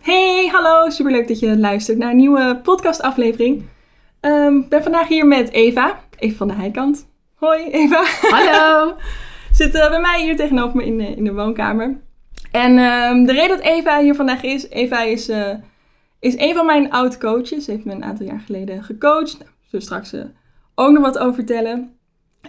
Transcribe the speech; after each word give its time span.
Hey, 0.00 0.48
hallo. 0.52 0.90
Superleuk 0.90 1.28
dat 1.28 1.38
je 1.38 1.58
luistert 1.58 1.98
naar 1.98 2.10
een 2.10 2.16
nieuwe 2.16 2.60
podcastaflevering. 2.62 3.64
Ehm, 4.20 4.56
Ik 4.56 4.68
ben 4.68 4.82
vandaag 4.82 5.08
hier 5.08 5.26
met 5.26 5.50
Eva. 5.50 6.00
Eva 6.18 6.36
van 6.36 6.48
de 6.48 6.54
Heikant. 6.54 7.08
Hoi, 7.34 7.70
Eva. 7.70 8.04
Hallo! 8.20 8.96
Zit 9.52 9.74
eh, 9.74 9.88
bij 9.88 10.00
mij 10.00 10.22
hier 10.22 10.36
tegenover 10.36 10.76
me 10.76 10.84
in 10.84 10.98
de, 10.98 11.04
in 11.06 11.24
de 11.24 11.32
woonkamer. 11.32 11.96
En 12.50 12.78
ehm, 12.78 13.24
de 13.24 13.32
reden 13.32 13.56
dat 13.56 13.66
Eva 13.66 14.00
hier 14.00 14.14
vandaag 14.14 14.42
is... 14.42 14.70
Eva 14.70 15.02
is, 15.02 15.28
eh, 15.28 15.54
is 16.20 16.38
een 16.38 16.54
van 16.54 16.66
mijn 16.66 16.90
oud-coaches. 16.92 17.64
Ze 17.64 17.70
heeft 17.70 17.84
me 17.84 17.92
een 17.92 18.04
aantal 18.04 18.26
jaar 18.26 18.40
geleden 18.40 18.82
gecoacht. 18.84 19.38
Nou, 19.38 19.50
zullen 19.66 19.84
straks 19.84 20.12
eh, 20.12 20.24
ook 20.74 20.90
nog 20.90 21.02
wat 21.02 21.18
over 21.18 21.34
vertellen. 21.34 21.96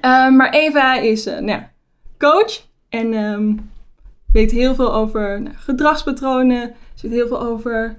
Ehm, 0.02 0.36
maar 0.36 0.50
Eva 0.50 0.96
is 0.96 1.26
nou 1.26 1.46
ja, 1.46 1.72
coach. 2.18 2.70
En 2.90 3.14
weet 4.34 4.52
heel 4.52 4.76
veel 4.76 4.94
over 4.94 5.42
nou, 5.42 5.56
gedragspatronen. 5.58 6.74
Ze 6.96 7.08
weet 7.08 7.18
heel 7.18 7.28
veel 7.28 7.42
over... 7.42 7.96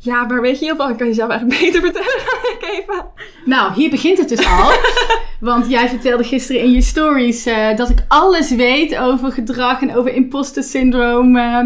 Ja, 0.00 0.26
waar 0.26 0.40
weet 0.40 0.58
je 0.58 0.64
heel 0.64 0.76
veel? 0.76 0.88
Ik 0.88 0.96
kan 0.96 1.06
jezelf 1.06 1.30
eigenlijk 1.30 1.60
beter 1.62 1.80
vertellen 1.80 2.18
dan 2.26 2.50
ik, 2.52 2.82
Eva. 2.82 3.06
Nou, 3.44 3.72
hier 3.72 3.90
begint 3.90 4.18
het 4.18 4.28
dus 4.28 4.46
al. 4.46 4.70
Want 5.50 5.68
jij 5.68 5.88
vertelde 5.88 6.24
gisteren 6.24 6.62
in 6.62 6.70
je 6.72 6.80
stories 6.80 7.46
eh, 7.46 7.76
dat 7.76 7.90
ik 7.90 8.04
alles 8.08 8.50
weet 8.50 8.96
over 8.96 9.32
gedrag 9.32 9.80
en 9.82 9.96
over 9.96 10.14
imposter 10.14 10.62
syndroom. 10.62 11.36
eh. 11.36 11.58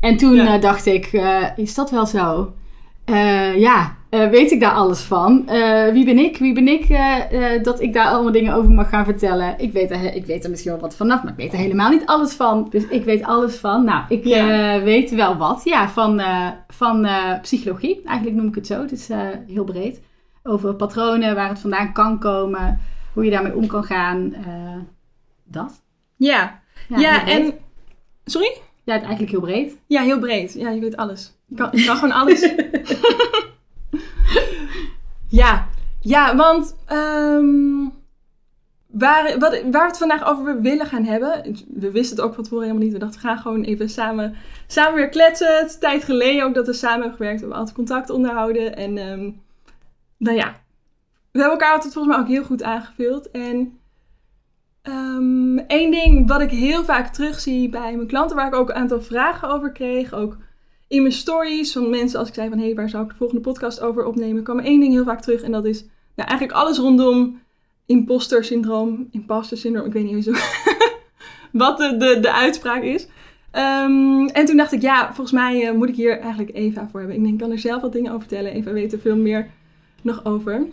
en 0.00 0.16
toen 0.16 0.34
Ja. 0.34 0.54
eh, 0.54 0.60
dacht 0.60 0.86
ik, 0.86 1.10
is 1.56 1.74
dat 1.74 1.90
wel 1.90 2.06
zo? 2.06 2.52
Ja, 3.56 3.96
eh, 4.22 4.28
weet 4.30 4.50
ik 4.50 4.60
daar 4.60 4.72
alles 4.72 5.00
van? 5.00 5.48
Eh, 5.48 5.88
wie 5.92 6.04
ben 6.04 6.18
ik? 6.18 6.36
Wie 6.38 6.52
ben 6.54 6.68
ik 6.68 6.84
eh, 6.88 7.62
dat 7.62 7.80
ik 7.80 7.92
daar 7.92 8.06
allemaal 8.08 8.32
dingen 8.32 8.54
over 8.54 8.70
mag 8.70 8.88
gaan 8.88 9.04
vertellen? 9.04 9.54
Ik 9.58 9.72
weet, 9.72 9.90
er, 9.90 10.14
ik 10.14 10.26
weet 10.26 10.44
er 10.44 10.50
misschien 10.50 10.72
wel 10.72 10.80
wat 10.80 10.96
vanaf, 10.96 11.22
maar 11.22 11.32
ik 11.32 11.38
weet 11.38 11.52
er 11.52 11.58
helemaal 11.58 11.90
niet 11.90 12.06
alles 12.06 12.32
van. 12.34 12.66
Dus 12.70 12.86
ik 12.88 13.04
weet 13.04 13.22
alles 13.24 13.56
van. 13.56 13.84
Nou, 13.84 14.04
ik 14.08 14.24
Ja. 14.24 14.80
weet 14.82 15.10
wel 15.10 15.36
wat. 15.36 15.60
Ja, 15.64 15.88
van, 15.88 16.22
van 16.68 17.06
psychologie. 17.42 18.02
Eigenlijk 18.06 18.36
noem 18.36 18.48
ik 18.48 18.54
het 18.54 18.66
zo. 18.66 18.80
Het 18.80 18.92
is 18.92 19.08
heel 19.46 19.64
breed. 19.64 20.00
Over 20.42 20.74
patronen, 20.74 21.34
waar 21.34 21.48
het 21.48 21.58
vandaan 21.58 21.92
kan 21.92 22.18
komen, 22.18 22.80
hoe 23.12 23.24
je 23.24 23.30
daarmee 23.30 23.54
om 23.56 23.66
kan 23.66 23.84
gaan. 23.84 24.34
dat. 25.44 25.82
Ja, 26.16 26.60
Ja, 26.88 27.26
en... 27.26 27.52
Sorry? 28.24 28.56
Ja, 28.84 28.92
eigenlijk 29.00 29.30
heel 29.30 29.40
breed. 29.40 29.76
Ja, 29.86 30.02
heel 30.02 30.18
breed. 30.18 30.52
Ja, 30.54 30.70
je 30.70 30.80
weet 30.80 30.96
alles. 30.96 31.32
Je 31.46 31.56
kan, 31.56 31.68
je 31.72 31.84
kan 31.84 31.96
gewoon 32.00 32.14
alles. 32.14 32.40
ja, 35.34 35.68
ja, 36.00 36.36
want 36.36 36.76
ehm, 36.86 37.88
waar, 38.86 39.38
wat, 39.38 39.62
waar 39.62 39.82
we 39.82 39.86
het 39.86 39.98
vandaag 39.98 40.24
over 40.24 40.60
willen 40.60 40.86
gaan 40.86 41.04
hebben. 41.04 41.56
We 41.74 41.90
wisten 41.90 42.16
het 42.16 42.24
ook 42.24 42.34
van 42.34 42.42
tevoren 42.42 42.64
helemaal 42.64 42.86
niet. 42.86 42.92
We 42.92 42.98
dachten, 42.98 43.20
we 43.20 43.26
gaan 43.26 43.38
gewoon 43.38 43.62
even 43.62 43.88
samen, 43.88 44.34
samen 44.66 44.94
weer 44.94 45.08
kletsen. 45.08 45.56
Het 45.56 45.66
is 45.66 45.78
tijd 45.78 46.04
geleden 46.04 46.44
ook 46.44 46.54
dat 46.54 46.66
we 46.66 46.72
samen 46.72 47.00
hebben 47.00 47.16
gewerkt. 47.16 47.40
We 47.40 47.40
hebben 47.40 47.58
altijd 47.58 47.76
contact 47.76 48.10
onderhouden. 48.10 48.76
En 48.76 48.98
ehm, 48.98 49.30
nou 50.18 50.36
ja, 50.36 50.60
we 51.30 51.38
hebben 51.40 51.58
elkaar 51.58 51.74
altijd 51.74 51.92
volgens 51.92 52.14
mij 52.14 52.24
ook 52.24 52.30
heel 52.30 52.44
goed 52.44 52.62
aangevuld. 52.62 53.30
En 53.30 53.78
ehm 54.82 55.58
één 55.58 55.90
ding 55.90 56.28
wat 56.28 56.40
ik 56.40 56.50
heel 56.50 56.84
vaak 56.84 57.12
terugzie 57.14 57.68
bij 57.68 57.96
mijn 57.96 58.08
klanten, 58.08 58.36
waar 58.36 58.46
ik 58.46 58.54
ook 58.54 58.68
een 58.68 58.74
aantal 58.74 59.00
vragen 59.00 59.48
over 59.48 59.72
kreeg, 59.72 60.12
ook 60.12 60.36
in 60.88 61.02
mijn 61.02 61.14
stories 61.14 61.72
van 61.72 61.90
mensen 61.90 62.18
als 62.18 62.28
ik 62.28 62.34
zei 62.34 62.48
van 62.48 62.58
hé, 62.58 62.64
hey, 62.64 62.74
waar 62.74 62.88
zou 62.88 63.04
ik 63.04 63.10
de 63.10 63.16
volgende 63.16 63.42
podcast 63.42 63.80
over 63.80 64.04
opnemen, 64.04 64.42
kwam 64.42 64.58
één 64.58 64.80
ding 64.80 64.92
heel 64.92 65.04
vaak 65.04 65.20
terug 65.20 65.42
en 65.42 65.52
dat 65.52 65.64
is 65.64 65.80
nou, 66.14 66.28
eigenlijk 66.28 66.58
alles 66.58 66.78
rondom 66.78 67.40
imposter 67.86 68.44
syndroom, 68.44 69.08
imposter 69.10 69.56
syndroom, 69.56 69.86
ik 69.86 69.92
weet 69.92 70.04
niet 70.04 70.26
eens 70.26 70.42
wat 71.52 71.78
de, 71.78 71.96
de, 71.96 72.20
de 72.20 72.32
uitspraak 72.32 72.82
is. 72.82 73.08
Ehm, 73.50 74.26
en 74.26 74.44
toen 74.44 74.56
dacht 74.56 74.72
ik, 74.72 74.82
ja, 74.82 75.06
volgens 75.06 75.32
mij 75.32 75.68
eh, 75.68 75.74
moet 75.74 75.88
ik 75.88 75.96
hier 75.96 76.18
eigenlijk 76.18 76.56
Eva 76.56 76.88
voor 76.90 77.00
hebben. 77.00 77.16
Ik 77.16 77.22
denk, 77.22 77.34
ik 77.34 77.40
kan 77.40 77.50
er 77.50 77.58
zelf 77.58 77.82
wat 77.82 77.92
dingen 77.92 78.12
over 78.12 78.26
vertellen. 78.28 78.52
Eva 78.52 78.72
weet 78.72 78.92
er 78.92 78.98
veel 78.98 79.16
meer 79.16 79.50
nog 80.02 80.24
over. 80.24 80.66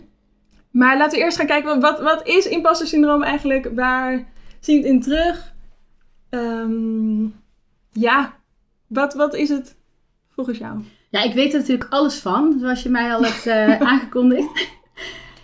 Maar 0.70 0.96
laten 0.96 1.18
we 1.18 1.24
eerst 1.24 1.36
gaan 1.36 1.46
kijken, 1.46 1.80
wat, 1.80 2.00
wat 2.00 2.26
is 2.26 2.48
imposter 2.48 2.86
syndroom 2.86 3.22
eigenlijk? 3.22 3.70
Waar 3.74 4.28
zie 4.60 4.74
je 4.74 4.82
het 4.82 4.90
in 4.90 5.00
terug? 5.00 5.54
Ehm, 6.30 7.24
ja, 7.90 8.38
wat, 8.86 9.14
wat 9.14 9.34
is 9.34 9.48
het 9.48 9.76
volgens 10.34 10.58
jou? 10.58 10.78
Ja, 11.10 11.22
ik 11.22 11.34
weet 11.34 11.52
er 11.52 11.58
natuurlijk 11.58 11.92
alles 11.92 12.18
van, 12.18 12.56
zoals 12.60 12.82
je 12.82 12.88
mij 12.88 13.14
al 13.14 13.22
hebt 13.22 13.46
eh, 13.46 13.80
aangekondigd. 13.90 14.68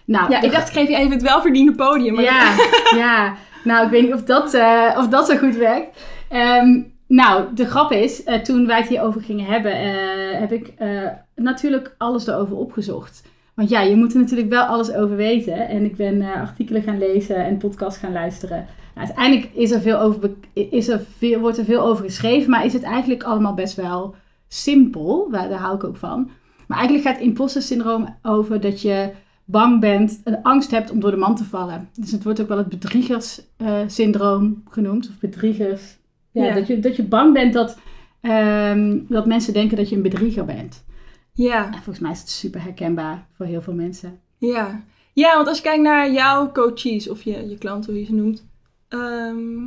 nou, 0.04 0.31
Ja, 0.31 0.41
ik 0.43 0.53
dacht, 0.53 0.69
ik 0.69 0.75
geef 0.75 0.88
je 0.88 0.97
even 0.97 1.12
het 1.12 1.22
welverdiende 1.22 1.75
podium. 1.75 2.15
Maar 2.15 2.25
Ja, 2.25 2.54
ja. 3.04 3.37
Nou, 3.65 3.84
ik 3.84 3.91
weet 3.91 4.03
niet 4.03 4.15
of 4.15 4.25
dat, 4.25 4.54
eh, 4.54 4.94
of 4.98 5.09
dat 5.09 5.27
zo 5.27 5.37
goed 5.37 5.56
werkt. 5.56 6.03
Ehm, 6.28 6.81
nou, 7.06 7.54
de 7.54 7.66
grap 7.66 7.93
is, 7.93 8.25
eh, 8.25 8.41
toen 8.41 8.66
wij 8.66 8.78
het 8.78 8.88
hierover 8.88 9.21
gingen 9.22 9.47
hebben, 9.47 9.72
eh, 9.72 10.41
heb 10.41 10.53
ik 10.53 10.72
eh, 10.77 10.88
natuurlijk 11.34 11.94
alles 11.98 12.27
erover 12.27 12.56
opgezocht. 12.56 13.22
Want 13.54 13.71
ja, 13.71 13.81
je 13.81 13.97
moet 13.97 14.12
er 14.12 14.21
natuurlijk 14.21 14.48
wel 14.48 14.65
alles 14.65 14.93
over 14.93 15.16
weten. 15.16 15.69
En 15.69 15.84
ik 15.84 15.97
ben 15.97 16.22
eh, 16.22 16.41
artikelen 16.41 16.82
gaan 16.82 16.98
lezen 16.98 17.37
en 17.37 17.56
podcasts 17.56 17.98
gaan 18.00 18.12
luisteren. 18.12 18.66
Nou, 18.94 19.06
uiteindelijk 19.06 19.48
is 19.54 19.71
er 19.71 19.81
veel 19.81 19.98
over, 20.00 20.31
is 20.53 20.88
er 20.88 21.00
veel, 21.19 21.41
wordt 21.41 21.59
er 21.59 21.65
veel 21.65 21.82
over 21.82 22.04
geschreven, 22.04 22.50
maar 22.50 22.65
is 22.65 22.72
het 22.72 22.82
eigenlijk 22.82 23.22
allemaal 23.22 23.54
best 23.54 23.77
wel 23.77 24.15
simpel. 24.48 25.28
Daar 25.31 25.53
hou 25.53 25.75
ik 25.75 25.84
ook 25.84 25.97
van. 25.97 26.31
Maar 26.66 26.78
eigenlijk 26.78 27.09
gaat 27.09 27.20
imposter 27.20 27.62
syndroom 27.62 28.16
over 28.22 28.60
dat 28.60 28.82
je 28.82 29.12
bang 29.44 29.81
bent, 29.81 30.20
een 30.25 30.42
angst 30.42 30.70
hebt 30.70 30.91
om 30.91 31.00
door 31.00 31.10
de 31.10 31.16
man 31.16 31.36
te 31.36 31.44
vallen. 31.44 31.88
Dus 31.94 32.12
het 32.12 32.22
wordt 32.22 32.41
ook 32.41 32.48
wel 32.48 32.59
het 32.59 32.69
bedriegerssyndroom 32.69 34.62
genoemd. 34.70 35.09
Of 35.09 35.19
bedriegers. 35.19 35.97
Ja, 36.32 36.44
Ja. 36.44 36.54
Dat, 36.54 36.66
je, 36.66 36.78
dat 36.81 36.97
je 36.97 37.04
bang 37.04 37.32
bent 37.32 37.53
dat, 37.53 37.78
ehm, 38.20 38.98
dat 39.09 39.26
mensen 39.26 39.53
denken 39.53 39.76
dat 39.76 39.88
je 39.88 39.97
een 39.97 40.03
bedrieger 40.03 40.44
bent. 40.44 40.84
ja, 41.32 41.66
En 41.66 41.72
volgens 41.72 41.98
mij 41.98 42.10
is 42.10 42.20
het 42.20 42.28
super 42.30 42.62
herkenbaar 42.62 43.26
voor 43.30 43.47
heel 43.47 43.62
veel 43.62 43.75
mensen. 43.75 44.20
ja. 44.38 44.82
Ja, 45.12 45.34
want 45.34 45.48
als 45.48 45.56
je 45.56 45.62
kijkt 45.62 45.82
naar 45.82 46.12
jouw 46.12 46.53
coaches 46.53 47.09
of 47.09 47.22
je, 47.22 47.48
je 47.48 47.59
klanten, 47.59 47.91
hoe 47.91 48.00
je 48.00 48.06
ze 48.06 48.15
noemt, 48.15 48.47
ehm, 48.88 49.66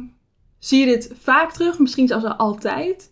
zie 0.59 0.80
je 0.80 0.86
dit 0.86 1.12
vaak 1.19 1.52
terug, 1.52 1.80
misschien 1.80 2.08
zelfs 2.08 2.25
al 2.25 2.34
altijd. 2.34 3.11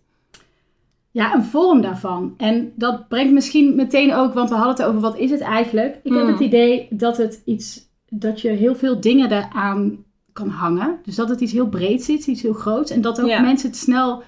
Ja, 1.12 1.36
een 1.36 1.44
vorm 1.44 1.82
daarvan. 1.82 2.34
En 2.38 2.72
dat 2.76 3.08
brengt 3.08 3.34
misschien 3.34 3.76
meteen 3.76 4.14
ook, 4.14 4.34
want 4.34 4.50
we 4.50 4.56
hadden 4.56 4.74
het 4.76 4.86
over 4.86 5.02
wat 5.02 5.18
is 5.18 5.32
het 5.32 5.40
eigenlijk. 5.42 5.96
Ik 6.04 6.12
heb 6.14 6.22
Hmm. 6.22 6.32
het 6.32 6.40
idee 6.40 6.88
dat 6.90 7.18
het 7.18 7.42
iets, 7.46 7.88
dat 8.10 8.42
je 8.42 8.50
heel 8.50 8.76
veel 8.76 9.02
dingen 9.02 9.32
eraan 9.32 9.98
kan 10.34 10.48
hangen. 10.50 10.98
Dus 11.04 11.16
dat 11.16 11.30
het 11.30 11.42
iets 11.42 11.52
heel 11.52 11.70
breeds 11.70 12.10
is, 12.10 12.28
iets 12.28 12.42
heel 12.42 12.54
groots. 12.54 12.92
En 12.92 13.02
dat 13.02 13.22
ook 13.22 13.28
Ja. 13.28 13.42
mensen 13.42 13.68
het 13.70 13.78
snel 13.78 14.24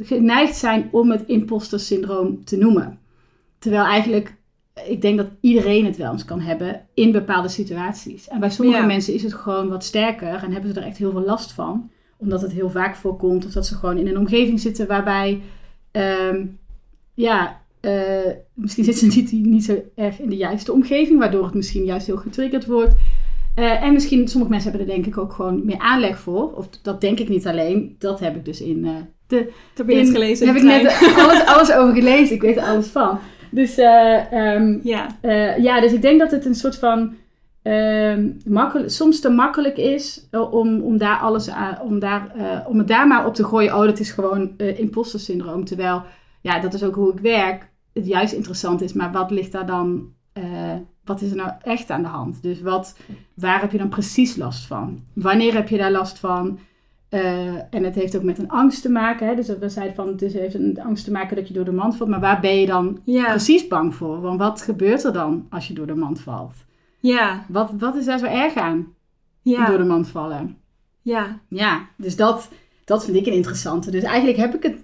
geneigd 0.00 0.56
zijn 0.56 0.88
om 0.90 1.10
het 1.10 1.24
imposter 1.26 1.80
syndroom 1.80 2.44
te 2.44 2.56
noemen. 2.56 2.98
Terwijl 3.58 3.84
eigenlijk, 3.84 4.34
ik 4.86 5.00
denk 5.02 5.16
dat 5.16 5.26
iedereen 5.40 5.84
het 5.84 5.96
wel 5.96 6.12
eens 6.12 6.24
kan 6.24 6.40
hebben 6.40 6.86
in 6.94 7.12
bepaalde 7.12 7.48
situaties. 7.48 8.28
En 8.28 8.40
bij 8.40 8.50
sommige 8.50 8.78
Ja. 8.78 8.86
mensen 8.86 9.14
is 9.14 9.22
het 9.22 9.34
gewoon 9.34 9.68
wat 9.68 9.84
sterker 9.84 10.34
en 10.42 10.52
hebben 10.52 10.74
ze 10.74 10.80
er 10.80 10.86
echt 10.86 10.96
heel 10.96 11.10
veel 11.10 11.24
last 11.24 11.52
van. 11.52 11.90
Omdat 12.16 12.40
het 12.42 12.52
heel 12.52 12.70
vaak 12.70 12.96
voorkomt 12.96 13.44
of 13.46 13.52
dat 13.52 13.66
ze 13.66 13.74
gewoon 13.74 13.98
in 13.98 14.06
een 14.06 14.18
omgeving 14.18 14.60
zitten 14.60 14.86
waarbij, 14.86 15.40
ehm, 15.98 16.46
ja, 17.14 17.60
eh, 17.80 18.30
misschien 18.54 18.84
zitten 18.84 19.12
ze 19.12 19.18
niet, 19.20 19.32
niet 19.46 19.64
zo 19.64 19.82
erg 19.94 20.20
in 20.20 20.28
de 20.28 20.36
juiste 20.36 20.72
omgeving, 20.72 21.18
waardoor 21.18 21.44
het 21.44 21.54
misschien 21.54 21.84
juist 21.84 22.06
heel 22.06 22.16
getriggerd 22.16 22.66
wordt. 22.66 22.94
Eh, 23.54 23.82
en 23.82 23.92
misschien, 23.92 24.28
sommige 24.28 24.50
mensen 24.52 24.70
hebben 24.70 24.88
er 24.88 24.94
denk 24.94 25.06
ik 25.06 25.18
ook 25.18 25.32
gewoon 25.32 25.64
meer 25.64 25.78
aanleg 25.78 26.18
voor. 26.18 26.52
Of 26.56 26.68
dat 26.82 27.00
denk 27.00 27.18
ik 27.20 27.28
niet 27.28 27.46
alleen, 27.46 27.96
dat 27.98 28.20
heb 28.20 28.36
ik 28.36 28.44
dus 28.44 28.60
in 28.60 28.84
eh, 28.84 28.90
de 29.26 29.36
Dat 29.74 29.86
heb 29.86 29.88
je 29.88 29.94
net 29.94 30.06
in- 30.06 30.12
gelezen. 30.12 30.46
heb 30.46 30.56
ik 30.56 30.62
net 30.62 30.98
alles, 31.24 31.46
alles 31.46 31.72
over 31.72 31.94
gelezen. 31.94 32.34
Ik 32.34 32.42
weet 32.42 32.56
er 32.56 32.62
alles 32.62 32.86
van. 32.86 33.18
Dus 33.50 33.78
eh, 33.78 34.32
ehm, 34.32 34.78
Ja, 34.82 35.06
ja, 35.58 35.80
dus 35.80 35.92
ik 35.92 36.02
denk 36.02 36.18
dat 36.20 36.30
het 36.30 36.44
een 36.44 36.54
soort 36.54 36.76
van 36.78 37.14
makkelijk, 38.46 38.90
soms 38.90 39.20
te 39.20 39.28
makkelijk 39.28 39.76
is 39.76 40.26
eh, 40.30 40.52
om, 40.52 40.80
om 40.80 40.98
daar 40.98 41.18
alles 41.18 41.50
aan, 41.50 41.80
om, 41.80 41.98
daar, 41.98 42.34
eh, 42.34 42.68
om 42.68 42.78
het 42.78 42.88
daar 42.88 43.06
maar 43.06 43.26
op 43.26 43.34
te 43.34 43.44
gooien. 43.44 43.74
Oh, 43.74 43.84
dat 43.84 43.98
is 43.98 44.10
gewoon 44.10 44.52
eh 44.56 44.78
imposter 44.78 45.20
syndroom. 45.20 45.64
Terwijl, 45.64 46.02
ja, 46.40 46.58
dat 46.58 46.74
is 46.74 46.82
ook 46.82 46.94
hoe 46.94 47.12
ik 47.12 47.20
werk. 47.20 47.68
Het 47.92 48.06
juist 48.06 48.32
interessant 48.32 48.80
is, 48.80 48.92
maar 48.92 49.12
wat 49.12 49.30
ligt 49.30 49.52
daar 49.52 49.66
dan? 49.66 50.16
wat 51.04 51.20
is 51.20 51.30
er 51.30 51.36
nou 51.36 51.50
echt 51.62 51.90
aan 51.90 52.02
de 52.02 52.08
hand? 52.08 52.42
Dus 52.42 52.60
wat, 52.60 52.96
waar 53.34 53.60
heb 53.60 53.72
je 53.72 53.78
dan 53.78 53.88
precies 53.88 54.36
last 54.36 54.66
van? 54.66 55.00
Wanneer 55.12 55.54
heb 55.54 55.68
je 55.68 55.76
daar 55.76 55.90
last 55.90 56.18
van? 56.18 56.58
En 57.08 57.84
het 57.84 57.94
heeft 57.94 58.16
ook 58.16 58.22
met 58.22 58.38
een 58.38 58.50
angst 58.50 58.82
te 58.82 58.90
maken. 58.90 59.26
Hè? 59.26 59.34
Dus 59.34 59.58
we 59.58 59.68
zeiden 59.68 59.94
van, 59.94 60.08
het 60.08 60.20
heeft 60.20 60.54
een 60.54 60.80
angst 60.82 61.04
te 61.04 61.10
maken 61.10 61.36
dat 61.36 61.48
je 61.48 61.54
door 61.54 61.64
de 61.64 61.72
mand 61.72 61.96
valt. 61.96 62.10
Maar 62.10 62.20
waar 62.20 62.40
ben 62.40 62.60
je 62.60 62.66
dan 62.66 62.98
ja, 63.04 63.30
precies 63.30 63.66
bang 63.66 63.94
voor? 63.94 64.20
Want 64.20 64.38
wat 64.38 64.62
gebeurt 64.62 65.04
er 65.04 65.12
dan 65.12 65.46
als 65.50 65.68
je 65.68 65.74
door 65.74 65.86
de 65.86 65.94
mand 65.94 66.20
valt? 66.20 66.54
Ja, 66.98 67.44
Wat, 67.48 67.70
wat 67.78 67.94
is 67.94 68.04
daar 68.04 68.18
zo 68.18 68.26
erg 68.26 68.54
aan, 68.54 68.94
ja, 69.42 69.66
door 69.66 69.78
de 69.78 69.84
mand 69.84 70.08
vallen? 70.08 70.56
ja. 71.02 71.40
Ja, 71.48 71.88
dus 71.96 72.16
dat, 72.16 72.48
dat 72.84 73.04
vind 73.04 73.16
ik 73.16 73.26
een 73.26 73.32
interessante. 73.32 73.90
Dus 73.90 74.02
eigenlijk 74.02 74.38
heb 74.38 74.54
ik 74.54 74.62
het 74.62 74.76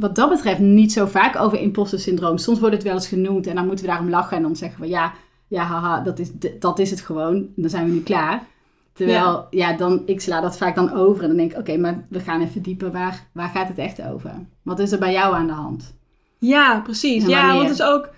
wat 0.00 0.16
dat 0.16 0.28
betreft 0.30 0.58
niet 0.58 0.92
zo 0.92 1.06
vaak 1.06 1.36
over 1.36 1.60
imposter 1.60 1.98
syndroom. 1.98 2.38
Soms 2.38 2.60
wordt 2.60 2.74
het 2.74 2.84
wel 2.84 2.94
eens 2.94 3.08
genoemd 3.08 3.46
en 3.46 3.54
dan 3.54 3.66
moeten 3.66 3.84
we 3.84 3.90
daarom 3.90 4.10
lachen. 4.10 4.36
En 4.36 4.42
dan 4.42 4.56
zeggen 4.56 4.80
we, 4.80 4.88
ja, 4.88 5.12
ja 5.48 5.62
haha, 5.62 6.00
dat 6.00 6.18
is, 6.18 6.30
dat 6.58 6.78
is 6.78 6.90
het 6.90 7.00
gewoon. 7.00 7.48
Dan 7.56 7.70
zijn 7.70 7.86
we 7.86 7.92
nu 7.92 8.02
klaar. 8.02 8.46
Terwijl, 8.92 9.46
ja, 9.50 9.72
dan, 9.76 10.02
ik 10.06 10.20
sla 10.20 10.40
dat 10.40 10.56
vaak 10.56 10.74
dan 10.74 10.92
over. 10.92 11.22
En 11.22 11.28
dan 11.28 11.36
denk 11.36 11.52
ik, 11.52 11.58
oké, 11.58 11.76
maar 11.76 12.06
we 12.08 12.20
gaan 12.20 12.40
even 12.40 12.62
dieper. 12.62 12.92
Waar, 12.92 13.26
waar 13.32 13.48
gaat 13.48 13.68
het 13.68 13.78
echt 13.78 14.02
over? 14.02 14.34
Wat 14.62 14.78
is 14.78 14.92
er 14.92 14.98
bij 14.98 15.12
jou 15.12 15.34
aan 15.34 15.46
de 15.46 15.52
hand? 15.52 15.94
Ja, 16.38 16.80
precies. 16.80 17.26
Ja, 17.26 17.54
want 17.54 17.68
het 17.68 17.78
is 17.78 17.82
ook... 17.82 18.08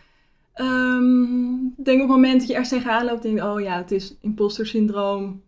ehm, 0.54 1.52
ik 1.78 1.84
denk 1.84 2.02
op 2.02 2.08
het 2.08 2.16
moment 2.16 2.38
dat 2.38 2.49
je 2.49 2.54
ergens 2.54 2.70
tegenaan 2.72 3.04
loopt, 3.04 3.22
denk 3.22 3.38
je... 3.38 3.44
Oh 3.44 3.60
ja, 3.60 3.76
het 3.76 3.90
is 3.90 4.14
imposter 4.20 4.66
syndroom. 4.66 5.43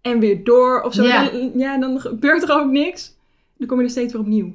En 0.00 0.18
weer 0.18 0.44
door 0.44 0.82
of 0.82 0.94
zo. 0.94 1.02
Ja. 1.02 1.24
Dan, 1.30 1.50
ja, 1.54 1.78
dan 1.78 2.00
gebeurt 2.00 2.42
er 2.42 2.52
ook 2.54 2.70
niks. 2.70 3.16
Dan 3.58 3.66
kom 3.68 3.78
je 3.78 3.84
er 3.84 3.90
steeds 3.90 4.12
weer 4.12 4.22
opnieuw. 4.22 4.52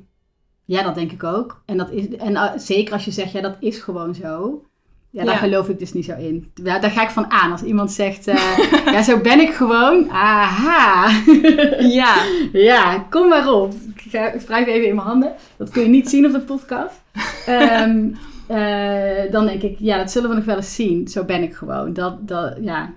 Ja, 0.65 0.83
dat 0.83 0.95
denk 0.95 1.11
ik 1.11 1.23
ook. 1.23 1.61
En, 1.65 1.77
dat 1.77 1.91
is, 1.91 2.07
en 2.09 2.31
uh, 2.31 2.51
zeker 2.57 2.93
als 2.93 3.05
je 3.05 3.11
zegt, 3.11 3.31
ja, 3.31 3.41
dat 3.41 3.55
is 3.59 3.79
gewoon 3.79 4.15
zo. 4.15 4.63
Ja, 5.09 5.23
daar 5.23 5.33
Ja. 5.33 5.39
geloof 5.39 5.69
ik 5.69 5.79
dus 5.79 5.93
niet 5.93 6.05
zo 6.05 6.15
in. 6.17 6.51
Ja, 6.63 6.79
daar 6.79 6.91
ga 6.91 7.03
ik 7.03 7.09
van 7.09 7.31
aan. 7.31 7.51
Als 7.51 7.63
iemand 7.63 7.91
zegt, 7.91 8.27
eh, 8.27 8.57
ja, 8.93 9.03
zo 9.03 9.19
ben 9.19 9.39
ik 9.39 9.53
gewoon. 9.53 10.09
Aha. 10.09 11.09
Ja. 11.79 12.15
ja, 12.51 12.99
kom 13.09 13.27
maar 13.29 13.53
op. 13.53 13.73
Ik, 13.95 14.11
wrijf 14.45 14.67
even 14.67 14.87
in 14.87 14.95
mijn 14.95 15.07
handen. 15.07 15.33
Dat 15.57 15.69
kun 15.69 15.81
je 15.81 15.89
niet 15.89 16.09
zien 16.09 16.25
op 16.25 16.31
de 16.31 16.39
podcast. 16.39 17.01
Ehm, 17.45 18.07
eh, 18.47 19.31
dan 19.31 19.45
denk 19.45 19.61
ik, 19.61 19.79
ja, 19.79 19.97
dat 19.97 20.11
zullen 20.11 20.29
we 20.29 20.35
nog 20.35 20.45
wel 20.45 20.55
eens 20.55 20.75
zien. 20.75 21.07
Zo 21.07 21.23
ben 21.23 21.43
ik 21.43 21.55
gewoon. 21.55 21.93
Dat, 21.93 22.27
dat, 22.27 22.57
ja, 22.61 22.93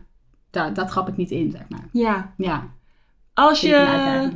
daar, 0.51 0.75
dat 0.75 0.89
trap 0.89 1.09
ik 1.09 1.17
niet 1.17 1.31
in, 1.31 1.51
zeg 1.51 1.69
maar. 1.69 1.89
Ja. 1.93 2.33
Ja, 2.37 2.69
Als 3.35 3.61
je... 3.61 4.31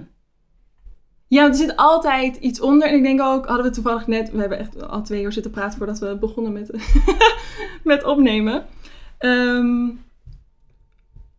Ja, 1.29 1.47
er 1.47 1.55
zit 1.55 1.76
altijd 1.76 2.37
iets 2.37 2.61
onder. 2.61 2.88
En 2.88 2.94
ik 2.94 3.03
denk 3.03 3.20
ook, 3.20 3.47
hadden 3.47 3.67
we 3.67 3.73
toevallig 3.73 4.06
net... 4.06 4.31
We 4.31 4.41
hebben 4.41 4.59
echt 4.59 4.88
al 4.88 5.03
twee 5.03 5.23
uur 5.23 5.32
zitten 5.32 5.50
praten 5.50 5.79
voordat 5.79 5.99
we 5.99 6.17
begonnen 6.17 6.53
met, 6.53 6.70
met 7.85 8.05
opnemen. 8.05 8.65
Ehm, 9.19 9.87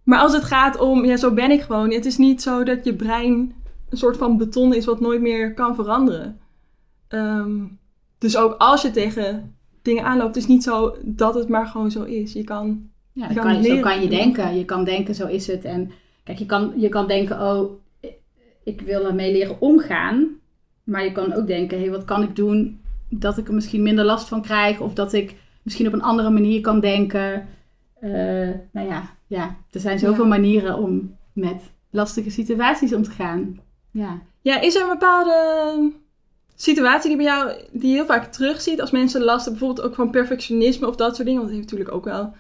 maar 0.04 0.20
als 0.20 0.34
het 0.34 0.44
gaat 0.44 0.78
om, 0.78 1.06
ja, 1.06 1.18
zo 1.18 1.34
ben 1.34 1.52
ik 1.52 1.62
gewoon. 1.62 1.92
Het 1.92 2.06
is 2.06 2.18
niet 2.18 2.42
zo 2.42 2.64
dat 2.64 2.84
je 2.84 2.96
brein 2.96 3.56
een 3.90 3.98
soort 3.98 4.18
van 4.18 4.38
beton 4.38 4.74
is 4.74 4.86
wat 4.86 5.00
nooit 5.00 5.22
meer 5.22 5.54
kan 5.54 5.76
veranderen. 5.76 6.40
Ehm, 7.08 7.66
dus 8.18 8.38
ook 8.38 8.56
als 8.58 8.82
je 8.82 8.92
tegen 8.92 9.56
dingen 9.84 10.04
aanloopt, 10.04 10.36
is 10.36 10.42
het 10.44 10.52
niet 10.52 10.64
zo 10.64 10.96
dat 11.02 11.36
het 11.36 11.50
maar 11.50 11.66
gewoon 11.68 11.92
zo 11.92 12.04
is. 12.04 12.34
Je 12.34 12.44
kan... 12.44 12.90
Ja, 13.12 13.28
Je 13.28 13.34
kan 13.36 13.44
kan, 13.44 13.64
zo 13.64 13.80
kan 13.80 14.02
je 14.02 14.08
denken. 14.10 14.58
Je 14.58 14.66
kan 14.66 14.84
denken, 14.84 15.16
zo 15.16 15.28
is 15.28 15.48
het. 15.48 15.64
En 15.66 15.92
kijk, 16.24 16.38
je 16.38 16.46
kan, 16.46 16.74
je 16.78 16.90
kan 16.90 17.08
denken, 17.08 17.42
oh, 17.42 17.72
ik 18.64 18.82
wil 18.82 19.06
ermee 19.06 19.32
leren 19.32 19.62
omgaan. 19.62 20.28
Maar 20.84 21.04
je 21.04 21.12
kan 21.12 21.34
ook 21.34 21.48
denken, 21.48 21.78
hé, 21.78 21.84
hey, 21.84 21.92
wat 21.94 22.06
kan 22.06 22.24
ik 22.24 22.36
doen 22.36 22.80
dat 23.10 23.38
ik 23.38 23.48
er 23.48 23.54
misschien 23.54 23.84
minder 23.84 24.06
last 24.06 24.28
van 24.28 24.42
krijg? 24.42 24.80
Of 24.80 24.94
dat 24.94 25.14
ik 25.14 25.36
misschien 25.62 25.88
op 25.88 25.94
een 25.94 26.02
andere 26.02 26.30
manier 26.30 26.62
kan 26.62 26.80
denken. 26.80 27.48
Eh, 28.00 28.10
nou 28.72 28.88
ja, 28.88 29.16
ja, 29.28 29.56
er 29.72 29.80
zijn 29.80 30.00
zoveel 30.00 30.24
Ja. 30.24 30.30
manieren 30.30 30.78
om 30.78 31.16
met 31.34 31.72
lastige 31.90 32.30
situaties 32.30 32.94
om 32.94 33.04
te 33.04 33.12
gaan. 33.12 33.60
Ja, 33.92 34.22
Ja, 34.42 34.62
is 34.62 34.76
er 34.76 34.82
een 34.84 34.90
bepaalde 34.90 35.92
situatie 36.56 37.08
die 37.08 37.18
bij 37.18 37.26
jou, 37.26 37.52
die 37.72 37.90
je 37.90 37.96
heel 37.96 38.06
vaak 38.06 38.32
terugziet 38.32 38.82
als 38.82 38.92
mensen 38.92 39.22
last 39.24 39.46
hebben, 39.46 39.60
bijvoorbeeld 39.60 39.88
ook 39.88 39.96
van 39.96 40.10
perfectionisme 40.10 40.88
of 40.88 40.96
dat 40.96 41.16
soort 41.16 41.28
dingen? 41.28 41.42
Want 41.42 41.54
dat 41.54 41.60
heeft 41.60 41.72
natuurlijk 41.72 41.98
ook 41.98 42.06
wel 42.06 42.22
een 42.24 42.34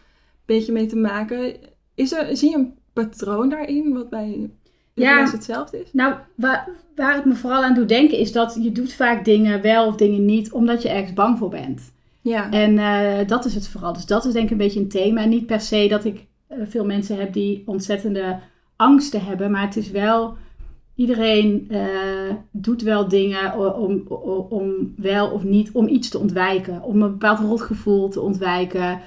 beetje 0.46 0.72
mee 0.72 0.86
te 0.86 0.96
maken. 0.96 1.56
Is 1.96 2.12
er, 2.12 2.38
zie 2.38 2.50
je 2.50 2.56
een 2.56 2.74
patroon 2.94 3.50
daarin 3.50 3.94
wat 3.94 4.10
bij 4.10 4.50
Ja. 4.94 5.16
mensen 5.16 5.36
hetzelfde 5.38 5.82
is? 5.82 5.90
Nou, 5.94 6.16
waar, 6.36 6.70
waar 6.96 7.16
het 7.16 7.26
me 7.26 7.36
vooral 7.36 7.64
aan 7.64 7.74
doet 7.74 7.90
denken 7.90 8.18
is 8.18 8.32
dat 8.32 8.58
je 8.62 8.72
doet 8.72 8.94
vaak 8.94 9.26
dingen 9.26 9.62
wel 9.62 9.88
of 9.88 9.96
dingen 9.96 10.26
niet 10.26 10.52
omdat 10.52 10.82
je 10.82 10.90
ergens 10.90 11.14
bang 11.14 11.38
voor 11.38 11.50
bent. 11.50 11.92
Ja. 12.22 12.52
En 12.52 12.78
eh, 12.78 13.28
dat 13.28 13.46
is 13.46 13.56
het 13.56 13.68
vooral. 13.68 13.94
Dus 13.94 14.06
dat 14.06 14.26
is 14.26 14.34
denk 14.34 14.46
ik 14.46 14.52
een 14.52 14.58
beetje 14.58 14.80
een 14.80 14.90
thema. 14.90 15.22
En 15.22 15.30
niet 15.30 15.46
per 15.46 15.62
se 15.62 15.88
dat 15.88 16.06
ik 16.06 16.26
eh, 16.48 16.58
veel 16.68 16.86
mensen 16.86 17.18
heb 17.18 17.34
die 17.34 17.64
ontzettende 17.66 18.40
angsten 18.76 19.26
hebben. 19.26 19.52
Maar 19.52 19.66
het 19.66 19.76
is 19.76 19.92
wel, 19.92 20.38
iedereen 20.96 21.66
eh, 21.70 22.34
doet 22.52 22.82
wel 22.82 23.08
dingen 23.08 23.76
om, 23.78 24.04
o- 24.10 24.48
om 24.50 24.94
wel 24.98 25.30
of 25.30 25.44
niet, 25.44 25.72
om 25.72 25.88
iets 25.88 26.10
te 26.10 26.18
ontwijken. 26.20 26.82
Om 26.82 27.02
een 27.02 27.12
bepaald 27.12 27.40
rotgevoel 27.40 28.10
te 28.10 28.20
ontwijken. 28.22 29.00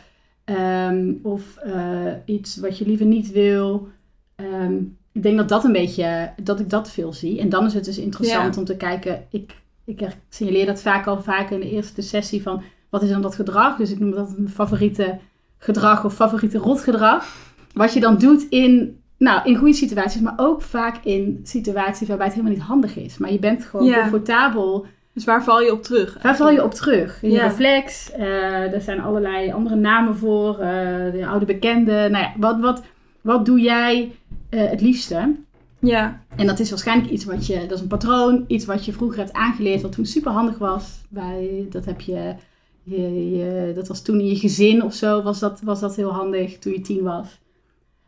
Ehm, 0.44 1.12
of 1.22 1.56
eh, 1.56 2.12
iets 2.24 2.56
wat 2.56 2.78
je 2.78 2.86
liever 2.86 3.06
niet 3.06 3.32
wil. 3.32 3.88
Ehm, 4.34 4.74
ik 5.12 5.22
denk 5.22 5.36
dat 5.36 5.48
dat 5.48 5.64
een 5.64 5.72
beetje, 5.72 6.32
dat 6.42 6.60
ik 6.60 6.70
dat 6.70 6.90
veel 6.90 7.12
zie. 7.12 7.40
En 7.40 7.48
dan 7.48 7.64
is 7.66 7.74
het 7.74 7.84
dus 7.84 7.98
interessant 7.98 8.54
Ja. 8.54 8.60
om 8.60 8.66
te 8.66 8.76
kijken. 8.76 9.26
Ik, 9.30 9.54
ik 9.84 10.00
signaleer 10.28 10.66
dat 10.66 10.80
vaak 10.82 11.06
al 11.06 11.22
vaak 11.22 11.50
in 11.50 11.60
de 11.60 11.70
eerste 11.70 12.02
sessie 12.02 12.42
van 12.42 12.62
wat 12.90 13.02
is 13.02 13.08
dan 13.08 13.22
dat 13.22 13.34
gedrag? 13.34 13.76
Dus 13.76 13.90
ik 13.90 13.98
noem 13.98 14.10
dat 14.10 14.34
mijn 14.38 14.48
favoriete 14.50 15.18
gedrag 15.58 16.04
of 16.04 16.14
favoriete 16.14 16.58
rotgedrag. 16.58 17.36
Wat 17.74 17.92
je 17.92 18.00
dan 18.00 18.18
doet 18.18 18.46
in, 18.48 19.00
nou, 19.18 19.48
in 19.48 19.56
goede 19.56 19.72
situaties, 19.74 20.20
maar 20.20 20.34
ook 20.36 20.62
vaak 20.62 21.04
in 21.04 21.40
situaties 21.42 22.08
waarbij 22.08 22.26
het 22.26 22.34
helemaal 22.34 22.56
niet 22.56 22.66
handig 22.66 22.96
is. 22.96 23.18
Maar 23.18 23.32
je 23.32 23.38
bent 23.38 23.64
gewoon 23.64 23.86
Ja. 23.86 24.00
comfortabel. 24.00 24.86
Dus 25.12 25.24
waar 25.24 25.44
val 25.44 25.60
je 25.62 25.72
op 25.72 25.82
terug? 25.82 26.18
Waar 26.22 26.36
val 26.36 26.50
je 26.50 26.64
op 26.64 26.74
terug? 26.74 27.18
Je 27.20 27.30
Ja. 27.30 27.42
reflex, 27.46 28.12
eh, 28.12 28.72
er 28.74 28.80
zijn 28.80 29.00
allerlei 29.00 29.52
andere 29.52 29.74
namen 29.76 30.16
voor, 30.16 30.58
eh, 30.58 31.12
de 31.12 31.26
oude 31.28 31.44
bekende. 31.44 31.92
Nou 31.92 32.24
ja, 32.24 32.32
wat, 32.38 32.60
wat, 32.60 32.82
wat 33.20 33.46
doe 33.46 33.60
jij 33.60 34.12
eh, 34.48 34.68
het 34.68 34.80
liefste? 34.80 35.34
Ja. 35.78 36.20
En 36.36 36.46
dat 36.46 36.58
is 36.58 36.70
waarschijnlijk 36.70 37.10
iets 37.10 37.24
wat 37.24 37.46
je, 37.46 37.60
dat 37.60 37.70
is 37.72 37.80
een 37.80 37.86
patroon, 37.86 38.44
iets 38.46 38.64
wat 38.64 38.84
je 38.84 38.92
vroeger 38.92 39.18
hebt 39.18 39.32
aangeleerd, 39.32 39.82
wat 39.82 39.92
toen 39.92 40.06
super 40.06 40.32
handig 40.32 40.58
was. 40.58 41.00
Bij, 41.08 41.66
dat 41.70 41.84
heb 41.84 42.00
je, 42.00 42.34
je, 42.82 43.30
je- 43.36 43.72
dat 43.74 43.88
was 43.88 44.02
toen 44.02 44.20
in 44.20 44.26
je 44.26 44.36
gezin 44.36 44.82
of 44.82 44.94
zo, 44.94 45.22
was 45.22 45.38
dat, 45.38 45.60
was 45.64 45.80
dat 45.80 45.96
heel 45.96 46.12
handig 46.12 46.58
toen 46.58 46.72
je 46.72 46.80
tien 46.80 47.02
was. 47.02 47.38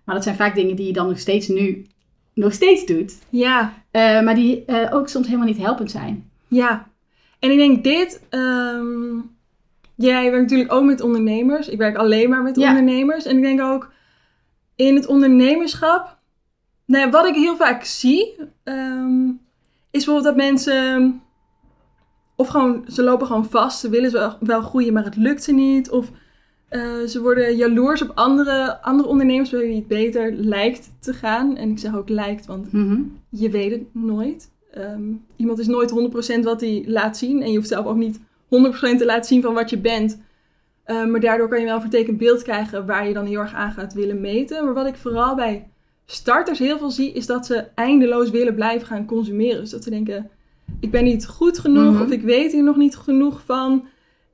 Maar 0.08 0.16
dat 0.16 0.26
zijn 0.26 0.37
vaak 0.37 0.55
dingen 0.55 0.76
die 0.76 0.87
je 0.87 0.93
dan 0.93 1.08
nog 1.08 1.19
steeds 1.19 1.49
nu, 1.49 1.87
nog 2.34 2.52
steeds 2.52 2.87
doet. 2.87 3.19
Ja. 3.28 3.72
Eh, 3.90 4.22
maar 4.22 4.34
die 4.34 4.64
eh, 4.64 4.94
ook 4.94 5.08
soms 5.08 5.26
helemaal 5.26 5.46
niet 5.46 5.58
helpend 5.58 5.90
zijn. 5.90 6.31
Ja. 6.46 6.88
En 7.38 7.50
ik 7.50 7.56
denk 7.56 7.84
dit... 7.84 8.22
ehm, 8.28 9.16
jij 9.94 10.31
werkt 10.31 10.43
natuurlijk 10.43 10.72
ook 10.72 10.84
met 10.84 11.00
ondernemers. 11.00 11.69
Ik 11.69 11.78
werk 11.78 11.96
alleen 11.96 12.31
maar 12.31 12.43
met 12.43 12.56
Ja. 12.56 12.69
ondernemers. 12.69 13.25
En 13.25 13.37
ik 13.37 13.43
denk 13.43 13.60
ook 13.60 13.93
in 14.76 14.94
het 14.94 15.06
ondernemerschap... 15.06 16.19
Nou 16.84 17.04
ja, 17.04 17.11
wat 17.11 17.26
ik 17.26 17.34
heel 17.34 17.56
vaak 17.56 17.84
zie... 17.84 18.34
ehm, 18.64 19.26
is 19.90 20.04
bijvoorbeeld 20.04 20.25
dat 20.25 20.37
mensen... 20.37 21.20
Of 22.37 22.49
gewoon, 22.49 22.84
ze 22.88 23.02
lopen 23.02 23.26
gewoon 23.26 23.50
vast. 23.50 23.78
Ze 23.81 23.88
willen 23.88 24.12
wel, 24.12 24.37
wel 24.40 24.62
groeien, 24.62 24.93
maar 24.93 25.04
het 25.04 25.16
lukt 25.16 25.43
ze 25.44 25.52
niet. 25.52 25.90
Of 25.90 26.11
eh, 26.69 26.82
ze 27.06 27.20
worden 27.23 27.56
jaloers 27.56 28.03
op 28.03 28.11
andere, 28.15 28.82
andere 28.82 29.09
ondernemers... 29.09 29.50
bij 29.50 29.61
wie 29.61 29.75
het 29.76 29.87
beter 29.87 30.32
lijkt 30.32 30.91
te 31.00 31.12
gaan. 31.12 31.56
En 31.56 31.70
ik 31.70 31.79
zeg 31.79 31.97
ook 31.97 32.09
lijkt, 32.09 32.47
want 32.47 32.73
Mhm. 32.73 33.00
je 33.29 33.50
weet 33.50 33.70
het 33.70 33.82
nooit. 33.93 34.50
Ehm, 34.73 35.03
iemand 35.37 35.59
is 35.59 35.67
nooit 35.67 35.91
100% 35.91 36.44
wat 36.44 36.61
hij 36.61 36.85
laat 36.87 37.17
zien. 37.17 37.43
En 37.43 37.50
je 37.50 37.56
hoeft 37.56 37.69
zelf 37.69 37.87
ook 37.87 37.97
niet 37.97 38.20
100% 38.49 38.99
te 38.99 39.05
laten 39.05 39.25
zien 39.25 39.43
van 39.43 39.55
wat 39.55 39.70
je 39.70 39.79
bent. 39.79 40.20
Ehm, 40.85 41.11
maar 41.11 41.20
daardoor 41.20 41.49
kan 41.49 41.59
je 41.59 41.64
wel 41.64 41.75
een 41.75 41.81
vertekend 41.81 42.19
beeld 42.19 42.42
krijgen 42.42 42.87
waar 42.87 43.09
je 43.09 43.14
dan 43.14 43.26
heel 43.26 43.40
erg 43.40 43.54
aan 43.54 43.73
gaat 43.73 43.95
willen 43.95 44.21
meten. 44.21 44.64
Maar 44.64 44.75
wat 44.75 44.87
ik 44.87 44.97
vooral 44.97 45.35
bij 45.35 45.69
starters 46.07 46.59
heel 46.59 46.78
veel 46.78 46.90
zie, 46.90 47.12
is 47.12 47.26
dat 47.26 47.47
ze 47.47 47.64
eindeloos 47.75 48.31
willen 48.31 48.54
blijven 48.54 48.87
gaan 48.87 49.07
consumeren. 49.07 49.61
Dus 49.61 49.71
dat 49.71 49.85
ze 49.85 49.90
denken, 49.90 50.31
ik 50.81 50.90
ben 50.90 51.04
niet 51.04 51.26
goed 51.26 51.59
genoeg 51.59 51.92
Mhm. 51.92 52.02
of 52.02 52.11
ik 52.11 52.23
weet 52.23 52.52
hier 52.52 52.62
nog 52.62 52.76
niet 52.76 52.97
genoeg 52.97 53.42
van. 53.45 53.85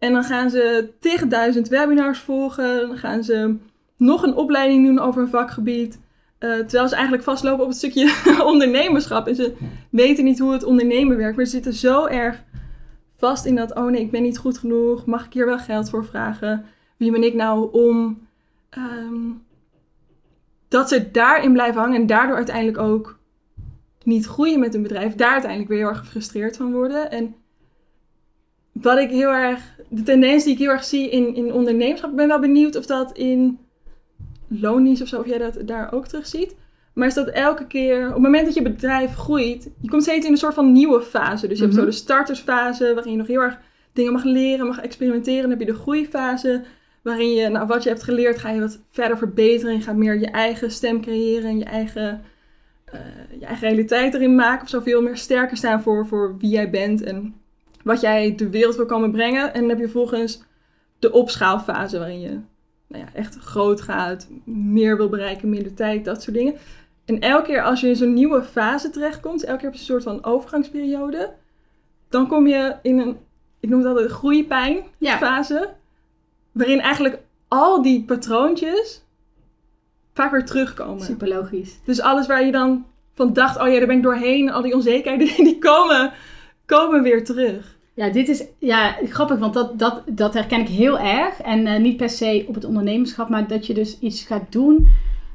En 0.05 0.13
dan 0.13 0.25
gaan 0.25 0.51
ze 0.51 0.93
tegen 1.01 1.29
duizend 1.29 1.69
webinars 1.69 2.19
volgen. 2.19 2.81
Dan 2.89 2.99
gaan 2.99 3.25
ze 3.25 3.57
nog 3.97 4.23
een 4.23 4.35
opleiding 4.35 4.87
doen 4.87 4.99
over 4.99 5.23
een 5.23 5.29
vakgebied. 5.29 6.01
Eh, 6.39 6.51
terwijl 6.51 6.89
ze 6.89 6.95
eigenlijk 6.95 7.25
vastlopen 7.25 7.63
op 7.63 7.69
het 7.69 7.77
stukje 7.77 8.15
ondernemerschap. 8.53 9.27
En 9.27 9.35
ze 9.35 9.55
weten 9.91 10.25
niet 10.25 10.39
hoe 10.39 10.53
het 10.53 10.65
ondernemen 10.65 11.17
werkt. 11.17 11.37
Maar 11.37 11.45
ze 11.45 11.51
zitten 11.51 11.73
zo 11.73 12.07
erg 12.07 12.43
vast 13.17 13.45
in 13.45 13.57
dat... 13.57 13.75
Oh 13.75 13.91
nee, 13.91 14.01
ik 14.01 14.11
ben 14.11 14.23
niet 14.23 14.39
goed 14.39 14.59
genoeg. 14.59 15.07
Mag 15.07 15.25
ik 15.27 15.33
hier 15.33 15.47
wel 15.47 15.59
geld 15.59 15.91
voor 15.91 16.05
vragen? 16.05 16.65
Wie 16.97 17.11
ben 17.11 17.23
ik 17.23 17.35
nou 17.35 17.73
om... 17.73 18.27
ehm, 18.71 19.31
dat 20.69 20.89
ze 20.89 21.11
daarin 21.11 21.53
blijven 21.53 21.81
hangen. 21.81 22.01
En 22.01 22.07
daardoor 22.07 22.37
uiteindelijk 22.37 22.79
ook 22.79 23.19
niet 24.03 24.27
groeien 24.27 24.61
met 24.61 24.73
hun 24.73 24.83
bedrijf. 24.83 25.15
Daar 25.15 25.33
uiteindelijk 25.33 25.71
weer 25.71 25.79
heel 25.79 25.89
erg 25.89 25.99
gefrustreerd 25.99 26.57
van 26.57 26.73
worden. 26.73 27.11
En 27.11 27.35
wat 28.83 28.99
ik 28.99 29.11
heel 29.11 29.31
erg... 29.31 29.73
De 29.89 30.03
tendens 30.03 30.45
die 30.45 30.53
ik 30.53 30.59
heel 30.59 30.71
erg 30.71 30.85
zie 30.85 31.11
in, 31.11 31.35
in 31.35 31.53
ondernemerschap... 31.53 32.11
Ik 32.11 32.17
ben 32.17 32.29
wel 32.29 32.41
benieuwd 32.41 32.77
of 32.77 32.87
dat 32.87 33.17
in 33.17 33.59
loondienst 34.49 35.03
of 35.03 35.09
zo... 35.09 35.21
Of 35.21 35.27
jij 35.27 35.39
dat 35.39 35.59
daar 35.65 35.93
ook 35.93 36.07
terug 36.07 36.27
ziet. 36.27 36.55
Maar 36.95 37.09
is 37.09 37.15
dat 37.15 37.29
elke 37.29 37.67
keer, 37.67 38.07
op 38.07 38.13
het 38.13 38.23
moment 38.23 38.45
dat 38.45 38.55
je 38.55 38.63
bedrijf 38.63 39.15
groeit, 39.15 39.71
je 39.81 39.89
komt 39.89 40.03
steeds 40.03 40.27
in 40.27 40.33
een 40.33 40.39
soort 40.39 40.55
van 40.55 40.73
nieuwe 40.73 41.03
fase. 41.03 41.47
Dus 41.47 41.59
je 41.59 41.65
hebt 41.65 41.77
Mhm. 41.77 41.85
zo 41.85 41.91
de 41.91 41.97
startersfase, 41.97 42.95
waarin 42.95 43.13
je 43.13 43.19
nog 43.19 43.27
heel 43.27 43.41
erg 43.41 43.59
dingen 43.93 44.13
mag 44.13 44.25
leren, 44.25 44.67
mag 44.67 44.81
experimenteren. 44.81 45.41
Dan 45.41 45.51
heb 45.51 45.61
je 45.61 45.67
de 45.67 45.75
groeifase, 45.75 46.63
waarin 47.03 47.33
je, 47.35 47.49
nou, 47.49 47.67
wat 47.67 47.83
je 47.83 47.89
hebt 47.89 48.03
geleerd, 48.03 48.39
ga 48.39 48.51
je 48.51 48.61
wat 48.61 48.81
verder 48.91 49.19
verbeteren. 49.19 49.75
Je 49.75 49.81
gaat 49.81 49.97
meer 49.97 50.19
je 50.19 50.31
eigen 50.31 50.71
stem 50.71 51.01
creëren 51.01 51.51
en 51.51 51.59
je 51.59 51.65
eigen, 51.65 52.23
eh, 52.85 53.01
je 53.39 53.47
eigen 53.47 53.69
realiteit 53.69 54.15
erin 54.15 54.35
maken. 54.35 54.63
Of 54.63 54.69
zoveel 54.69 55.03
meer 55.03 55.17
sterker 55.17 55.57
staan 55.57 55.83
voor, 55.83 56.07
voor 56.07 56.37
wie 56.39 56.51
jij 56.51 56.71
bent 56.71 57.03
en 57.03 57.35
wat 57.85 58.01
jij 58.01 58.35
de 58.35 58.51
wereld 58.51 58.77
wil 58.77 58.87
komen 58.87 59.11
brengen. 59.11 59.55
En 59.55 59.61
dan 59.61 59.69
heb 59.69 59.79
je 59.79 59.89
vervolgens 59.89 60.43
de 60.99 61.13
opschaalfase, 61.13 61.99
waarin 61.99 62.21
je 62.21 62.39
nou 62.87 63.05
ja, 63.05 63.11
echt 63.15 63.37
groot 63.39 63.81
gaat, 63.81 64.29
meer 64.45 64.97
wil 64.97 65.09
bereiken, 65.09 65.49
minder 65.49 65.75
tijd, 65.75 66.05
dat 66.05 66.23
soort 66.23 66.37
dingen. 66.37 66.55
En 67.05 67.21
elke 67.21 67.47
keer 67.47 67.63
als 67.63 67.81
je 67.81 67.89
in 67.89 67.97
zo'n 67.97 68.15
nieuwe 68.15 68.43
fase 68.43 68.91
terechtkomt, 68.91 69.45
elke 69.45 69.57
keer 69.57 69.65
heb 69.71 69.75
je 69.75 69.79
een 69.81 69.87
soort 69.87 70.03
van 70.03 70.25
overgangsperiode, 70.25 71.33
dan 72.09 72.27
kom 72.27 72.47
je 72.47 72.77
in 72.83 72.99
een, 72.99 73.17
ik 73.61 73.69
noem 73.69 73.79
het 73.79 73.89
altijd 73.89 74.09
Ja. 74.09 74.15
groeipijnfase. 74.15 75.73
Waarin 76.53 76.81
eigenlijk 76.81 77.19
al 77.49 77.83
die 77.83 78.05
patroontjes 78.05 79.03
vaak 80.15 80.31
weer 80.31 80.45
terugkomen. 80.45 81.05
Super 81.05 81.29
logisch. 81.29 81.81
Dus 81.85 82.01
alles 82.01 82.27
waar 82.27 82.45
je 82.45 82.53
dan 82.53 82.87
van 83.13 83.33
dacht, 83.33 83.61
oh 83.61 83.69
ja, 83.69 83.79
daar 83.79 83.87
ben 83.87 83.97
ik 83.97 84.03
doorheen. 84.03 84.51
Al 84.53 84.63
die 84.63 84.75
onzekerheden, 84.75 85.45
die 85.45 85.59
komen, 85.59 86.13
komen 86.67 87.03
weer 87.03 87.25
terug. 87.25 87.74
Ja, 87.95 88.09
dit 88.09 88.29
is 88.29 88.45
ja, 88.59 88.97
grappig, 89.05 89.39
want 89.39 89.55
dat, 89.55 89.79
dat, 89.79 90.03
dat 90.07 90.35
herken 90.35 90.61
ik 90.61 90.69
heel 90.69 90.99
erg. 90.99 91.41
En 91.41 91.67
eh, 91.67 91.81
niet 91.81 91.97
per 91.97 92.11
se 92.11 92.45
op 92.49 92.55
het 92.55 92.65
ondernemerschap, 92.65 93.29
maar 93.29 93.49
dat 93.49 93.67
je 93.67 93.75
dus 93.75 93.99
iets 93.99 94.23
gaat 94.23 94.53
doen 94.53 94.87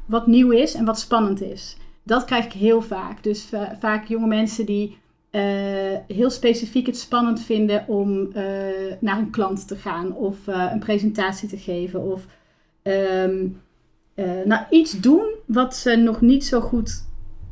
wat 0.06 0.28
nieuw 0.28 0.52
is 0.52 0.74
en 0.74 0.86
wat 0.86 1.00
spannend 1.00 1.42
is. 1.42 1.78
Dat 2.04 2.26
krijg 2.26 2.46
ik 2.46 2.52
heel 2.52 2.82
vaak. 2.82 3.24
Dus 3.24 3.44
va- 3.44 3.76
vaak 3.80 4.08
jonge 4.08 4.28
mensen 4.28 4.66
die 4.66 4.98
eh, 5.30 5.42
heel 6.08 6.30
specifiek 6.30 6.86
het 6.86 6.98
spannend 6.98 7.42
vinden 7.42 7.84
om 7.88 8.32
eh, 8.34 8.44
naar 9.00 9.18
een 9.18 9.30
klant 9.30 9.68
te 9.68 9.76
gaan 9.76 10.14
of 10.16 10.48
eh, 10.48 10.70
een 10.72 10.80
presentatie 10.80 11.50
te 11.50 11.58
geven 11.58 12.02
of 12.12 12.26
eh, 12.82 13.26
nou, 14.46 14.64
iets 14.70 15.00
doen 15.00 15.26
wat 15.46 15.76
ze 15.76 15.96
nog 15.96 16.22
niet 16.22 16.46
zo 16.46 16.60
goed 16.60 17.08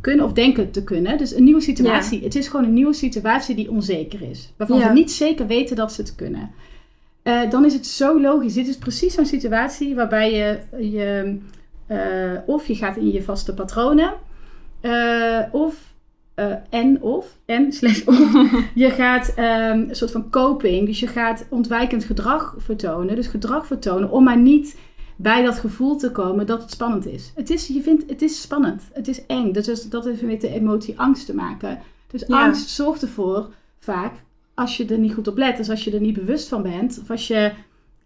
kunnen 0.07 0.25
of 0.25 0.33
denken 0.33 0.71
te 0.71 0.83
kunnen. 0.83 1.17
Dus 1.17 1.35
een 1.35 1.43
nieuwe 1.43 1.61
situatie. 1.61 2.23
Het 2.23 2.35
is 2.35 2.47
gewoon 2.47 2.65
een 2.65 2.73
nieuwe 2.73 2.93
situatie 2.93 3.55
die 3.55 3.71
onzeker 3.71 4.21
is. 4.21 4.53
Waarvan 4.57 4.77
Ja. 4.79 4.87
ze 4.87 4.93
niet 4.93 5.11
zeker 5.11 5.47
weten 5.47 5.75
dat 5.75 5.93
ze 5.93 6.01
het 6.01 6.15
kunnen. 6.15 6.51
Eh, 7.23 7.49
dan 7.49 7.65
is 7.65 7.73
het 7.73 7.87
zo 7.87 8.21
logisch. 8.21 8.53
Dit 8.53 8.67
is 8.67 8.77
precies 8.77 9.13
zo'n 9.13 9.25
situatie 9.25 9.95
waarbij 9.95 10.33
je, 10.33 10.59
je 10.91 11.37
eh, 11.87 11.97
of 12.45 12.67
je 12.67 12.75
gaat 12.75 12.97
in 12.97 13.11
je 13.11 13.23
vaste 13.23 13.53
patronen, 13.53 14.13
eh, 14.81 15.39
of 15.51 15.95
en 16.69 17.01
of 17.01 17.35
en 17.45 17.71
slash 17.71 18.03
of 18.05 18.31
je 18.83 18.89
gaat 18.89 19.33
ehm, 19.35 19.79
een 19.89 19.95
soort 19.95 20.11
van 20.11 20.29
coping, 20.29 20.85
dus 20.85 20.99
je 20.99 21.07
gaat 21.07 21.45
ontwijkend 21.49 22.03
gedrag 22.03 22.55
vertonen, 22.57 23.15
dus 23.15 23.27
gedrag 23.27 23.65
vertonen 23.65 24.11
om 24.11 24.23
maar 24.23 24.37
niet 24.37 24.77
bij 25.19 25.43
dat 25.43 25.57
gevoel 25.59 25.95
te 25.95 26.11
komen 26.11 26.45
dat 26.45 26.61
het 26.61 26.71
spannend 26.71 27.05
is. 27.05 27.31
Het 27.35 27.49
is, 27.49 27.67
je 27.67 27.81
vindt, 27.81 28.09
het 28.09 28.21
is 28.21 28.41
spannend, 28.41 28.83
het 28.93 29.07
is 29.07 29.25
eng, 29.25 29.51
dus 29.51 29.65
dat 29.65 29.77
is- 29.77 29.89
dat 29.89 30.05
heeft 30.05 30.21
met 30.21 30.41
de 30.41 30.49
emotie 30.49 30.99
angst 30.99 31.25
te 31.25 31.35
maken. 31.35 31.79
Dus 32.07 32.23
Ja. 32.27 32.43
angst 32.43 32.69
zorgt 32.69 33.01
ervoor 33.01 33.49
vaak 33.79 34.13
als 34.53 34.77
je 34.77 34.85
er 34.85 34.97
niet 34.97 35.13
goed 35.13 35.27
op 35.27 35.37
let, 35.37 35.57
dus 35.57 35.69
als 35.69 35.83
je 35.83 35.91
er 35.91 35.99
niet 36.01 36.13
bewust 36.15 36.47
van 36.47 36.61
bent, 36.61 36.99
of 37.01 37.09
als 37.11 37.27
je 37.27 37.51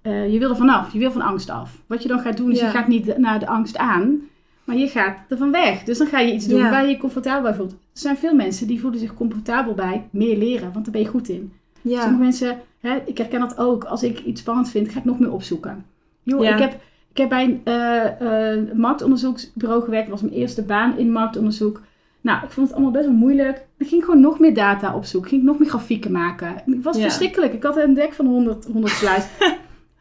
eh, 0.01 0.32
je 0.34 0.39
wil 0.39 0.50
er 0.50 0.56
vanaf, 0.56 0.94
je 0.94 1.00
wil 1.00 1.12
van 1.12 1.22
angst 1.22 1.50
af. 1.50 1.82
Wat 1.88 2.01
je 2.01 2.08
dan 2.08 2.20
gaat 2.20 2.38
doen 2.38 2.51
is 2.51 2.60
Ja. 2.60 2.65
je 2.65 2.72
gaat 2.72 2.88
niet 2.88 3.18
naar 3.18 3.39
de 3.39 3.48
angst 3.48 3.77
aan, 3.77 4.20
maar 4.63 4.75
je 4.77 4.88
gaat 4.88 5.18
er 5.30 5.38
van 5.38 5.51
weg. 5.51 5.84
Dus 5.84 5.98
dan 5.98 6.08
ga 6.08 6.20
je 6.20 6.34
iets 6.34 6.48
doen 6.48 6.60
Ja. 6.60 6.70
waar 6.70 6.84
je 6.84 6.89
je 6.89 6.98
comfortabel 6.98 7.41
bij 7.41 7.53
voelt. 7.53 7.72
Er 7.72 7.77
zijn 7.94 8.18
veel 8.18 8.36
mensen 8.36 8.68
die 8.68 8.80
voelen 8.82 9.00
zich 9.00 9.13
comfortabel 9.13 9.74
bij 9.74 10.08
meer 10.12 10.38
leren, 10.38 10.72
want 10.74 10.84
daar 10.86 10.94
ben 10.94 11.01
je 11.01 11.08
goed 11.08 11.30
in. 11.30 11.53
Ja, 11.82 12.01
Sommige 12.01 12.24
mensen, 12.24 12.60
hè, 12.80 12.98
ik 13.06 13.18
herken 13.18 13.39
dat 13.39 13.58
ook. 13.58 13.84
Als 13.84 14.03
ik 14.03 14.20
iets 14.20 14.41
spannend 14.41 14.70
vind, 14.70 14.89
ga 14.89 15.00
ik 15.00 15.06
nog 15.06 15.20
meer 15.20 15.32
opzoeken. 15.32 15.86
Joh, 16.24 16.44
ik, 16.46 16.58
heb, 16.60 16.82
ik 17.12 17.18
heb 17.18 17.30
bij 17.30 17.44
een 17.44 17.62
eh, 17.63 18.51
eh, 18.53 18.74
marktonderzoeksbureau 18.74 19.84
gewerkt. 19.84 20.10
Dat 20.10 20.20
was 20.20 20.30
mijn 20.30 20.41
eerste 20.41 20.62
baan 20.63 20.98
in 20.98 21.12
marktonderzoek. 21.12 21.82
Nou, 22.22 22.44
ik 22.44 22.51
vond 22.51 22.68
het 22.68 22.75
allemaal 22.75 22.94
best 22.94 23.06
wel 23.06 23.15
moeilijk. 23.15 23.65
Ik 23.77 23.88
ging 23.88 24.03
gewoon 24.06 24.20
nog 24.20 24.39
meer 24.39 24.53
data 24.53 24.96
opzoeken. 24.96 25.30
Ging 25.30 25.41
ik 25.41 25.48
nog 25.48 25.60
meer 25.60 25.70
grafieken 25.70 26.12
maken. 26.12 26.48
Het 26.65 26.84
was 26.84 26.96
Ja. 26.98 27.01
verschrikkelijk. 27.01 27.53
Ik 27.53 27.63
had 27.63 27.77
een 27.77 27.94
dek 27.94 28.13
van 28.13 28.25
100, 28.25 28.65
100 28.65 28.94
slides. 28.94 29.27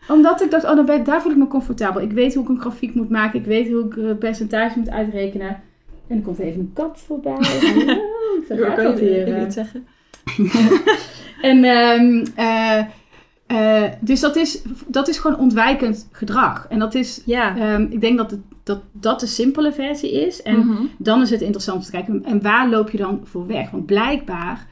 Omdat 0.08 0.42
ik 0.42 0.50
dacht, 0.50 0.64
oh, 0.64 0.84
ben, 0.84 1.04
daar 1.04 1.22
voel 1.22 1.32
ik 1.32 1.38
me 1.38 1.46
comfortabel. 1.46 2.02
Ik 2.02 2.12
weet 2.12 2.34
hoe 2.34 2.42
ik 2.42 2.48
een 2.48 2.60
grafiek 2.60 2.94
moet 2.94 3.10
maken. 3.10 3.38
Ik 3.40 3.46
weet 3.46 3.68
hoe 3.70 3.84
ik 3.84 3.96
een 3.96 4.18
percentage 4.18 4.78
moet 4.78 4.90
uitrekenen. 4.90 5.60
En 6.06 6.16
er 6.16 6.22
komt 6.22 6.38
even 6.38 6.60
een 6.60 6.72
kat 6.74 7.02
voorbij. 7.06 7.32
Hallo, 7.32 8.00
zo 8.48 8.56
gaat 8.56 8.76
dat 8.76 8.98
je 8.98 9.04
hier. 9.04 9.26
even 9.26 9.36
eh. 9.36 9.42
iets 9.42 9.54
zeggen? 9.54 9.86
En 11.42 11.64
eh, 12.34 12.84
eh, 13.50 13.82
dus 14.00 14.20
dat 14.20 14.36
is, 14.36 14.62
dat 14.86 15.08
is 15.08 15.18
gewoon 15.18 15.38
ontwijkend 15.38 16.08
gedrag. 16.12 16.66
En 16.68 16.78
dat 16.78 16.94
is, 16.94 17.22
Ja. 17.26 17.56
ehm, 17.56 17.82
ik 17.90 18.00
denk 18.00 18.16
dat, 18.18 18.30
het, 18.30 18.40
dat 18.62 18.80
dat 18.92 19.20
de 19.20 19.26
simpele 19.26 19.72
versie 19.72 20.26
is. 20.26 20.42
En 20.42 20.58
Mhm. 20.58 20.82
dan 20.98 21.22
is 21.22 21.30
het 21.30 21.40
interessant 21.40 21.78
om 21.78 21.84
te 21.84 21.90
kijken, 21.90 22.24
en 22.24 22.42
waar 22.42 22.68
loop 22.68 22.90
je 22.90 22.98
dan 22.98 23.20
voor 23.24 23.46
weg? 23.46 23.70
Want 23.70 23.86
blijkbaar 23.86 24.66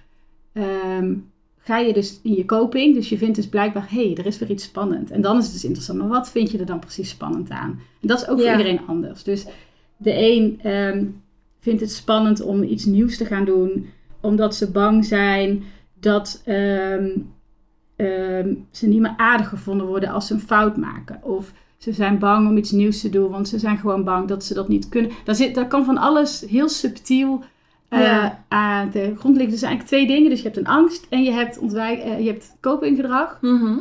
ehm, 0.53 1.15
ga 1.59 1.79
je 1.79 1.93
dus 1.93 2.21
in 2.23 2.35
je 2.35 2.45
coping, 2.45 2.95
dus 2.95 3.09
je 3.09 3.19
vindt 3.19 3.37
dus 3.37 3.49
blijkbaar, 3.49 3.87
hé, 3.91 4.05
hey, 4.07 4.17
er 4.17 4.27
is 4.27 4.39
weer 4.39 4.51
iets 4.51 4.65
spannend. 4.65 5.11
En 5.11 5.21
dan 5.21 5.37
is 5.39 5.45
het 5.45 5.53
dus 5.53 5.65
interessant, 5.65 5.99
maar 5.99 6.09
wat 6.09 6.31
vind 6.31 6.51
je 6.51 6.59
er 6.59 6.67
dan 6.67 6.79
precies 6.79 7.09
spannend 7.11 7.51
aan? 7.51 7.81
En 8.01 8.09
dat 8.09 8.21
is 8.23 8.29
ook 8.29 8.39
Ja. 8.39 8.43
voor 8.51 8.59
iedereen 8.59 8.87
anders. 8.87 9.23
Dus 9.23 9.47
de 9.97 10.13
een 10.33 10.59
ehm, 10.63 11.05
vindt 11.61 11.81
het 11.81 11.93
spannend 11.93 12.41
om 12.41 12.63
iets 12.63 12.85
nieuws 12.85 13.17
te 13.17 13.25
gaan 13.25 13.45
doen, 13.45 13.87
omdat 14.21 14.55
ze 14.55 14.71
bang 14.71 15.05
zijn 15.05 15.63
dat 16.01 16.43
ehm, 17.99 18.55
ze 18.71 18.87
niet 18.87 19.01
meer 19.01 19.15
aardig 19.17 19.49
gevonden 19.49 19.87
worden 19.87 20.09
als 20.11 20.27
ze 20.27 20.35
een 20.35 20.41
fout 20.41 20.77
maken. 20.77 21.19
Of 21.23 21.53
ze 21.77 21.93
zijn 21.93 22.19
bang 22.19 22.49
om 22.49 22.57
iets 22.57 22.71
nieuws 22.71 23.01
te 23.01 23.09
doen, 23.09 23.31
want 23.31 23.49
ze 23.49 23.59
zijn 23.59 23.79
gewoon 23.79 24.05
bang 24.05 24.29
dat 24.29 24.45
ze 24.45 24.55
dat 24.55 24.69
niet 24.69 24.89
kunnen. 24.89 25.11
Daar, 25.25 25.35
zit, 25.35 25.55
daar 25.55 25.69
kan 25.69 25.85
van 25.85 25.97
alles 25.99 26.41
heel 26.49 26.69
subtiel 26.69 27.43
eh, 27.89 28.01
Ja. 28.01 28.45
aan 28.49 28.91
de 28.91 29.15
grond 29.19 29.35
liggen. 29.37 29.53
Dus 29.53 29.63
eigenlijk 29.63 29.87
twee 29.87 30.07
dingen. 30.07 30.31
Dus 30.31 30.39
je 30.39 30.45
hebt 30.45 30.57
een 30.59 30.67
angst 30.67 31.07
en 31.11 31.23
je 31.23 31.31
hebt, 31.31 31.59
ontwijk, 31.59 31.99
eh, 31.99 32.21
je 32.21 32.27
hebt 32.31 32.57
copinggedrag. 32.61 33.39
Mhm. 33.41 33.79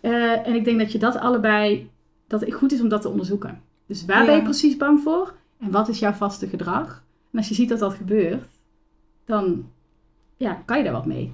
Eh, 0.00 0.46
en 0.46 0.54
ik 0.54 0.64
denk 0.64 0.78
dat 0.78 0.92
je 0.92 0.98
dat 0.98 1.16
allebei, 1.18 1.90
dat 2.28 2.40
het 2.40 2.54
goed 2.54 2.72
is 2.72 2.80
om 2.80 2.88
dat 2.88 3.02
te 3.02 3.08
onderzoeken. 3.08 3.60
Dus 3.86 4.04
waar 4.04 4.20
Ja. 4.20 4.26
ben 4.26 4.36
je 4.36 4.42
precies 4.42 4.76
bang 4.76 5.00
voor? 5.00 5.34
En 5.60 5.70
wat 5.70 5.88
is 5.88 5.98
jouw 5.98 6.12
vaste 6.12 6.46
gedrag? 6.46 7.02
En 7.32 7.38
als 7.38 7.48
je 7.48 7.54
ziet 7.54 7.68
dat 7.68 7.78
dat 7.78 7.94
gebeurt, 7.94 8.44
dan 9.24 9.64
ja, 10.36 10.62
kan 10.64 10.78
je 10.78 10.84
daar 10.84 10.92
wat 10.92 11.06
mee. 11.06 11.32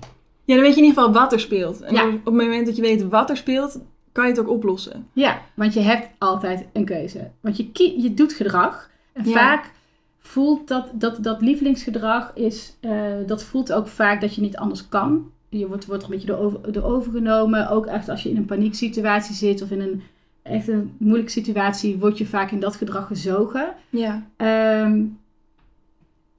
Ja, 0.50 0.56
dan 0.56 0.64
weet 0.64 0.74
je 0.74 0.80
in 0.80 0.86
ieder 0.86 1.02
geval 1.02 1.20
wat 1.22 1.32
er 1.32 1.40
speelt. 1.40 1.80
En 1.80 1.94
Ja. 1.94 2.06
op 2.06 2.24
het 2.24 2.34
moment 2.34 2.66
dat 2.66 2.76
je 2.76 2.82
weet 2.82 3.08
wat 3.08 3.30
er 3.30 3.36
speelt, 3.36 3.80
kan 4.12 4.24
je 4.24 4.30
het 4.30 4.40
ook 4.40 4.48
oplossen. 4.48 5.08
Ja, 5.12 5.40
want 5.54 5.74
je 5.74 5.80
hebt 5.80 6.08
altijd 6.18 6.66
een 6.72 6.84
keuze. 6.84 7.30
Want 7.40 7.56
je, 7.56 7.94
je 8.02 8.14
doet 8.14 8.32
gedrag. 8.32 8.90
En 9.12 9.24
Ja. 9.28 9.32
vaak 9.32 9.70
voelt 10.18 10.68
dat, 10.68 10.90
dat, 10.92 11.22
dat 11.22 11.40
lievelingsgedrag 11.40 12.34
is, 12.34 12.76
eh, 12.80 12.90
dat 13.26 13.44
voelt 13.44 13.72
ook 13.72 13.86
vaak 13.86 14.20
dat 14.20 14.34
je 14.34 14.40
niet 14.40 14.56
anders 14.56 14.88
kan. 14.88 15.30
Je 15.48 15.66
wordt, 15.68 15.86
wordt 15.86 16.02
een 16.02 16.10
beetje 16.10 16.26
door, 16.26 16.36
over, 16.38 16.72
door 16.72 16.82
overgenomen. 16.84 17.68
Ook 17.70 17.86
echt 17.86 18.08
als 18.08 18.22
je 18.22 18.30
in 18.30 18.36
een 18.36 18.44
panieksituatie 18.44 19.34
zit 19.34 19.62
of 19.62 19.70
in 19.70 19.80
een 19.80 20.02
echt 20.42 20.68
een 20.68 20.94
moeilijke 20.98 21.30
situatie, 21.30 21.98
word 21.98 22.18
je 22.18 22.26
vaak 22.26 22.50
in 22.50 22.60
dat 22.60 22.76
gedrag 22.76 23.06
gezogen. 23.06 23.74
Ja. 23.90 24.26
Ehm, 24.36 25.04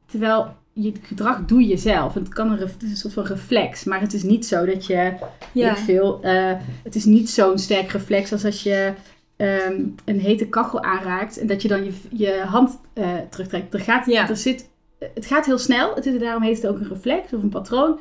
terwijl 0.05 0.55
je 0.81 0.91
gedrag 1.01 1.45
doe 1.45 1.67
je 1.67 1.77
zelf. 1.77 2.13
Het, 2.13 2.29
kan 2.29 2.51
een, 2.51 2.57
het 2.57 2.83
is 2.83 2.89
een 2.89 2.95
soort 2.95 3.13
van 3.13 3.23
reflex, 3.25 3.83
maar 3.83 4.01
het 4.01 4.13
is 4.13 4.23
niet 4.23 4.45
zo 4.45 4.65
dat 4.65 4.85
je 4.85 5.13
Ja. 5.53 5.75
veel. 5.75 6.19
eh, 6.21 6.51
het 6.83 6.95
is 6.95 7.05
niet 7.05 7.29
zo'n 7.29 7.57
sterk 7.57 7.91
reflex 7.91 8.31
als 8.31 8.45
als 8.45 8.63
je 8.63 8.93
ehm, 9.35 9.81
een 10.05 10.19
hete 10.19 10.45
kachel 10.47 10.83
aanraakt 10.83 11.37
en 11.39 11.47
dat 11.47 11.61
je 11.61 11.67
dan 11.67 11.83
je, 11.83 11.91
je 12.09 12.43
hand 12.45 12.79
eh, 12.93 13.09
terugtrekt. 13.29 13.73
Er 13.73 13.79
gaat, 13.79 14.05
Ja. 14.05 14.29
er 14.29 14.37
zit, 14.37 14.69
het 15.13 15.25
gaat 15.25 15.45
heel 15.45 15.57
snel, 15.57 15.95
het 15.95 16.05
is, 16.05 16.19
daarom 16.19 16.43
heet 16.43 16.55
het 16.61 16.67
ook 16.67 16.79
een 16.79 16.87
reflex 16.89 17.33
of 17.33 17.43
een 17.43 17.49
patroon. 17.49 17.99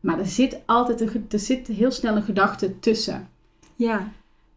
Maar 0.00 0.18
er 0.18 0.26
zit 0.26 0.60
altijd 0.66 1.00
een, 1.00 1.26
er 1.30 1.38
zit 1.38 1.66
heel 1.66 1.90
snel 1.90 2.16
een 2.16 2.22
gedachte 2.22 2.78
tussen. 2.78 3.28
Ja. 3.76 4.08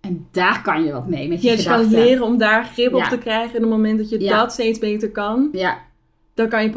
En 0.02 0.28
daar 0.32 0.62
kan 0.62 0.84
je 0.84 0.92
wat 0.92 1.08
mee 1.08 1.28
met 1.28 1.42
je 1.42 1.50
Ja, 1.50 1.58
je 1.58 1.64
kan 1.64 1.90
leren 1.90 2.24
om 2.26 2.38
daar 2.38 2.66
grip 2.66 2.94
op 2.94 3.00
Ja. 3.00 3.10
te 3.10 3.18
krijgen. 3.18 3.50
En 3.50 3.56
op 3.56 3.62
het 3.62 3.80
moment 3.80 3.98
dat 3.98 4.10
je 4.10 4.18
dat 4.18 4.52
steeds 4.52 4.80
beter 4.80 5.12
kan, 5.12 5.50
Ja. 5.52 5.78
dan 6.34 6.48
kan 6.50 6.62
je 6.62 6.68
het 6.68 6.76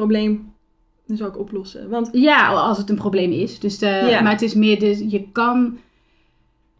probleem 1.09 1.33
dus 1.33 1.37
ook 1.37 1.39
oplossen. 1.47 1.89
Want 1.89 2.09
ja, 2.13 2.49
als 2.53 2.79
het 2.79 2.91
een 2.91 2.97
probleem 2.97 3.33
is. 3.33 3.59
Dus 3.59 3.79
de, 3.79 3.87
Ja. 3.87 4.21
Maar 4.23 4.33
het 4.33 4.43
is 4.43 4.55
meer, 4.55 4.79
dus 4.79 4.99
je 5.07 5.29
kan... 5.33 5.79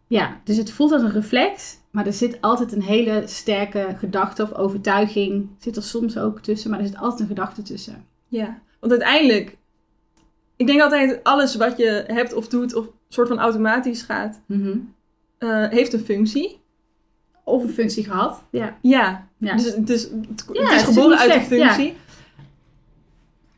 Ja, 0.07 0.41
dus 0.43 0.57
het 0.57 0.71
voelt 0.71 0.91
als 0.91 1.01
een 1.01 1.11
reflex. 1.11 1.77
Maar 1.91 2.05
er 2.05 2.13
zit 2.13 2.41
altijd 2.41 2.71
een 2.71 2.81
hele 2.81 3.23
sterke 3.25 3.95
gedachte 3.97 4.43
of 4.43 4.53
overtuiging. 4.53 5.49
Zit 5.59 5.75
er 5.75 5.83
soms 5.83 6.17
ook 6.17 6.39
tussen, 6.39 6.69
maar 6.69 6.79
er 6.79 6.85
zit 6.85 6.97
altijd 6.97 7.19
een 7.19 7.27
gedachte 7.27 7.61
tussen. 7.61 8.05
ja, 8.27 8.61
want 8.79 8.91
uiteindelijk, 8.91 9.57
ik 10.55 10.67
denk 10.67 10.81
altijd 10.81 11.19
alles 11.23 11.55
wat 11.55 11.77
je 11.77 12.03
hebt 12.07 12.33
of 12.33 12.47
doet 12.47 12.75
of 12.75 12.87
soort 13.09 13.27
van 13.27 13.39
automatisch 13.39 14.01
gaat, 14.01 14.41
eh, 15.37 15.67
heeft 15.69 15.93
een 15.93 15.99
functie. 15.99 16.59
Of 17.43 17.63
een 17.63 17.69
functie 17.69 18.03
gehad. 18.03 18.43
Ja. 18.51 18.77
Ja, 18.81 19.27
Ja. 19.37 19.55
dus 19.55 19.73
het 19.75 19.89
is, 19.89 20.03
het, 20.03 20.45
Ja, 20.51 20.77
geboren 20.77 21.17
uit 21.17 21.35
een 21.35 21.45
slecht, 21.45 21.77
ja. 21.77 21.91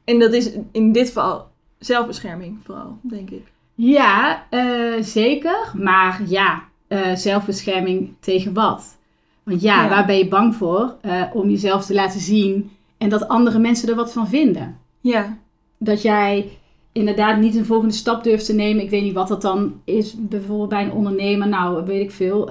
En 0.04 0.20
dat 0.20 0.34
is 0.34 0.52
in 0.72 0.92
dit 0.92 1.08
geval 1.08 1.48
zelfbescherming 1.80 2.58
vooral, 2.64 2.98
denk 3.02 3.30
ik. 3.30 3.44
Ja, 3.76 4.44
eh, 4.50 4.94
zeker. 5.02 5.72
Maar 5.74 6.22
ja, 6.28 6.64
eh, 6.88 7.16
zelfbescherming 7.16 8.14
tegen 8.20 8.54
wat? 8.54 8.98
Want 9.44 9.62
ja, 9.62 9.84
Ja. 9.84 9.90
waar 9.90 10.06
ben 10.06 10.18
je 10.18 10.28
bang 10.28 10.56
voor? 10.56 10.96
Eh, 11.02 11.24
om 11.34 11.50
jezelf 11.50 11.86
te 11.86 11.94
laten 11.94 12.20
zien 12.20 12.72
en 12.98 13.10
dat 13.10 13.28
andere 13.28 13.60
mensen 13.60 13.90
er 13.90 13.96
wat 13.96 14.14
van 14.14 14.28
vinden. 14.28 14.78
Ja, 15.02 15.38
Dat 15.78 16.02
jij 16.02 16.50
inderdaad 16.92 17.38
niet 17.40 17.56
een 17.56 17.66
volgende 17.66 17.94
stap 17.94 18.24
durft 18.24 18.46
te 18.46 18.54
nemen. 18.54 18.84
Ik 18.84 18.90
weet 18.90 19.02
niet 19.04 19.14
wat 19.14 19.28
dat 19.28 19.42
dan 19.42 19.82
is, 19.84 20.16
bijvoorbeeld 20.18 20.70
bij 20.70 20.84
een 20.84 20.92
ondernemer. 20.92 21.48
Nou, 21.48 21.86
weet 21.86 22.02
ik 22.02 22.12
veel. 22.12 22.50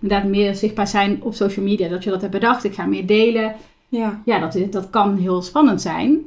Inderdaad 0.00 0.28
meer 0.28 0.54
zichtbaar 0.54 0.86
zijn 0.88 1.22
op 1.22 1.34
social 1.34 1.64
media. 1.64 1.88
Dat 1.88 2.04
je 2.04 2.10
dat 2.10 2.20
hebt 2.20 2.32
bedacht. 2.32 2.64
Ik 2.64 2.74
ga 2.74 2.86
meer 2.86 3.06
delen. 3.06 3.54
ja, 3.88 4.22
Ja, 4.24 4.38
dat, 4.38 4.54
is- 4.54 4.70
dat 4.70 4.90
kan 4.90 5.16
heel 5.16 5.42
spannend 5.42 5.80
zijn. 5.82 6.18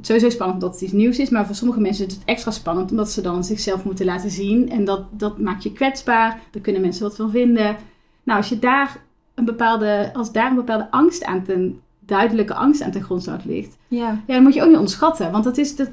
Sowieso 0.00 0.30
spannend 0.30 0.62
omdat 0.62 0.74
het 0.74 0.82
iets 0.82 0.92
nieuws 0.92 1.18
is. 1.18 1.30
Maar 1.30 1.46
voor 1.46 1.54
sommige 1.54 1.80
mensen 1.80 2.06
is 2.06 2.14
het 2.14 2.24
extra 2.24 2.50
spannend 2.50 2.90
omdat 2.90 3.10
ze 3.10 3.20
dan 3.20 3.44
zichzelf 3.44 3.84
moeten 3.84 4.04
laten 4.04 4.30
zien. 4.30 4.70
En 4.70 4.84
dat, 4.84 5.04
dat 5.10 5.38
maakt 5.38 5.62
je 5.62 5.72
kwetsbaar. 5.72 6.40
Daar 6.50 6.62
kunnen 6.62 6.82
mensen 6.82 7.02
wat 7.02 7.16
van 7.16 7.30
vinden. 7.30 7.76
Nou, 8.22 8.38
als 8.38 8.48
je 8.48 8.58
daar 8.58 9.02
een 9.34 9.44
bepaalde, 9.44 10.10
als 10.14 10.32
daar 10.32 10.50
een 10.50 10.56
bepaalde 10.56 10.90
angst 10.90 11.24
aan 11.24 11.42
ten, 11.42 11.80
duidelijke 12.06 12.54
angst 12.54 12.82
aan 12.82 12.90
ten 12.90 13.02
grondslag 13.02 13.44
ligt. 13.44 13.76
Ja. 13.88 14.22
Ja, 14.26 14.34
dat 14.34 14.42
moet 14.42 14.54
je 14.54 14.60
ook 14.60 14.66
niet 14.66 14.76
onderschatten. 14.76 15.32
Want 15.32 15.44
dat, 15.44 15.58
is, 15.58 15.76
dat, 15.76 15.90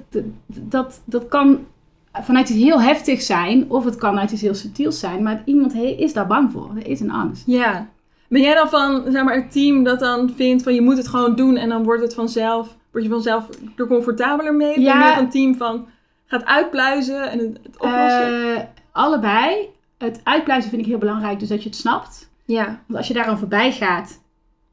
dat, 0.48 1.02
dat 1.06 1.28
kan 1.28 1.60
vanuit 2.14 2.50
iets 2.50 2.64
heel 2.64 2.82
heftig 2.82 3.22
zijn. 3.22 3.66
Of 3.70 3.86
het 3.86 3.96
kan 3.96 4.20
uit 4.20 4.32
iets 4.32 4.42
heel 4.42 4.56
subtiels 4.56 5.00
zijn. 5.00 5.24
Maar 5.24 5.42
iemand 5.46 5.74
is 5.76 6.14
daar 6.14 6.28
bang 6.28 6.52
voor. 6.52 6.72
Er 6.76 6.88
is 6.88 7.00
een 7.00 7.12
angst. 7.12 7.44
Ja. 7.46 7.88
Ben 8.28 8.42
jij 8.42 8.54
dan 8.54 8.70
van, 8.70 9.04
zeg 9.12 9.24
maar, 9.24 9.36
het 9.36 9.52
team 9.52 9.84
dat 9.84 10.00
dan 10.00 10.32
vindt 10.36 10.64
van 10.64 10.74
je 10.74 10.82
moet 10.82 10.98
het 10.98 11.08
gewoon 11.08 11.36
doen 11.36 11.56
en 11.56 11.70
dan 11.70 11.84
wordt 11.84 12.02
het 12.02 12.14
vanzelf, 12.14 12.78
word 12.92 13.04
je 13.04 13.10
vanzelf 13.10 13.50
er 13.76 13.88
comfortabeler 13.88 14.54
mee? 14.56 14.74
Ben 14.74 14.84
je 14.84 14.88
Ja. 14.90 14.98
meer 15.06 15.14
van 15.14 15.24
het 15.24 15.32
team 15.32 15.56
van 15.56 15.88
gaat 16.26 16.46
uitpluizen 16.46 17.30
en 17.32 17.40
het, 17.40 17.60
het 17.64 17.76
oplossen? 17.76 18.56
Eh, 18.56 18.62
allebei. 18.92 19.68
Het 19.98 20.22
uitpluizen 20.24 20.70
vind 20.70 20.82
ik 20.82 20.88
heel 20.88 20.98
belangrijk. 20.98 21.40
Dus 21.40 21.50
dat 21.50 21.64
je 21.64 21.70
het 21.70 21.78
snapt. 21.78 22.30
ja. 22.46 22.66
Want 22.66 22.98
als 22.98 23.08
je 23.08 23.14
daar 23.14 23.26
aan 23.26 23.38
voorbij 23.40 23.72
gaat, 23.72 24.22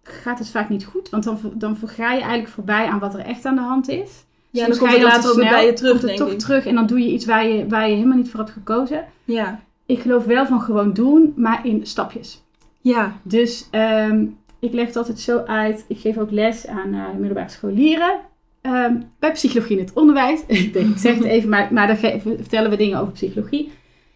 gaat 0.03 0.39
het 0.39 0.51
vaak 0.51 0.69
niet 0.69 0.85
goed. 0.85 1.09
Want 1.11 1.25
dan, 1.25 1.39
dan 1.55 1.77
ga 1.85 2.13
je 2.13 2.21
eigenlijk 2.21 2.49
voorbij 2.49 2.87
aan 2.87 2.99
wat 2.99 3.15
er 3.15 3.21
echt 3.21 3.45
aan 3.45 3.55
de 3.55 3.61
hand 3.61 3.89
is. 3.89 4.25
Ja, 4.51 4.65
Soms 4.65 4.79
dan 4.79 4.89
ga 4.89 4.93
komt 4.95 5.03
je 5.03 5.09
het 5.09 5.17
later 5.17 5.35
te 5.35 5.43
ook 5.43 5.49
bij 5.51 5.67
je 5.67 5.73
terug, 5.73 6.01
denk 6.01 6.19
toch 6.19 6.31
ik. 6.31 6.39
terug 6.39 6.67
en 6.67 6.75
dan 6.75 6.87
doe 6.87 7.01
je 7.01 7.13
iets 7.13 7.25
waar 7.25 7.47
je, 7.47 7.67
waar 7.69 7.89
je 7.89 7.95
helemaal 7.95 8.17
niet 8.17 8.31
voor 8.31 8.41
hebt 8.41 8.53
gekozen. 8.53 9.05
Ja. 9.25 9.61
Ik 9.87 10.01
geloof 10.01 10.25
wel 10.25 10.47
van 10.47 10.61
gewoon 10.61 10.93
doen, 10.93 11.33
maar 11.37 11.67
in 11.67 11.87
stapjes. 11.87 12.43
Ja. 12.81 13.13
Dus 13.23 13.69
ehm, 13.71 14.25
ik 14.61 14.73
leg 14.73 14.87
het 14.87 14.97
altijd 14.97 15.21
zo 15.21 15.39
uit. 15.39 15.85
Ik 15.89 15.99
geef 15.99 16.19
ook 16.19 16.31
les 16.31 16.67
aan 16.67 16.95
eh, 16.95 17.01
middelbare 17.19 17.49
scholieren. 17.49 18.21
Ehm, 18.63 18.95
bij 19.19 19.33
psychologie 19.33 19.77
in 19.79 19.85
het 19.85 19.93
onderwijs. 19.95 20.41
ik 20.47 20.73
denk, 20.73 20.89
ik 20.89 20.99
zeg 20.99 21.15
het 21.15 21.25
even, 21.25 21.49
maar, 21.49 21.69
maar 21.73 21.87
dan 21.87 21.97
vertellen 21.97 22.71
we 22.71 22.77
dingen 22.77 23.01
over 23.01 23.13
psychologie. 23.13 23.73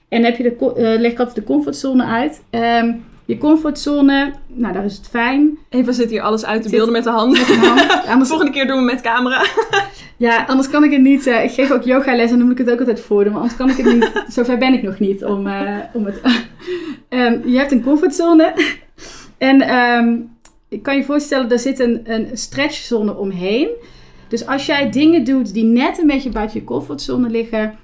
En 0.09 0.25
heb 0.25 0.37
je 0.37 0.43
de, 0.43 0.73
eh, 0.75 1.01
leg 1.01 1.13
ik 1.13 1.19
altijd 1.19 1.37
de 1.37 1.45
comfortzone 1.45 2.05
uit. 2.05 2.43
Ehm, 2.51 2.93
je 3.25 3.39
comfortzone, 3.39 4.33
nou 4.47 4.73
daar 4.73 4.85
is 4.85 4.97
het 4.97 5.09
fijn. 5.09 5.59
Eva 5.69 5.93
zit 5.93 6.11
hier 6.11 6.23
alles 6.23 6.45
uit 6.45 6.63
te 6.63 6.71
beelden 6.71 6.93
met 6.93 7.05
de 7.05 7.11
handen. 7.11 7.39
Met 7.39 7.57
hand. 7.57 8.07
Anders, 8.11 8.29
Volgende 8.29 8.53
keer 8.53 8.67
doen 8.67 8.79
we 8.79 8.85
met 8.85 9.01
camera. 9.01 9.45
ja, 10.17 10.45
anders 10.45 10.71
kan 10.71 10.85
ik 10.85 10.91
het 10.91 11.01
niet. 11.01 11.27
eh, 11.27 11.45
ik 11.45 11.51
geef 11.51 11.71
ook 11.71 11.83
yogales 11.83 12.31
en 12.31 12.37
dan 12.37 12.47
moet 12.47 12.59
ik 12.59 12.65
het 12.67 12.71
ook 12.75 12.79
altijd 12.79 13.01
voordoen. 13.01 13.33
Maar 13.33 13.41
anders 13.41 13.59
kan 13.59 13.71
ik 13.71 13.77
het 13.77 13.95
niet. 13.95 14.25
Zover 14.29 14.59
ben 14.59 14.73
ik 14.73 14.83
nog 14.83 14.99
niet 14.99 15.25
om, 15.25 15.49
om 15.93 16.05
het. 16.05 16.21
Ehm, 17.09 17.49
je 17.49 17.59
hebt 17.59 17.73
een 17.73 17.83
comfortzone. 17.83 18.53
En 19.41 19.61
ehm, 19.61 20.17
ik 20.69 20.83
kan 20.83 20.97
je 20.97 21.05
voorstellen, 21.05 21.49
daar 21.49 21.59
zit 21.59 21.79
een, 21.79 22.01
een 22.13 22.29
stretchzone 22.39 23.17
omheen. 23.17 23.69
Dus 24.29 24.47
als 24.47 24.67
jij 24.67 24.91
dingen 24.91 25.25
doet 25.25 25.53
die 25.55 25.65
net 25.65 25.99
een 25.99 26.07
beetje 26.07 26.31
buiten 26.31 26.59
je 26.59 26.65
comfortzone 26.65 27.29
liggen. 27.31 27.75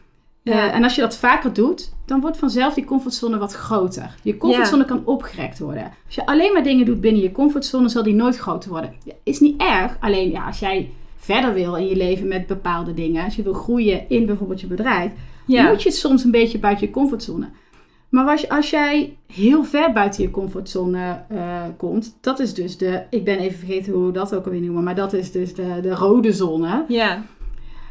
eh, 0.52 0.74
en 0.74 0.82
als 0.84 0.94
je 0.94 1.00
dat 1.00 1.16
vaker 1.16 1.52
doet, 1.52 1.92
dan 2.06 2.20
wordt 2.20 2.36
vanzelf 2.36 2.74
die 2.74 2.84
comfortzone 2.84 3.38
wat 3.38 3.52
groter. 3.52 4.14
Je 4.22 4.36
comfortzone 4.36 4.84
kan 4.84 5.02
opgerekt 5.04 5.58
worden. 5.58 5.92
Als 6.06 6.14
je 6.14 6.26
alleen 6.26 6.52
maar 6.52 6.62
dingen 6.62 6.84
doet 6.86 7.00
binnen 7.00 7.22
je 7.22 7.32
comfortzone, 7.32 7.88
zal 7.88 8.02
die 8.02 8.14
nooit 8.14 8.36
groter 8.36 8.70
worden. 8.70 8.92
Is 9.22 9.40
niet 9.40 9.60
erg. 9.60 9.96
Alleen 10.00 10.30
ja, 10.30 10.46
als 10.46 10.58
jij 10.58 10.90
verder 11.16 11.54
wil 11.54 11.74
in 11.76 11.86
je 11.86 11.96
leven 11.96 12.28
met 12.28 12.46
bepaalde 12.46 12.94
dingen. 12.94 13.24
Als 13.24 13.36
je 13.36 13.42
wil 13.42 13.52
groeien 13.52 14.08
in 14.08 14.26
bijvoorbeeld 14.26 14.60
je 14.60 14.66
bedrijf. 14.66 15.12
Ja. 15.46 15.68
Moet 15.68 15.82
je 15.82 15.90
soms 15.90 16.24
een 16.24 16.30
beetje 16.30 16.58
buiten 16.58 16.86
je 16.86 16.92
comfortzone. 16.92 17.48
Maar 18.16 18.28
als, 18.28 18.48
als 18.48 18.70
jij 18.70 19.16
heel 19.32 19.64
ver 19.64 19.92
buiten 19.92 20.22
je 20.22 20.30
comfortzone 20.30 21.22
eh, 21.28 21.62
komt, 21.76 22.18
dat 22.20 22.38
is 22.38 22.54
dus 22.54 22.76
de, 22.78 23.02
ik 23.10 23.24
ben 23.24 23.38
even 23.38 23.58
vergeten 23.58 23.92
hoe 23.92 24.06
we 24.06 24.12
dat 24.12 24.34
ook 24.34 24.44
alweer 24.44 24.60
noemen, 24.60 24.84
maar 24.84 24.94
dat 24.94 25.12
is 25.12 25.32
dus 25.32 25.54
de, 25.54 25.78
de 25.82 25.94
rode 25.94 26.32
zone. 26.32 26.84
Ja. 26.88 27.22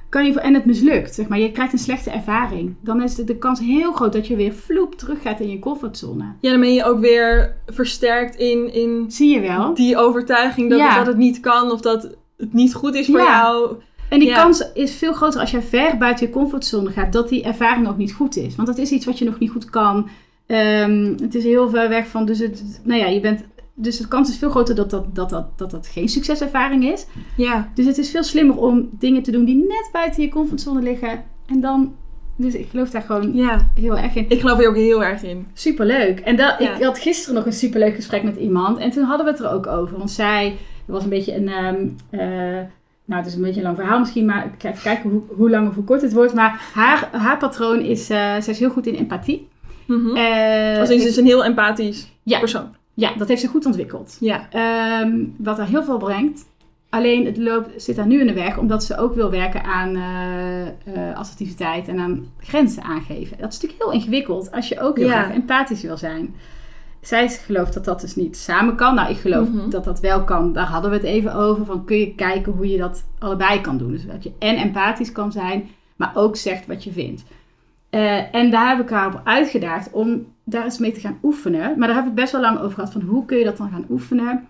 Kan 0.09 0.25
je, 0.25 0.39
en 0.39 0.53
het 0.53 0.65
mislukt, 0.65 1.15
zeg 1.15 1.27
maar, 1.27 1.39
je 1.39 1.51
krijgt 1.51 1.73
een 1.73 1.79
slechte 1.79 2.09
ervaring. 2.09 2.75
Dan 2.81 3.01
is 3.03 3.15
de, 3.15 3.23
de 3.23 3.37
kans 3.37 3.59
heel 3.59 3.91
groot 3.91 4.13
dat 4.13 4.27
je 4.27 4.35
weer 4.35 4.53
vloep 4.53 4.95
terug 4.95 5.21
gaat 5.21 5.39
in 5.39 5.49
je 5.49 5.59
comfortzone. 5.59 6.23
Ja, 6.41 6.51
dan 6.51 6.59
ben 6.59 6.73
je 6.73 6.83
ook 6.83 6.99
weer 6.99 7.55
versterkt 7.65 8.35
in, 8.35 8.73
in 8.73 9.05
Zie 9.07 9.33
je 9.33 9.39
wel? 9.41 9.73
die 9.73 9.97
overtuiging 9.97 10.69
dat, 10.69 10.79
Ja. 10.79 10.87
het, 10.87 10.95
dat 10.97 11.07
het 11.07 11.17
niet 11.17 11.39
kan 11.39 11.71
of 11.71 11.81
dat 11.81 12.15
het 12.37 12.53
niet 12.53 12.73
goed 12.73 12.95
is 12.95 13.05
voor 13.05 13.19
Ja. 13.19 13.41
jou. 13.41 13.75
En 14.09 14.19
die 14.19 14.29
Ja. 14.29 14.41
kans 14.41 14.71
is 14.73 14.95
veel 14.95 15.13
groter 15.13 15.39
als 15.39 15.51
jij 15.51 15.61
ver 15.61 15.97
buiten 15.97 16.25
je 16.25 16.31
comfortzone 16.31 16.89
gaat, 16.91 17.13
dat 17.13 17.29
die 17.29 17.43
ervaring 17.43 17.87
ook 17.87 17.97
niet 17.97 18.13
goed 18.13 18.37
is. 18.37 18.55
Want 18.55 18.67
dat 18.67 18.77
is 18.77 18.91
iets 18.91 19.05
wat 19.05 19.17
je 19.19 19.25
nog 19.25 19.39
niet 19.39 19.49
goed 19.51 19.69
kan. 19.69 20.07
Ehm, 20.47 21.13
het 21.21 21.35
is 21.35 21.43
heel 21.43 21.69
ver 21.69 21.89
weg 21.89 22.07
van, 22.07 22.25
dus, 22.25 22.39
het, 22.39 22.81
nou 22.83 22.99
ja, 22.99 23.05
je 23.07 23.19
bent, 23.19 23.43
dus 23.73 23.97
de 23.97 24.07
kans 24.07 24.29
is 24.29 24.37
veel 24.37 24.49
groter 24.49 24.75
dat 24.75 24.89
dat, 24.89 25.15
dat, 25.15 25.29
dat, 25.29 25.57
dat, 25.57 25.71
dat 25.71 25.87
geen 25.87 26.09
succeservaring 26.09 26.85
is. 26.91 27.05
Ja. 27.37 27.71
Dus 27.73 27.85
het 27.85 27.97
is 27.97 28.09
veel 28.11 28.23
slimmer 28.23 28.57
om 28.57 28.89
dingen 28.91 29.23
te 29.23 29.31
doen 29.31 29.45
die 29.45 29.55
net 29.55 29.89
buiten 29.91 30.23
je 30.23 30.29
comfortzone 30.29 30.81
liggen. 30.81 31.23
En 31.45 31.61
dan, 31.61 31.95
dus 32.35 32.53
ik 32.53 32.67
geloof 32.69 32.89
daar 32.89 33.01
gewoon 33.01 33.33
Ja. 33.35 33.69
heel 33.79 33.97
erg 33.97 34.15
in. 34.15 34.25
Ik 34.29 34.39
geloof 34.39 34.57
hier 34.57 34.67
ook 34.69 34.75
heel 34.75 35.03
erg 35.03 35.23
in. 35.23 35.47
Superleuk. 35.53 36.19
En 36.19 36.35
dat, 36.35 36.55
Ja. 36.59 36.75
ik 36.75 36.83
had 36.83 36.99
gisteren 36.99 37.35
nog 37.35 37.45
een 37.45 37.53
superleuk 37.53 37.95
gesprek 37.95 38.23
met 38.23 38.35
iemand. 38.35 38.77
En 38.77 38.89
toen 38.91 39.03
hadden 39.03 39.25
we 39.25 39.31
het 39.31 39.41
er 39.41 39.51
ook 39.51 39.67
over. 39.67 39.97
Want 39.97 40.11
zij, 40.11 40.47
er 40.85 40.93
was 40.93 41.03
een 41.03 41.09
beetje 41.09 41.35
een, 41.35 41.47
ehm, 41.49 41.87
eh, 42.09 42.63
nou 43.05 43.21
het 43.21 43.25
is 43.25 43.35
een 43.35 43.41
beetje 43.41 43.59
een 43.59 43.65
lang 43.65 43.77
verhaal 43.77 43.99
misschien. 43.99 44.25
Maar 44.25 44.45
ik 44.45 44.51
ga 44.61 44.69
even 44.69 44.81
kijken 44.83 45.09
hoe, 45.09 45.21
hoe 45.35 45.49
lang 45.49 45.67
of 45.67 45.75
hoe 45.75 45.83
kort 45.83 46.01
het 46.01 46.13
wordt. 46.13 46.33
Maar 46.33 46.69
haar, 46.73 47.09
haar 47.11 47.37
patroon 47.37 47.79
is, 47.79 48.09
eh 48.09 48.17
zij 48.17 48.53
is 48.53 48.59
heel 48.59 48.69
goed 48.69 48.87
in 48.87 48.95
empathie. 48.95 49.47
Als 50.79 50.89
in, 50.89 50.99
ze 50.99 51.07
is 51.07 51.17
een 51.17 51.25
heel 51.25 51.43
empathisch 51.45 52.07
Ja. 52.23 52.39
persoon. 52.39 52.75
ja, 52.93 53.11
dat 53.17 53.27
heeft 53.27 53.41
ze 53.41 53.47
goed 53.47 53.65
ontwikkeld. 53.65 54.17
Ja. 54.19 54.47
Ehm, 54.51 55.11
wat 55.37 55.57
haar 55.57 55.67
heel 55.67 55.83
veel 55.83 55.97
brengt. 55.97 56.45
Alleen 56.89 57.25
het 57.25 57.37
loopt, 57.37 57.83
zit 57.83 57.97
haar 57.97 58.07
nu 58.07 58.19
in 58.19 58.27
de 58.27 58.33
weg, 58.33 58.57
omdat 58.57 58.83
ze 58.83 58.97
ook 58.97 59.15
wil 59.15 59.29
werken 59.31 59.63
aan 59.63 59.95
eh, 59.95 60.67
eh, 60.67 61.17
assertiviteit 61.17 61.87
en 61.87 61.99
aan 61.99 62.25
grenzen 62.39 62.83
aangeven. 62.83 63.37
Dat 63.37 63.53
is 63.53 63.59
natuurlijk 63.61 63.83
heel 63.83 63.91
ingewikkeld 63.91 64.51
als 64.51 64.67
je 64.67 64.79
ook 64.79 64.97
heel 64.97 65.07
Ja. 65.07 65.21
graag 65.23 65.33
empathisch 65.35 65.81
wil 65.81 65.97
zijn. 65.97 66.35
Zij 67.01 67.29
gelooft 67.29 67.73
dat 67.73 67.85
dat 67.85 68.01
dus 68.01 68.15
niet 68.15 68.37
samen 68.37 68.75
kan. 68.75 68.95
Nou, 68.95 69.09
ik 69.09 69.17
geloof 69.17 69.49
Mhm. 69.49 69.69
dat 69.69 69.83
dat 69.83 69.99
wel 69.99 70.23
kan. 70.23 70.53
Daar 70.53 70.65
hadden 70.65 70.91
we 70.91 70.97
het 70.97 71.05
even 71.05 71.33
over. 71.33 71.65
Van 71.65 71.85
kun 71.85 71.97
je 71.97 72.15
kijken 72.15 72.51
hoe 72.51 72.69
je 72.69 72.77
dat 72.77 73.03
allebei 73.19 73.61
kan 73.61 73.77
doen. 73.77 73.91
Dus 73.91 74.05
dat 74.05 74.23
je 74.23 74.31
en 74.39 74.55
empathisch 74.55 75.11
kan 75.11 75.31
zijn, 75.31 75.69
maar 75.95 76.11
ook 76.15 76.35
zegt 76.35 76.67
wat 76.67 76.83
je 76.83 76.91
vindt. 76.91 77.23
Eh, 77.95 78.35
en 78.35 78.51
daar 78.51 78.75
heb 78.75 78.85
ik 78.85 78.89
haar 78.89 79.07
op 79.07 79.21
uitgedaagd 79.23 79.91
om 79.91 80.25
daar 80.43 80.63
eens 80.63 80.77
mee 80.77 80.91
te 80.91 80.99
gaan 80.99 81.19
oefenen. 81.23 81.79
Maar 81.79 81.87
daar 81.87 81.97
heb 81.97 82.07
ik 82.07 82.13
best 82.13 82.31
wel 82.31 82.41
lang 82.41 82.59
over 82.59 82.73
gehad. 82.73 82.91
Van 82.91 83.01
hoe 83.01 83.25
kun 83.25 83.37
je 83.37 83.43
dat 83.43 83.57
dan 83.57 83.69
gaan 83.69 83.85
oefenen? 83.89 84.47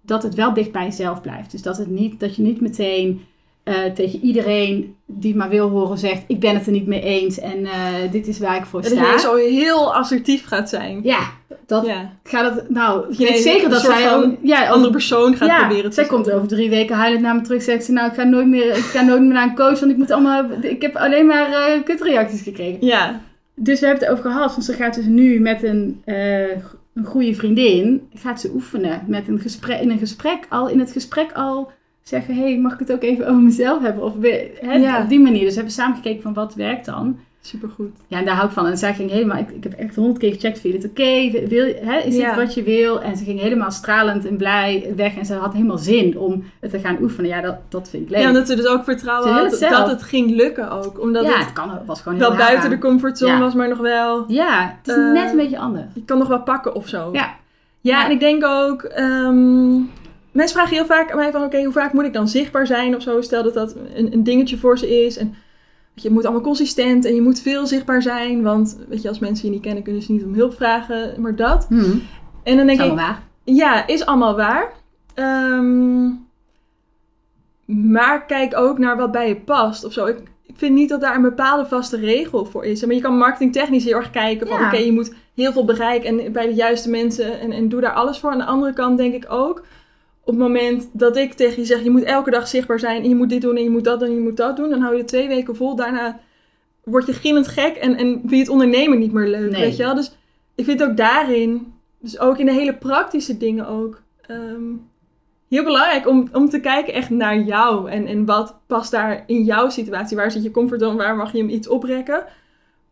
Dat 0.00 0.22
het 0.22 0.34
wel 0.34 0.54
dicht 0.54 0.72
bij 0.72 0.84
jezelf 0.84 1.20
blijft. 1.20 1.50
Dus 1.50 1.62
dat, 1.62 1.76
het 1.76 1.90
niet, 1.90 2.20
dat 2.20 2.36
je 2.36 2.42
niet 2.42 2.60
meteen 2.60 3.20
eh, 3.62 3.84
tegen 3.94 4.20
iedereen 4.20 4.94
die 5.06 5.36
maar 5.36 5.48
wil 5.48 5.68
horen 5.68 5.98
zegt... 5.98 6.22
ik 6.26 6.40
ben 6.40 6.54
het 6.54 6.66
er 6.66 6.72
niet 6.72 6.86
mee 6.86 7.02
eens 7.02 7.38
en 7.38 7.64
eh, 7.66 7.72
dit 8.10 8.26
is 8.26 8.38
waar 8.38 8.56
ik 8.56 8.64
voor 8.64 8.82
Dat 8.82 8.90
je 8.90 8.96
sta. 8.96 9.18
zo 9.18 9.36
heel 9.36 9.94
assertief 9.94 10.46
gaat 10.46 10.68
zijn. 10.68 11.00
Ja, 11.02 11.18
dat 11.66 11.86
Ja. 11.86 12.12
gaat 12.22 12.54
het... 12.54 12.70
Nou, 12.70 13.04
je 13.10 13.24
weet 13.24 13.36
een 13.36 13.42
zeker 13.42 13.68
dat 13.68 13.80
zij... 13.80 14.00
ja, 14.02 14.14
Een 14.14 14.32
over- 14.42 14.66
andere 14.68 14.92
persoon 14.92 15.36
gaat 15.36 15.48
ja, 15.48 15.58
proberen 15.66 15.90
te 15.90 15.94
zij 15.96 16.06
komt 16.06 16.30
over 16.30 16.48
drie 16.48 16.70
weken 16.70 16.96
huilend 16.96 17.22
naar 17.22 17.34
me 17.34 17.40
terug. 17.40 17.62
Zegt 17.62 17.84
ze, 17.84 17.92
nou, 17.92 18.08
ik 18.08 18.14
ga 18.14 18.22
nooit 18.22 18.46
meer, 18.46 18.66
ik 18.76 18.82
ga 18.84 19.02
nooit 19.02 19.20
meer 19.22 19.32
naar 19.32 19.48
een 19.48 19.54
coach, 19.54 19.80
want 19.80 19.92
ik 19.92 19.96
moet 19.98 20.10
allemaal, 20.10 20.44
ik 20.60 20.82
heb 20.82 20.96
alleen 20.96 21.26
maar 21.26 21.52
eh, 21.52 21.82
kutreacties 21.84 22.42
gekregen. 22.42 22.86
Ja. 22.86 23.20
Dus 23.54 23.80
we 23.80 23.86
hebben 23.86 24.04
het 24.08 24.18
over 24.18 24.30
gehad. 24.30 24.50
Want 24.50 24.64
ze 24.64 24.72
gaat 24.72 24.94
dus 24.94 25.04
nu 25.06 25.40
met 25.40 25.62
een, 25.62 26.02
een 26.04 27.04
goede 27.04 27.34
vriendin, 27.34 28.08
gaat 28.14 28.40
ze 28.40 28.50
oefenen 28.54 29.02
met 29.06 29.28
een 29.28 29.38
gesprek, 29.40 29.80
in 29.80 29.90
een 29.90 29.98
gesprek 29.98 30.46
al, 30.48 30.68
in 30.68 30.78
het 30.78 30.92
gesprek 30.92 31.32
al 31.34 31.70
zeggen, 32.10 32.34
hey, 32.34 32.58
mag 32.58 32.72
ik 32.72 32.78
het 32.78 32.92
ook 32.92 33.02
even 33.02 33.28
over 33.28 33.42
mezelf 33.42 33.82
hebben? 33.82 34.02
Of 34.04 34.12
Ja. 34.62 35.02
op 35.02 35.08
die 35.08 35.20
manier. 35.20 35.40
Dus 35.40 35.48
we 35.48 35.54
hebben 35.54 35.72
samen 35.72 35.96
gekeken 35.96 36.22
van 36.22 36.34
wat 36.34 36.54
werkt 36.54 36.86
dan. 36.86 37.18
Supergoed. 37.42 37.96
Ja, 38.06 38.18
en 38.18 38.24
daar 38.24 38.34
hou 38.34 38.46
ik 38.46 38.52
van. 38.52 38.66
En 38.66 38.78
zij 38.78 38.94
ging 38.94 39.10
helemaal, 39.10 39.38
ik, 39.38 39.50
ik 39.50 39.62
heb 39.62 39.72
echt 39.72 39.94
honderd 39.96 40.18
keer 40.18 40.32
gecheckt, 40.32 40.60
vind 40.60 40.74
je 40.74 40.80
het 40.80 40.90
oké? 40.90 41.46
Wil, 41.48 41.74
hè, 41.80 41.98
is 41.98 42.16
Ja. 42.16 42.26
het 42.26 42.36
wat 42.36 42.54
je 42.54 42.62
wil? 42.62 43.00
En 43.02 43.16
ze 43.16 43.24
ging 43.24 43.40
helemaal 43.40 43.70
stralend 43.70 44.26
en 44.26 44.36
blij 44.36 44.92
weg. 44.96 45.16
En 45.16 45.24
ze 45.26 45.34
had 45.34 45.52
helemaal 45.52 45.78
zin 45.78 46.18
om 46.18 46.44
het 46.60 46.70
te 46.70 46.78
gaan 46.78 46.96
oefenen. 47.02 47.30
Ja, 47.30 47.40
dat, 47.40 47.56
dat 47.68 47.88
vind 47.90 48.02
ik 48.02 48.10
leuk. 48.10 48.20
Ja, 48.20 48.28
omdat 48.28 48.46
ze 48.48 48.56
dus 48.56 48.66
ook 48.66 48.84
vertrouwen 48.84 49.32
had 49.32 49.50
het 49.60 49.70
dat 49.70 49.88
het 49.88 50.02
ging 50.02 50.30
lukken 50.30 50.70
ook. 50.70 51.00
Omdat 51.00 51.24
ja, 51.24 51.30
het 51.36 51.44
het 51.44 51.52
kan, 51.52 51.70
was 51.86 52.00
gewoon 52.02 52.18
heel 52.18 52.28
wel 52.28 52.36
raar 52.36 52.46
buiten 52.46 52.64
aan. 52.70 52.70
de 52.76 52.78
comfortzone 52.78 53.32
Ja. 53.32 53.38
was, 53.40 53.54
maar 53.54 53.68
nog 53.68 53.78
wel... 53.78 54.24
Ja, 54.28 54.76
het 54.78 54.88
is 54.88 54.94
Eh, 55.04 55.12
net 55.12 55.30
een 55.30 55.36
beetje 55.36 55.58
anders. 55.58 55.86
Je 55.94 56.04
kan 56.04 56.18
nog 56.18 56.28
wel 56.28 56.42
pakken 56.42 56.74
of 56.74 56.88
zo. 56.88 57.08
Ja. 57.12 57.20
Ja, 57.20 57.30
Ja. 57.80 58.04
en 58.04 58.10
ik 58.10 58.20
denk 58.20 58.44
ook... 58.44 58.82
ehm, 58.82 59.72
mensen 60.32 60.56
vragen 60.56 60.76
heel 60.76 60.86
vaak 60.86 61.10
aan 61.10 61.16
mij 61.16 61.32
van... 61.32 61.42
Oké, 61.42 61.62
hoe 61.62 61.72
vaak 61.72 61.92
moet 61.92 62.04
ik 62.04 62.12
dan 62.12 62.28
zichtbaar 62.28 62.66
zijn 62.66 62.96
of 62.96 63.02
zo? 63.02 63.20
Stel 63.20 63.42
dat 63.42 63.54
dat 63.54 63.76
een, 63.94 64.12
een 64.12 64.24
dingetje 64.24 64.58
voor 64.58 64.78
ze 64.78 65.04
is. 65.04 65.16
En 65.16 65.34
je, 65.94 66.10
moet 66.10 66.24
allemaal 66.24 66.42
consistent 66.42 67.04
en 67.04 67.14
je 67.14 67.22
moet 67.22 67.40
veel 67.40 67.66
zichtbaar 67.66 68.02
zijn. 68.02 68.42
Want 68.42 68.78
weet 68.88 69.02
je, 69.02 69.08
als 69.08 69.18
mensen 69.18 69.46
je 69.46 69.54
niet 69.54 69.62
kennen, 69.62 69.82
kunnen 69.82 70.02
ze 70.02 70.12
niet 70.12 70.24
om 70.24 70.34
hulp 70.34 70.54
vragen. 70.54 71.20
Maar 71.20 71.36
dat. 71.36 71.66
Hmm. 71.68 72.02
En 72.42 72.56
dan 72.56 72.66
denk 72.66 72.80
Is 72.80 72.86
ik... 72.86 72.94
waar. 72.94 73.22
Ja, 73.44 73.86
is 73.86 74.06
allemaal 74.06 74.36
waar. 74.36 74.72
Ehm, 75.14 76.08
maar 77.64 78.26
kijk 78.26 78.56
ook 78.56 78.78
naar 78.78 78.96
wat 78.96 79.12
bij 79.12 79.28
je 79.28 79.36
past 79.36 79.84
of 79.84 79.92
zo. 79.92 80.06
Ik, 80.06 80.18
ik 80.46 80.54
vind 80.56 80.74
niet 80.74 80.88
dat 80.88 81.00
daar 81.00 81.14
een 81.14 81.22
bepaalde 81.22 81.66
vaste 81.66 81.96
regel 81.96 82.44
voor 82.44 82.64
is. 82.64 82.84
Maar 82.84 82.94
je 82.94 83.00
kan 83.00 83.16
marketingtechnisch 83.16 83.84
heel 83.84 83.96
erg 83.96 84.10
kijken 84.10 84.46
van... 84.48 84.60
Ja. 84.60 84.66
oké, 84.66 84.76
je 84.76 84.92
moet 84.92 85.14
heel 85.34 85.52
veel 85.52 85.64
bereiken 85.64 86.20
en 86.20 86.32
bij 86.32 86.46
de 86.46 86.54
juiste 86.54 86.90
mensen... 86.90 87.40
En, 87.40 87.52
en 87.52 87.68
doe 87.68 87.80
daar 87.80 87.92
alles 87.92 88.18
voor. 88.18 88.30
Aan 88.30 88.38
de 88.38 88.44
andere 88.44 88.72
kant 88.72 88.98
denk 88.98 89.14
ik 89.14 89.26
ook... 89.28 89.64
op 90.30 90.38
het 90.38 90.46
moment 90.46 90.88
dat 90.92 91.16
ik 91.16 91.32
tegen 91.32 91.60
je 91.60 91.66
zeg, 91.66 91.82
je 91.82 91.90
moet 91.90 92.02
elke 92.02 92.30
dag 92.30 92.48
zichtbaar 92.48 92.78
zijn 92.78 93.02
en 93.02 93.08
je 93.08 93.14
moet 93.14 93.28
dit 93.28 93.40
doen 93.40 93.56
en 93.56 93.62
je 93.62 93.70
moet 93.70 93.84
dat 93.84 94.00
doen 94.00 94.08
en 94.08 94.14
je 94.14 94.20
moet 94.20 94.36
dat 94.36 94.56
doen, 94.56 94.70
dan 94.70 94.80
hou 94.80 94.92
je 94.92 94.98
het 94.98 95.08
twee 95.08 95.28
weken 95.28 95.56
vol. 95.56 95.76
Daarna 95.76 96.20
word 96.84 97.06
je 97.06 97.12
gillend 97.12 97.48
gek 97.48 97.76
en, 97.76 97.96
en 97.96 98.06
vind 98.20 98.30
je 98.30 98.36
het 98.38 98.48
ondernemen 98.48 98.98
niet 98.98 99.12
meer 99.12 99.28
leuk, 99.28 99.50
Nee. 99.50 99.60
weet 99.60 99.76
je 99.76 99.82
wel? 99.82 99.94
Dus 99.94 100.12
ik 100.54 100.64
vind 100.64 100.82
ook 100.82 100.96
daarin, 100.96 101.72
dus 101.98 102.18
ook 102.18 102.38
in 102.38 102.46
de 102.46 102.52
hele 102.52 102.74
praktische 102.74 103.36
dingen 103.36 103.66
ook, 103.66 104.02
ehm, 104.26 104.72
heel 105.48 105.64
belangrijk 105.64 106.08
om, 106.08 106.28
om 106.32 106.48
te 106.48 106.60
kijken 106.60 106.94
echt 106.94 107.10
naar 107.10 107.40
jou 107.40 107.90
en, 107.90 108.06
en 108.06 108.24
wat 108.24 108.60
past 108.66 108.90
daar 108.90 109.24
in 109.26 109.44
jouw 109.44 109.68
situatie. 109.68 110.16
Waar 110.16 110.30
zit 110.30 110.42
je 110.42 110.50
comfortzone, 110.50 110.96
waar 110.96 111.16
mag 111.16 111.32
je 111.32 111.38
hem 111.38 111.48
iets 111.48 111.68
oprekken? 111.68 112.24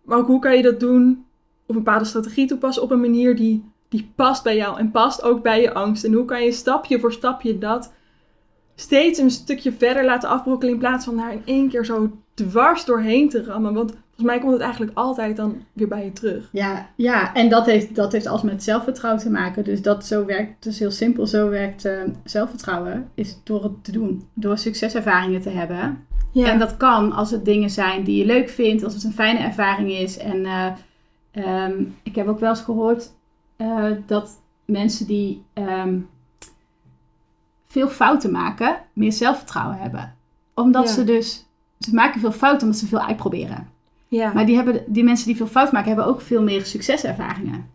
Maar 0.02 0.18
ook 0.18 0.26
hoe 0.26 0.40
kan 0.40 0.56
je 0.56 0.62
dat 0.62 0.80
doen 0.80 1.24
of 1.66 1.76
een 1.76 1.82
bepaalde 1.82 2.04
strategie 2.04 2.46
toepassen 2.46 2.82
op 2.82 2.90
een 2.90 3.00
manier 3.00 3.36
die, 3.36 3.64
die 3.88 4.12
past 4.14 4.42
bij 4.42 4.56
jou 4.56 4.78
en 4.78 4.90
past 4.90 5.22
ook 5.22 5.42
bij 5.42 5.60
je 5.60 5.74
angst. 5.74 6.04
En 6.04 6.12
hoe 6.12 6.24
kan 6.24 6.44
je 6.44 6.52
stapje 6.52 7.00
voor 7.00 7.12
stapje 7.12 7.58
dat 7.58 7.92
steeds 8.74 9.18
een 9.18 9.30
stukje 9.30 9.72
verder 9.72 10.04
laten 10.04 10.28
afbrokkelen 10.28 10.74
in 10.74 10.80
plaats 10.80 11.04
van 11.04 11.16
daar 11.16 11.32
in 11.32 11.42
één 11.44 11.68
keer 11.68 11.84
zo 11.84 12.10
dwars 12.34 12.84
doorheen 12.84 13.28
te 13.28 13.44
rammen. 13.44 13.74
Want 13.74 13.90
volgens 13.90 14.26
mij 14.26 14.38
komt 14.38 14.52
het 14.52 14.60
eigenlijk 14.60 14.92
altijd 14.94 15.36
dan 15.36 15.62
weer 15.72 15.88
bij 15.88 16.04
je 16.04 16.12
terug. 16.12 16.48
Ja, 16.52 16.88
ja 16.96 17.34
en 17.34 17.48
dat 17.48 17.66
heeft, 17.66 17.94
dat 17.94 18.12
heeft 18.12 18.26
alles 18.26 18.42
met 18.42 18.62
zelfvertrouwen 18.62 19.22
te 19.22 19.30
maken. 19.30 19.64
Dus 19.64 19.82
dat 19.82 20.06
zo 20.06 20.24
werkt, 20.24 20.64
het 20.64 20.72
is 20.72 20.78
heel 20.78 20.90
simpel, 20.90 21.26
zo 21.26 21.48
werkt 21.48 21.84
eh, 21.84 22.02
zelfvertrouwen, 22.24 23.10
is 23.14 23.40
door 23.44 23.62
het 23.62 23.84
te 23.84 23.92
doen. 23.92 24.28
Door 24.34 24.58
succeservaringen 24.58 25.40
te 25.40 25.50
hebben. 25.50 26.06
Ja, 26.32 26.50
En 26.50 26.58
dat 26.58 26.76
kan 26.76 27.12
als 27.12 27.30
het 27.30 27.44
dingen 27.44 27.70
zijn 27.70 28.04
die 28.04 28.16
je 28.16 28.24
leuk 28.24 28.48
vindt, 28.48 28.84
als 28.84 28.94
het 28.94 29.04
een 29.04 29.12
fijne 29.12 29.38
ervaring 29.38 29.90
is. 29.90 30.18
En 30.18 30.44
eh, 30.44 30.72
ehm, 31.30 31.82
ik 32.02 32.14
heb 32.14 32.26
ook 32.26 32.40
wel 32.40 32.50
eens 32.50 32.60
gehoord 32.60 33.10
eh, 33.58 33.84
dat 34.06 34.40
mensen 34.64 35.06
die 35.06 35.42
ehm, 35.52 35.98
veel 37.66 37.88
fouten 37.88 38.30
maken, 38.30 38.76
meer 38.92 39.12
zelfvertrouwen 39.12 39.78
hebben. 39.78 40.14
Omdat 40.54 40.88
Ja. 40.88 40.94
ze 40.94 41.04
dus, 41.04 41.46
ze 41.78 41.94
maken 41.94 42.20
veel 42.20 42.32
fouten 42.32 42.62
omdat 42.66 42.78
ze 42.80 42.86
veel 42.86 43.00
uitproberen. 43.06 43.68
ja. 44.08 44.32
Maar 44.32 44.46
die, 44.46 44.56
hebben, 44.56 44.82
die 44.86 45.04
mensen 45.04 45.26
die 45.26 45.36
veel 45.36 45.46
fout 45.46 45.72
maken, 45.72 45.88
hebben 45.88 46.06
ook 46.06 46.20
veel 46.20 46.42
meer 46.42 46.64
succeservaringen. 46.64 47.66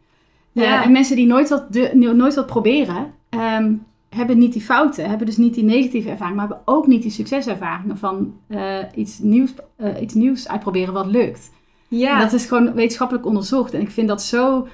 Eh, 0.53 0.63
Ja. 0.63 0.83
en 0.83 0.91
mensen 0.91 1.15
die 1.15 1.25
nooit 1.25 1.49
wat, 1.49 1.73
de, 1.73 1.91
nooit 2.15 2.35
wat 2.35 2.45
proberen, 2.45 3.13
ehm, 3.29 3.73
hebben 4.09 4.37
niet 4.37 4.53
die 4.53 4.61
fouten, 4.61 5.09
hebben 5.09 5.27
dus 5.27 5.37
niet 5.37 5.53
die 5.53 5.63
negatieve 5.63 6.09
ervaringen, 6.09 6.37
maar 6.37 6.47
hebben 6.47 6.67
ook 6.73 6.87
niet 6.87 7.01
die 7.01 7.11
succeservaringen 7.11 7.97
van 7.97 8.33
eh, 8.47 8.77
iets, 8.95 9.19
nieuws, 9.19 9.53
iets 10.01 10.13
nieuws 10.13 10.47
uitproberen 10.47 10.93
wat 10.93 11.05
lukt. 11.05 11.51
ja. 11.87 12.13
En 12.13 12.19
dat 12.19 12.33
is 12.33 12.45
gewoon 12.45 12.73
wetenschappelijk 12.73 13.25
onderzocht. 13.25 13.73
En 13.73 13.81
ik 13.81 13.89
vind 13.91 14.07
dat 14.07 14.21
zo. 14.23 14.67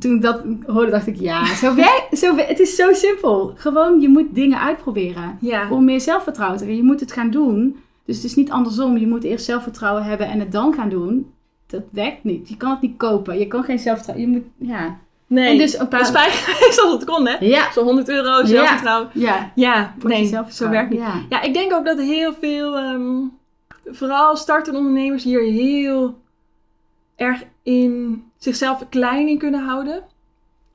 Toen 0.00 0.14
ik 0.14 0.22
dat 0.22 0.40
hoorde, 0.66 0.90
dacht 0.90 1.06
ik, 1.06 1.16
ja, 1.16 1.54
zo 1.54 1.74
werkt, 1.74 2.18
zo, 2.18 2.36
het 2.36 2.60
is 2.60 2.76
zo 2.76 2.92
simpel. 2.92 3.52
Gewoon, 3.56 4.00
je 4.00 4.08
moet 4.08 4.34
dingen 4.34 4.58
uitproberen 4.60 5.38
ja. 5.40 5.70
om 5.70 5.84
meer 5.84 6.00
zelfvertrouwen 6.00 6.58
te 6.58 6.64
krijgen. 6.64 6.84
Je 6.84 6.90
moet 6.90 7.00
het 7.00 7.12
gaan 7.12 7.30
doen. 7.30 7.76
Dus 8.04 8.16
het 8.16 8.24
is 8.24 8.34
niet 8.34 8.50
andersom. 8.50 8.96
Je 8.98 9.06
moet 9.06 9.24
eerst 9.24 9.44
zelfvertrouwen 9.44 10.04
hebben 10.04 10.26
en 10.26 10.38
het 10.40 10.52
dan 10.52 10.74
gaan 10.74 10.88
doen. 10.88 11.32
Dat 11.66 11.82
werkt 11.90 12.24
niet. 12.24 12.48
Je 12.48 12.56
kan 12.56 12.70
het 12.70 12.80
niet 12.80 12.96
kopen. 12.96 13.38
Je 13.38 13.46
kan 13.46 13.64
geen 13.64 13.78
zelfvertrouwen. 13.78 14.30
Je 14.30 14.36
moet, 14.36 14.68
ja. 14.70 14.96
Nee, 15.26 15.48
En 15.48 15.58
dus 15.58 15.78
een 15.78 15.88
paar- 15.88 16.12
dat 16.12 16.26
is 16.68 16.80
als 16.82 16.92
het 16.98 17.04
kon, 17.04 17.26
hè? 17.26 17.36
Ja. 17.40 17.72
Zo'n 17.72 17.84
100 17.84 18.08
euro 18.08 18.44
zelfvertrouwen. 18.44 19.10
Ja. 19.14 19.52
Ja, 19.54 19.94
nee, 20.02 20.26
zo 20.50 20.68
werkt 20.68 20.90
niet. 20.90 20.98
Ja. 20.98 21.22
Ja, 21.28 21.42
ik 21.42 21.54
denk 21.54 21.72
ook 21.72 21.84
dat 21.84 21.98
heel 21.98 22.32
veel, 22.40 22.76
ehm, 22.76 23.02
vooral 23.84 24.36
startende 24.36 24.78
ondernemers 24.78 25.24
hier 25.24 25.40
heel 25.42 26.20
erg 27.22 27.42
in 27.62 28.24
zichzelf 28.36 28.88
klein 28.88 29.28
in 29.28 29.38
kunnen 29.38 29.64
houden. 29.64 30.02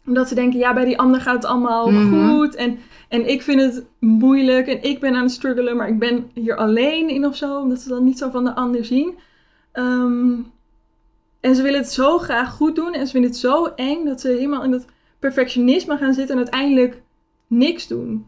Omdat 0.06 0.28
ze 0.28 0.36
denken, 0.36 0.60
ja, 0.60 0.74
bij 0.74 0.86
die 0.86 1.00
ander 1.00 1.22
gaat 1.22 1.36
het 1.36 1.46
allemaal 1.46 1.92
Mhm. 1.92 2.30
goed. 2.30 2.56
En, 2.56 2.78
en 3.10 3.30
ik 3.30 3.42
vind 3.42 3.62
het 3.62 3.86
moeilijk 4.00 4.68
en 4.68 4.84
ik 4.84 5.00
ben 5.00 5.16
aan 5.16 5.22
het 5.24 5.32
struggelen, 5.32 5.76
maar 5.76 5.88
ik 5.88 6.00
ben 6.00 6.32
hier 6.34 6.56
alleen 6.58 7.10
in 7.10 7.26
of 7.26 7.36
zo. 7.36 7.60
Omdat 7.60 7.80
ze 7.80 7.90
dan 7.90 8.04
niet 8.04 8.18
zo 8.18 8.30
van 8.30 8.44
de 8.44 8.56
ander 8.56 8.86
zien. 8.86 9.16
Ehm, 9.72 10.34
en 11.40 11.56
ze 11.56 11.62
willen 11.62 11.80
het 11.80 11.92
zo 11.92 12.18
graag 12.18 12.52
goed 12.54 12.76
doen 12.76 12.94
en 12.94 13.06
ze 13.06 13.12
vinden 13.12 13.30
het 13.30 13.40
zo 13.40 13.66
eng 13.66 14.06
dat 14.06 14.22
ze 14.22 14.28
helemaal 14.28 14.64
in 14.64 14.72
dat 14.72 14.86
perfectionisme 15.20 15.98
gaan 15.98 16.14
zitten 16.14 16.32
en 16.36 16.42
uiteindelijk 16.42 17.02
niks 17.48 17.88
doen. 17.88 18.26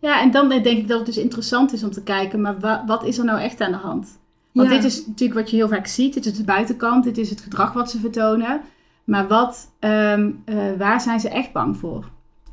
ja, 0.00 0.20
en 0.22 0.30
dan 0.30 0.48
denk 0.48 0.66
ik 0.66 0.88
dat 0.88 0.96
het 0.96 1.06
dus 1.06 1.16
interessant 1.18 1.72
is 1.72 1.82
om 1.84 1.90
te 1.90 2.02
kijken, 2.02 2.40
maar 2.40 2.58
wa- 2.60 2.84
wat 2.86 3.04
is 3.04 3.18
er 3.18 3.24
nou 3.24 3.40
echt 3.40 3.60
aan 3.60 3.70
de 3.72 3.76
hand? 3.76 4.19
Want 4.52 4.68
Ja. 4.70 4.74
dit 4.74 4.84
is 4.84 5.06
natuurlijk 5.06 5.40
wat 5.40 5.50
je 5.50 5.56
heel 5.56 5.68
vaak 5.68 5.86
ziet. 5.86 6.14
Dit 6.14 6.26
is 6.26 6.36
de 6.36 6.44
buitenkant. 6.44 7.04
Dit 7.04 7.18
is 7.18 7.30
het 7.30 7.40
gedrag 7.40 7.72
wat 7.72 7.90
ze 7.90 7.98
vertonen. 8.00 8.60
Maar 9.04 9.28
wat, 9.28 9.72
ehm, 9.78 10.30
eh, 10.44 10.56
waar 10.78 11.00
zijn 11.00 11.20
ze 11.20 11.28
echt 11.28 11.52
bang 11.52 11.76
voor? 11.76 12.10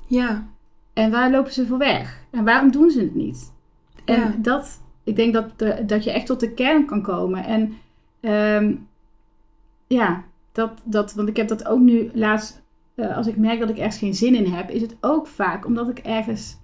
Ja, 0.08 0.48
En 0.94 1.12
waar 1.12 1.32
lopen 1.32 1.54
ze 1.54 1.68
voor 1.68 1.78
weg? 1.78 2.22
En 2.32 2.44
waarom 2.44 2.72
doen 2.72 2.90
ze 2.90 3.00
het 3.00 3.16
niet? 3.16 3.54
En 4.06 4.20
Ja. 4.20 4.34
dat, 4.38 4.82
ik 5.04 5.16
denk 5.16 5.34
dat, 5.34 5.60
de, 5.60 5.84
dat 5.86 6.04
je 6.04 6.12
echt 6.12 6.26
tot 6.26 6.40
de 6.40 6.54
kern 6.54 6.86
kan 6.86 7.02
komen. 7.02 7.44
En 7.46 7.74
ehm, 8.20 8.76
ja, 9.88 10.24
dat, 10.52 10.72
dat, 10.84 11.14
want 11.14 11.30
ik 11.30 11.36
heb 11.38 11.48
dat 11.48 11.66
ook 11.68 11.80
nu 11.80 12.10
laatst, 12.14 12.62
eh, 12.96 13.18
als 13.18 13.28
ik 13.28 13.38
merk 13.38 13.60
dat 13.60 13.70
ik 13.70 13.78
ergens 13.78 13.98
geen 13.98 14.14
zin 14.14 14.36
in 14.36 14.46
heb, 14.54 14.70
is 14.70 14.82
het 14.82 14.96
ook 15.02 15.28
vaak 15.28 15.66
omdat 15.66 15.90
ik 15.90 16.00
ergens, 16.00 16.52
ge- 16.52 16.58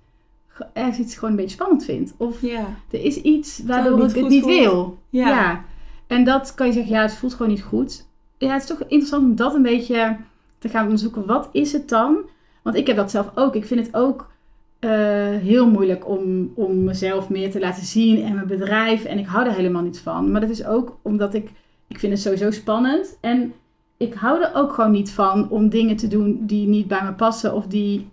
ergens 0.73 0.97
iets 0.97 1.15
gewoon 1.15 1.29
een 1.29 1.35
beetje 1.35 1.55
spannend 1.55 1.85
vind. 1.85 2.13
Of 2.17 2.43
er 2.43 3.03
is 3.03 3.17
iets 3.17 3.61
waardoor 3.65 4.09
ik 4.09 4.15
het 4.15 4.27
niet 4.27 4.43
voelt. 4.43 4.55
wil. 4.55 4.97
ja. 5.09 5.27
Ja. 5.27 5.63
En 6.07 6.23
dat 6.23 6.53
kan 6.53 6.67
je 6.67 6.73
zeggen, 6.73 6.91
ja, 6.91 7.01
het 7.01 7.15
voelt 7.15 7.33
gewoon 7.33 7.51
niet 7.51 7.63
goed. 7.63 8.05
Ja, 8.37 8.53
het 8.53 8.61
is 8.61 8.67
toch 8.67 8.79
interessant 8.79 9.23
om 9.23 9.35
dat 9.35 9.53
een 9.53 9.61
beetje 9.61 10.17
te 10.57 10.69
gaan 10.69 10.83
onderzoeken. 10.83 11.25
Wat 11.25 11.49
is 11.51 11.71
het 11.71 11.89
dan? 11.89 12.17
Want 12.61 12.75
ik 12.75 12.87
heb 12.87 12.95
dat 12.95 13.11
zelf 13.11 13.31
ook. 13.35 13.55
Ik 13.55 13.65
vind 13.65 13.85
het 13.85 13.95
ook 13.95 14.31
eh, 14.79 14.89
heel 15.29 15.69
moeilijk 15.69 16.07
om, 16.07 16.51
om 16.55 16.83
mezelf 16.83 17.29
meer 17.29 17.51
te 17.51 17.59
laten 17.59 17.85
zien 17.85 18.23
en 18.23 18.35
mijn 18.35 18.47
bedrijf. 18.47 19.03
En 19.03 19.17
ik 19.17 19.25
hou 19.25 19.47
er 19.47 19.53
helemaal 19.53 19.81
niet 19.81 19.99
van. 19.99 20.31
Maar 20.31 20.41
dat 20.41 20.49
is 20.49 20.65
ook 20.65 20.97
omdat 21.01 21.33
ik, 21.33 21.49
ik 21.87 21.99
vind 21.99 22.13
het 22.13 22.21
sowieso 22.21 22.51
spannend. 22.51 23.17
En 23.21 23.53
ik 23.97 24.13
hou 24.13 24.43
er 24.43 24.51
ook 24.55 24.73
gewoon 24.73 24.91
niet 24.91 25.11
van 25.11 25.49
om 25.49 25.69
dingen 25.69 25.95
te 25.95 26.07
doen 26.07 26.39
die 26.41 26.67
niet 26.67 26.87
bij 26.87 27.03
me 27.03 27.13
passen 27.13 27.53
of 27.53 27.67
die 27.67 28.09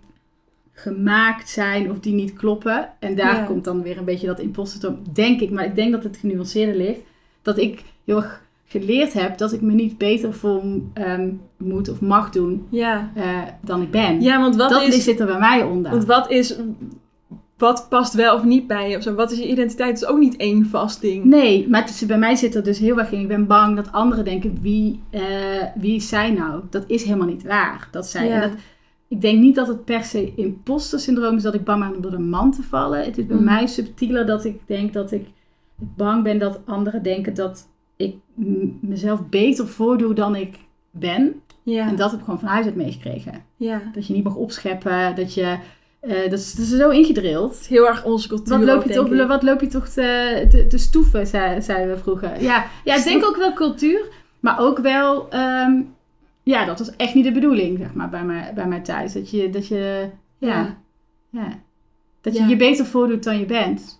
gemaakt 0.73 1.49
zijn 1.49 1.91
of 1.91 1.99
die 1.99 2.13
niet 2.13 2.33
kloppen. 2.33 2.89
En 2.99 3.15
daar 3.15 3.35
Ja. 3.35 3.43
komt 3.43 3.63
dan 3.63 3.81
weer 3.81 3.97
een 3.97 4.05
beetje 4.05 4.27
dat 4.27 4.39
imposter 4.39 4.93
denk 5.13 5.39
ik. 5.41 5.51
Maar 5.51 5.65
ik 5.65 5.75
denk 5.75 5.91
dat 5.91 6.03
het 6.03 6.17
genuanceerder 6.17 6.75
ligt. 6.75 6.99
Dat 7.41 7.57
ik 7.57 7.83
heel 8.05 8.15
erg 8.15 8.41
geleerd 8.65 9.13
heb 9.13 9.37
dat 9.37 9.53
ik 9.53 9.61
me 9.61 9.73
niet 9.73 9.97
beter 9.97 10.33
voor 10.33 10.63
ehm, 10.93 11.29
moet 11.57 11.89
of 11.89 12.01
mag 12.01 12.29
doen 12.29 12.67
Ja, 12.69 13.11
eh, 13.15 13.39
dan 13.61 13.81
ik 13.81 13.91
ben. 13.91 14.21
ja 14.21 14.39
want 14.39 14.55
wat 14.55 14.69
dat 14.69 14.83
is... 14.87 15.03
zit 15.03 15.19
er 15.19 15.25
bij 15.25 15.39
mij 15.39 15.63
onder. 15.63 15.91
Want 15.91 16.05
wat 16.05 16.29
is... 16.31 16.55
Wat 17.57 17.85
past 17.89 18.13
wel 18.13 18.35
of 18.35 18.43
niet 18.43 18.67
bij 18.67 18.89
je? 18.89 18.97
Of 18.97 19.03
zo? 19.03 19.13
Wat 19.13 19.31
is 19.31 19.37
je 19.37 19.47
identiteit? 19.47 19.89
Het 19.89 20.01
is 20.01 20.07
ook 20.07 20.17
niet 20.19 20.35
één 20.37 20.65
vast 20.65 21.01
ding. 21.01 21.23
Nee, 21.25 21.69
maar 21.69 21.83
is, 21.83 22.05
bij 22.05 22.17
mij 22.17 22.35
zit 22.35 22.55
er 22.55 22.63
dus 22.63 22.79
heel 22.79 22.99
erg 22.99 23.11
in. 23.11 23.19
Ik 23.19 23.27
ben 23.27 23.47
bang 23.47 23.75
dat 23.75 23.91
anderen 23.91 24.25
denken, 24.25 24.57
wie, 24.61 24.99
eh, 25.09 25.21
wie 25.75 25.95
is 25.95 26.07
zij 26.09 26.31
nou? 26.31 26.61
Dat 26.69 26.83
is 26.87 27.03
helemaal 27.03 27.27
niet 27.27 27.43
waar. 27.43 27.87
Dat 27.91 28.07
zij, 28.07 28.27
Ja. 28.27 28.33
en 28.41 28.49
dat, 28.49 28.59
ik 29.11 29.21
denk 29.21 29.39
niet 29.39 29.55
dat 29.55 29.67
het 29.67 29.85
per 29.85 30.03
se 30.03 30.33
imposter 30.35 30.99
syndroom 30.99 31.35
is 31.35 31.43
dat 31.43 31.53
ik 31.53 31.63
bang 31.63 31.83
ben 31.83 31.95
om 31.95 32.01
door 32.01 32.13
een 32.13 32.29
man 32.29 32.51
te 32.51 32.63
vallen. 32.63 33.03
Het 33.05 33.17
is 33.17 33.25
bij 33.25 33.37
Mm. 33.37 33.43
mij 33.43 33.67
subtieler 33.67 34.25
dat 34.25 34.45
ik 34.45 34.59
denk 34.65 34.93
dat 34.93 35.11
ik 35.11 35.27
bang 35.75 36.23
ben 36.23 36.39
dat 36.39 36.59
anderen 36.65 37.03
denken 37.03 37.33
dat 37.33 37.67
ik 37.95 38.15
mezelf 38.81 39.29
beter 39.29 39.67
voordoe 39.67 40.13
dan 40.13 40.35
ik 40.35 40.55
ben. 40.91 41.41
Ja, 41.63 41.87
En 41.87 41.95
dat 41.95 42.09
heb 42.11 42.19
ik 42.19 42.25
gewoon 42.25 42.39
van 42.39 42.49
huis 42.49 42.65
uit 42.65 42.75
meegekregen. 42.75 43.43
ja. 43.55 43.81
Dat 43.93 44.07
je 44.07 44.13
niet 44.13 44.23
mag 44.23 44.35
opscheppen, 44.35 45.15
dat 45.15 45.33
je... 45.33 45.57
eh, 45.99 46.29
dat, 46.29 46.39
is, 46.39 46.53
dat 46.53 46.65
is 46.65 46.71
zo 46.77 46.89
ingedrild. 46.89 47.67
Heel 47.67 47.87
erg 47.87 48.03
onze 48.05 48.27
cultuur 48.27 48.57
Wat 48.57 48.67
loop, 48.67 48.83
je 48.83 48.93
toch, 48.93 49.07
ik. 49.11 49.27
wat 49.27 49.43
loop 49.43 49.61
je 49.61 49.67
toch 49.67 49.87
te, 49.87 50.45
te, 50.49 50.67
te 50.67 50.77
stoeven, 50.77 51.27
zei, 51.27 51.61
zeiden 51.61 51.95
we 51.95 52.01
vroeger. 52.01 52.41
Ja, 52.43 52.65
ja 52.83 52.95
ik 52.95 53.03
denk 53.03 53.25
ook 53.25 53.37
wel 53.37 53.53
cultuur, 53.53 54.01
maar 54.39 54.59
ook 54.59 54.79
wel... 54.79 55.29
ehm, 55.29 55.81
ja, 56.51 56.65
dat 56.65 56.79
was 56.79 56.95
echt 56.95 57.13
niet 57.13 57.23
de 57.23 57.31
bedoeling, 57.31 57.77
zeg 57.77 57.93
maar, 57.93 58.09
bij 58.09 58.23
mij, 58.23 58.51
bij 58.55 58.67
mij 58.67 58.79
thuis. 58.79 59.13
Dat 59.13 59.29
je... 59.29 59.49
Dat 59.49 59.67
je 59.67 60.09
ja, 60.37 60.47
Ja. 60.47 60.77
ja. 61.29 61.47
Dat 62.21 62.33
je 62.33 62.39
Ja. 62.41 62.47
je 62.47 62.55
beter 62.55 62.85
voordoet 62.85 63.23
dan 63.23 63.39
je 63.39 63.45
bent. 63.45 63.99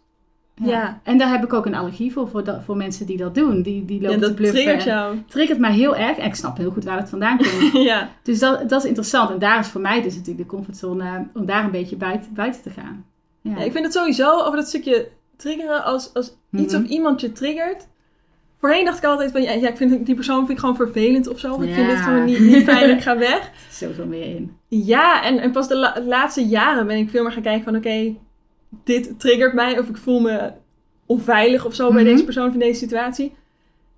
Ja. 0.56 1.00
En 1.04 1.18
daar 1.18 1.30
heb 1.32 1.44
ik 1.44 1.54
ook 1.54 1.66
een 1.66 1.76
allergie 1.76 2.12
voor, 2.12 2.28
voor, 2.30 2.44
dat, 2.44 2.64
voor 2.64 2.78
mensen 2.78 3.06
die 3.06 3.18
dat 3.18 3.36
doen. 3.36 3.62
Die, 3.62 3.86
die 3.86 4.02
Ja, 4.02 4.08
lopen 4.08 4.22
te 4.22 4.28
dat 4.28 4.36
bluffen. 4.36 4.60
triggert 4.62 4.84
jou. 4.84 5.18
triggert 5.28 5.60
mij 5.60 5.74
heel 5.74 5.96
erg. 5.96 6.18
En 6.18 6.26
ik 6.26 6.36
snap 6.36 6.58
heel 6.58 6.72
goed 6.72 6.84
waar 6.84 6.98
het 6.98 7.10
vandaan 7.10 7.38
komt. 7.38 7.72
ja. 7.92 8.10
dus 8.24 8.40
dat, 8.40 8.70
dat 8.70 8.82
is 8.82 8.88
interessant. 8.88 9.30
En 9.30 9.40
daar 9.40 9.60
is 9.60 9.68
voor 9.68 9.82
mij 9.82 10.02
dus 10.02 10.16
natuurlijk 10.16 10.50
de 10.50 10.56
comfortzone 10.56 11.28
om 11.34 11.46
daar 11.46 11.64
een 11.64 11.72
beetje 11.72 11.96
buiten, 11.96 12.34
buiten 12.34 12.62
te 12.62 12.70
gaan. 12.70 13.06
Ja. 13.42 13.52
Ja, 13.52 13.64
ik 13.64 13.72
vind 13.72 13.84
het 13.86 13.94
sowieso 13.94 14.40
over 14.40 14.56
dat 14.56 14.68
stukje 14.68 15.08
triggeren, 15.36 15.84
als, 15.84 16.14
als 16.14 16.36
iets 16.52 16.74
Mhm. 16.74 16.84
of 16.84 16.90
iemand 16.90 17.22
je 17.22 17.32
triggert. 17.32 17.88
Voorheen 18.62 18.86
dacht 18.86 18.98
ik 18.98 19.04
altijd 19.04 19.32
van, 19.32 19.42
ja, 19.42 19.52
ja 19.52 19.68
ik 19.70 19.78
vind 19.78 20.06
die 20.06 20.16
persoon 20.16 20.38
vind 20.38 20.50
ik 20.50 20.60
gewoon 20.60 20.76
vervelend 20.76 21.28
of 21.28 21.40
zo. 21.40 21.62
Ik 21.62 21.74
vind 21.74 21.90
dit 21.90 21.98
gewoon 22.00 22.26
niet, 22.26 22.40
niet 22.40 22.64
fijn, 22.64 22.90
ik 22.90 23.02
ga 23.02 23.18
weg. 23.18 23.52
Zoveel 23.72 24.06
meer 24.06 24.26
in. 24.36 24.58
Ja, 24.68 25.24
en, 25.24 25.40
en 25.40 25.52
pas 25.52 25.68
de 25.68 25.76
la- 25.76 26.02
laatste 26.06 26.46
jaren 26.48 26.88
ben 26.88 26.98
ik 26.98 27.10
veel 27.10 27.24
meer 27.24 27.32
gaan 27.32 27.42
kijken 27.42 27.64
van, 27.64 27.76
oké, 27.76 28.16
dit 28.84 29.20
triggert 29.20 29.54
mij. 29.54 29.80
Of 29.80 29.88
ik 29.90 29.98
voel 29.98 30.20
me 30.20 30.52
onveilig 31.06 31.66
of 31.66 31.74
zo 31.76 31.92
bij 31.92 32.02
Mhm. 32.04 32.12
deze 32.12 32.24
persoon 32.24 32.48
of 32.48 32.54
in 32.54 32.60
deze 32.60 32.80
situatie. 32.80 33.34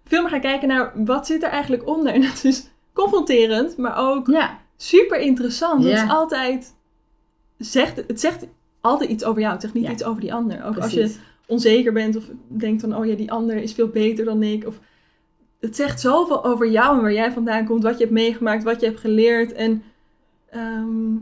Veel 0.05 0.21
meer 0.21 0.31
gaan 0.31 0.41
kijken 0.41 0.67
naar, 0.67 0.91
wat 0.95 1.25
zit 1.27 1.43
er 1.43 1.49
eigenlijk 1.49 1.87
onder? 1.87 2.13
En 2.15 2.21
dat 2.21 2.43
is 2.43 2.69
confronterend, 2.93 3.77
maar 3.77 3.97
ook 3.97 4.27
Ja, 4.27 4.59
super 4.77 5.19
interessant. 5.19 5.83
Het 5.83 5.93
is 5.93 6.09
altijd, 6.09 6.75
zegt, 7.57 8.03
het 8.07 8.19
zegt 8.19 8.47
altijd 8.81 9.09
iets 9.09 9.23
over 9.23 9.41
jou. 9.41 9.53
Het 9.53 9.61
zegt 9.61 9.73
niet 9.73 9.89
iets 9.89 10.03
over 10.03 10.21
die 10.21 10.33
ander. 10.33 10.65
Ook 10.65 10.77
als 10.77 10.91
je 10.93 11.15
onzeker 11.47 11.93
bent 11.93 12.15
of 12.15 12.23
denkt 12.47 12.81
van, 12.81 12.95
oh 12.95 13.05
ja, 13.05 13.15
die 13.15 13.31
ander 13.31 13.55
is 13.55 13.73
veel 13.73 13.87
beter 13.87 14.25
dan 14.25 14.43
ik. 14.43 14.67
Of, 14.67 14.79
het 15.59 15.75
zegt 15.75 15.99
zoveel 16.01 16.45
over 16.45 16.69
jou 16.71 16.95
en 16.95 17.01
waar 17.01 17.13
jij 17.13 17.31
vandaan 17.31 17.65
komt, 17.65 17.83
wat 17.83 17.93
je 17.97 18.03
hebt 18.03 18.11
meegemaakt, 18.11 18.63
wat 18.63 18.79
je 18.79 18.85
hebt 18.85 18.99
geleerd. 18.99 19.53
En 19.53 19.83
ehm, 20.49 21.15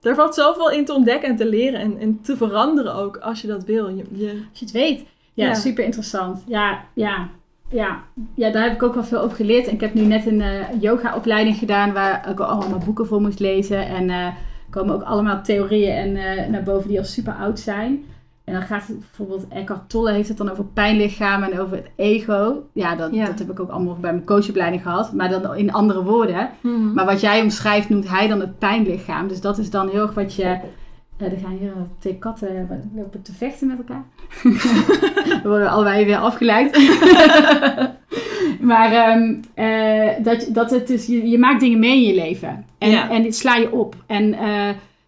daar 0.00 0.14
valt 0.14 0.34
zoveel 0.34 0.70
in 0.70 0.84
te 0.84 0.94
ontdekken 0.94 1.28
en 1.28 1.36
te 1.36 1.46
leren 1.48 1.80
en, 1.80 1.98
en 1.98 2.20
te 2.20 2.36
veranderen 2.36 2.94
ook, 2.94 3.16
als 3.16 3.40
je 3.40 3.46
dat 3.46 3.64
wil. 3.64 3.88
Je, 3.88 4.04
je, 4.12 4.30
Als 4.50 4.58
je 4.58 4.64
het 4.64 4.74
weet. 4.74 5.04
Ja, 5.32 5.46
Ja. 5.46 5.54
super 5.54 5.84
interessant. 5.84 6.42
Ja, 6.46 6.84
ja, 6.94 7.28
ja. 7.70 8.02
ja, 8.34 8.50
daar 8.50 8.62
heb 8.62 8.72
ik 8.72 8.82
ook 8.82 8.94
wel 8.94 9.04
veel 9.04 9.20
over 9.20 9.36
geleerd. 9.36 9.66
En 9.66 9.74
ik 9.74 9.80
heb 9.80 9.94
nu 9.94 10.02
net 10.02 10.26
een 10.26 10.40
eh, 10.40 10.80
yoga-opleiding 10.80 11.56
gedaan 11.56 11.92
waar 11.92 12.30
ik 12.30 12.40
ook 12.40 12.46
allemaal 12.48 12.78
boeken 12.84 13.06
voor 13.06 13.20
moest 13.20 13.38
lezen. 13.38 13.86
En 13.86 14.10
er 14.10 14.34
komen 14.70 14.94
ook 14.94 15.02
allemaal 15.02 15.42
theorieën 15.42 15.92
en, 15.96 16.16
eh, 16.16 16.48
naar 16.48 16.62
boven 16.62 16.88
die 16.88 16.98
al 16.98 17.04
super 17.04 17.32
oud 17.32 17.60
zijn. 17.60 18.04
En 18.44 18.52
dan 18.52 18.62
gaat 18.62 18.86
het 18.86 18.98
bijvoorbeeld, 18.98 19.46
Eckhart 19.48 19.88
Tolle 19.90 20.12
heeft 20.12 20.28
het 20.28 20.36
dan 20.36 20.50
over 20.50 20.64
pijnlichaam 20.64 21.42
en 21.42 21.60
over 21.60 21.76
het 21.76 21.90
ego. 21.96 22.62
Ja, 22.72 22.96
dat, 22.96 23.14
Ja. 23.14 23.24
dat 23.26 23.38
heb 23.38 23.50
ik 23.50 23.60
ook 23.60 23.70
allemaal 23.70 23.96
bij 24.00 24.12
mijn 24.12 24.24
coachopleiding 24.24 24.82
gehad. 24.82 25.12
Maar 25.12 25.28
dan 25.28 25.56
in 25.56 25.72
andere 25.72 26.02
woorden. 26.02 26.50
Mhm. 26.60 26.92
Maar 26.92 27.04
wat 27.04 27.20
jij 27.20 27.42
omschrijft, 27.42 27.88
noemt 27.88 28.08
hij 28.08 28.28
dan 28.28 28.40
het 28.40 28.58
pijnlichaam. 28.58 29.28
Dus 29.28 29.40
dat 29.40 29.58
is 29.58 29.70
dan 29.70 29.88
heel 29.88 30.02
erg 30.02 30.14
wat 30.14 30.34
je. 30.34 30.42
eh, 30.42 31.32
er 31.32 31.38
gaan 31.42 31.56
hier 31.60 31.72
twee 31.98 32.18
katten 32.18 32.48
eh, 32.70 32.76
lopen 32.94 33.22
te 33.22 33.32
vechten 33.32 33.66
met 33.66 33.76
elkaar. 33.78 34.04
Dan 35.28 35.42
worden 35.42 35.66
we 35.66 35.68
allebei 35.72 36.04
weer 36.04 36.16
afgeleid. 36.16 36.70
maar 38.60 38.92
ehm, 38.92 39.34
eh, 39.54 40.24
dat, 40.24 40.48
dat 40.52 40.70
het 40.70 40.86
dus, 40.86 41.06
je, 41.06 41.28
je 41.28 41.38
maakt 41.38 41.60
dingen 41.60 41.78
mee 41.78 41.94
in 41.96 42.02
je 42.08 42.14
leven. 42.14 42.64
En, 42.78 42.90
Ja. 42.90 43.10
en 43.10 43.22
dit 43.22 43.36
sla 43.36 43.54
je 43.56 43.72
op. 43.72 43.96
En 44.06 44.34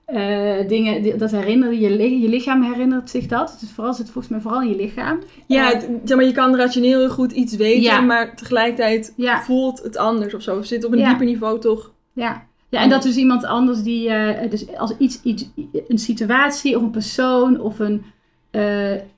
eh, 0.07 0.69
dingen, 0.69 1.19
dat 1.19 1.31
herinneren 1.31 1.81
je, 1.81 2.19
je 2.21 2.29
lichaam 2.29 2.62
herinnert 2.62 3.11
zich 3.11 3.27
dat. 3.27 3.59
Is 3.62 3.71
vooral, 3.71 3.95
zit 3.95 4.11
volgens 4.11 4.29
mij 4.29 4.40
vooral 4.42 4.62
in 4.62 4.69
je 4.69 4.77
lichaam. 4.77 5.19
Ja, 5.47 5.73
Eh, 5.73 5.81
het- 5.81 5.88
zeg 6.05 6.16
maar, 6.16 6.27
je 6.27 6.33
kan 6.33 6.57
rationeel 6.57 6.99
heel 6.99 7.09
goed 7.11 7.33
iets 7.33 7.57
weten, 7.57 7.83
Ja. 7.83 8.01
maar 8.01 8.37
tegelijkertijd 8.37 9.12
Ja. 9.16 9.42
voelt 9.42 9.83
het 9.83 9.97
anders 9.97 10.35
of 10.35 10.42
zo. 10.42 10.62
Zit 10.62 10.85
op 10.85 10.92
een 10.92 10.99
Ja. 10.99 11.09
dieper 11.09 11.27
niveau 11.27 11.61
toch. 11.61 11.92
Ja. 12.12 12.45
Ja, 12.69 12.81
en 12.83 12.88
dat 12.88 13.03
dus 13.03 13.16
iemand 13.16 13.45
anders 13.45 13.83
die, 13.83 14.09
eh, 14.09 14.51
dus 14.51 14.77
als 14.77 14.97
iets, 14.99 15.23
iets, 15.23 15.49
een 15.88 15.99
situatie 15.99 16.77
of 16.77 16.83
een 16.83 16.90
persoon 16.90 17.61
of 17.61 17.79
een, 17.79 18.05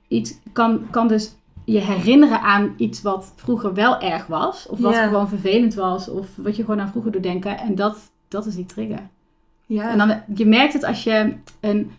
iets, 0.07 0.39
kan, 0.53 0.81
kan 0.91 1.07
dus 1.07 1.35
je 1.65 1.79
herinneren 1.79 2.41
aan 2.41 2.73
iets 2.77 3.01
wat 3.01 3.33
vroeger 3.35 3.73
wel 3.73 3.99
erg 3.99 4.27
was, 4.27 4.67
of 4.67 4.79
wat 4.79 4.95
gewoon 4.95 5.29
vervelend 5.29 5.73
was, 5.73 6.09
of 6.09 6.27
wat 6.35 6.55
je 6.55 6.63
gewoon 6.63 6.79
aan 6.79 6.89
vroeger 6.89 7.11
doet 7.11 7.23
denken. 7.23 7.57
En 7.57 7.75
dat, 7.75 7.97
dat 8.27 8.45
is 8.45 8.55
die 8.55 8.65
trigger. 8.65 9.09
Ja. 9.69 9.89
En 9.89 9.97
dan, 9.97 10.21
je 10.35 10.45
merkt 10.45 10.73
het 10.73 10.83
als 10.83 11.03
je 11.03 11.33
een 11.59 11.91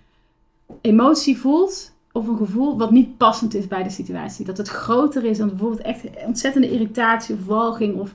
emotie 0.80 1.36
voelt, 1.38 1.92
of 2.12 2.28
een 2.28 2.36
gevoel 2.36 2.78
wat 2.78 2.90
niet 2.90 3.16
passend 3.16 3.54
is 3.54 3.66
bij 3.66 3.82
de 3.82 3.90
situatie. 3.90 4.44
Dat 4.44 4.56
het 4.56 4.68
groter 4.68 5.24
is 5.24 5.38
dan 5.38 5.48
bijvoorbeeld 5.48 5.80
echt 5.82 6.04
ontzettende 6.26 6.70
irritatie 6.70 7.34
of 7.34 7.46
walging 7.46 7.96
of, 7.98 8.10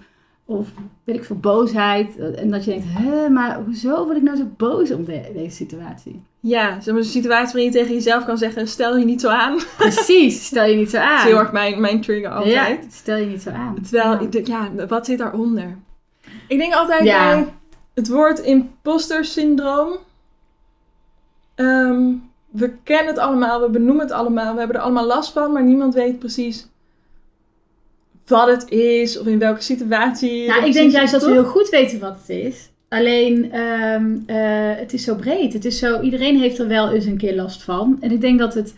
of 0.45 0.67
weet 1.03 1.15
ik 1.15 1.23
veel, 1.23 1.35
boosheid. 1.39 2.17
En 2.35 2.51
dat 2.51 2.65
je 2.65 2.71
denkt, 2.71 2.85
hè, 2.89 3.29
maar 3.29 3.59
hoezo 3.65 4.05
word 4.05 4.17
ik 4.17 4.23
nou 4.23 4.37
zo 4.37 4.47
boos 4.57 4.91
om 4.91 5.05
de- 5.05 5.31
deze 5.33 5.55
situatie? 5.55 6.21
ja, 6.39 6.77
een 6.85 7.03
situatie 7.03 7.53
waarin 7.53 7.63
je 7.63 7.71
tegen 7.71 7.93
jezelf 7.93 8.25
kan 8.25 8.37
zeggen, 8.37 8.67
stel 8.67 8.97
je 8.97 9.05
niet 9.05 9.21
zo 9.21 9.29
aan. 9.29 9.53
Dat 9.57 9.67
Precies, 9.77 10.45
stel 10.45 10.65
je 10.65 10.75
niet 10.75 10.89
zo 10.89 10.97
aan. 11.11 11.17
is 11.17 11.23
heel 11.23 11.39
erg 11.39 11.51
mijn, 11.51 11.81
mijn 11.81 12.01
trigger 12.01 12.29
altijd. 12.29 12.53
Ja, 12.53 12.77
stel 12.89 13.17
je 13.17 13.25
niet 13.25 13.41
zo 13.41 13.49
aan. 13.49 13.75
Terwijl, 13.89 14.27
Ja. 14.31 14.69
ja, 14.75 14.85
wat 14.87 15.05
zit 15.05 15.17
daaronder? 15.17 15.77
Ik 16.47 16.57
denk 16.57 16.73
altijd 16.73 17.03
Ja. 17.03 17.29
bij 17.35 17.47
het 17.95 18.07
woord 18.07 18.39
imposter 18.39 19.25
syndroom. 19.25 19.97
Ehm, 21.55 22.13
we 22.49 22.73
kennen 22.83 23.07
het 23.07 23.17
allemaal, 23.17 23.61
we 23.61 23.69
benoemen 23.69 24.05
het 24.05 24.11
allemaal, 24.11 24.53
we 24.53 24.59
hebben 24.59 24.77
er 24.77 24.83
allemaal 24.83 25.05
last 25.05 25.31
van, 25.31 25.51
maar 25.51 25.63
niemand 25.63 25.93
weet 25.93 26.19
precies 26.19 26.67
wat 28.27 28.47
het 28.47 28.69
is 28.69 29.19
of 29.19 29.27
in 29.27 29.39
welke 29.39 29.61
situatie. 29.61 30.47
Nou, 30.47 30.65
ik 30.65 30.73
denk 30.73 30.91
juist 30.91 31.11
dat 31.11 31.25
we 31.25 31.31
heel 31.31 31.43
goed 31.43 31.69
weten 31.69 31.99
wat 31.99 32.17
het 32.19 32.29
is. 32.29 32.69
Alleen, 32.87 33.51
ehm, 33.51 34.17
eh, 34.25 34.79
het 34.79 34.93
is 34.93 35.03
zo 35.03 35.15
breed. 35.15 35.53
Het 35.53 35.65
is 35.65 35.79
zo, 35.79 36.01
iedereen 36.01 36.39
heeft 36.39 36.59
er 36.59 36.67
wel 36.67 36.91
eens 36.91 37.05
een 37.05 37.17
keer 37.17 37.35
last 37.35 37.63
van. 37.63 37.97
En 37.99 38.11
ik 38.11 38.21
denk 38.21 38.39
dat, 38.39 38.53
het, 38.53 38.73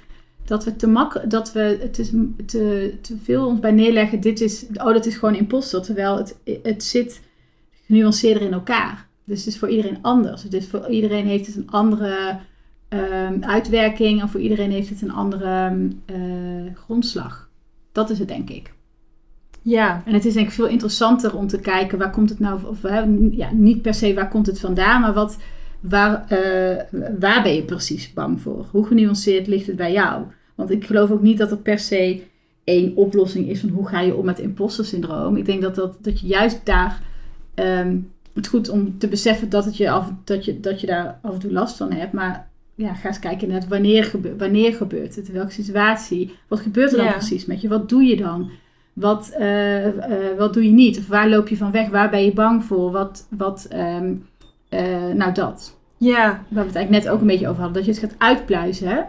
dat 0.45 0.63
we 0.63 0.75
te 0.75 0.87
makkelijk, 0.87 1.29
dat 1.29 1.51
we 1.51 1.77
het 1.81 1.99
is 1.99 2.11
te, 2.45 2.93
te 3.01 3.17
veel 3.23 3.45
ons 3.45 3.59
bij 3.59 3.71
neerleggen. 3.71 4.19
Dit 4.19 4.41
is, 4.41 4.65
oh, 4.73 4.93
dat 4.93 5.05
is 5.05 5.15
gewoon 5.15 5.35
imposter. 5.35 5.81
Terwijl 5.81 6.17
het, 6.17 6.37
het 6.63 6.83
zit 6.83 7.21
genuanceerder 7.85 8.41
in 8.41 8.53
elkaar. 8.53 9.06
Dus 9.27 9.39
het 9.39 9.47
is 9.47 9.59
voor 9.59 9.69
iedereen 9.69 9.97
anders. 10.01 10.43
Het 10.43 10.53
is 10.53 10.67
voor 10.67 10.87
iedereen 10.87 11.25
heeft 11.25 11.47
het 11.47 11.55
een 11.55 11.71
andere 11.71 12.39
ehm, 12.89 13.43
uitwerking. 13.43 14.21
En 14.21 14.29
voor 14.29 14.39
iedereen 14.39 14.71
heeft 14.71 14.89
het 14.89 15.01
een 15.01 15.11
andere 15.11 15.87
eh, 16.05 16.75
grondslag. 16.75 17.49
Dat 17.91 18.09
is 18.09 18.19
het, 18.19 18.27
denk 18.27 18.49
ik. 18.49 18.73
Ja, 19.61 20.01
En 20.05 20.13
het 20.13 20.25
is 20.25 20.33
denk 20.33 20.47
ik 20.47 20.53
veel 20.53 20.67
interessanter 20.67 21.37
om 21.37 21.47
te 21.47 21.59
kijken 21.59 21.97
waar 21.97 22.11
komt 22.11 22.29
het 22.29 22.39
nou, 22.39 22.65
of 22.65 22.81
ja, 23.31 23.51
niet 23.51 23.81
per 23.81 23.93
se 23.93 24.13
waar 24.13 24.29
komt 24.29 24.45
het 24.45 24.59
vandaan, 24.59 25.01
maar 25.01 25.13
wat, 25.13 25.37
waar, 25.79 26.25
eh, 26.27 26.83
waar 27.19 27.43
ben 27.43 27.53
je 27.53 27.63
precies 27.63 28.13
bang 28.13 28.41
voor? 28.41 28.65
Hoe 28.71 28.85
genuanceerd 28.85 29.47
ligt 29.47 29.67
het 29.67 29.75
bij 29.75 29.91
jou? 29.91 30.23
Want 30.55 30.71
ik 30.71 30.85
geloof 30.85 31.11
ook 31.11 31.21
niet 31.21 31.37
dat 31.37 31.51
er 31.51 31.57
per 31.57 31.79
se 31.79 32.23
één 32.63 32.95
oplossing 32.95 33.49
is 33.49 33.59
van 33.59 33.69
hoe 33.69 33.87
ga 33.87 33.99
je 33.99 34.15
om 34.15 34.25
met 34.25 34.39
imposter 34.39 34.85
syndroom. 34.85 35.37
Ik 35.37 35.45
denk 35.45 35.61
dat, 35.61 35.75
dat, 35.75 35.97
dat 36.01 36.19
je 36.19 36.27
juist 36.27 36.65
daar 36.65 37.01
ehm, 37.53 37.97
het 38.37 38.47
goed 38.47 38.69
om 38.69 38.97
te 38.97 39.07
beseffen 39.07 39.49
dat, 39.49 39.65
het 39.65 39.77
je 39.77 39.89
af, 39.89 40.11
dat, 40.23 40.45
je, 40.45 40.59
dat 40.59 40.81
je 40.81 40.87
daar 40.87 41.19
af 41.21 41.33
en 41.33 41.39
toe 41.39 41.51
last 41.51 41.77
van 41.77 41.91
hebt, 41.91 42.11
maar 42.13 42.47
ja, 42.75 42.93
ga 42.93 43.07
eens 43.07 43.19
kijken 43.19 43.47
naar 43.47 43.63
wanneer, 43.69 44.03
gebe- 44.03 44.35
wanneer 44.37 44.73
gebeurt 44.73 45.15
het, 45.15 45.27
in 45.27 45.33
welke 45.33 45.51
situatie, 45.51 46.35
wat 46.47 46.59
gebeurt 46.59 46.91
er 46.91 46.97
dan 46.97 47.05
Ja. 47.05 47.11
precies 47.11 47.45
met 47.45 47.61
je, 47.61 47.67
wat 47.67 47.89
doe 47.89 48.03
je 48.03 48.15
dan? 48.17 48.49
Wat, 48.93 49.29
eh, 49.37 49.87
eh, 49.87 50.37
wat 50.37 50.53
doe 50.53 50.63
je 50.65 50.71
niet? 50.71 50.97
Of 50.97 51.07
waar 51.07 51.29
loop 51.29 51.47
je 51.47 51.57
van 51.57 51.71
weg? 51.71 51.89
Waar 51.89 52.09
ben 52.09 52.25
je 52.25 52.33
bang 52.33 52.63
voor? 52.63 52.91
Wat, 52.91 53.27
wat 53.29 53.65
ehm, 53.69 54.13
eh, 54.69 55.07
nou 55.13 55.33
dat. 55.33 55.77
ja, 55.97 56.25
Waar 56.25 56.43
we 56.63 56.67
het 56.67 56.75
eigenlijk 56.75 56.89
net 57.05 57.09
ook 57.09 57.21
een 57.21 57.27
beetje 57.27 57.47
over 57.47 57.61
hadden. 57.63 57.83
Dat 57.83 57.95
je 57.95 58.01
het 58.01 58.11
gaat 58.11 58.19
uitpluizen. 58.19 58.87
Hè? 58.89 58.99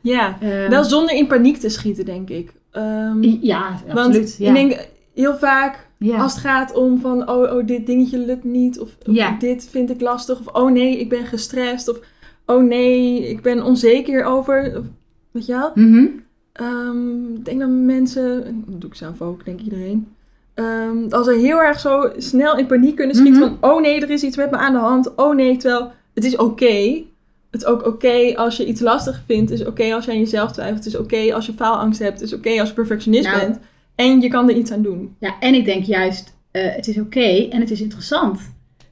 ja. 0.00 0.36
Ehm, 0.40 0.70
Wel 0.70 0.84
zonder 0.84 1.14
in 1.14 1.26
paniek 1.26 1.56
te 1.56 1.68
schieten, 1.68 2.04
denk 2.04 2.28
ik. 2.30 2.52
Ehm, 2.70 3.22
ja, 3.22 3.80
want 3.86 3.98
absoluut. 3.98 4.36
Ja. 4.38 4.48
ik 4.48 4.54
denk 4.54 4.88
heel 5.20 5.36
vaak 5.36 5.86
ja. 5.98 6.16
Als 6.18 6.32
het 6.32 6.40
gaat 6.40 6.74
om 6.74 7.00
van, 7.00 7.28
oh, 7.30 7.52
oh 7.56 7.66
dit 7.66 7.86
dingetje 7.86 8.18
lukt 8.18 8.44
niet. 8.44 8.78
Of, 8.80 8.88
of 9.06 9.14
Ja. 9.14 9.36
dit 9.38 9.68
vind 9.70 9.90
ik 9.90 10.00
lastig. 10.00 10.40
Of 10.40 10.46
oh 10.54 10.70
nee, 10.70 10.98
ik 10.98 11.08
ben 11.08 11.26
gestrest. 11.26 11.88
Of 11.88 11.98
oh 12.46 12.62
nee, 12.62 13.28
ik 13.28 13.42
ben 13.42 13.62
onzeker 13.62 14.24
over. 14.24 14.78
Of, 14.78 14.84
weet 15.30 15.46
je 15.46 15.52
wel? 15.52 15.70
Mhm. 15.74 16.06
Ehm, 16.52 17.34
ik 17.34 17.44
denk 17.44 17.60
dat 17.60 17.68
mensen, 17.68 18.44
en 18.44 18.64
dat 18.66 18.80
doe 18.80 18.90
ik 18.90 18.96
zelf 18.96 19.22
ook, 19.22 19.44
denk 19.44 19.60
iedereen. 19.60 20.08
ehm, 20.54 21.06
als 21.10 21.26
ze 21.26 21.32
heel 21.32 21.62
erg 21.62 21.80
zo 21.80 22.10
snel 22.16 22.56
in 22.56 22.66
paniek 22.66 22.96
kunnen 22.96 23.16
schieten 23.16 23.40
Mhm. 23.40 23.54
van, 23.60 23.70
oh 23.70 23.80
nee, 23.80 24.00
er 24.00 24.10
is 24.10 24.22
iets 24.22 24.36
met 24.36 24.50
me 24.50 24.56
aan 24.56 24.72
de 24.72 24.78
hand. 24.78 25.14
Oh 25.14 25.34
nee, 25.34 25.56
terwijl 25.56 25.90
het 26.14 26.24
is 26.24 26.36
oké. 26.36 27.02
Het 27.50 27.60
is 27.62 27.64
ook 27.66 27.86
oké 27.86 28.32
als 28.36 28.56
je 28.56 28.66
iets 28.66 28.80
lastig 28.80 29.22
vindt. 29.26 29.50
Het 29.50 29.60
is 29.60 29.66
oké 29.66 29.94
als 29.94 30.04
je 30.04 30.10
aan 30.10 30.18
jezelf 30.18 30.52
twijfelt. 30.52 30.84
Het 30.84 30.94
is 30.94 31.00
oké 31.00 31.34
als 31.34 31.46
je 31.46 31.52
faalangst 31.52 31.98
hebt. 31.98 32.20
Het 32.20 32.28
is 32.32 32.34
oké 32.36 32.60
als 32.60 32.68
je 32.68 32.74
perfectionist 32.74 33.24
Nou. 33.26 33.38
bent. 33.40 33.58
En 33.98 34.20
je 34.20 34.28
kan 34.28 34.48
er 34.48 34.56
iets 34.56 34.70
aan 34.70 34.82
doen. 34.82 35.14
ja, 35.20 35.34
en 35.40 35.54
ik 35.54 35.64
denk 35.64 35.84
juist, 35.84 36.34
eh, 36.50 36.62
het 36.74 36.88
is 36.88 36.98
oké 36.98 37.20
en 37.50 37.60
het 37.60 37.70
is 37.70 37.80
interessant. 37.80 38.40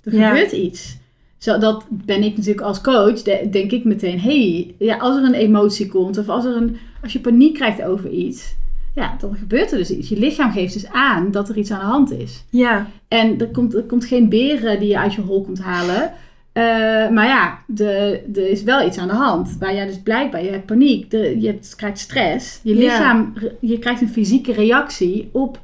Er 0.04 0.14
Ja. 0.14 0.28
gebeurt 0.28 0.52
iets. 0.52 0.96
Zo, 1.38 1.58
dat 1.58 1.84
ben 1.90 2.22
ik 2.22 2.36
natuurlijk 2.36 2.66
als 2.66 2.80
coach, 2.80 3.22
de- 3.22 3.48
denk 3.50 3.70
ik 3.70 3.84
meteen, 3.84 4.20
hey, 4.20 4.74
ja, 4.78 4.96
als 4.96 5.16
er 5.16 5.22
een 5.24 5.34
emotie 5.34 5.88
komt 5.88 6.18
of 6.18 6.28
als, 6.28 6.44
er 6.44 6.56
een, 6.56 6.76
als 7.02 7.12
je 7.12 7.20
paniek 7.20 7.54
krijgt 7.54 7.82
over 7.82 8.10
iets, 8.10 8.54
ja, 8.94 9.16
dan 9.20 9.36
gebeurt 9.36 9.72
er 9.72 9.78
dus 9.78 9.90
iets. 9.90 10.08
Je 10.08 10.18
lichaam 10.18 10.52
geeft 10.52 10.72
dus 10.72 10.86
aan 10.86 11.30
dat 11.30 11.48
er 11.48 11.56
iets 11.56 11.70
aan 11.70 11.78
de 11.78 11.84
hand 11.84 12.10
is. 12.12 12.44
Ja, 12.50 12.86
En 13.08 13.38
er 13.40 13.48
komt, 13.48 13.74
er 13.74 13.82
komt 13.82 14.04
geen 14.04 14.28
beren 14.28 14.78
die 14.80 14.88
je 14.88 14.98
uit 14.98 15.14
je 15.14 15.20
hol 15.20 15.42
komt 15.44 15.60
halen. 15.60 16.12
Eh, 16.56 16.62
maar 17.10 17.26
ja, 17.26 17.58
de, 17.66 18.20
er 18.34 18.48
is 18.50 18.62
wel 18.62 18.86
iets 18.86 18.98
aan 18.98 19.08
de 19.08 19.14
hand. 19.14 19.56
Waar 19.58 19.74
jij 19.74 19.86
dus 19.86 19.98
blijkbaar, 20.02 20.44
je 20.44 20.50
hebt 20.50 20.66
paniek, 20.66 21.10
de, 21.10 21.40
je 21.40 21.46
hebt, 21.46 21.74
krijgt 21.76 21.98
stress. 21.98 22.60
Je 22.62 22.74
lichaam, 22.74 23.32
je 23.60 23.78
krijgt 23.78 24.00
een 24.00 24.08
fysieke 24.08 24.52
reactie 24.52 25.28
op 25.32 25.60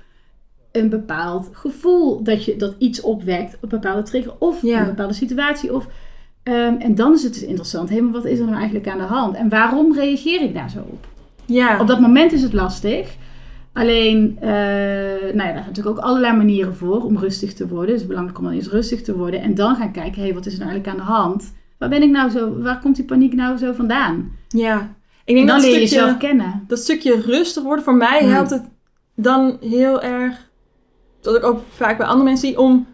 een 0.73 0.89
bepaald 0.89 1.49
gevoel. 1.53 2.23
Dat, 2.23 2.45
je, 2.45 2.57
dat 2.57 2.75
iets 2.79 3.01
opwekt, 3.01 3.59
een 3.61 3.69
bepaalde 3.69 4.03
trigger 4.03 4.33
of 4.39 4.63
Ja. 4.63 4.81
een 4.81 4.87
bepaalde 4.87 5.15
situatie. 5.15 5.75
Of, 5.75 5.87
ehm, 6.43 6.75
en 6.79 6.95
dan 6.95 7.13
is 7.13 7.23
het 7.23 7.33
dus 7.35 7.45
interessant, 7.45 7.91
hé, 7.91 8.01
maar 8.01 8.13
wat 8.13 8.25
is 8.25 8.39
er 8.39 8.45
nou 8.45 8.57
eigenlijk 8.57 8.89
aan 8.89 8.99
de 8.99 9.05
hand? 9.05 9.37
En 9.37 9.49
waarom 9.49 9.95
reageer 9.95 10.43
ik 10.43 10.55
daar 10.55 10.71
zo 10.71 10.79
op? 10.79 11.07
ja. 11.47 11.81
Op 11.81 11.87
dat 11.87 12.01
moment 12.01 12.33
is 12.33 12.43
het 12.43 12.53
lastig. 12.53 13.15
Alleen, 13.73 14.37
eh, 14.41 14.49
nou 14.49 15.23
ja, 15.23 15.33
daar 15.33 15.53
zijn 15.53 15.67
natuurlijk 15.67 15.99
ook 15.99 16.05
allerlei 16.05 16.37
manieren 16.37 16.77
voor 16.77 17.05
om 17.05 17.19
rustig 17.19 17.53
te 17.55 17.69
worden. 17.69 17.91
Het 17.91 18.01
is 18.01 18.07
belangrijk 18.07 18.39
om 18.39 18.45
dan 18.45 18.53
eens 18.53 18.69
rustig 18.69 19.03
te 19.03 19.17
worden. 19.17 19.41
En 19.41 19.55
dan 19.55 19.77
gaan 19.77 19.93
kijken, 19.93 20.15
hé, 20.21 20.23
hey, 20.23 20.35
wat 20.35 20.47
is 20.47 20.53
er 20.53 20.59
nou 20.59 20.71
eigenlijk 20.71 21.01
aan 21.01 21.07
de 21.07 21.13
hand? 21.13 21.53
Waar 21.79 21.89
ben 21.89 22.03
ik 22.03 22.11
nou 22.11 22.31
zo, 22.31 22.59
waar 22.61 22.81
komt 22.81 22.97
die 22.97 23.05
paniek 23.05 23.33
nou 23.33 23.57
zo 23.57 23.73
vandaan? 23.73 24.31
Ja, 24.49 24.77
ik 24.77 24.85
En 25.25 25.35
denk 25.35 25.47
dan 25.47 25.57
dat 25.57 25.65
leer 25.67 25.81
je 25.81 25.87
stukje, 25.87 26.01
jezelf 26.05 26.19
kennen. 26.19 26.65
dat 26.67 26.79
stukje 26.79 27.21
rustig 27.21 27.63
worden, 27.63 27.85
voor 27.85 27.95
mij 27.97 28.21
Hmm. 28.21 28.31
helpt 28.33 28.51
het 28.51 28.63
dan 29.15 29.57
heel 29.61 30.03
erg, 30.03 30.51
dat 31.21 31.37
ik 31.37 31.45
ook 31.45 31.61
vaak 31.69 31.97
bij 31.99 32.07
andere 32.07 32.25
mensen 32.25 32.49
zie, 32.49 32.59
om 32.59 32.87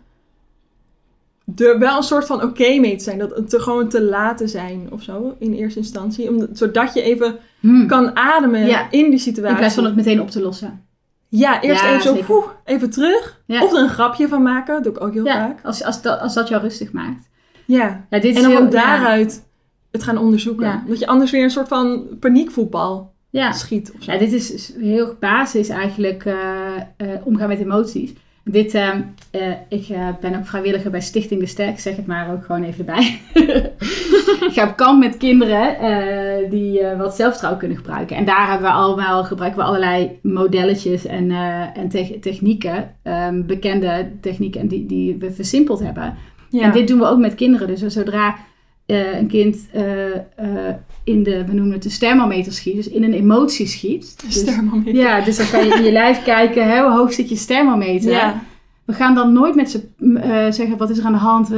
er 1.56 1.78
wel 1.78 1.96
een 1.96 2.02
soort 2.02 2.26
van 2.26 2.42
oké 2.42 2.78
mee 2.78 2.96
te 2.96 3.04
zijn. 3.04 3.18
Dat 3.18 3.37
het 3.37 3.54
gewoon 3.62 3.88
te 3.88 4.02
laten 4.02 4.48
zijn 4.48 4.87
of 4.90 5.02
zo, 5.02 5.37
in 5.38 5.52
eerste 5.52 5.78
instantie. 5.78 6.28
Om, 6.28 6.46
zodat 6.52 6.94
je 6.94 7.02
even 7.02 7.37
Hmm. 7.61 7.87
kan 7.87 8.16
ademen 8.16 8.66
Ja. 8.66 8.90
in 8.90 9.11
die 9.11 9.18
situatie. 9.18 9.52
In 9.52 9.58
plaats 9.58 9.74
van 9.74 9.84
het 9.84 9.96
meteen 9.96 10.20
op 10.20 10.30
te 10.30 10.40
lossen. 10.40 10.87
Ja, 11.28 11.61
eerst 11.62 11.82
Ja, 11.82 11.88
even 11.90 12.02
zo, 12.02 12.14
poeh, 12.26 12.44
even 12.64 12.90
terug. 12.90 13.42
Ja. 13.46 13.62
Of 13.62 13.72
er 13.72 13.78
een 13.78 13.88
grapje 13.88 14.28
van 14.28 14.42
maken, 14.42 14.74
dat 14.74 14.84
doe 14.84 14.92
ik 14.92 15.00
ook 15.00 15.12
heel 15.12 15.24
Ja, 15.24 15.46
vaak. 15.46 15.64
als, 15.64 15.84
als, 15.84 16.02
dat, 16.02 16.20
als 16.20 16.34
dat 16.34 16.48
jou 16.48 16.62
rustig 16.62 16.92
maakt. 16.92 17.28
Ja. 17.64 18.06
Ja, 18.11 18.18
dit 18.20 18.24
is 18.24 18.37
En 18.37 18.42
dan 18.42 18.50
heel- 18.50 18.62
ja. 18.64 18.70
daaruit 18.70 19.46
het 19.90 20.02
gaan 20.02 20.18
onderzoeken. 20.18 20.82
Dat 20.87 20.98
je 20.98 21.06
anders 21.06 21.30
weer 21.30 21.42
een 21.42 21.50
soort 21.50 21.68
van 21.68 22.06
paniekvoetbal 22.20 23.14
schiet 23.50 23.92
of 23.96 24.02
zo. 24.02 24.12
Ja, 24.12 24.18
dit 24.18 24.32
is 24.32 24.72
heel 24.78 25.16
basis 25.20 25.68
eigenlijk 25.68 26.24
eh, 26.24 26.37
eh, 26.96 27.08
omgaan 27.24 27.48
met 27.48 27.58
emoties. 27.61 28.12
Dit, 28.50 28.74
eh, 28.74 28.88
eh, 29.30 29.52
ik 29.68 29.88
eh, 29.88 30.08
ben 30.20 30.37
ook 30.37 30.46
vrijwilliger 30.46 30.90
bij 30.90 31.00
Stichting 31.00 31.40
De 31.40 31.46
Sterk, 31.46 31.80
zeg 31.80 31.96
het 31.96 32.06
maar 32.06 32.32
ook 32.32 32.44
gewoon 32.44 32.62
even 32.62 32.87
erbij. 32.87 33.20
ik 34.48 34.50
ga 34.52 34.68
op 34.68 34.76
kamp 34.76 34.98
met 34.98 35.16
kinderen 35.16 35.78
eh, 35.78 36.50
die 36.50 36.80
wat 36.98 37.14
zelfvertrouwen 37.14 37.58
kunnen 37.61 37.78
gebruiken. 37.78 38.16
En 38.16 38.24
daar 38.24 38.50
hebben 38.50 38.68
we 38.68 38.74
allemaal, 38.74 39.24
gebruiken 39.24 39.61
we 39.61 39.66
allerlei 39.66 40.18
modelletjes 40.22 41.06
en, 41.06 41.30
en 41.74 41.88
te- 41.88 42.18
technieken, 42.20 42.94
ehm, 43.02 43.46
bekende 43.46 44.11
technieken 44.20 44.61
en 44.61 44.68
die, 44.68 44.87
die 44.87 45.16
we 45.16 45.30
versimpeld 45.32 45.80
hebben. 45.80 46.14
ja. 46.50 46.62
En 46.62 46.72
dit 46.72 46.88
doen 46.88 46.98
we 46.98 47.06
ook 47.06 47.18
met 47.18 47.34
kinderen. 47.34 47.66
Dus 47.66 47.80
zodra 47.80 48.37
eh, 48.88 49.18
een 49.18 49.27
kind 49.27 49.68
eh, 49.72 50.14
eh, 50.14 50.74
in 51.05 51.22
de, 51.22 51.44
we 51.44 51.53
noemen 51.53 51.72
het 51.72 51.83
de 51.83 51.98
thermometer 51.98 52.53
schiet, 52.53 52.74
dus 52.74 52.88
in 52.88 53.03
een 53.05 53.12
emotie 53.12 53.66
schiet. 53.66 54.20
Dus, 54.24 54.44
Thermometer. 54.44 54.94
ja, 54.94 55.20
dus 55.20 55.37
dan 55.37 55.51
kan 55.51 55.64
je 55.66 55.74
in 55.74 55.83
je 55.83 55.92
lijf 55.92 56.22
kijken, 56.22 56.68
hè, 56.68 56.83
hoe 56.83 56.92
hoog 56.92 57.12
zit 57.12 57.29
je 57.29 57.44
thermometer. 57.44 58.11
Ja. 58.11 58.42
We 58.85 58.92
gaan 58.92 59.14
dan 59.14 59.33
nooit 59.33 59.55
met 59.55 59.70
ze 59.70 59.88
zeggen, 60.51 60.77
wat 60.77 60.90
is 60.90 60.98
er 60.98 61.05
aan 61.05 61.12
de 61.12 61.18
hand, 61.18 61.48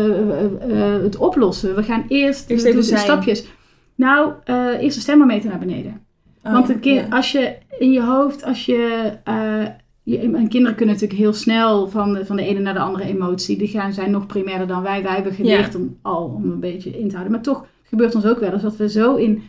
het 1.02 1.16
oplossen. 1.16 1.74
We 1.74 1.82
gaan 1.82 2.04
eerst, 2.08 2.50
Eerst 2.50 2.72
doen 2.72 2.82
stapjes. 2.82 3.46
Nou, 3.94 4.32
eerst 4.80 4.98
de 4.98 5.04
thermometer 5.04 5.50
naar 5.50 5.58
beneden. 5.58 6.00
Oh, 6.44 6.52
Want 6.52 6.68
een 6.68 6.78
ja. 6.82 7.06
als 7.10 7.32
je 7.32 7.56
in 7.78 7.92
je 7.92 8.02
hoofd, 8.02 8.44
als 8.44 8.66
je, 8.66 9.12
je. 9.24 9.72
En 10.18 10.48
kinderen 10.48 10.76
kunnen 10.76 10.94
natuurlijk 10.94 11.20
heel 11.20 11.32
snel 11.32 11.88
van 11.88 12.12
de, 12.12 12.26
van 12.26 12.36
de 12.36 12.42
ene 12.44 12.60
naar 12.60 12.74
de 12.74 12.80
andere 12.80 13.04
emotie. 13.04 13.58
Die 13.58 13.68
gaan, 13.68 13.92
zijn 13.92 14.10
nog 14.10 14.26
primairder 14.26 14.66
dan 14.66 14.82
wij. 14.82 15.02
Wij 15.02 15.14
hebben 15.14 15.32
geleerd 15.32 15.74
om 15.74 15.96
al 16.02 16.24
om 16.36 16.50
een 16.50 16.60
beetje 16.60 16.90
in 16.90 17.04
te 17.08 17.14
houden. 17.14 17.32
Maar 17.32 17.42
toch 17.42 17.66
gebeurt 17.82 18.14
ons 18.14 18.26
ook 18.26 18.38
wel 18.38 18.52
eens 18.52 18.62
dat 18.62 18.76
we 18.76 18.88
zo 18.90 19.14
in, 19.16 19.42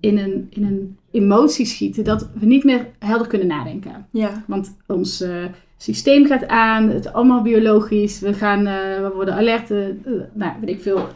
in, 0.00 0.18
een, 0.18 0.46
in 0.50 0.64
een 0.64 0.96
emotie 1.10 1.66
schieten 1.66 2.04
dat 2.04 2.30
we 2.34 2.46
niet 2.46 2.64
meer 2.64 2.86
helder 2.98 3.26
kunnen 3.26 3.46
nadenken. 3.46 4.06
Ja. 4.12 4.44
Want 4.46 4.76
ons 4.86 5.20
eh, 5.20 5.44
systeem 5.76 6.26
gaat 6.26 6.46
aan, 6.46 6.88
het 6.88 7.04
is 7.04 7.12
allemaal 7.12 7.42
biologisch. 7.42 8.20
We, 8.20 8.32
gaan, 8.34 8.66
eh, 8.66 9.00
we 9.00 9.10
worden 9.14 9.34
alert. 9.34 9.70
eh, 9.70 9.86
nou, 10.32 10.52
weet 10.60 10.68
ik 10.70 10.82
veel. 10.82 11.08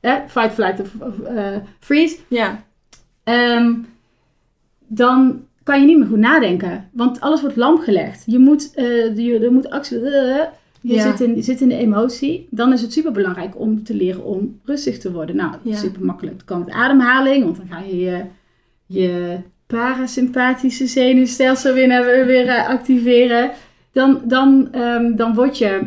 eh, 0.00 0.14
fight, 0.28 0.52
flight 0.52 0.80
of, 0.80 0.94
freeze. 1.78 2.16
Ja. 2.28 2.64
Ehm, 3.24 3.72
dan 4.86 5.40
kan 5.66 5.80
je 5.80 5.86
niet 5.86 5.98
meer 5.98 6.06
goed 6.06 6.18
nadenken. 6.18 6.88
Want 6.92 7.20
alles 7.20 7.40
wordt 7.40 7.56
lam 7.56 7.78
gelegd. 7.78 8.22
Je 8.26 8.38
moet, 8.38 8.74
eh, 8.74 9.16
je, 9.16 9.38
er 9.38 9.52
moet 9.52 9.70
actie... 9.70 9.98
eh, 10.00 10.44
je, 10.80 10.94
Ja. 10.94 11.02
zit 11.10 11.20
in, 11.20 11.34
je 11.36 11.42
zit 11.42 11.60
in 11.60 11.68
de 11.68 11.76
emotie. 11.76 12.46
Dan 12.50 12.72
is 12.72 12.82
het 12.82 12.92
super 12.92 13.12
belangrijk 13.12 13.60
om 13.60 13.82
te 13.84 13.94
leren 13.94 14.24
om 14.24 14.60
rustig 14.64 14.98
te 14.98 15.12
worden. 15.12 15.36
Nou, 15.36 15.54
Ja. 15.62 15.76
super 15.76 16.04
makkelijk. 16.04 16.36
Het 16.36 16.44
kan 16.44 16.58
met 16.58 16.70
ademhaling, 16.70 17.44
want 17.44 17.56
dan 17.56 17.66
ga 17.70 17.78
je 17.80 17.96
je, 17.98 18.22
je 18.86 19.36
parasympathische 19.66 20.86
zenuwstelsel 20.86 21.74
weer, 21.74 22.26
weer 22.26 22.48
eh, 22.48 22.68
activeren. 22.68 23.50
Dan, 23.92 24.20
dan, 24.24 24.68
ehm, 24.72 25.14
dan 25.16 25.34
word 25.34 25.58
je 25.58 25.80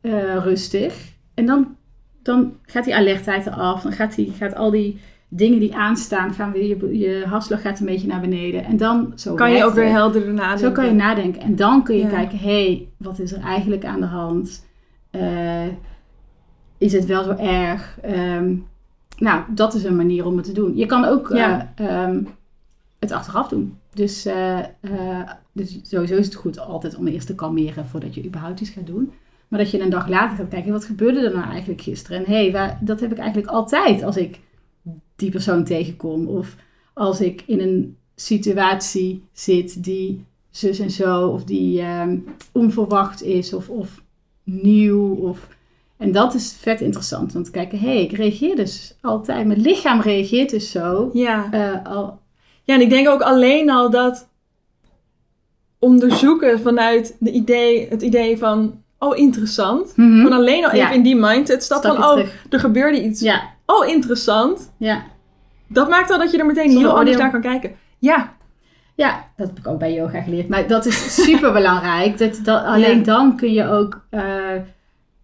eh, 0.00 0.36
rustig. 0.44 0.94
En 1.34 1.46
dan, 1.46 1.76
dan 2.22 2.52
gaat 2.62 2.84
die 2.84 2.94
alertheid 2.96 3.46
eraf. 3.46 3.82
Dan 3.82 3.92
gaat, 3.92 4.14
die, 4.14 4.32
gaat 4.38 4.54
al 4.54 4.70
die 4.70 4.98
dingen 5.36 5.58
die 5.60 5.74
aanstaan, 5.76 6.32
gaan 6.32 6.52
weer 6.52 6.66
je, 6.66 6.98
je 6.98 7.24
hartslag 7.26 7.60
gaat 7.60 7.80
een 7.80 7.86
beetje 7.86 8.06
naar 8.06 8.20
beneden. 8.20 8.64
En 8.64 8.76
dan 8.76 9.12
zo 9.14 9.34
Kan 9.34 9.52
je 9.52 9.64
ook 9.64 9.74
weer 9.74 9.88
helderder 9.90 10.32
nadenken. 10.34 10.58
Zo 10.58 10.72
kan 10.72 10.84
je 10.86 10.92
nadenken. 10.92 11.40
En 11.42 11.56
dan 11.56 11.82
kun 11.84 11.96
je 11.96 12.02
Ja. 12.02 12.08
kijken, 12.08 12.38
hé, 12.38 12.64
hey, 12.64 12.88
wat 12.96 13.18
is 13.18 13.32
er 13.32 13.40
eigenlijk 13.40 13.84
aan 13.84 14.00
de 14.00 14.06
hand? 14.06 14.66
Eh, 15.10 15.66
is 16.78 16.92
het 16.92 17.06
wel 17.06 17.24
zo 17.24 17.30
erg? 17.30 17.98
Ehm, 18.02 18.54
nou, 19.18 19.42
dat 19.48 19.74
is 19.74 19.84
een 19.84 19.96
manier 19.96 20.26
om 20.26 20.36
het 20.36 20.46
te 20.46 20.52
doen. 20.52 20.76
Je 20.76 20.86
kan 20.86 21.04
ook 21.04 21.30
eh, 21.30 21.60
ehm, 21.74 22.22
het 22.98 23.12
achteraf 23.12 23.48
doen. 23.48 23.78
Dus, 23.94 24.26
eh, 24.26 24.58
dus 25.52 25.78
sowieso 25.82 26.16
is 26.16 26.26
het 26.26 26.34
goed 26.34 26.58
altijd 26.60 26.96
om 26.96 27.06
eerst 27.06 27.26
te 27.26 27.34
kalmeren 27.34 27.86
voordat 27.86 28.14
je 28.14 28.24
überhaupt 28.24 28.60
iets 28.60 28.70
gaat 28.70 28.86
doen. 28.86 29.12
Maar 29.48 29.58
dat 29.58 29.70
je 29.70 29.80
een 29.80 29.90
dag 29.90 30.08
later 30.08 30.36
gaat 30.36 30.48
kijken, 30.48 30.72
wat 30.72 30.84
gebeurde 30.84 31.20
er 31.26 31.34
nou 31.34 31.48
eigenlijk 31.50 31.80
gisteren? 31.80 32.18
En 32.18 32.32
hé, 32.32 32.42
hey, 32.42 32.52
waar- 32.52 32.78
dat 32.80 33.00
heb 33.00 33.12
ik 33.12 33.18
eigenlijk 33.18 33.48
altijd 33.52 34.02
als 34.02 34.16
ik 34.16 34.40
die 35.16 35.30
persoon 35.30 35.64
tegenkom. 35.64 36.26
Of 36.28 36.56
als 36.92 37.20
ik 37.20 37.42
in 37.46 37.60
een 37.60 37.96
situatie 38.14 39.24
zit 39.32 39.84
die 39.84 40.24
zus 40.50 40.78
en 40.78 40.90
zo, 40.90 41.26
of 41.28 41.44
die 41.44 41.80
ehm, 41.80 42.18
onverwacht 42.52 43.22
is, 43.22 43.52
of, 43.52 43.68
of 43.68 44.02
nieuw. 44.44 45.14
Of... 45.14 45.48
En 45.96 46.12
dat 46.12 46.34
is 46.34 46.56
vet 46.60 46.80
interessant, 46.80 47.32
want 47.32 47.50
kijken, 47.50 47.78
hé, 47.78 47.86
hey, 47.86 48.02
ik 48.02 48.12
reageer 48.12 48.56
dus 48.56 48.96
altijd, 49.00 49.46
mijn 49.46 49.60
lichaam 49.60 50.00
reageert 50.00 50.50
dus 50.50 50.70
zo. 50.70 51.10
Ja. 51.12 51.52
eh, 51.52 51.92
al, 51.92 52.18
ja, 52.64 52.74
en 52.74 52.80
ik 52.80 52.90
denk 52.90 53.08
ook 53.08 53.22
alleen 53.22 53.70
al 53.70 53.90
dat 53.90 54.28
onderzoeken 55.78 56.60
vanuit 56.60 57.16
de 57.20 57.30
idee, 57.30 57.88
het 57.88 58.02
idee 58.02 58.38
van, 58.38 58.82
oh 58.98 59.16
interessant. 59.16 59.92
Van 60.22 60.32
alleen 60.32 60.64
al? 60.64 60.76
Ja. 60.76 60.84
even 60.84 60.96
in 60.96 61.02
die 61.02 61.16
mindset 61.16 61.62
stappen 61.62 61.90
Stapje 61.90 62.08
van, 62.08 62.18
oh, 62.20 62.26
er 62.50 62.60
gebeurde 62.60 63.02
iets. 63.02 63.20
Ja, 63.20 63.53
Oh, 63.66 63.86
interessant. 63.86 64.72
ja. 64.76 65.04
Dat 65.68 65.88
maakt 65.88 66.10
al 66.10 66.18
dat 66.18 66.30
je 66.30 66.38
er 66.38 66.46
meteen 66.46 66.70
Zonder 66.70 66.82
heel 66.88 66.98
anders 66.98 67.16
oordeel. 67.16 67.30
naar 67.30 67.40
kan 67.42 67.50
kijken. 67.52 67.76
Ja, 67.98 68.32
Ja, 68.94 69.28
dat 69.36 69.48
heb 69.48 69.58
ik 69.58 69.66
ook 69.66 69.78
bij 69.78 69.92
yoga 69.94 70.20
geleerd. 70.20 70.48
Maar 70.48 70.66
dat 70.68 70.86
is 70.86 71.14
super 71.24 71.52
belangrijk. 71.52 72.18
Dat, 72.18 72.40
dat, 72.44 72.64
alleen 72.64 72.98
Ja. 72.98 73.04
dan 73.04 73.36
kun 73.36 73.52
je 73.52 73.66
ook 73.66 74.04
eh, 74.10 74.52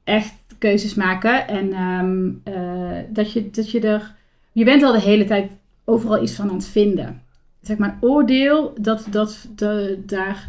echt 0.04 0.34
keuzes 0.58 0.94
maken. 0.94 1.48
En 1.48 1.72
ehm, 1.72 2.28
eh, 2.56 2.98
dat, 3.08 3.32
je, 3.32 3.50
dat 3.50 3.70
je 3.70 3.80
er. 3.80 4.14
Je 4.52 4.64
bent 4.64 4.82
al 4.82 4.92
de 4.92 5.00
hele 5.00 5.24
tijd 5.24 5.50
overal 5.84 6.22
iets 6.22 6.34
van 6.34 6.48
aan 6.48 6.54
het 6.54 6.66
vinden. 6.68 7.22
Zeg 7.62 7.76
maar, 7.78 7.98
oordeel, 8.00 8.74
dat, 8.80 9.06
dat, 9.10 9.46
dat, 9.54 9.96
daar, 10.06 10.48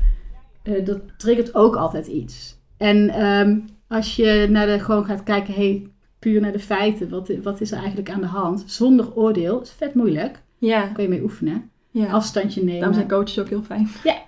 eh, 0.63 0.85
dat 0.85 0.99
triggert 1.17 1.55
ook 1.55 1.75
altijd 1.75 2.07
iets. 2.07 2.55
En 2.77 3.09
ehm, 3.09 3.57
als 3.87 4.15
je 4.15 4.47
naar 4.49 4.65
de, 4.65 4.79
gewoon 4.79 5.05
gaat 5.05 5.23
kijken, 5.23 5.53
hey, 5.53 5.87
puur 6.21 6.41
naar 6.41 6.51
de 6.51 6.59
feiten, 6.59 7.09
wat, 7.09 7.31
wat 7.43 7.61
is 7.61 7.71
er 7.71 7.77
eigenlijk 7.77 8.09
aan 8.09 8.21
de 8.21 8.27
hand? 8.27 8.63
Zonder 8.65 9.15
oordeel, 9.15 9.61
is 9.61 9.71
vet 9.77 9.93
moeilijk. 9.93 10.39
ja. 10.57 10.79
Daar 10.79 10.91
kun 10.91 11.03
je 11.03 11.09
mee 11.09 11.21
oefenen. 11.23 11.69
ja. 11.91 12.05
Afstandje 12.05 12.59
nemen. 12.63 12.75
Daarom 12.79 12.95
zijn 12.97 13.07
coaches 13.09 13.39
ook 13.39 13.49
heel 13.49 13.63
fijn. 13.63 13.89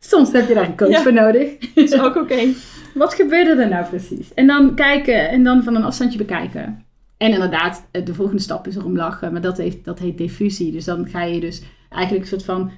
Soms 0.00 0.32
heb 0.32 0.48
je 0.48 0.54
daar 0.54 0.66
een 0.66 0.76
coach 0.76 0.90
Ja. 0.90 1.02
voor 1.02 1.12
nodig. 1.12 1.58
Dat 1.58 1.84
is 1.84 2.00
ook 2.00 2.16
oké. 2.16 2.38
Wat 2.94 3.14
gebeurde 3.14 3.62
er 3.62 3.68
nou 3.68 3.86
precies? 3.86 4.34
En 4.34 4.46
dan 4.46 4.74
kijken 4.74 5.28
en 5.28 5.42
dan 5.44 5.62
van 5.62 5.74
een 5.74 5.84
afstandje 5.84 6.18
bekijken. 6.18 6.84
En 7.16 7.32
inderdaad, 7.32 7.86
eh, 7.90 8.04
de 8.04 8.14
volgende 8.14 8.42
stap 8.42 8.66
is 8.66 8.76
erom 8.76 8.96
lachen, 8.96 9.32
maar 9.32 9.40
dat, 9.40 9.56
heeft, 9.56 9.84
dat 9.84 9.98
heet 9.98 10.18
diffusie. 10.18 10.72
Dus 10.72 10.84
dan 10.84 11.08
ga 11.08 11.22
je 11.22 11.40
dus 11.40 11.62
eigenlijk 11.90 12.22
een 12.22 12.28
soort 12.30 12.44
van 12.44 12.70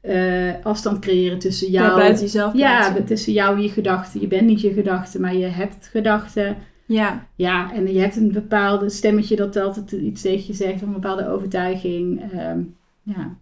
eh, 0.00 0.52
afstand 0.62 0.98
creëren 0.98 1.38
tussen 1.38 1.70
jou... 1.70 1.88
Ja, 1.88 1.94
buiten 1.96 2.22
jezelf 2.24 2.54
Ja, 2.54 2.94
tussen 3.06 3.32
jou 3.32 3.56
en 3.56 3.62
je 3.62 3.68
gedachten. 3.68 4.20
Je 4.20 4.26
bent 4.26 4.46
niet 4.46 4.60
je 4.60 4.72
gedachten, 4.72 5.20
maar 5.20 5.34
je 5.34 5.46
hebt 5.46 5.88
gedachten. 5.92 6.56
Ja, 6.88 7.26
Ja, 7.34 7.72
en 7.72 7.92
je 7.92 8.00
hebt 8.00 8.16
een 8.16 8.32
bepaalde 8.32 8.88
stemmetje 8.88 9.36
dat 9.36 9.56
altijd 9.56 9.92
iets 9.92 10.22
tegen 10.22 10.46
je 10.46 10.52
zegt, 10.54 10.74
of 10.74 10.82
een 10.82 10.92
bepaalde 10.92 11.28
overtuiging. 11.28 12.32
Ehm, 12.32 12.60
ja. 13.02 13.36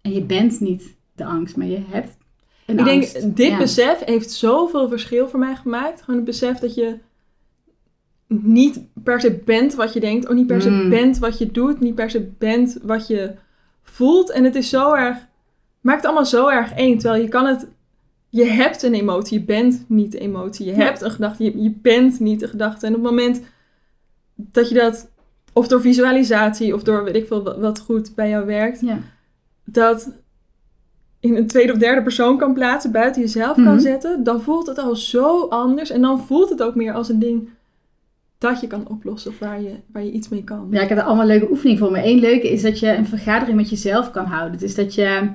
En 0.00 0.12
je 0.12 0.22
bent 0.22 0.60
niet 0.60 0.96
de 1.14 1.24
angst, 1.24 1.56
maar 1.56 1.66
je 1.66 1.80
hebt 1.88 2.16
een 2.66 2.78
ik 2.78 2.84
denk, 2.84 3.36
dit 3.36 3.48
Ja. 3.50 3.58
besef 3.58 4.04
heeft 4.04 4.30
zoveel 4.30 4.88
verschil 4.88 5.28
voor 5.28 5.38
mij 5.38 5.56
gemaakt. 5.56 6.00
Gewoon 6.02 6.16
het 6.16 6.24
besef 6.24 6.58
dat 6.58 6.74
je 6.74 6.98
niet 8.26 8.80
per 9.02 9.20
se 9.20 9.32
bent 9.44 9.74
wat 9.74 9.92
je 9.92 10.00
denkt. 10.00 10.28
Ook 10.28 10.34
niet 10.34 10.46
per 10.46 10.62
se 10.62 10.70
Mm. 10.70 10.88
bent 10.90 11.18
wat 11.18 11.38
je 11.38 11.50
doet. 11.50 11.80
Niet 11.80 11.94
per 11.94 12.10
se 12.10 12.30
bent 12.38 12.78
wat 12.82 13.06
je 13.06 13.34
voelt. 13.82 14.30
En 14.30 14.44
het 14.44 14.54
is 14.54 14.68
zo 14.68 14.94
erg... 14.94 15.16
Maakt 15.80 15.96
het 15.96 16.06
allemaal 16.06 16.26
zo 16.26 16.48
erg 16.48 16.72
één. 16.72 16.98
Terwijl 16.98 17.22
je 17.22 17.28
kan 17.28 17.46
het... 17.46 17.68
Je 18.28 18.44
hebt 18.44 18.82
een 18.82 18.94
emotie. 18.94 19.38
Je 19.38 19.44
bent 19.44 19.84
niet 19.88 20.12
de 20.12 20.18
emotie. 20.18 20.66
Je 20.66 20.72
Ja. 20.76 20.78
hebt 20.84 21.00
een 21.00 21.10
gedachte. 21.10 21.44
Je, 21.44 21.62
je 21.62 21.70
bent 21.82 22.20
niet 22.20 22.40
de 22.40 22.48
gedachte. 22.48 22.86
En 22.86 22.94
op 22.94 23.02
het 23.02 23.10
moment 23.10 23.40
dat 24.34 24.68
je 24.68 24.74
dat... 24.74 25.10
Of 25.52 25.68
door 25.68 25.80
visualisatie. 25.80 26.74
Of 26.74 26.82
door 26.82 27.04
weet 27.04 27.14
ik 27.16 27.26
veel 27.26 27.42
wat, 27.42 27.58
wat 27.58 27.80
goed 27.80 28.14
bij 28.14 28.28
jou 28.28 28.46
werkt. 28.46 28.80
Ja. 28.80 28.98
Dat 29.64 30.10
in 31.20 31.36
een 31.36 31.46
tweede 31.46 31.72
of 31.72 31.78
derde 31.78 32.02
persoon 32.02 32.38
kan 32.38 32.54
plaatsen, 32.54 32.92
buiten 32.92 33.22
jezelf 33.22 33.56
Mhm. 33.56 33.66
kan 33.66 33.80
zetten, 33.80 34.24
dan 34.24 34.42
voelt 34.42 34.66
het 34.66 34.78
al 34.78 34.96
zo 34.96 35.46
anders. 35.48 35.90
En 35.90 36.00
dan 36.00 36.20
voelt 36.26 36.48
het 36.50 36.62
ook 36.62 36.74
meer 36.74 36.92
als 36.92 37.08
een 37.08 37.18
ding 37.18 37.48
dat 38.38 38.60
je 38.60 38.66
kan 38.66 38.88
oplossen 38.88 39.30
of 39.30 39.38
waar 39.38 39.60
je, 39.62 39.74
waar 39.92 40.04
je 40.04 40.10
iets 40.12 40.28
mee 40.28 40.44
kan. 40.44 40.66
Ja, 40.70 40.80
ik 40.80 40.88
heb 40.88 40.98
er 40.98 41.04
allemaal 41.04 41.26
leuke 41.26 41.50
oefeningen 41.50 41.78
voor. 41.78 41.90
Maar 41.90 42.02
één 42.02 42.18
leuke 42.18 42.50
is 42.50 42.62
dat 42.62 42.78
je 42.78 42.94
een 42.96 43.06
vergadering 43.06 43.56
met 43.56 43.70
jezelf 43.70 44.10
kan 44.10 44.24
houden. 44.24 44.58
Dus 44.58 44.74
dat 44.74 44.94
je 44.94 45.28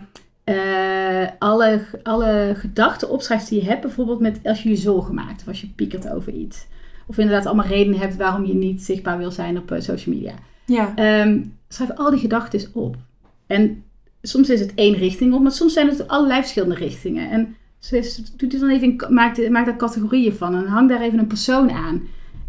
eh, 0.43 1.27
alle, 1.39 1.81
alle 2.03 2.53
gedachten 2.57 3.09
opschrijft 3.09 3.49
die 3.49 3.61
je 3.61 3.67
hebt. 3.67 3.81
Bijvoorbeeld 3.81 4.19
met 4.19 4.39
als 4.43 4.63
je 4.63 4.69
je 4.69 4.75
zorgen 4.75 5.13
maakt 5.15 5.41
of 5.41 5.47
als 5.47 5.61
je 5.61 5.67
piekert 5.75 6.09
over 6.09 6.33
iets. 6.33 6.65
Of 7.07 7.17
inderdaad 7.17 7.45
allemaal 7.45 7.65
redenen 7.65 7.99
hebt 7.99 8.15
waarom 8.15 8.45
je 8.45 8.53
niet 8.53 8.81
zichtbaar 8.83 9.17
wil 9.17 9.31
zijn 9.31 9.57
op 9.57 9.71
eh, 9.71 9.81
social 9.81 10.15
media. 10.15 10.33
Ja. 10.65 10.93
Ehm, 10.95 11.41
schrijf 11.67 11.91
al 11.91 12.09
die 12.11 12.19
gedachten 12.19 12.61
op. 12.73 12.95
En 13.47 13.83
soms 14.21 14.49
is 14.49 14.59
het 14.59 14.73
één 14.75 14.93
richting 14.95 15.33
op, 15.33 15.41
maar 15.41 15.51
soms 15.51 15.73
zijn 15.73 15.87
het 15.87 16.07
allerlei 16.07 16.39
verschillende 16.39 16.75
richtingen. 16.75 17.29
En 17.29 17.55
doe 18.37 18.49
er 18.49 18.59
dan 18.59 18.69
even, 18.69 18.87
in- 18.87 19.01
maak, 19.13 19.49
maak 19.49 19.65
daar 19.65 19.77
categorieën 19.77 20.33
van 20.33 20.55
en 20.55 20.65
hang 20.65 20.89
daar 20.89 21.01
even 21.01 21.19
een 21.19 21.27
persoon 21.27 21.71
aan. 21.71 22.01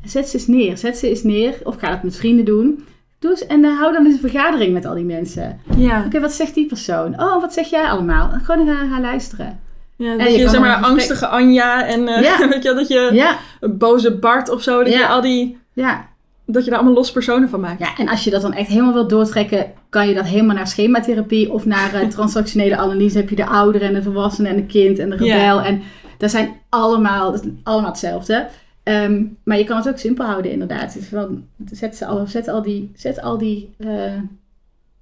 En 0.02 0.08
zet 0.08 0.28
ze 0.28 0.36
eens 0.36 0.46
neer. 0.46 0.78
Zet 0.78 0.98
ze 0.98 1.08
eens 1.08 1.22
neer. 1.22 1.54
Of 1.64 1.76
ga 1.76 1.90
dat 1.90 2.02
met 2.02 2.16
vrienden 2.16 2.44
doen. 2.44 2.84
Eens, 3.30 3.46
en 3.46 3.62
dan 3.62 3.72
hou 3.72 3.92
dan 3.92 4.04
eens 4.04 4.14
een 4.14 4.30
vergadering 4.30 4.72
met 4.72 4.84
al 4.84 4.94
die 4.94 5.04
mensen. 5.04 5.60
Ja. 5.76 6.02
Oké, 6.06 6.20
wat 6.20 6.32
zegt 6.32 6.54
die 6.54 6.66
persoon? 6.66 7.20
Oh, 7.20 7.40
wat 7.40 7.52
zeg 7.52 7.70
jij 7.70 7.84
allemaal? 7.84 8.30
Gewoon 8.42 8.66
gaan, 8.66 8.90
gaan 8.90 9.00
luisteren. 9.00 9.60
ja 9.96 10.10
En 10.10 10.18
dat 10.18 10.34
je 10.34 10.48
zeg 10.48 10.60
maar, 10.60 10.76
angstige 10.76 11.26
Anja 11.26 11.86
en 11.86 12.08
eh, 12.08 12.22
Ja. 12.22 12.48
weet 12.48 12.62
je 12.62 12.74
dat 12.74 12.88
je 12.88 13.10
Ja, 13.12 13.38
een 13.60 13.78
boze 13.78 14.14
Bart 14.18 14.50
of 14.50 14.62
zo, 14.62 14.84
dat 14.84 14.92
je 14.92 15.06
al 15.06 15.20
die, 15.20 15.58
ja. 15.72 16.08
dat 16.46 16.64
je 16.64 16.70
daar 16.70 16.78
allemaal 16.78 16.96
los 16.96 17.12
personen 17.12 17.48
van 17.48 17.60
maakt. 17.60 17.80
Ja, 17.80 17.96
en 17.96 18.08
als 18.08 18.24
je 18.24 18.30
dat 18.30 18.42
dan 18.42 18.52
echt 18.52 18.68
helemaal 18.68 18.92
wilt 18.92 19.10
doortrekken, 19.10 19.72
kan 19.88 20.08
je 20.08 20.14
dat 20.14 20.26
helemaal 20.26 20.56
naar 20.56 20.66
schematherapie 20.66 21.52
of 21.52 21.64
naar 21.64 21.94
eh, 21.94 22.08
transactionele 22.16 22.76
analyse. 22.76 23.16
Heb 23.16 23.28
je 23.28 23.36
de 23.36 23.46
ouderen 23.46 23.88
en 23.88 23.94
de 23.94 24.02
volwassenen 24.02 24.50
en 24.50 24.56
de 24.56 24.66
kind 24.66 24.98
en 24.98 25.10
de 25.10 25.16
rebel. 25.16 25.60
En 25.60 25.82
dat 26.18 26.30
zijn 26.30 26.60
allemaal, 26.68 27.32
dat 27.32 27.44
is 27.44 27.50
allemaal 27.62 27.90
hetzelfde. 27.90 28.48
Ehm, 28.84 29.24
maar 29.44 29.58
je 29.58 29.64
kan 29.64 29.76
het 29.76 29.88
ook 29.88 29.98
simpel 29.98 30.24
houden, 30.24 30.50
inderdaad. 30.50 30.94
Dus 30.94 31.06
van, 31.06 31.44
zet, 31.70 31.96
ze 31.96 32.06
al, 32.06 32.26
zet 32.26 32.48
al 32.48 32.62
die, 32.62 32.90
zet 32.94 33.20
al 33.22 33.38
die 33.38 33.70
eh, 33.78 34.14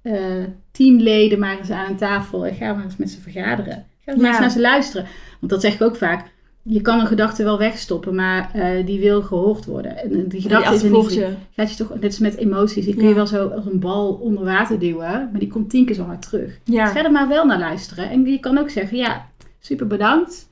eh, 0.01 0.43
teamleden 0.71 1.39
maar 1.39 1.57
eens 1.57 1.69
aan 1.71 1.89
een 1.89 1.95
tafel 1.97 2.45
en 2.45 2.55
ga 2.55 2.73
maar 2.73 2.83
eens 2.83 2.97
met 2.97 3.09
ze 3.09 3.21
vergaderen. 3.21 3.85
Ga 4.05 4.15
maar 4.15 4.29
eens 4.29 4.39
naar 4.39 4.49
ze 4.51 4.59
luisteren. 4.61 5.05
Want 5.39 5.51
dat 5.51 5.61
zeg 5.61 5.73
ik 5.73 5.81
ook 5.81 5.95
vaak. 5.95 6.31
Je 6.65 6.81
kan 6.81 6.99
een 6.99 7.07
gedachte 7.07 7.43
wel 7.43 7.57
wegstoppen, 7.57 8.15
maar 8.15 8.49
eh, 8.53 8.85
die 8.85 8.99
wil 8.99 9.21
gehoord 9.21 9.65
worden. 9.65 9.97
En 9.97 10.09
die 10.09 10.27
Die 10.27 10.41
gedachte 10.41 10.73
is 10.75 10.83
niet 10.83 11.13
je. 11.13 11.29
gaat 11.55 11.69
je 11.71 11.75
toch, 11.77 11.93
net 11.93 12.03
als 12.03 12.19
met 12.19 12.35
emoties, 12.35 12.85
die 12.85 12.93
kun 12.93 13.03
Ja. 13.03 13.09
je 13.09 13.15
wel 13.15 13.27
zo 13.27 13.47
als 13.47 13.65
een 13.65 13.79
bal 13.79 14.13
onder 14.13 14.43
water 14.43 14.79
duwen, 14.79 15.29
maar 15.31 15.39
die 15.39 15.47
komt 15.47 15.69
tien 15.69 15.85
keer 15.85 15.95
zo 15.95 16.03
hard 16.03 16.21
terug. 16.21 16.59
Dus 16.63 16.75
Ja. 16.75 16.85
ga 16.85 17.03
er 17.03 17.11
maar 17.11 17.27
wel 17.27 17.45
naar 17.45 17.59
luisteren. 17.59 18.09
En 18.09 18.25
je 18.25 18.39
kan 18.39 18.57
ook 18.57 18.69
zeggen, 18.69 18.97
ja, 18.97 19.25
super 19.59 19.87
bedankt, 19.87 20.49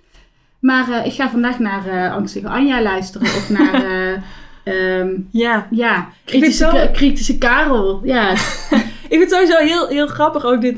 maar 0.61 0.89
eh, 0.91 1.05
ik 1.05 1.13
ga 1.13 1.29
vandaag 1.29 1.59
naar 1.59 1.87
eh, 1.87 2.13
Angstige 2.15 2.47
Anja 2.47 2.81
luisteren 2.81 3.27
of 3.27 3.49
naar, 3.49 3.73
eh, 3.85 4.13
ehm, 4.99 5.09
ja. 5.31 5.67
ja, 5.71 6.09
kritische, 6.25 6.69
zo- 6.71 6.91
kritische 6.93 7.37
Karel. 7.37 8.01
Ja, 8.03 8.31
Ik 9.11 9.17
vind 9.17 9.21
het 9.21 9.31
sowieso 9.31 9.57
heel, 9.57 9.87
heel 9.87 10.07
grappig 10.07 10.45
ook 10.45 10.61
dit 10.61 10.77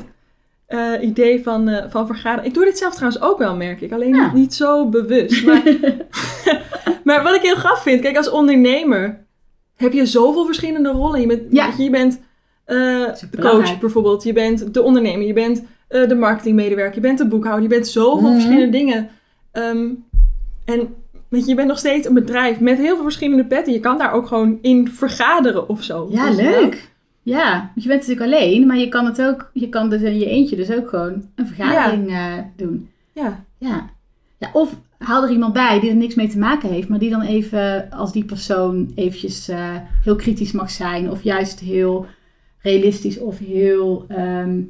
idee 1.00 1.42
van, 1.42 1.82
van 1.90 2.06
vergaderen. 2.06 2.44
Ik 2.44 2.54
doe 2.54 2.64
dit 2.64 2.78
zelf 2.78 2.94
trouwens 2.94 3.22
ook 3.22 3.38
wel, 3.38 3.56
merk 3.56 3.80
ik. 3.80 3.92
Alleen 3.92 4.14
Ja. 4.14 4.24
niet, 4.24 4.32
niet 4.32 4.54
zo 4.54 4.88
bewust. 4.88 5.44
Maar, 5.46 5.62
maar 7.04 7.22
wat 7.22 7.34
ik 7.34 7.42
heel 7.42 7.54
grappig 7.54 7.82
vind, 7.82 8.00
kijk, 8.00 8.16
als 8.16 8.30
ondernemer 8.30 9.18
heb 9.76 9.92
je 9.92 10.06
zoveel 10.06 10.44
verschillende 10.46 10.88
rollen. 10.90 11.20
Je 11.20 11.26
bent, 11.26 11.42
Ja. 11.50 11.70
je, 11.78 11.90
bent 11.90 12.20
de 12.66 13.38
coach 13.40 13.78
bijvoorbeeld, 13.78 14.22
je 14.22 14.32
bent 14.32 14.74
de 14.74 14.82
ondernemer, 14.82 15.26
je 15.26 15.32
bent 15.32 15.62
de 15.88 16.14
marketingmedewerker, 16.14 16.94
je 16.94 17.00
bent 17.00 17.18
de 17.18 17.26
boekhouder, 17.28 17.62
je 17.62 17.68
bent 17.68 17.88
zoveel 17.88 18.22
Mhm. 18.28 18.32
verschillende 18.32 18.70
dingen. 18.70 19.08
Ehm, 19.54 19.88
en 20.64 20.94
weet 21.28 21.42
je, 21.42 21.48
je 21.48 21.54
bent 21.54 21.68
nog 21.68 21.78
steeds 21.78 22.06
een 22.06 22.14
bedrijf 22.14 22.60
met 22.60 22.78
heel 22.78 22.94
veel 22.94 23.02
verschillende 23.02 23.44
petten. 23.44 23.72
Je 23.72 23.80
kan 23.80 23.98
daar 23.98 24.12
ook 24.12 24.26
gewoon 24.26 24.58
in 24.62 24.88
vergaderen 24.88 25.68
of 25.68 25.82
zo. 25.82 26.08
ja 26.10 26.30
leuk. 26.30 26.92
Ja, 27.22 27.52
want 27.52 27.82
je 27.82 27.88
bent 27.88 28.00
natuurlijk 28.06 28.32
alleen, 28.32 28.66
maar 28.66 28.76
je 28.78 28.88
kan 28.88 29.06
het 29.06 29.22
ook, 29.22 29.50
je 29.52 29.68
kan 29.68 29.90
dus 29.90 30.00
in 30.02 30.18
je 30.18 30.26
eentje 30.28 30.56
dus 30.56 30.70
ook 30.70 30.88
gewoon 30.88 31.24
een 31.34 31.46
vergadering 31.46 32.10
eh, 32.10 32.32
doen. 32.56 32.88
Ja, 33.12 33.44
Ja. 33.58 33.90
ja. 34.38 34.50
Of 34.52 34.74
haal 34.98 35.22
er 35.22 35.30
iemand 35.30 35.52
bij 35.52 35.80
die 35.80 35.90
er 35.90 35.96
niks 35.96 36.14
mee 36.14 36.28
te 36.28 36.38
maken 36.38 36.68
heeft, 36.68 36.88
maar 36.88 36.98
die 36.98 37.10
dan 37.10 37.20
even, 37.22 37.90
als 37.90 38.12
die 38.12 38.24
persoon 38.24 38.92
eventjes 38.94 39.48
eh, 39.48 39.70
heel 40.02 40.16
kritisch 40.16 40.52
mag 40.52 40.70
zijn, 40.70 41.10
of 41.10 41.22
juist 41.22 41.60
heel 41.60 42.06
realistisch 42.62 43.18
of 43.18 43.38
heel. 43.38 44.04
ehm, 44.08 44.60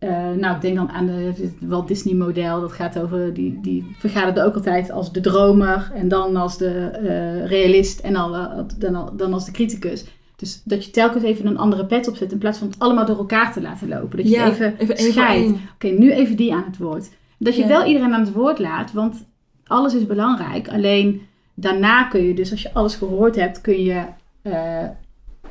eh, 0.00 0.30
nou, 0.30 0.54
ik 0.54 0.60
denk 0.60 0.76
dan 0.76 0.90
aan 0.90 1.06
de 1.06 1.12
het 1.12 1.52
Walt 1.60 1.88
Disney 1.88 2.14
model. 2.14 2.60
Dat 2.60 2.72
gaat 2.72 2.98
over, 2.98 3.34
die, 3.34 3.58
die 3.62 3.94
vergaderde 3.98 4.42
ook 4.44 4.54
altijd 4.54 4.90
als 4.90 5.12
de 5.12 5.20
dromer 5.20 5.90
en 5.94 6.08
dan 6.08 6.36
als 6.36 6.58
de 6.58 6.68
eh, 6.68 7.46
realist 7.46 8.00
en 8.00 8.12
dan, 8.12 8.34
eh, 8.34 8.58
dan, 8.78 8.94
al- 8.94 9.16
dan 9.16 9.32
als 9.32 9.44
de 9.44 9.52
criticus. 9.52 10.04
Dus 10.36 10.62
dat 10.64 10.84
je 10.84 10.90
telkens 10.90 11.24
even 11.24 11.46
een 11.46 11.58
andere 11.58 11.86
pet 11.86 12.08
opzet 12.08 12.32
in 12.32 12.38
plaats 12.38 12.58
van 12.58 12.68
het 12.68 12.78
allemaal 12.78 13.06
door 13.06 13.18
elkaar 13.18 13.52
te 13.52 13.60
laten 13.60 13.88
lopen. 13.88 14.16
Dat 14.16 14.26
je 14.28 14.32
ja 14.34 14.44
het 14.44 14.52
even, 14.52 14.78
even 14.78 14.96
scheidt. 14.98 15.52
Oké, 15.74 15.88
nu 15.88 16.12
even 16.12 16.36
die 16.36 16.54
aan 16.54 16.64
het 16.66 16.78
woord. 16.78 17.08
Dat 17.38 17.54
je 17.56 17.62
Ja. 17.62 17.68
wel 17.68 17.84
iedereen 17.84 18.12
aan 18.14 18.20
het 18.24 18.32
woord 18.32 18.58
laat, 18.58 18.92
want 18.92 19.24
alles 19.66 19.94
is 19.94 20.06
belangrijk. 20.06 20.68
Alleen 20.68 21.22
daarna 21.54 22.04
kun 22.04 22.22
je, 22.22 22.34
dus 22.34 22.50
als 22.50 22.62
je 22.62 22.72
alles 22.72 22.94
gehoord 22.94 23.36
hebt, 23.36 23.60
kun 23.60 23.82
je 23.82 24.02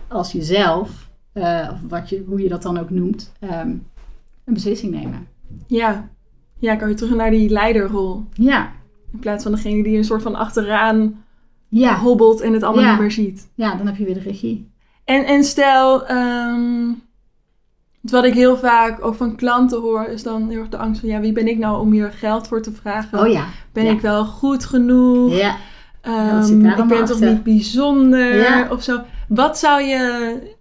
als 0.08 0.32
jezelf, 0.32 1.10
of 1.72 1.80
wat 1.89 2.10
je, 2.10 2.24
hoe 2.28 2.41
je 2.41 2.50
dat 2.50 2.62
dan 2.62 2.78
ook 2.80 2.89
noemt, 2.89 3.34
ehm, 3.39 3.72
een 4.50 4.56
beslissing 4.56 4.93
nemen. 4.93 5.28
Ja. 5.68 6.10
Ja, 6.60 6.76
kan 6.76 6.89
je 6.89 6.95
terug 6.95 7.16
naar 7.16 7.32
die 7.32 7.50
leiderrol. 7.50 8.24
Ja, 8.34 8.72
In 9.14 9.20
plaats 9.20 9.43
van 9.43 9.52
degene 9.52 9.84
die 9.84 9.97
een 9.97 10.04
soort 10.04 10.22
van 10.22 10.36
achteraan 10.36 11.24
ja, 11.68 12.00
hobbelt 12.00 12.41
en 12.41 12.54
het 12.54 12.64
allemaal 12.64 12.84
Ja. 12.84 12.91
niet 12.91 13.00
meer 13.00 13.12
ziet. 13.12 13.50
ja, 13.56 13.76
dan 13.76 13.86
heb 13.86 13.95
je 13.95 14.06
weer 14.06 14.14
de 14.14 14.20
regie. 14.20 14.72
En, 15.06 15.26
en 15.26 15.43
stel, 15.43 16.06
ehm, 16.06 16.91
wat 18.02 18.24
ik 18.26 18.34
heel 18.34 18.58
vaak 18.58 19.06
ook 19.06 19.16
van 19.16 19.36
klanten 19.36 19.82
hoor, 19.82 20.04
is 20.06 20.24
dan 20.24 20.50
heel 20.50 20.60
erg 20.60 20.70
de 20.70 20.78
angst 20.78 21.00
van, 21.00 21.10
ja, 21.10 21.20
wie 21.20 21.32
ben 21.34 21.47
ik 21.47 21.58
nou 21.58 21.82
om 21.82 21.91
hier 21.91 22.12
geld 22.12 22.47
voor 22.47 22.62
te 22.62 22.72
vragen? 22.72 23.20
Oh 23.20 23.28
ja, 23.32 23.45
Ben 23.74 23.86
ja. 23.86 23.91
ik 23.91 24.02
wel 24.02 24.26
goed 24.26 24.66
genoeg? 24.66 25.34
ja. 25.38 25.56
Ehm, 26.02 26.66
ik 26.66 26.88
ben 26.88 27.06
toch 27.06 27.20
niet 27.20 27.43
bijzonder 27.43 28.36
Ja. 28.36 28.68
of 28.72 28.84
zo. 28.84 29.00
Wat 29.28 29.58
zou 29.60 29.82
je 29.82 30.58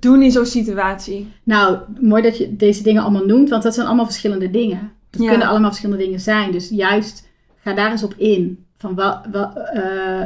doen 0.00 0.22
in 0.22 0.30
zo'n 0.30 0.46
situatie? 0.46 1.28
Nou, 1.42 1.78
mooi 2.00 2.22
dat 2.22 2.38
je 2.38 2.56
deze 2.56 2.82
dingen 2.82 3.02
allemaal 3.02 3.24
noemt, 3.26 3.48
want 3.48 3.62
dat 3.62 3.74
zijn 3.74 3.86
allemaal 3.86 4.04
verschillende 4.04 4.50
dingen. 4.50 4.92
Dat 5.10 5.22
Ja. 5.22 5.28
kunnen 5.28 5.46
allemaal 5.48 5.68
verschillende 5.70 6.04
dingen 6.04 6.20
zijn. 6.20 6.52
Dus 6.52 6.68
juist 6.68 7.28
ga 7.56 7.74
daar 7.74 7.90
eens 7.90 8.02
op 8.02 8.14
in. 8.14 8.64
Van 8.76 8.94
wat, 8.94 9.20
wat, 9.32 9.56
eh, 9.56 10.22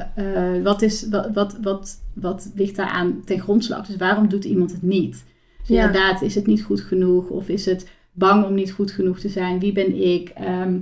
eh, 0.57 0.63
wat, 0.65 0.83
is, 0.83 1.09
wat, 1.09 1.31
wat, 1.35 1.59
wat, 1.63 2.01
wat 2.15 2.51
ligt 2.55 2.77
daar 2.77 2.89
aan 2.89 3.23
ten 3.25 3.41
grondslag? 3.41 3.87
Dus 3.87 3.97
waarom 3.97 4.29
doet 4.29 4.45
iemand 4.45 4.73
het 4.73 4.83
niet? 4.83 5.25
Dus 5.59 5.69
Ja. 5.69 5.87
inderdaad, 5.87 6.23
is 6.23 6.35
het 6.35 6.47
niet 6.47 6.63
goed 6.63 6.81
genoeg? 6.81 7.29
Of 7.29 7.49
is 7.49 7.65
het 7.67 7.91
bang 8.13 8.45
om 8.45 8.55
niet 8.55 8.73
goed 8.73 8.91
genoeg 8.91 9.19
te 9.19 9.29
zijn? 9.29 9.59
Wie 9.59 9.73
ben 9.73 10.03
ik? 10.03 10.29
Ehm, 10.29 10.79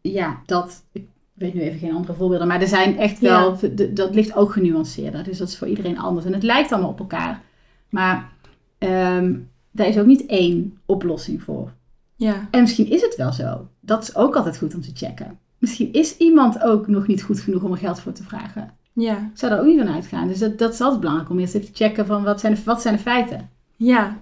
ja, 0.00 0.42
dat. 0.46 0.84
Ik 0.92 1.06
weet 1.38 1.54
nu 1.54 1.60
even 1.60 1.78
geen 1.78 1.94
andere 1.94 2.14
voorbeelden. 2.14 2.46
Maar 2.48 2.60
er 2.60 2.68
zijn 2.68 2.98
echt 2.98 3.18
wel. 3.18 3.58
Dat 3.90 4.14
ligt 4.14 4.34
ook 4.34 4.52
genuanceerder. 4.52 5.24
Dus 5.24 5.38
dat 5.38 5.48
is 5.48 5.58
voor 5.58 5.68
iedereen 5.68 5.98
anders. 5.98 6.26
En 6.26 6.32
het 6.32 6.42
lijkt 6.42 6.72
allemaal 6.72 6.90
op 6.90 6.98
elkaar. 6.98 7.42
Maar 7.88 8.32
ehm, 8.78 9.34
daar 9.70 9.86
is 9.86 9.98
ook 9.98 10.06
niet 10.06 10.26
één 10.26 10.78
oplossing 10.86 11.42
voor. 11.42 11.72
Ja, 12.16 12.48
En 12.50 12.60
misschien 12.60 12.90
is 12.90 13.02
het 13.02 13.16
wel 13.16 13.32
zo. 13.32 13.68
Dat 13.80 14.02
is 14.02 14.16
ook 14.16 14.36
altijd 14.36 14.58
goed 14.58 14.74
om 14.74 14.80
te 14.80 14.90
checken. 14.94 15.38
Misschien 15.58 15.92
is 15.92 16.16
iemand 16.16 16.62
ook 16.62 16.86
nog 16.86 17.06
niet 17.06 17.22
goed 17.22 17.40
genoeg 17.40 17.62
om 17.62 17.72
er 17.72 17.78
geld 17.78 18.00
voor 18.00 18.12
te 18.12 18.22
vragen. 18.22 18.70
ja, 18.92 19.16
Ik 19.16 19.38
zou 19.38 19.52
daar 19.52 19.60
ook 19.60 19.66
niet 19.66 19.78
van 19.78 19.88
uitgaan. 19.94 20.28
Dus 20.28 20.38
dat, 20.38 20.58
dat 20.58 20.72
is 20.72 20.80
altijd 20.80 21.00
belangrijk 21.00 21.30
om 21.30 21.38
eerst 21.38 21.54
even 21.54 21.72
te 21.72 21.84
checken 21.84 22.06
van 22.06 22.22
wat 22.24 22.40
zijn 22.40 22.54
de, 22.54 22.60
wat 22.64 22.82
zijn 22.82 22.94
de 22.94 23.00
feiten. 23.00 23.50
ja. 23.76 24.20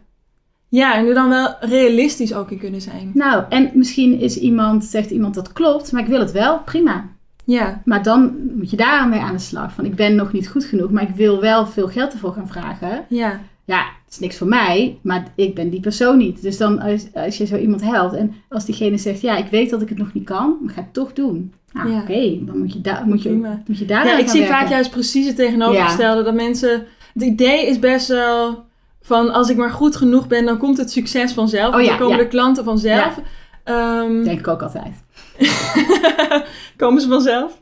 Ja, 0.77 0.95
en 0.97 1.07
er 1.07 1.14
dan 1.14 1.29
wel 1.29 1.55
realistisch 1.61 2.35
ook 2.35 2.51
in 2.51 2.59
kunnen 2.59 2.81
zijn. 2.81 3.11
Nou, 3.14 3.45
en 3.49 3.70
misschien 3.74 4.20
is 4.20 4.39
iemand, 4.39 4.85
zegt 4.85 5.11
iemand 5.11 5.35
dat 5.35 5.53
klopt, 5.53 5.93
maar 5.93 6.03
ik 6.03 6.09
wil 6.09 6.20
het 6.20 6.33
wel, 6.33 6.59
prima. 6.64 7.05
Ja, 7.45 7.83
Maar 7.85 8.03
dan 8.03 8.37
moet 8.57 8.70
je 8.70 8.77
daar 8.77 9.09
mee 9.09 9.20
aan 9.20 9.33
de 9.33 9.39
slag. 9.39 9.72
Van 9.72 9.85
ik 9.85 9.95
ben 9.95 10.14
nog 10.14 10.33
niet 10.33 10.49
goed 10.49 10.64
genoeg, 10.64 10.91
maar 10.91 11.03
ik 11.03 11.14
wil 11.14 11.41
wel 11.41 11.66
veel 11.66 11.89
geld 11.89 12.12
ervoor 12.12 12.33
gaan 12.33 12.49
vragen. 12.49 13.05
ja, 13.09 13.41
Ja, 13.64 13.79
het 14.05 14.12
is 14.14 14.18
niks 14.18 14.37
voor 14.39 14.47
mij, 14.47 14.99
maar 15.03 15.24
ik 15.35 15.55
ben 15.55 15.70
die 15.70 15.81
persoon 15.81 16.18
niet. 16.18 16.43
Dus 16.43 16.57
dan 16.57 16.81
als, 16.81 17.07
als 17.14 17.37
je 17.39 17.47
zo 17.47 17.57
iemand 17.57 17.83
helpt 17.83 18.14
en 18.14 18.35
als 18.49 18.64
diegene 18.64 18.99
zegt, 18.99 19.20
ja, 19.20 19.37
ik 19.37 19.47
weet 19.51 19.70
dat 19.70 19.83
ik 19.83 19.89
het 19.89 19.99
nog 19.99 20.12
niet 20.12 20.24
kan, 20.24 20.57
maar 20.62 20.74
ga 20.74 20.81
het 20.81 20.93
toch 20.93 21.12
doen. 21.12 21.53
Nou, 21.72 21.91
Ja. 21.91 21.99
oké, 22.01 22.39
dan 22.47 22.59
moet 22.59 22.72
je, 22.72 22.81
daar 22.81 23.03
moet 23.07 23.22
je, 23.22 23.31
moet 23.66 23.79
je 23.79 23.85
daar 23.85 24.07
ja 24.07 24.18
ik 24.18 24.29
zie 24.29 24.41
werken. 24.41 24.59
vaak 24.59 24.68
juist 24.68 24.91
precies 24.91 25.27
het 25.27 25.37
tegenovergestelde. 25.37 26.22
Dat 26.22 26.35
mensen... 26.35 26.87
Het 27.14 27.22
idee 27.24 27.66
is 27.66 27.79
best 27.79 28.09
wel 28.09 28.64
van 29.07 29.33
als 29.33 29.49
ik 29.49 29.57
maar 29.57 29.71
goed 29.71 29.97
genoeg 29.97 30.27
ben, 30.27 30.45
dan 30.45 30.59
komt 30.59 30.79
het 30.79 30.91
succes 30.91 31.33
vanzelf. 31.33 31.75
Oh 31.75 31.81
ja, 31.81 31.89
dan 31.89 31.99
komen 31.99 32.17
ja. 32.17 32.23
de 32.23 32.29
klanten 32.29 32.65
vanzelf. 32.65 33.19
Ehm, 33.65 34.23
Denk 34.23 34.39
ik 34.39 34.49
ook 34.49 34.63
altijd. 34.63 34.95
komen 36.77 37.01
ze 37.01 37.09
vanzelf? 37.09 37.59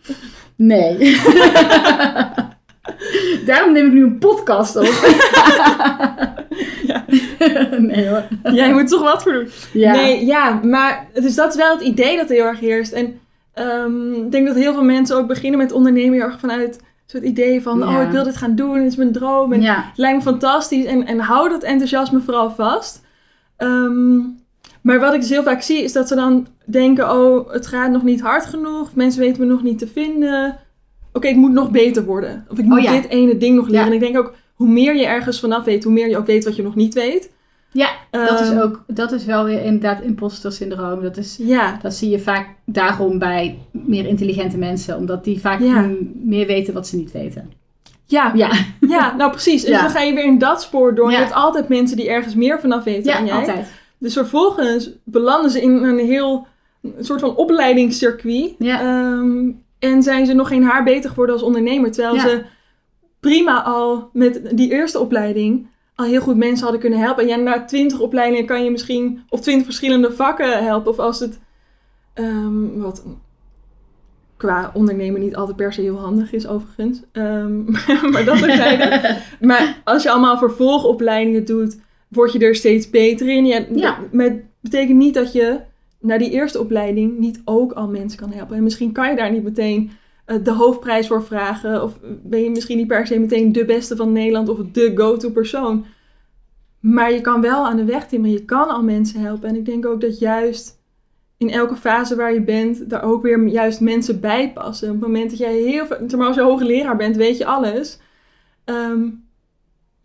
Nee. 0.57 0.99
Daarom 3.47 3.73
neem 3.73 3.87
ik 3.87 3.93
nu 3.93 4.03
een 4.03 4.19
podcast 4.19 4.77
op. 4.77 4.93
Ja. 6.87 7.05
nee 7.79 8.09
hoor. 8.09 8.23
Jij 8.53 8.73
moet 8.73 8.89
toch 8.89 9.03
wat 9.03 9.23
voor 9.23 9.33
doen. 9.33 9.49
Ja. 9.73 9.93
Nee, 9.93 10.25
ja, 10.25 10.61
maar 10.63 11.07
dus 11.15 11.35
dat 11.35 11.51
is 11.51 11.57
wel 11.57 11.73
het 11.73 11.83
idee 11.83 12.17
dat 12.17 12.29
heel 12.29 12.45
erg 12.45 12.61
heerst. 12.61 12.93
En 12.93 13.21
ehm, 13.55 14.13
ik 14.13 14.31
denk 14.31 14.47
dat 14.47 14.57
heel 14.57 14.73
veel 14.73 14.85
mensen 14.85 15.17
ook 15.17 15.27
beginnen 15.27 15.59
met 15.59 15.73
ondernemen 15.73 16.13
heel 16.13 16.23
erg 16.23 16.41
vanuit 16.41 16.81
soort 17.07 17.23
idee 17.25 17.63
van, 17.63 17.79
Ja. 17.79 17.97
oh, 17.97 18.03
ik 18.03 18.11
wil 18.11 18.25
dit 18.25 18.37
gaan 18.37 18.55
doen, 18.55 18.77
het 18.77 18.87
is 18.93 18.97
mijn 18.97 19.13
droom. 19.13 19.53
En 19.53 19.61
Ja. 19.61 19.75
Het 19.89 19.99
lijkt 19.99 20.17
me 20.17 20.23
fantastisch 20.23 20.85
en, 20.85 21.07
en 21.07 21.19
hou 21.19 21.49
dat 21.49 21.63
enthousiasme 21.63 22.21
vooral 22.21 22.51
vast. 22.51 23.03
Ehm, 23.57 24.17
maar 24.81 25.01
wat 25.01 25.15
ik 25.15 25.21
dus 25.21 25.31
heel 25.31 25.43
vaak 25.43 25.63
zie 25.63 25.83
is 25.83 25.93
dat 25.93 26.09
ze 26.09 26.15
dan 26.15 26.47
denken: 26.67 27.11
oh, 27.11 27.53
het 27.53 27.67
gaat 27.67 27.91
nog 27.91 28.03
niet 28.03 28.21
hard 28.21 28.47
genoeg, 28.47 28.95
mensen 28.95 29.21
weten 29.21 29.41
me 29.41 29.53
nog 29.53 29.63
niet 29.63 29.79
te 29.79 29.87
vinden. 29.87 30.59
oké, 31.13 31.29
ik 31.29 31.37
moet 31.37 31.53
nog 31.53 31.71
beter 31.71 32.05
worden. 32.05 32.47
Of 32.49 32.59
ik 32.59 32.65
moet 32.65 32.79
Oh 32.79 32.85
ja. 32.85 32.93
dit 32.93 33.09
ene 33.09 33.37
ding 33.37 33.57
nog 33.57 33.69
leren. 33.69 33.87
En 33.87 33.93
ik 33.93 34.01
denk 34.01 34.19
ook, 34.19 34.33
hoe 34.55 34.69
meer 34.69 34.97
je 34.97 35.07
ergens 35.07 35.41
vanaf 35.41 35.65
weet, 35.65 35.85
hoe 35.85 35.93
meer 35.93 36.09
je 36.09 36.17
ook 36.17 36.27
weet 36.27 36.45
wat 36.45 36.57
je 36.57 36.63
nog 36.63 36.75
niet 36.75 36.95
weet. 36.95 37.31
Ja, 37.77 37.89
dat 38.11 38.41
is 38.41 38.49
Ehm, 38.49 38.59
ook, 38.59 38.85
dat 38.87 39.13
is 39.13 39.25
wel 39.25 39.45
weer 39.45 39.63
inderdaad 39.65 40.01
imposter 40.03 40.53
syndroom. 40.53 41.03
Dat 41.03 41.17
is, 41.17 41.37
Ja, 41.43 41.79
dat 41.83 41.95
zie 41.95 42.11
je 42.11 42.19
vaak 42.19 42.49
daarom 42.67 43.19
bij 43.19 43.59
meer 43.71 44.07
intelligente 44.07 44.59
mensen, 44.59 44.97
omdat 44.97 45.25
die 45.25 45.41
vaak 45.41 45.61
Ja. 45.61 45.91
meer 46.23 46.47
weten 46.47 46.75
wat 46.75 46.87
ze 46.87 46.97
niet 46.97 47.13
weten. 47.13 47.51
ja, 48.07 48.33
Ja, 48.35 48.51
ja, 48.89 49.15
nou 49.17 49.31
precies. 49.31 49.65
En 49.65 49.73
Ja. 49.73 49.81
dan 49.81 49.91
ga 49.91 50.01
je 50.01 50.15
weer 50.15 50.25
in 50.25 50.39
dat 50.39 50.63
spoor 50.63 50.95
door. 50.95 51.11
Je 51.11 51.17
hebt 51.17 51.33
altijd 51.33 51.69
mensen 51.69 51.97
die 51.97 52.09
ergens 52.09 52.35
meer 52.35 52.61
vanaf 52.61 52.85
weten 52.85 53.13
dan 53.13 53.27
ja 53.27 53.27
jij. 53.27 53.35
altijd. 53.35 53.67
Dus 53.99 54.13
vervolgens 54.13 54.91
belanden 55.05 55.51
ze 55.51 55.63
in 55.63 55.71
een 55.85 55.99
heel 55.99 56.47
een 56.83 57.05
soort 57.05 57.21
van 57.21 57.37
opleidingscircuit. 57.37 58.55
Ja. 58.59 58.81
Ehm, 58.81 59.51
en 59.79 60.03
zijn 60.03 60.27
ze 60.27 60.33
nog 60.33 60.49
geen 60.49 60.63
haar 60.65 60.85
beter 60.85 61.11
geworden 61.11 61.35
als 61.35 61.45
ondernemer. 61.45 61.93
Terwijl 61.93 62.21
ze 62.21 62.43
prima 63.21 63.63
al 63.63 64.11
met 64.13 64.41
die 64.57 64.71
eerste 64.71 64.99
opleiding 64.99 65.67
al 65.95 66.05
heel 66.05 66.21
goed 66.21 66.37
mensen 66.37 66.63
hadden 66.63 66.81
kunnen 66.81 66.99
helpen. 66.99 67.23
En 67.23 67.29
ja, 67.29 67.37
na 67.37 67.65
twintig 67.65 68.01
opleidingen 68.01 68.47
kan 68.47 68.65
je 68.65 68.71
misschien 68.71 69.23
op 69.29 69.41
twintig 69.41 69.65
verschillende 69.65 70.13
vakken 70.13 70.65
helpen. 70.65 70.91
Of 70.91 70.99
als 70.99 71.21
het 71.21 71.41
ehm, 72.15 72.79
wat 72.79 73.05
qua 74.37 74.71
ondernemen 74.75 75.21
niet 75.21 75.37
altijd 75.37 75.57
per 75.57 75.73
se 75.73 75.81
heel 75.81 75.99
handig 75.99 76.33
is 76.33 76.47
overigens. 76.47 77.03
Ehm, 77.13 77.65
maar 78.13 78.25
dat 78.25 78.39
terzijde. 78.39 79.17
maar 79.41 79.81
als 79.85 80.03
je 80.03 80.11
allemaal 80.11 80.39
vervolgopleidingen 80.39 81.45
doet, 81.45 81.81
word 82.09 82.33
je 82.33 82.39
er 82.39 82.55
steeds 82.55 82.91
beter 82.91 83.29
in. 83.29 83.47
Ja, 83.47 83.65
Ja. 83.75 83.99
Maar 84.13 84.27
het 84.27 84.43
betekent 84.61 84.99
niet 84.99 85.15
dat 85.15 85.33
je 85.33 85.61
na 86.01 86.19
die 86.19 86.31
eerste 86.31 86.61
opleiding 86.61 87.19
niet 87.19 87.43
ook 87.45 87.73
al 87.73 87.89
mensen 87.89 88.19
kan 88.19 88.33
helpen. 88.33 88.57
En 88.57 88.63
misschien 88.63 88.93
kan 88.93 89.11
je 89.11 89.17
daar 89.17 89.31
niet 89.31 89.43
meteen 89.43 89.91
de 90.43 90.53
hoofdprijs 90.53 91.07
voor 91.07 91.25
vragen. 91.25 91.83
Of 91.83 91.99
ben 92.23 92.43
je 92.43 92.51
misschien 92.51 92.77
niet 92.77 92.87
per 92.87 93.07
se 93.07 93.19
meteen 93.19 93.53
de 93.53 93.65
beste 93.65 93.97
van 93.97 94.13
Nederland 94.13 94.49
of 94.49 94.59
de 94.73 94.93
go-to 94.95 95.31
persoon. 95.31 95.85
Maar 96.81 97.13
je 97.13 97.21
kan 97.21 97.41
wel 97.41 97.67
aan 97.67 97.77
de 97.77 97.85
weg 97.85 98.07
timmeren. 98.07 98.37
Je 98.37 98.45
kan 98.45 98.69
al 98.69 98.83
mensen 98.83 99.21
helpen. 99.21 99.49
En 99.49 99.57
ik 99.57 99.65
denk 99.65 99.87
ook 99.87 100.01
dat 100.01 100.19
juist 100.19 100.83
in 101.37 101.51
elke 101.51 101.77
fase 101.77 102.17
waar 102.17 102.35
je 102.35 102.43
bent, 102.43 102.91
daar 102.91 103.03
ook 103.03 103.23
weer 103.23 103.47
juist 103.47 103.81
mensen 103.81 104.21
bij 104.21 104.53
passen. 104.53 104.89
Op 104.89 104.95
het 104.95 105.03
moment 105.07 105.31
dat 105.31 105.39
jij 105.39 105.55
heel 105.57 105.87
veel, 105.87 105.99
maar 106.17 106.27
als 106.27 106.37
je 106.37 106.43
hoogleraar 106.43 106.97
bent, 106.97 107.17
weet 107.17 107.39
je 107.39 107.47
alles. 107.47 107.99
Ehm, 108.65 109.09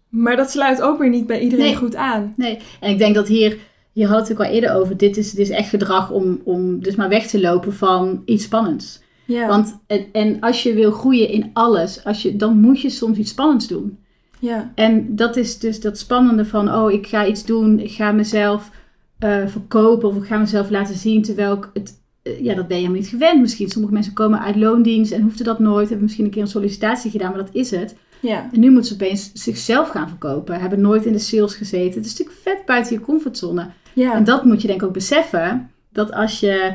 maar 0.09 0.35
dat 0.35 0.51
sluit 0.51 0.81
ook 0.81 0.99
weer 0.99 1.09
niet 1.09 1.27
bij 1.27 1.39
iedereen 1.39 1.65
Nee. 1.65 1.75
goed 1.75 1.95
aan. 1.95 2.33
Nee, 2.37 2.59
en 2.79 2.89
ik 2.89 2.97
denk 2.97 3.15
dat 3.15 3.27
hier, 3.27 3.57
hadden 3.93 4.09
we 4.09 4.15
het 4.15 4.31
ook 4.31 4.39
al 4.39 4.53
eerder 4.53 4.73
over, 4.73 4.97
dit 4.97 5.17
is, 5.17 5.31
dit 5.31 5.49
is 5.49 5.55
echt 5.55 5.69
gedrag 5.69 6.11
om, 6.11 6.41
om 6.43 6.83
dus 6.83 6.95
maar 6.95 7.09
weg 7.09 7.27
te 7.27 7.39
lopen 7.41 7.73
van 7.73 8.21
iets 8.25 8.43
spannends. 8.43 9.01
Ja. 9.29 9.47
Want, 9.47 9.79
en, 9.87 10.05
en 10.11 10.39
als 10.39 10.63
je 10.63 10.73
wil 10.73 10.91
groeien 10.91 11.29
in 11.29 11.49
alles, 11.53 12.03
als 12.03 12.21
je, 12.21 12.35
dan 12.35 12.59
moet 12.59 12.81
je 12.81 12.89
soms 12.89 13.17
iets 13.17 13.31
spannends 13.31 13.67
doen. 13.67 13.97
ja. 14.39 14.71
En 14.75 15.15
dat 15.15 15.35
is 15.37 15.59
dus 15.59 15.81
dat 15.81 15.97
spannende 15.97 16.45
van, 16.45 16.73
oh, 16.73 16.91
ik 16.91 17.07
ga 17.07 17.25
iets 17.25 17.45
doen, 17.45 17.79
ik 17.79 17.91
ga 17.91 18.11
mezelf 18.11 18.71
eh, 19.19 19.47
verkopen 19.47 20.09
of 20.09 20.15
ik 20.15 20.23
ga 20.23 20.37
mezelf 20.37 20.69
laten 20.69 20.95
zien, 20.95 21.21
terwijl 21.21 21.53
ik 21.53 21.69
het, 21.73 22.01
eh, 22.21 22.43
ja, 22.43 22.55
dat 22.55 22.67
ben 22.67 22.77
je 22.77 22.83
helemaal 22.83 23.01
niet 23.01 23.09
gewend 23.09 23.41
misschien. 23.41 23.69
Sommige 23.69 23.93
mensen 23.93 24.13
komen 24.13 24.39
uit 24.39 24.55
loondienst 24.55 25.11
en 25.11 25.21
hoefden 25.21 25.45
dat 25.45 25.59
nooit, 25.59 25.85
hebben 25.87 26.03
misschien 26.03 26.25
een 26.25 26.31
keer 26.31 26.41
een 26.41 26.47
sollicitatie 26.47 27.11
gedaan, 27.11 27.29
maar 27.29 27.43
dat 27.43 27.53
is 27.55 27.71
het. 27.71 27.95
ja. 28.21 28.49
En 28.53 28.59
nu 28.59 28.71
moeten 28.71 28.87
ze 28.89 28.93
opeens 29.03 29.31
zichzelf 29.33 29.89
gaan 29.89 30.07
verkopen, 30.07 30.59
hebben 30.59 30.81
nooit 30.81 31.05
in 31.05 31.11
de 31.13 31.19
sales 31.19 31.55
gezeten. 31.55 31.97
Het 32.01 32.05
is 32.05 32.11
natuurlijk 32.17 32.39
vet 32.43 32.65
buiten 32.65 32.93
je 32.93 33.01
comfortzone. 33.01 33.69
ja. 33.93 34.13
En 34.13 34.23
dat 34.23 34.43
moet 34.45 34.61
je 34.61 34.67
denk 34.67 34.81
ik 34.81 34.87
ook 34.87 34.93
beseffen, 34.93 35.71
dat 35.91 36.11
als 36.13 36.39
je 36.39 36.73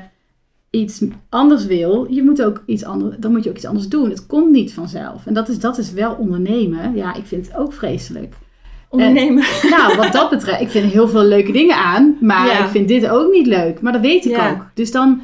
iets 0.75 1.03
anders 1.29 1.67
wil, 1.67 2.07
je 2.11 2.23
moet 2.23 2.43
ook 2.43 2.63
iets 2.67 2.85
anders, 2.85 3.17
dan 3.19 3.33
moet 3.33 3.45
je 3.45 3.51
ook 3.51 3.57
iets 3.57 3.67
anders 3.67 3.89
doen. 3.89 4.09
Het 4.11 4.27
komt 4.27 4.51
niet 4.51 4.73
vanzelf. 4.73 5.27
En 5.27 5.35
dat 5.35 5.49
is, 5.49 5.59
dat 5.59 5.79
is 5.79 5.93
wel 5.93 6.15
ondernemen. 6.15 6.95
Ja, 6.97 7.15
ik 7.15 7.27
vind 7.27 7.47
het 7.47 7.57
ook 7.57 7.73
vreselijk. 7.73 8.35
Ondernemen. 8.91 9.45
Nou, 9.71 9.97
wat 9.97 10.13
dat 10.13 10.31
betreft, 10.31 10.61
ik 10.61 10.69
vind 10.69 10.93
heel 10.93 11.09
veel 11.09 11.25
leuke 11.25 11.53
dingen 11.53 11.77
aan, 11.77 12.17
maar 12.21 12.47
Ja. 12.47 12.65
ik 12.65 12.71
vind 12.71 12.89
dit 12.89 13.09
ook 13.09 13.33
niet 13.33 13.47
leuk. 13.47 13.81
Maar 13.81 13.93
dat 13.93 14.01
weet 14.01 14.25
ik 14.25 14.31
Ja. 14.31 14.51
ook. 14.51 14.71
Dus 14.75 14.91
dan, 14.93 15.21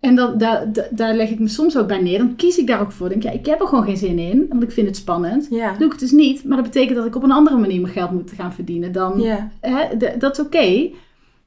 en 0.00 0.14
dan, 0.14 0.38
daar, 0.38 0.66
daar- 0.90 1.14
leg 1.14 1.30
ik 1.30 1.38
me 1.38 1.48
soms 1.48 1.78
ook 1.78 1.86
bij 1.88 2.00
neer. 2.02 2.18
Dan 2.18 2.36
kies 2.36 2.58
ik 2.58 2.66
daar 2.66 2.80
ook 2.80 2.92
voor. 2.92 3.08
Denk, 3.08 3.22
ja, 3.22 3.30
ik 3.30 3.46
heb 3.46 3.60
er 3.60 3.66
gewoon 3.66 3.84
geen 3.84 3.96
zin 3.96 4.18
in, 4.18 4.46
want 4.48 4.62
ik 4.62 4.70
vind 4.72 4.86
het 4.86 4.96
spannend. 4.96 5.46
Ja. 5.50 5.72
Doe 5.76 5.84
ik 5.86 5.90
het 5.92 6.00
dus 6.00 6.10
niet, 6.10 6.44
maar 6.44 6.56
dat 6.56 6.66
betekent 6.66 6.96
dat 6.96 7.06
ik 7.06 7.16
op 7.16 7.22
een 7.22 7.30
andere 7.32 7.56
manier 7.56 7.80
mijn 7.80 7.92
geld 7.92 8.10
moet 8.10 8.32
gaan 8.36 8.52
verdienen. 8.52 8.92
Dan, 8.92 9.20
Ja. 9.20 9.50
hè, 9.60 9.96
dat 10.18 10.38
is 10.38 10.44
oké. 10.44 10.88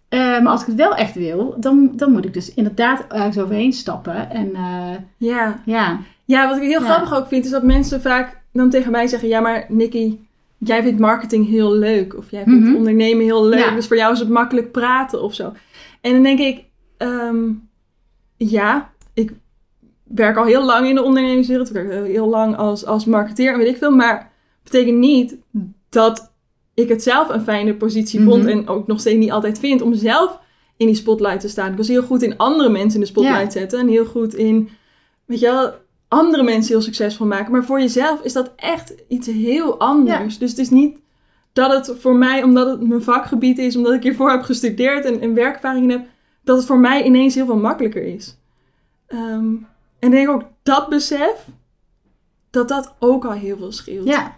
Eh, 0.09 0.19
maar 0.19 0.47
als 0.47 0.61
ik 0.61 0.67
het 0.67 0.75
wel 0.75 0.95
echt 0.95 1.15
wil, 1.15 1.55
dan, 1.59 1.91
dan 1.95 2.11
moet 2.11 2.25
ik 2.25 2.33
dus 2.33 2.53
inderdaad 2.53 3.05
ergens 3.09 3.37
overheen 3.39 3.73
stappen. 3.73 4.29
En 4.29 4.55
eh, 4.55 4.95
Ja. 5.17 5.61
ja, 5.65 5.99
Ja, 6.25 6.47
wat 6.47 6.57
ik 6.57 6.63
heel 6.63 6.81
Ja. 6.81 6.85
grappig 6.85 7.15
ook 7.15 7.27
vind, 7.27 7.45
is 7.45 7.51
dat 7.51 7.63
mensen 7.63 8.01
vaak 8.01 8.41
dan 8.53 8.69
tegen 8.69 8.91
mij 8.91 9.07
zeggen: 9.07 9.27
Ja, 9.29 9.39
maar 9.39 9.65
Nikki, 9.67 10.27
jij 10.57 10.81
vindt 10.83 10.99
marketing 10.99 11.47
heel 11.49 11.73
leuk. 11.73 12.17
Of 12.17 12.31
jij 12.31 12.43
vindt 12.43 12.65
Mhm. 12.65 12.75
ondernemen 12.75 13.25
heel 13.25 13.45
leuk. 13.45 13.59
Ja. 13.59 13.75
Dus 13.75 13.87
voor 13.87 13.97
jou 13.97 14.13
is 14.13 14.19
het 14.19 14.29
makkelijk 14.29 14.71
praten 14.71 15.21
of 15.23 15.33
zo. 15.33 15.53
En 16.01 16.13
dan 16.13 16.23
denk 16.23 16.39
ik: 16.39 16.63
ehm, 16.97 17.49
Ja, 18.37 18.89
ik 19.13 19.31
werk 20.03 20.37
al 20.37 20.45
heel 20.45 20.65
lang 20.65 20.87
in 20.87 20.95
de 20.95 21.03
ondernemingswereld. 21.03 21.67
Ik 21.67 21.73
werk 21.73 22.05
heel 22.07 22.27
lang 22.29 22.55
als, 22.55 22.85
als 22.85 23.05
marketeer 23.05 23.51
en 23.53 23.57
weet 23.57 23.67
ik 23.67 23.77
veel. 23.77 23.91
Maar 23.95 24.31
betekent 24.63 24.97
niet 24.97 25.35
dat 25.89 26.31
ik 26.77 26.89
het 26.89 27.03
zelf 27.03 27.29
een 27.29 27.41
fijne 27.41 27.75
positie 27.75 28.21
vond. 28.21 28.43
Mhm. 28.43 28.51
En 28.51 28.67
ook 28.67 28.87
nog 28.87 28.99
steeds 28.99 29.17
niet 29.17 29.31
altijd 29.31 29.59
vind 29.59 29.81
om 29.81 29.93
zelf 29.93 30.39
in 30.77 30.85
die 30.85 30.95
spotlight 30.95 31.39
te 31.39 31.47
staan. 31.47 31.71
Ik 31.71 31.77
was 31.77 31.87
heel 31.87 32.03
goed 32.03 32.21
in 32.21 32.37
andere 32.37 32.69
mensen 32.69 32.93
in 32.93 32.99
de 32.99 33.11
spotlight 33.11 33.53
zetten. 33.53 33.79
En 33.79 33.87
heel 33.87 34.05
goed 34.05 34.33
in, 34.33 34.69
weet 35.25 35.39
je 35.39 35.45
wel, 35.45 35.73
andere 36.07 36.43
mensen 36.43 36.73
heel 36.73 36.81
succesvol 36.81 37.25
maken. 37.25 37.51
Maar 37.51 37.65
voor 37.65 37.79
jezelf 37.79 38.21
is 38.21 38.33
dat 38.33 38.51
echt 38.55 38.95
iets 39.07 39.27
heel 39.27 39.79
anders. 39.79 40.37
Dus 40.37 40.49
het 40.49 40.59
is 40.59 40.69
niet 40.69 40.97
dat 41.53 41.71
het 41.71 41.99
voor 41.99 42.15
mij, 42.15 42.43
omdat 42.43 42.67
het 42.67 42.87
mijn 42.87 43.03
vakgebied 43.03 43.57
is, 43.57 43.75
omdat 43.75 43.93
ik 43.93 44.03
hiervoor 44.03 44.31
heb 44.31 44.41
gestudeerd 44.41 45.05
en, 45.05 45.21
en 45.21 45.33
werkervaring 45.33 45.91
heb, 45.91 46.05
dat 46.43 46.57
het 46.57 46.65
voor 46.65 46.79
mij 46.79 47.03
ineens 47.03 47.35
heel 47.35 47.45
veel 47.45 47.57
makkelijker 47.57 48.03
is. 48.03 48.37
Ehm, 49.07 49.55
en 49.99 50.07
ik 50.07 50.11
denk 50.11 50.29
ook 50.29 50.43
dat 50.63 50.89
besef, 50.89 51.45
dat 52.49 52.67
dat 52.67 52.95
ook 52.99 53.25
al 53.25 53.31
heel 53.31 53.57
veel 53.57 53.71
scheelt. 53.71 54.07
ja, 54.07 54.33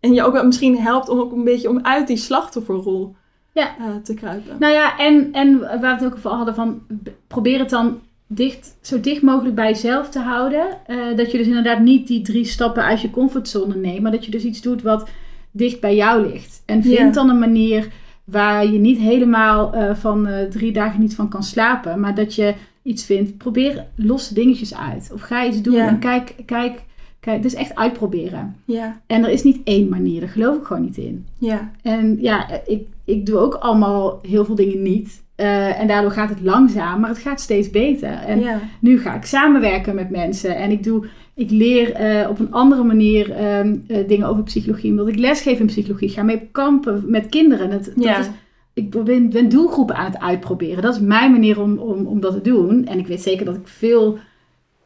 En 0.00 0.12
je 0.14 0.22
ook 0.22 0.32
wel 0.32 0.44
misschien 0.46 0.78
helpt 0.78 1.08
om 1.08 1.18
ook 1.18 1.32
een 1.32 1.44
beetje 1.44 1.68
om 1.68 1.78
uit 1.82 2.06
die 2.06 2.16
slachtofferrol 2.16 3.14
Ja. 3.52 3.76
eh, 3.78 3.84
te 4.02 4.14
kruipen. 4.14 4.56
Nou 4.58 4.72
ja, 4.72 4.98
en, 4.98 5.28
en 5.32 5.58
waar 5.60 5.80
we 5.80 5.86
het 5.86 6.04
ook 6.04 6.14
over 6.16 6.30
hadden 6.30 6.54
van 6.54 6.80
probeer 7.26 7.58
het 7.58 7.70
dan 7.70 8.00
dicht, 8.26 8.76
zo 8.80 9.00
dicht 9.00 9.22
mogelijk 9.22 9.54
bij 9.54 9.68
jezelf 9.68 10.08
te 10.08 10.18
houden. 10.18 10.66
Eh, 10.86 10.96
dat 11.16 11.30
je 11.30 11.38
dus 11.38 11.46
inderdaad 11.46 11.80
niet 11.80 12.06
die 12.06 12.22
drie 12.22 12.44
stappen 12.44 12.82
uit 12.84 13.00
je 13.00 13.10
comfortzone 13.10 13.74
neemt, 13.74 14.00
maar 14.02 14.12
dat 14.12 14.24
je 14.24 14.30
dus 14.30 14.44
iets 14.44 14.60
doet 14.62 14.82
wat 14.82 15.08
dicht 15.50 15.80
bij 15.80 15.96
jou 15.96 16.26
ligt. 16.26 16.62
En 16.66 16.82
vind 16.82 16.96
Ja. 16.98 17.10
dan 17.10 17.28
een 17.28 17.38
manier 17.38 17.88
waar 18.24 18.66
je 18.66 18.78
niet 18.78 18.98
helemaal 18.98 19.72
eh, 19.72 19.94
van 19.94 20.28
drie 20.50 20.72
dagen 20.72 21.00
niet 21.00 21.14
van 21.14 21.28
kan 21.28 21.42
slapen, 21.42 22.00
maar 22.00 22.14
dat 22.14 22.34
je 22.34 22.54
iets 22.82 23.04
vindt. 23.04 23.36
Probeer 23.38 23.86
losse 23.94 24.34
dingetjes 24.34 24.74
uit. 24.76 25.10
Of 25.14 25.20
ga 25.20 25.46
iets 25.46 25.62
doen 25.62 25.74
Ja. 25.74 25.88
en 25.88 25.98
kijk, 25.98 26.34
kijk, 26.46 26.82
kijk. 27.30 27.42
Dus 27.42 27.54
echt 27.54 27.74
uitproberen. 27.74 28.56
Ja, 28.64 29.00
En 29.06 29.24
er 29.24 29.30
is 29.30 29.42
niet 29.42 29.60
één 29.64 29.88
manier, 29.88 30.20
daar 30.20 30.28
geloof 30.28 30.56
ik 30.56 30.64
gewoon 30.64 30.82
niet 30.82 30.96
in. 30.96 31.26
ja, 31.38 31.70
En 31.82 32.16
ja, 32.20 32.46
ik, 32.66 32.82
ik 33.04 33.26
doe 33.26 33.38
ook 33.38 33.54
allemaal 33.54 34.18
heel 34.28 34.44
veel 34.44 34.54
dingen 34.54 34.82
niet. 34.82 35.22
Eh, 35.34 35.80
en 35.80 35.86
daardoor 35.88 36.10
gaat 36.10 36.28
het 36.28 36.40
langzaam, 36.42 37.00
maar 37.00 37.08
het 37.10 37.18
gaat 37.18 37.40
steeds 37.40 37.70
beter. 37.70 38.10
En 38.12 38.40
ja, 38.40 38.60
nu 38.80 38.98
ga 39.00 39.14
ik 39.14 39.24
samenwerken 39.24 39.94
met 39.94 40.10
mensen. 40.10 40.56
En 40.56 40.70
ik, 40.70 40.82
doe, 40.82 41.06
ik 41.34 41.50
leer 41.50 41.92
eh, 41.92 42.28
op 42.30 42.38
een 42.38 42.52
andere 42.52 42.82
manier 42.84 43.30
ehm, 43.30 43.76
eh, 43.86 44.08
dingen 44.08 44.26
over 44.28 44.42
psychologie. 44.42 44.90
Omdat 44.90 45.08
ik 45.08 45.16
lesgeef 45.18 45.58
in 45.60 45.66
psychologie. 45.66 46.08
Ga 46.08 46.22
mee 46.22 46.36
op 46.36 46.52
kampen 46.52 47.02
met 47.06 47.26
kinderen. 47.28 47.70
Dat 47.70 47.90
Ja. 47.96 48.18
is, 48.18 48.26
ik 48.74 49.04
ben, 49.04 49.30
ben 49.30 49.48
doelgroepen 49.48 49.96
aan 49.96 50.10
het 50.12 50.20
uitproberen. 50.20 50.82
Dat 50.82 50.94
is 50.94 51.00
mijn 51.00 51.32
manier 51.32 51.60
om, 51.60 51.78
om, 51.78 52.06
om 52.06 52.20
dat 52.20 52.32
te 52.32 52.40
doen. 52.50 52.86
En 52.86 52.98
ik 52.98 53.06
weet 53.06 53.22
zeker 53.22 53.44
dat 53.44 53.54
ik 53.56 53.68
veel 53.68 54.18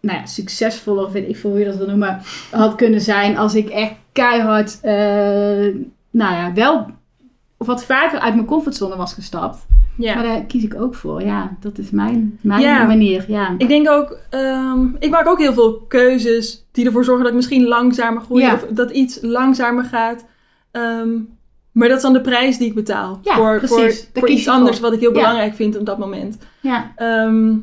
nou 0.02 0.18
ja, 0.18 0.26
succesvoller, 0.26 1.04
of 1.04 1.12
weet 1.12 1.28
ik 1.28 1.36
veel 1.36 1.50
hoe 1.50 1.58
je 1.58 1.64
dat 1.64 1.76
wil 1.76 1.86
noemen, 1.86 2.20
had 2.50 2.74
kunnen 2.74 3.00
zijn 3.00 3.36
als 3.36 3.54
ik 3.54 3.68
echt 3.68 3.94
keihard, 4.12 4.78
eh, 4.82 5.74
nou 6.10 6.34
ja, 6.34 6.52
wel 6.54 6.86
of 7.56 7.66
wat 7.66 7.84
vaker 7.84 8.18
uit 8.18 8.34
mijn 8.34 8.46
comfortzone 8.46 8.96
was 8.96 9.14
gestapt. 9.14 9.66
ja. 9.98 10.14
Maar 10.14 10.22
daar 10.24 10.42
kies 10.44 10.64
ik 10.64 10.74
ook 10.80 10.94
voor. 10.94 11.22
Ja, 11.22 11.56
dat 11.60 11.78
is 11.78 11.90
mijn, 11.90 12.38
mijn 12.40 12.60
Ja. 12.60 12.86
manier. 12.86 13.24
Ja. 13.28 13.54
Ik 13.58 13.68
denk 13.68 13.88
ook, 13.90 14.18
ehm, 14.30 14.86
ik 14.98 15.10
maak 15.10 15.26
ook 15.26 15.38
heel 15.38 15.52
veel 15.52 15.80
keuzes 15.88 16.66
die 16.72 16.86
ervoor 16.86 17.04
zorgen 17.04 17.22
dat 17.22 17.32
ik 17.32 17.38
misschien 17.38 17.66
langzamer 17.66 18.22
groei 18.22 18.42
Ja. 18.42 18.54
of 18.54 18.64
dat 18.70 18.90
iets 18.90 19.18
langzamer 19.20 19.84
gaat. 19.84 20.24
Ehm, 20.70 21.08
maar 21.72 21.88
dat 21.88 21.96
is 21.96 22.02
dan 22.02 22.12
de 22.12 22.20
prijs 22.20 22.58
die 22.58 22.68
ik 22.68 22.74
betaal 22.74 23.20
voor, 23.22 23.60
voor, 23.64 23.92
voor 24.14 24.28
iets 24.28 24.48
anders 24.48 24.80
wat 24.80 24.92
ik 24.92 25.00
heel 25.00 25.12
belangrijk 25.12 25.54
vind 25.54 25.78
op 25.78 25.86
dat 25.86 25.98
moment. 25.98 26.38
ja. 26.60 26.92
Ehm, 26.96 27.54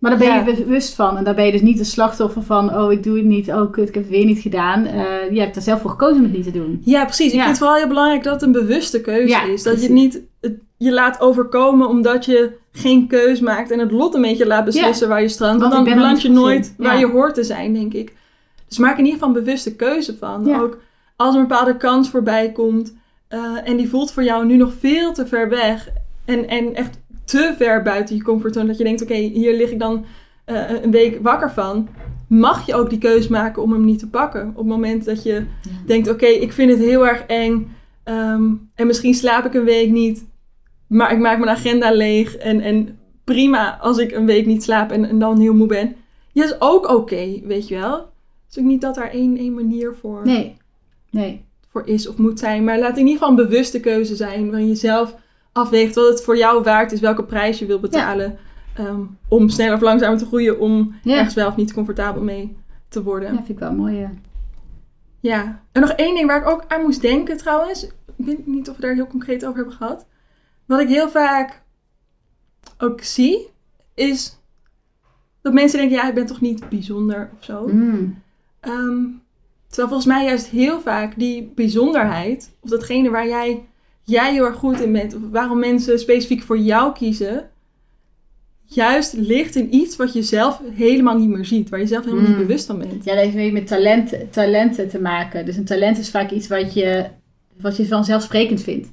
Maar 0.00 0.10
daar 0.10 0.20
ben 0.20 0.28
Ja. 0.28 0.44
je 0.46 0.54
bewust 0.64 0.94
van. 0.94 1.16
En 1.16 1.24
daar 1.24 1.34
ben 1.34 1.46
je 1.46 1.52
dus 1.52 1.60
niet 1.62 1.78
een 1.78 1.84
slachtoffer 1.84 2.42
van, 2.42 2.74
oh 2.76 2.92
ik 2.92 3.02
doe 3.02 3.16
het 3.16 3.24
niet, 3.26 3.48
oh 3.48 3.72
kut, 3.72 3.88
ik 3.88 3.94
heb 3.94 4.02
het 4.02 4.12
weer 4.12 4.24
niet 4.24 4.38
gedaan. 4.40 4.84
Eh, 4.86 5.30
je 5.30 5.40
hebt 5.40 5.56
er 5.56 5.62
zelf 5.62 5.80
voor 5.80 5.90
gekozen 5.90 6.16
om 6.16 6.22
het 6.22 6.32
niet 6.32 6.44
te 6.44 6.50
doen. 6.50 6.80
ja, 6.84 7.04
precies. 7.04 7.26
Ik 7.26 7.32
Ja. 7.32 7.38
vind 7.38 7.48
het 7.48 7.58
vooral 7.58 7.76
heel 7.76 7.88
belangrijk 7.88 8.22
dat 8.22 8.32
het 8.32 8.42
een 8.42 8.52
bewuste 8.52 9.00
keuze 9.00 9.28
Ja, 9.28 9.42
is. 9.42 9.62
Dat 9.62 9.82
je 9.82 9.90
niet 9.90 10.20
het 10.40 10.54
je 10.76 10.92
laat 10.92 11.20
overkomen 11.20 11.88
omdat 11.88 12.24
je 12.24 12.52
geen 12.72 13.06
keus 13.06 13.40
maakt 13.40 13.70
en 13.70 13.78
het 13.78 13.90
lot 13.90 14.14
een 14.14 14.22
beetje 14.22 14.46
laat 14.46 14.64
beslissen 14.64 15.08
waar 15.08 15.22
je 15.22 15.28
strandt. 15.28 15.60
Want 15.60 15.72
dan 15.72 15.84
beland 15.84 16.22
je 16.22 16.30
nooit 16.30 16.74
waar 16.78 16.98
je 16.98 17.06
hoort 17.06 17.34
te 17.34 17.44
zijn, 17.44 17.72
denk 17.72 17.92
ik. 17.94 18.14
Dus 18.68 18.78
maak 18.78 18.98
in 18.98 19.04
ieder 19.04 19.12
geval 19.12 19.28
een 19.28 19.44
bewuste 19.44 19.76
keuze 19.76 20.16
van. 20.16 20.44
Ja. 20.44 20.60
Ook 20.60 20.78
als 21.16 21.34
er 21.34 21.40
een 21.40 21.46
bepaalde 21.46 21.76
kans 21.76 22.10
voorbij 22.10 22.52
komt 22.52 22.94
eh, 23.28 23.40
en 23.64 23.76
die 23.76 23.88
voelt 23.88 24.12
voor 24.12 24.22
jou 24.22 24.46
nu 24.46 24.56
nog 24.56 24.72
veel 24.78 25.12
te 25.12 25.26
ver 25.26 25.48
weg 25.48 25.88
en, 26.24 26.48
en 26.48 26.74
echt 26.74 26.98
te 27.30 27.54
ver 27.56 27.82
buiten 27.82 28.16
je 28.16 28.22
comfortzone, 28.22 28.66
dat 28.66 28.78
je 28.78 28.84
denkt, 28.84 29.02
oké, 29.02 29.14
hier 29.14 29.56
lig 29.56 29.70
ik 29.70 29.78
dan 29.78 30.04
eh, 30.44 30.82
een 30.82 30.90
week 30.90 31.18
wakker 31.22 31.50
van. 31.52 31.88
Mag 32.28 32.66
je 32.66 32.74
ook 32.74 32.90
die 32.90 32.98
keuze 32.98 33.30
maken 33.30 33.62
om 33.62 33.72
hem 33.72 33.84
niet 33.84 33.98
te 33.98 34.08
pakken? 34.08 34.48
Op 34.48 34.56
het 34.56 34.66
moment 34.66 35.04
dat 35.04 35.22
je 35.22 35.44
denkt, 35.86 36.08
oké, 36.08 36.26
ik 36.26 36.52
vind 36.52 36.70
het 36.70 36.80
heel 36.80 37.06
erg 37.06 37.22
eng. 37.26 37.72
ehm, 38.04 38.52
en 38.74 38.86
misschien 38.86 39.14
slaap 39.14 39.44
ik 39.44 39.54
een 39.54 39.64
week 39.64 39.90
niet. 39.90 40.28
Maar 40.86 41.12
ik 41.12 41.18
maak 41.18 41.38
mijn 41.38 41.50
agenda 41.56 41.92
leeg. 41.92 42.36
En, 42.36 42.60
en 42.60 42.98
prima 43.24 43.78
als 43.80 43.98
ik 43.98 44.12
een 44.12 44.26
week 44.26 44.46
niet 44.46 44.62
slaap 44.62 44.90
en, 44.90 45.04
en 45.08 45.18
dan 45.18 45.40
heel 45.40 45.54
moe 45.54 45.66
ben. 45.66 45.94
Ja, 46.32 46.44
is 46.44 46.60
ook 46.60 46.88
oké, 46.88 47.40
weet 47.44 47.68
je 47.68 47.78
wel. 47.78 48.08
Is 48.50 48.58
ook 48.58 48.64
niet 48.64 48.80
dat 48.80 48.94
daar 48.94 49.10
één, 49.10 49.36
één 49.36 49.54
manier 49.54 49.94
voor, 50.00 50.20
Nee. 50.24 50.56
Nee. 51.10 51.44
voor 51.68 51.86
is 51.86 52.08
of 52.08 52.16
moet 52.16 52.38
zijn. 52.38 52.64
Maar 52.64 52.78
laat 52.78 52.96
in 52.98 53.06
ieder 53.06 53.12
geval 53.12 53.28
een 53.28 53.48
bewuste 53.48 53.80
keuze 53.80 54.16
zijn. 54.16 54.50
Waarin 54.50 54.68
je 54.68 54.74
zelf 54.74 55.14
afweegt 55.52 55.94
wat 55.94 56.08
het 56.08 56.22
voor 56.24 56.36
jou 56.36 56.62
waard 56.62 56.92
is. 56.92 57.00
Welke 57.00 57.24
prijs 57.24 57.58
je 57.58 57.66
wil 57.66 57.80
betalen. 57.80 58.38
ehm, 58.74 59.00
om 59.28 59.48
sneller 59.48 59.74
of 59.74 59.80
langzamer 59.80 60.18
te 60.18 60.26
groeien. 60.26 60.58
Om 60.60 60.94
Ja. 61.02 61.16
ergens 61.16 61.34
wel 61.34 61.46
of 61.48 61.56
niet 61.56 61.72
comfortabel 61.72 62.22
mee 62.22 62.56
te 62.88 63.02
worden. 63.02 63.28
Ja, 63.28 63.36
vind 63.36 63.48
ik 63.48 63.58
wel 63.58 63.72
mooi. 63.72 63.96
ja. 63.96 64.10
Ja, 65.20 65.62
en 65.72 65.80
nog 65.80 65.90
één 65.90 66.14
ding 66.14 66.26
waar 66.26 66.40
ik 66.40 66.48
ook 66.48 66.64
aan 66.68 66.82
moest 66.82 67.00
denken 67.02 67.36
trouwens. 67.36 67.84
Ik 67.86 67.92
weet 68.26 68.46
niet 68.46 68.68
of 68.68 68.76
we 68.76 68.82
daar 68.82 68.94
heel 68.94 69.06
concreet 69.06 69.44
over 69.44 69.56
hebben 69.56 69.74
gehad. 69.74 70.06
Wat 70.66 70.80
ik 70.80 70.88
heel 70.88 71.08
vaak 71.08 71.62
ook 72.78 73.02
zie, 73.02 73.48
is 73.94 74.38
dat 75.42 75.52
mensen 75.52 75.78
denken, 75.78 75.96
ja, 75.96 76.08
ik 76.08 76.14
ben 76.14 76.26
toch 76.26 76.40
niet 76.40 76.68
bijzonder 76.68 77.30
of 77.38 77.44
zo. 77.44 77.66
Mm. 77.68 78.22
Ehm, 78.60 79.04
terwijl 79.66 79.88
volgens 79.88 80.06
mij 80.06 80.24
juist 80.24 80.46
heel 80.46 80.80
vaak 80.80 81.18
die 81.18 81.52
bijzonderheid, 81.54 82.56
of 82.60 82.70
datgene 82.70 83.10
waar 83.10 83.28
jij, 83.28 83.68
jij 84.10 84.32
heel 84.32 84.44
erg 84.44 84.56
goed 84.56 84.80
in 84.80 84.92
bent, 84.92 85.14
of 85.14 85.20
waarom 85.30 85.58
mensen 85.58 85.98
specifiek 85.98 86.42
voor 86.42 86.58
jou 86.58 86.92
kiezen, 86.92 87.48
juist 88.64 89.12
ligt 89.12 89.54
in 89.56 89.74
iets 89.74 89.96
wat 89.96 90.12
je 90.12 90.22
zelf 90.22 90.60
helemaal 90.72 91.18
niet 91.18 91.28
meer 91.28 91.44
ziet, 91.44 91.68
waar 91.68 91.80
je 91.80 91.86
zelf 91.86 92.04
helemaal 92.04 92.24
Mm. 92.24 92.30
niet 92.36 92.46
bewust 92.46 92.66
van 92.66 92.78
bent. 92.78 93.04
Ja, 93.04 93.14
dat 93.14 93.22
heeft 93.24 93.34
weer 93.34 93.52
met 93.52 93.66
talenten, 93.66 94.30
talenten 94.30 94.88
te 94.88 95.00
maken. 95.00 95.44
Dus 95.46 95.56
een 95.56 95.64
talent 95.64 95.98
is 95.98 96.10
vaak 96.10 96.30
iets 96.30 96.48
wat 96.48 96.74
je, 96.74 97.06
wat 97.60 97.76
je 97.76 97.86
vanzelfsprekend 97.86 98.62
vindt. 98.62 98.88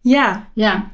Ja, 0.00 0.48
Ja. 0.54 0.90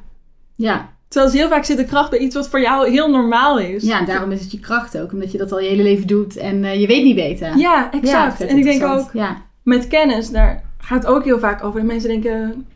Ja. 0.57 0.91
Terwijl 1.09 1.33
heel 1.33 1.49
vaak 1.49 1.65
zit 1.65 1.77
de 1.77 1.85
kracht 1.85 2.11
bij 2.11 2.19
iets 2.19 2.35
wat 2.35 2.49
voor 2.49 2.61
jou 2.61 2.91
heel 2.91 3.11
normaal 3.11 3.59
is. 3.59 3.83
ja, 3.85 3.99
en 3.99 4.05
daarom 4.07 4.31
is 4.31 4.41
het 4.41 4.53
je 4.53 4.61
kracht 4.61 4.99
ook. 4.99 5.13
Omdat 5.13 5.33
je 5.33 5.39
dat 5.39 5.53
al 5.53 5.61
je 5.61 5.69
hele 5.69 5.83
leven 5.83 6.07
doet 6.07 6.37
en 6.37 6.65
eh, 6.65 6.81
je 6.81 6.87
weet 6.87 7.05
niet 7.05 7.15
beter. 7.15 7.57
Ja, 7.59 7.91
exact. 7.93 8.39
Ja, 8.39 8.47
en 8.47 8.57
ik 8.59 8.65
denk 8.65 8.83
ook, 8.85 9.11
Ja. 9.13 9.43
met 9.63 9.89
kennis, 9.89 10.31
daar 10.31 10.65
gaat 10.79 11.03
het 11.03 11.13
ook 11.13 11.25
heel 11.25 11.39
vaak 11.39 11.65
over. 11.65 11.81
Dat 11.81 11.89
mensen 11.89 12.09
denken, 12.09 12.67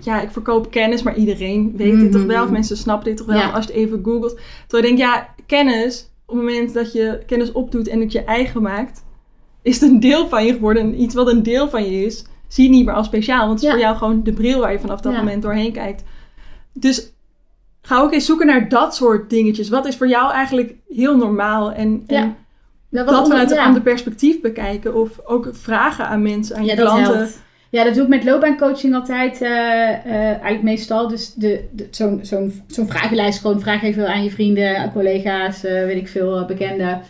ja, 0.00 0.20
ik 0.20 0.30
verkoop 0.30 0.70
kennis, 0.70 1.02
maar 1.02 1.16
iedereen 1.16 1.72
weet 1.76 2.00
dit 2.00 2.12
toch 2.12 2.24
wel. 2.24 2.36
Of 2.38 2.44
Mhm. 2.44 2.52
mensen 2.52 2.76
snappen 2.76 3.08
dit 3.08 3.16
toch 3.16 3.26
wel, 3.26 3.36
Ja. 3.36 3.50
als 3.50 3.66
je 3.66 3.72
het 3.72 3.80
even 3.80 4.00
googelt. 4.04 4.38
Terwijl 4.66 4.92
ik 4.92 4.98
denk, 4.98 5.10
ja, 5.10 5.28
kennis, 5.46 6.10
op 6.26 6.34
het 6.36 6.44
moment 6.44 6.74
dat 6.74 6.92
je 6.92 7.22
kennis 7.26 7.52
opdoet 7.52 7.88
en 7.88 8.00
het 8.00 8.12
je 8.12 8.24
eigen 8.24 8.62
maakt, 8.62 9.04
is 9.62 9.80
het 9.80 9.90
een 9.90 10.00
deel 10.00 10.28
van 10.28 10.44
je 10.46 10.52
geworden. 10.52 10.82
En 10.82 11.00
iets 11.00 11.14
wat 11.14 11.28
een 11.30 11.42
deel 11.42 11.68
van 11.68 11.84
je 11.90 12.04
is, 12.04 12.24
zie 12.48 12.64
je 12.64 12.70
niet 12.70 12.84
meer 12.84 12.94
als 12.94 13.06
speciaal. 13.06 13.46
Want 13.46 13.50
het 13.50 13.58
is 13.62 13.66
Ja. 13.66 13.70
voor 13.70 13.80
jou 13.80 13.96
gewoon 13.96 14.22
de 14.22 14.32
bril 14.32 14.60
waar 14.60 14.72
je 14.72 14.80
vanaf 14.80 15.00
dat 15.00 15.12
Ja. 15.12 15.18
moment 15.18 15.42
doorheen 15.42 15.72
kijkt. 15.72 16.02
Dus 16.72 17.12
ga 17.82 18.00
ook 18.00 18.12
eens 18.12 18.26
zoeken 18.26 18.46
naar 18.46 18.68
dat 18.68 18.94
soort 18.94 19.30
dingetjes. 19.30 19.68
Wat 19.68 19.86
is 19.86 19.96
voor 19.96 20.08
jou 20.08 20.32
eigenlijk 20.32 20.74
heel 20.88 21.16
normaal? 21.16 21.72
En, 21.72 22.04
Dat, 22.06 23.08
dat 23.08 23.28
vanuit 23.28 23.50
een 23.50 23.58
ander 23.58 23.82
perspectief 23.82 24.40
bekijken. 24.40 24.94
Of 24.94 25.20
ook 25.24 25.48
vragen 25.52 26.06
aan 26.06 26.22
mensen, 26.22 26.56
aan 26.56 26.64
je 26.64 26.76
dat 26.76 26.84
klanten. 26.86 27.28
Ja, 27.70 27.84
dat 27.84 27.94
doe 27.94 28.02
ik 28.02 28.08
met 28.08 28.24
loopbaancoaching 28.24 28.94
altijd. 28.94 29.40
eh, 29.42 29.50
eigenlijk 30.14 30.62
meestal. 30.62 31.08
Dus 31.08 31.34
de, 31.34 31.64
de, 31.72 31.86
zo'n 31.90 32.18
zo'n 32.22 32.52
zo'n 32.66 32.86
vragenlijst. 32.86 33.40
Gewoon 33.40 33.60
vraag 33.60 33.82
even 33.82 34.08
aan 34.08 34.22
je 34.24 34.30
vrienden, 34.30 34.92
collega's, 34.92 35.64
eh, 35.64 35.72
weet 35.84 35.96
ik 35.96 36.08
veel, 36.08 36.44
bekenden, 36.46 37.00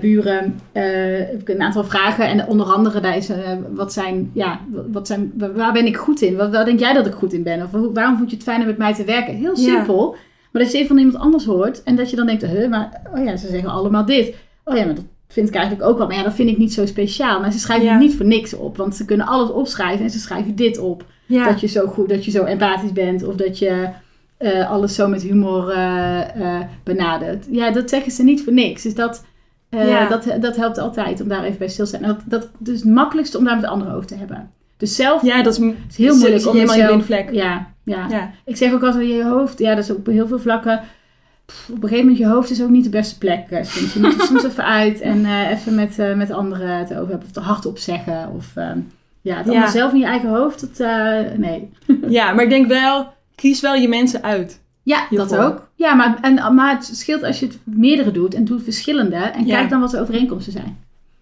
buren. 0.00 0.58
heb 0.72 1.40
ik 1.40 1.48
een 1.48 1.62
aantal 1.62 1.84
vragen. 1.84 2.26
En 2.28 2.46
onder 2.46 2.66
andere 2.66 3.00
daar 3.00 3.16
is, 3.16 3.30
wat 3.70 3.92
zijn, 3.92 4.30
ja, 4.34 4.60
wat 4.92 5.06
zijn, 5.06 5.32
wa- 5.38 5.52
waar 5.52 5.72
ben 5.72 5.86
ik 5.86 5.96
goed 5.96 6.20
in? 6.22 6.36
Wat, 6.36 6.50
waar 6.50 6.64
denk 6.64 6.78
jij 6.80 6.92
dat 6.92 7.06
ik 7.06 7.12
goed 7.12 7.32
in 7.32 7.42
ben? 7.42 7.62
Of 7.62 7.70
waarom 7.70 8.16
vond 8.16 8.30
je 8.30 8.36
het 8.36 8.44
fijn 8.44 8.60
om 8.60 8.66
met 8.66 8.78
mij 8.78 8.94
te 8.94 9.04
werken? 9.04 9.34
Heel 9.34 9.56
Ja. 9.58 9.62
simpel. 9.62 10.16
Maar 10.52 10.62
dat 10.62 10.70
je 10.72 10.76
even 10.78 10.88
van 10.88 10.98
iemand 10.98 11.16
anders 11.24 11.44
hoort. 11.44 11.82
En 11.82 11.96
dat 11.96 12.10
je 12.10 12.16
dan 12.16 12.26
denkt, 12.26 12.46
huh, 12.46 12.68
maar 12.70 13.00
oh 13.14 13.24
ja, 13.24 13.36
ze 13.36 13.46
zeggen 13.48 13.70
allemaal 13.70 14.04
dit. 14.04 14.34
Oh 14.64 14.76
ja, 14.76 14.84
maar 14.84 14.94
dat 14.94 15.04
vind 15.32 15.48
ik 15.48 15.54
eigenlijk 15.54 15.88
ook 15.88 15.98
wel. 15.98 16.06
Maar 16.06 16.16
ja, 16.16 16.22
dat 16.22 16.34
vind 16.34 16.48
ik 16.48 16.58
niet 16.58 16.72
zo 16.72 16.86
speciaal. 16.86 17.40
Maar 17.40 17.52
ze 17.52 17.58
schrijven 17.58 17.86
Ja. 17.86 17.98
niet 17.98 18.16
voor 18.16 18.26
niks 18.26 18.54
op. 18.54 18.76
Want 18.76 18.96
ze 18.96 19.04
kunnen 19.04 19.26
alles 19.26 19.50
opschrijven 19.50 20.04
en 20.04 20.10
ze 20.10 20.18
schrijven 20.18 20.56
dit 20.56 20.78
op. 20.78 21.04
Ja. 21.26 21.44
Dat 21.44 21.60
je 21.60 21.66
zo 21.66 21.86
goed, 21.86 22.08
dat 22.08 22.24
je 22.24 22.30
zo 22.30 22.44
empathisch 22.44 22.92
bent. 22.92 23.22
Of 23.22 23.34
dat 23.34 23.58
je 23.58 23.88
eh, 24.36 24.70
alles 24.70 24.94
zo 24.94 25.08
met 25.08 25.22
humor 25.22 25.70
eh, 25.70 26.20
eh, 26.56 26.60
benadert. 26.82 27.46
Ja, 27.50 27.70
dat 27.70 27.88
zeggen 27.88 28.12
ze 28.12 28.22
niet 28.22 28.42
voor 28.44 28.52
niks. 28.52 28.82
Dus 28.82 28.94
dat, 28.94 29.24
Ja. 29.70 30.08
dat, 30.08 30.26
dat 30.40 30.56
helpt 30.56 30.78
altijd 30.78 31.20
om 31.20 31.28
daar 31.28 31.44
even 31.44 31.58
bij 31.58 31.68
stil 31.68 31.84
te 31.84 31.90
zijn. 31.90 32.02
Dat, 32.02 32.20
dat 32.24 32.50
dus 32.58 32.80
het 32.80 32.88
makkelijkste 32.90 33.38
om 33.38 33.44
daar 33.44 33.56
met 33.56 33.64
anderen 33.64 33.94
over 33.94 34.06
te 34.06 34.16
hebben. 34.16 34.50
Dus 34.76 34.96
zelf 34.96 35.22
ja, 35.22 35.42
dat 35.42 35.58
is, 35.58 35.64
is 35.88 35.96
heel 35.96 36.16
moeilijk 36.16 36.46
om 36.46 36.56
jezelf... 36.56 37.08
Ja, 37.08 37.66
ja. 37.84 38.06
Ja. 38.10 38.30
Ik 38.44 38.56
zeg 38.56 38.72
ook 38.72 38.82
altijd 38.82 39.02
in 39.02 39.16
je 39.16 39.24
hoofd, 39.24 39.58
ja, 39.58 39.74
dat 39.74 39.84
is 39.84 39.90
ook 39.90 39.98
op 39.98 40.06
heel 40.06 40.26
veel 40.26 40.38
vlakken. 40.38 40.80
Op 41.68 41.74
een 41.74 41.88
gegeven 41.88 41.98
moment, 41.98 42.18
je 42.18 42.26
hoofd 42.26 42.50
is 42.50 42.62
ook 42.62 42.68
niet 42.70 42.84
de 42.84 42.90
beste 42.90 43.18
plek. 43.18 43.46
eh, 43.50 43.64
soms. 43.64 43.92
Je 43.92 44.00
moet 44.00 44.20
er 44.20 44.26
soms 44.26 44.44
even 44.44 44.64
uit 44.64 45.00
en 45.00 45.24
eh, 45.24 45.50
even 45.50 45.74
met, 45.74 45.98
eh, 45.98 46.14
met 46.14 46.30
anderen 46.30 46.78
het 46.78 46.94
over 46.94 47.08
hebben. 47.10 47.28
Of 47.28 47.36
er 47.36 47.42
hardop 47.42 47.78
zeggen. 47.78 48.30
Of 48.36 48.56
ehm, 48.56 48.78
ja, 49.20 49.36
het 49.36 49.46
allemaal 49.46 49.64
Ja. 49.66 49.70
zelf 49.72 49.92
in 49.92 49.98
je 49.98 50.04
eigen 50.06 50.28
hoofd. 50.28 50.60
Dat, 50.60 50.88
nee. 51.38 51.70
ja, 52.18 52.32
maar 52.32 52.44
ik 52.44 52.50
denk 52.50 52.66
wel, 52.66 53.12
kies 53.34 53.60
wel 53.60 53.74
je 53.74 53.88
mensen 53.88 54.22
uit. 54.22 54.60
Ja, 54.82 55.06
Hiervoor. 55.10 55.36
dat 55.36 55.46
ook. 55.52 55.68
Ja, 55.74 55.94
maar, 55.94 56.18
en, 56.20 56.54
maar 56.54 56.74
het 56.74 56.90
scheelt 56.92 57.22
als 57.22 57.40
je 57.40 57.46
het 57.46 57.58
meerdere 57.64 58.10
doet 58.12 58.34
en 58.34 58.44
doet 58.44 58.62
verschillende. 58.62 59.16
En 59.16 59.46
Ja. 59.46 59.56
kijk 59.56 59.70
dan 59.70 59.80
wat 59.80 59.90
de 59.90 60.00
overeenkomsten 60.00 60.52
zijn. 60.52 60.76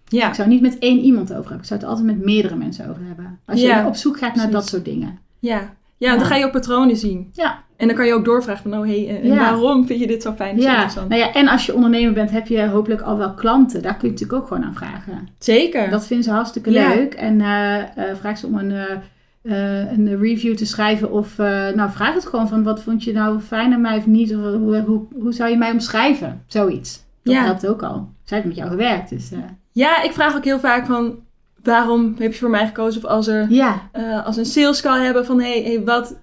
Ja, 0.07 0.27
Ik 0.27 0.33
zou 0.33 0.47
niet 0.47 0.61
met 0.61 0.79
één 0.79 0.99
iemand 0.99 1.29
over 1.29 1.41
hebben. 1.43 1.57
Ik 1.59 1.65
zou 1.65 1.79
het 1.79 1.89
altijd 1.89 2.07
met 2.07 2.25
meerdere 2.25 2.55
mensen 2.55 2.89
over 2.89 3.01
hebben. 3.07 3.39
Als 3.45 3.59
je 3.61 3.67
Ja. 3.67 3.87
op 3.87 3.95
zoek 3.95 4.13
gaat 4.17 4.35
naar 4.35 4.47
Precies. 4.47 4.51
dat 4.53 4.67
soort 4.67 4.85
dingen. 4.85 5.19
ja. 5.39 5.73
Ja 6.07 6.17
dan 6.17 6.25
ga 6.25 6.35
je 6.35 6.45
ook 6.45 6.51
patronen 6.51 6.95
zien. 6.97 7.29
Ja. 7.33 7.63
En 7.77 7.87
dan 7.87 7.95
kan 7.95 8.05
je 8.05 8.13
ook 8.13 8.25
doorvragen 8.25 8.69
van, 8.69 8.79
oh 8.79 8.85
hé, 8.85 9.05
hey, 9.05 9.19
Ja. 9.23 9.35
waarom 9.35 9.87
vind 9.87 9.99
je 9.99 10.07
dit 10.07 10.21
zo 10.21 10.33
fijn? 10.33 10.55
zo 10.57 10.63
Ja, 10.63 10.71
interessant? 10.73 11.09
nou 11.09 11.21
ja, 11.21 11.33
en 11.33 11.47
als 11.47 11.65
je 11.65 11.73
ondernemer 11.75 12.13
bent, 12.13 12.31
heb 12.31 12.47
je 12.47 12.67
hopelijk 12.67 13.01
al 13.01 13.17
wel 13.17 13.33
klanten. 13.33 13.81
Daar 13.81 13.95
kun 13.97 14.07
je 14.07 14.13
natuurlijk 14.13 14.41
ook 14.41 14.47
gewoon 14.47 14.63
aan 14.63 14.73
vragen. 14.75 15.27
Zeker. 15.39 15.89
Dat 15.89 16.07
vinden 16.07 16.25
ze 16.25 16.31
hartstikke 16.31 16.71
Ja. 16.71 16.87
leuk. 16.89 17.13
En 17.13 17.41
eh, 17.41 17.77
eh, 17.79 17.85
vraag 18.19 18.37
ze 18.37 18.45
om 18.47 18.57
een, 18.57 18.71
eh, 18.71 18.91
eh, 19.81 19.91
een 19.91 20.17
review 20.19 20.55
te 20.55 20.65
schrijven. 20.65 21.11
Of 21.11 21.39
eh, 21.39 21.69
nou, 21.69 21.91
vraag 21.91 22.13
het 22.13 22.25
gewoon 22.25 22.47
van 22.47 22.63
wat 22.63 22.81
vond 22.83 23.03
je 23.03 23.13
nou 23.13 23.39
fijn 23.39 23.73
aan 23.73 23.81
mij 23.81 23.97
of 23.97 24.07
niet? 24.07 24.35
Of 24.35 24.41
hoe, 24.41 24.79
hoe, 24.85 25.01
hoe 25.19 25.33
zou 25.33 25.49
je 25.49 25.57
mij 25.57 25.71
omschrijven? 25.71 26.43
Zoiets. 26.47 27.03
Dat 27.23 27.35
helpt 27.35 27.67
ook 27.67 27.83
al. 27.83 28.09
Zij 28.23 28.37
heeft 28.37 28.49
met 28.49 28.57
jou 28.57 28.69
gewerkt. 28.69 29.09
Dus, 29.09 29.31
eh, 29.31 29.39
Ja, 29.71 30.03
ik 30.03 30.11
vraag 30.11 30.35
ook 30.35 30.43
heel 30.45 30.59
vaak 30.59 30.85
van, 30.85 31.15
waarom 31.63 32.15
heb 32.19 32.33
je 32.33 32.39
voor 32.39 32.49
mij 32.49 32.65
gekozen? 32.67 33.03
Of 33.03 33.09
als 33.09 33.27
er 33.27 33.45
ja, 33.51 33.89
eh, 33.91 34.25
als 34.25 34.37
een 34.37 34.45
sales 34.45 34.81
call 34.81 35.03
hebben 35.03 35.25
van 35.25 35.39
hey, 35.41 35.61
hey, 35.63 35.83
wat 35.83 36.19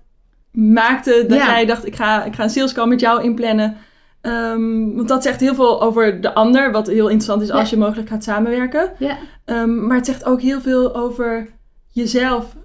maakte 0.53 1.25
dat 1.29 1.39
Ja. 1.39 1.47
jij 1.47 1.67
dacht 1.67 1.87
ik 1.87 1.97
ga, 1.97 2.25
ik 2.25 2.35
ga 2.35 2.43
een 2.43 2.51
sales 2.51 2.73
call 2.73 2.87
met 2.89 3.01
jou 3.01 3.23
inplannen. 3.23 3.77
Ehm, 4.21 4.95
want 4.95 5.09
dat 5.09 5.23
zegt 5.23 5.41
heel 5.41 5.55
veel 5.55 5.83
over 5.83 6.21
de 6.21 6.35
ander, 6.35 6.73
wat 6.73 6.87
heel 6.87 7.09
interessant 7.09 7.43
is 7.43 7.51
als 7.51 7.71
je 7.71 7.77
mogelijk 7.77 8.09
gaat 8.09 8.25
samenwerken. 8.25 8.93
ja. 8.99 9.17
Ehm, 9.45 9.87
maar 9.87 9.97
het 9.97 10.07
zegt 10.07 10.25
ook 10.25 10.41
heel 10.41 10.61
veel 10.61 10.97
over 10.97 11.49
jezelf 11.93 12.57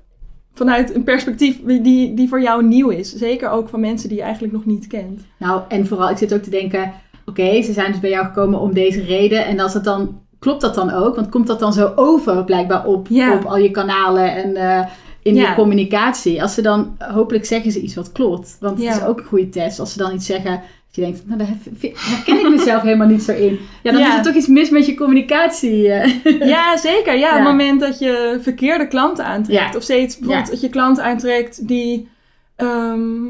vanuit 0.53 0.95
een 0.95 1.03
perspectief 1.03 1.59
die, 1.65 2.13
die 2.13 2.27
voor 2.29 2.41
jou 2.41 2.63
nieuw 2.65 2.89
is. 2.89 3.13
Zeker 3.13 3.49
ook 3.49 3.69
van 3.69 3.79
mensen 3.79 4.09
die 4.09 4.17
je 4.17 4.23
eigenlijk 4.23 4.53
nog 4.53 4.65
niet 4.65 4.87
kent. 4.87 5.21
Nou, 5.39 5.61
en 5.67 5.87
vooral, 5.87 6.09
ik 6.09 6.17
zit 6.17 6.33
ook 6.33 6.41
te 6.41 6.49
denken, 6.49 6.91
oké, 7.25 7.61
ze 7.61 7.73
zijn 7.73 7.91
dus 7.91 7.99
bij 8.01 8.09
jou 8.09 8.25
gekomen 8.25 8.59
om 8.59 8.73
deze 8.73 9.01
reden. 9.01 9.45
En 9.45 9.59
als 9.59 9.73
het 9.73 9.83
dan, 9.83 10.21
klopt 10.43 10.61
dat 10.61 10.75
dan 10.75 10.91
ook? 10.91 11.15
Want 11.15 11.29
komt 11.29 11.47
dat 11.47 11.59
dan 11.59 11.73
zo 11.73 11.91
over 11.95 12.43
blijkbaar 12.43 12.85
op, 12.85 13.07
op 13.33 13.43
al 13.45 13.57
je 13.57 13.71
kanalen 13.71 14.35
en 14.35 14.55
eh, 14.55 14.85
in 15.21 15.35
je 15.35 15.53
communicatie? 15.55 16.41
Als 16.41 16.53
ze 16.53 16.61
dan, 16.61 16.95
hopelijk 16.97 17.45
zeggen 17.45 17.71
ze 17.71 17.79
iets 17.81 17.95
wat 17.95 18.11
klopt. 18.11 18.57
Want 18.59 18.83
het 18.83 18.95
is 18.95 19.03
ook 19.03 19.19
een 19.19 19.25
goede 19.25 19.49
test. 19.49 19.79
Als 19.79 19.91
ze 19.93 19.97
dan 19.97 20.13
iets 20.13 20.25
zeggen, 20.25 20.51
dat 20.51 20.95
je 20.95 21.01
denkt, 21.01 21.23
nou 21.25 21.37
daar 21.37 21.47
herken 21.95 22.39
ik 22.39 22.49
mezelf 22.49 22.81
helemaal 22.89 23.07
niet 23.07 23.23
zo 23.23 23.31
in. 23.31 23.59
Ja, 23.83 23.91
dan 23.91 24.01
is 24.01 24.13
er 24.15 24.21
toch 24.23 24.33
iets 24.35 24.47
mis 24.47 24.69
met 24.69 24.85
je 24.85 24.95
communicatie. 24.95 25.89
eh. 25.91 26.47
Ja, 26.47 26.77
zeker. 26.77 27.17
Ja, 27.23 27.33
het 27.35 27.43
moment 27.43 27.79
dat 27.79 27.99
je 27.99 28.39
verkeerde 28.41 28.87
klanten 28.87 29.25
aantrekt. 29.25 29.71
Ja. 29.71 29.77
Of 29.77 29.83
steeds 29.83 30.17
bijvoorbeeld 30.17 30.47
Ja. 30.47 30.51
dat 30.53 30.61
je 30.61 30.69
klanten 30.69 31.03
aantrekt 31.03 31.67
die 31.67 32.09
ehm, 32.55 33.25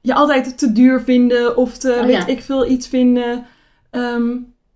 je 0.00 0.14
altijd 0.14 0.58
te 0.58 0.72
duur 0.72 1.00
vinden. 1.00 1.56
Of 1.56 1.76
te, 1.78 1.96
Oh, 2.00 2.06
weet 2.06 2.28
ik 2.28 2.42
veel, 2.42 2.66
iets 2.70 2.88
vinden. 2.88 3.46
Ehm, 3.90 4.26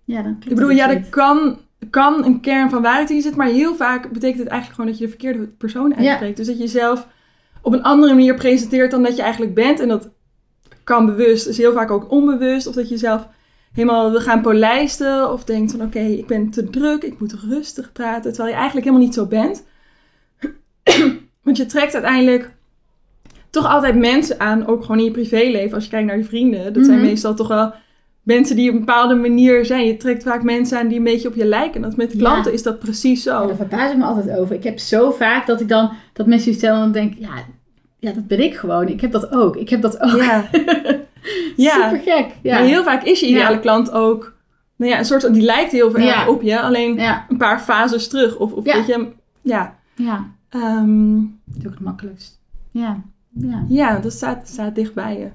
ja, 0.05 0.21
dan 0.21 0.37
ik 0.45 0.55
bedoel, 0.55 0.69
ja, 0.69 0.91
niet. 0.91 1.09
kan, 1.09 1.57
kan 1.93 2.25
een 2.25 2.39
kern 2.39 2.69
van 2.69 2.81
waarheid 2.81 3.09
in 3.09 3.21
zitten. 3.21 3.39
Maar 3.39 3.49
heel 3.49 3.75
vaak 3.75 4.11
betekent 4.11 4.39
het 4.39 4.47
eigenlijk 4.47 4.75
gewoon 4.75 4.89
dat 4.89 4.99
je 4.99 5.05
de 5.05 5.09
verkeerde 5.11 5.47
persoon 5.47 5.89
Ja. 5.89 5.95
uitspreekt. 6.07 6.37
Dus 6.37 6.47
dat 6.47 6.55
je 6.57 6.61
jezelf 6.63 7.07
op 7.61 7.73
een 7.73 7.83
andere 7.83 8.13
manier 8.13 8.35
presenteert 8.35 8.91
dan 8.91 9.03
dat 9.03 9.15
je 9.15 9.21
eigenlijk 9.21 9.53
bent. 9.53 9.79
En 9.79 9.87
dat 9.87 10.09
kan 10.83 11.05
bewust, 11.05 11.47
is 11.47 11.57
heel 11.57 11.73
vaak 11.73 11.91
ook 11.91 12.11
onbewust. 12.11 12.67
Of 12.67 12.75
dat 12.75 12.89
je 12.89 12.97
zelf 12.97 13.27
helemaal 13.73 14.11
wil 14.11 14.19
gaan 14.19 14.41
polijsten. 14.41 15.31
Of 15.31 15.43
denkt 15.43 15.71
van 15.71 15.81
oké, 15.81 15.99
ik 15.99 16.27
ben 16.27 16.49
te 16.49 16.69
druk, 16.69 17.03
ik 17.03 17.19
moet 17.19 17.33
rustig 17.49 17.91
praten. 17.91 18.31
Terwijl 18.31 18.49
je 18.53 18.55
eigenlijk 18.59 18.85
helemaal 18.85 19.05
niet 19.07 19.15
zo 19.15 19.25
bent. 19.25 19.63
Want 21.43 21.57
je 21.57 21.65
trekt 21.65 21.93
uiteindelijk 21.93 22.51
toch 23.49 23.67
altijd 23.67 23.95
mensen 23.95 24.39
aan, 24.39 24.67
ook 24.67 24.81
gewoon 24.81 24.97
in 24.99 25.03
je 25.05 25.11
privéleven. 25.11 25.73
Als 25.75 25.83
je 25.83 25.89
kijkt 25.89 26.07
naar 26.07 26.17
je 26.17 26.23
vrienden, 26.23 26.73
dat 26.73 26.85
zijn 26.85 26.97
Mhm. 26.97 27.07
meestal 27.07 27.35
toch 27.35 27.47
wel 27.47 27.73
mensen 28.23 28.55
die 28.55 28.67
op 28.69 28.73
een 28.73 28.79
bepaalde 28.85 29.15
manier 29.15 29.65
zijn. 29.65 29.85
Je 29.85 29.97
trekt 29.97 30.23
vaak 30.23 30.43
mensen 30.43 30.79
aan 30.79 30.87
die 30.87 30.97
een 30.97 31.03
beetje 31.03 31.27
op 31.27 31.35
je 31.35 31.45
lijken. 31.45 31.75
En 31.75 31.81
dat 31.89 31.97
met 31.97 32.11
Ja. 32.11 32.17
klanten 32.17 32.53
is 32.53 32.63
dat 32.63 32.79
precies 32.79 33.23
Ja, 33.23 33.39
zo. 33.41 33.47
daar 33.47 33.55
verbaas 33.55 33.91
ik 33.91 33.97
me 33.97 34.03
altijd 34.03 34.37
over. 34.37 34.55
Ik 34.55 34.63
heb 34.63 34.79
zo 34.79 35.11
vaak 35.11 35.47
dat 35.47 35.61
ik 35.61 35.67
dan, 35.67 35.91
dat 36.13 36.27
mensen 36.27 36.53
stellen 36.53 36.75
en 36.75 36.81
dan 36.81 36.91
denk 36.91 37.13
ja, 37.17 37.29
ja, 37.99 38.11
dat 38.11 38.27
ben 38.27 38.43
ik 38.43 38.55
gewoon. 38.55 38.87
Ik 38.87 39.01
heb 39.01 39.11
dat 39.11 39.31
ook. 39.31 39.55
Ik 39.55 39.69
heb 39.69 39.81
dat 39.81 40.01
ook. 40.01 40.21
Ja, 40.21 40.45
ja. 41.55 41.73
Super 41.73 41.99
gek. 42.13 42.27
Ja. 42.41 42.53
maar 42.53 42.63
heel 42.67 42.83
vaak 42.83 43.03
is 43.03 43.19
je 43.19 43.27
ideale 43.27 43.53
Ja. 43.55 43.59
klant 43.61 43.91
ook, 43.91 44.33
nou 44.75 44.91
ja, 44.91 44.97
een 44.99 45.05
soort 45.05 45.21
van, 45.21 45.33
die 45.33 45.41
lijkt 45.43 45.71
heel 45.71 45.91
veel 45.91 46.03
Ja. 46.05 46.13
erg 46.19 46.27
op 46.27 46.41
je. 46.41 46.61
Alleen 46.61 46.95
ja. 46.95 47.25
een 47.29 47.37
paar 47.37 47.59
fases 47.59 48.07
terug. 48.07 48.37
Of, 48.37 48.51
of 48.53 48.65
Ja. 48.65 48.73
weet 48.75 48.85
je, 48.87 49.07
ja. 49.41 49.75
Ja. 49.95 50.25
Ehm, 50.49 51.15
Dat 51.45 51.57
is 51.59 51.65
ook 51.65 51.71
het 51.73 51.79
makkelijkst. 51.83 52.39
Ja. 52.71 53.01
Ja. 53.29 53.65
Ja, 53.67 53.99
dat 53.99 54.11
staat, 54.11 54.47
staat 54.47 54.75
dicht 54.75 54.93
bij 54.93 55.17
je. 55.19 55.27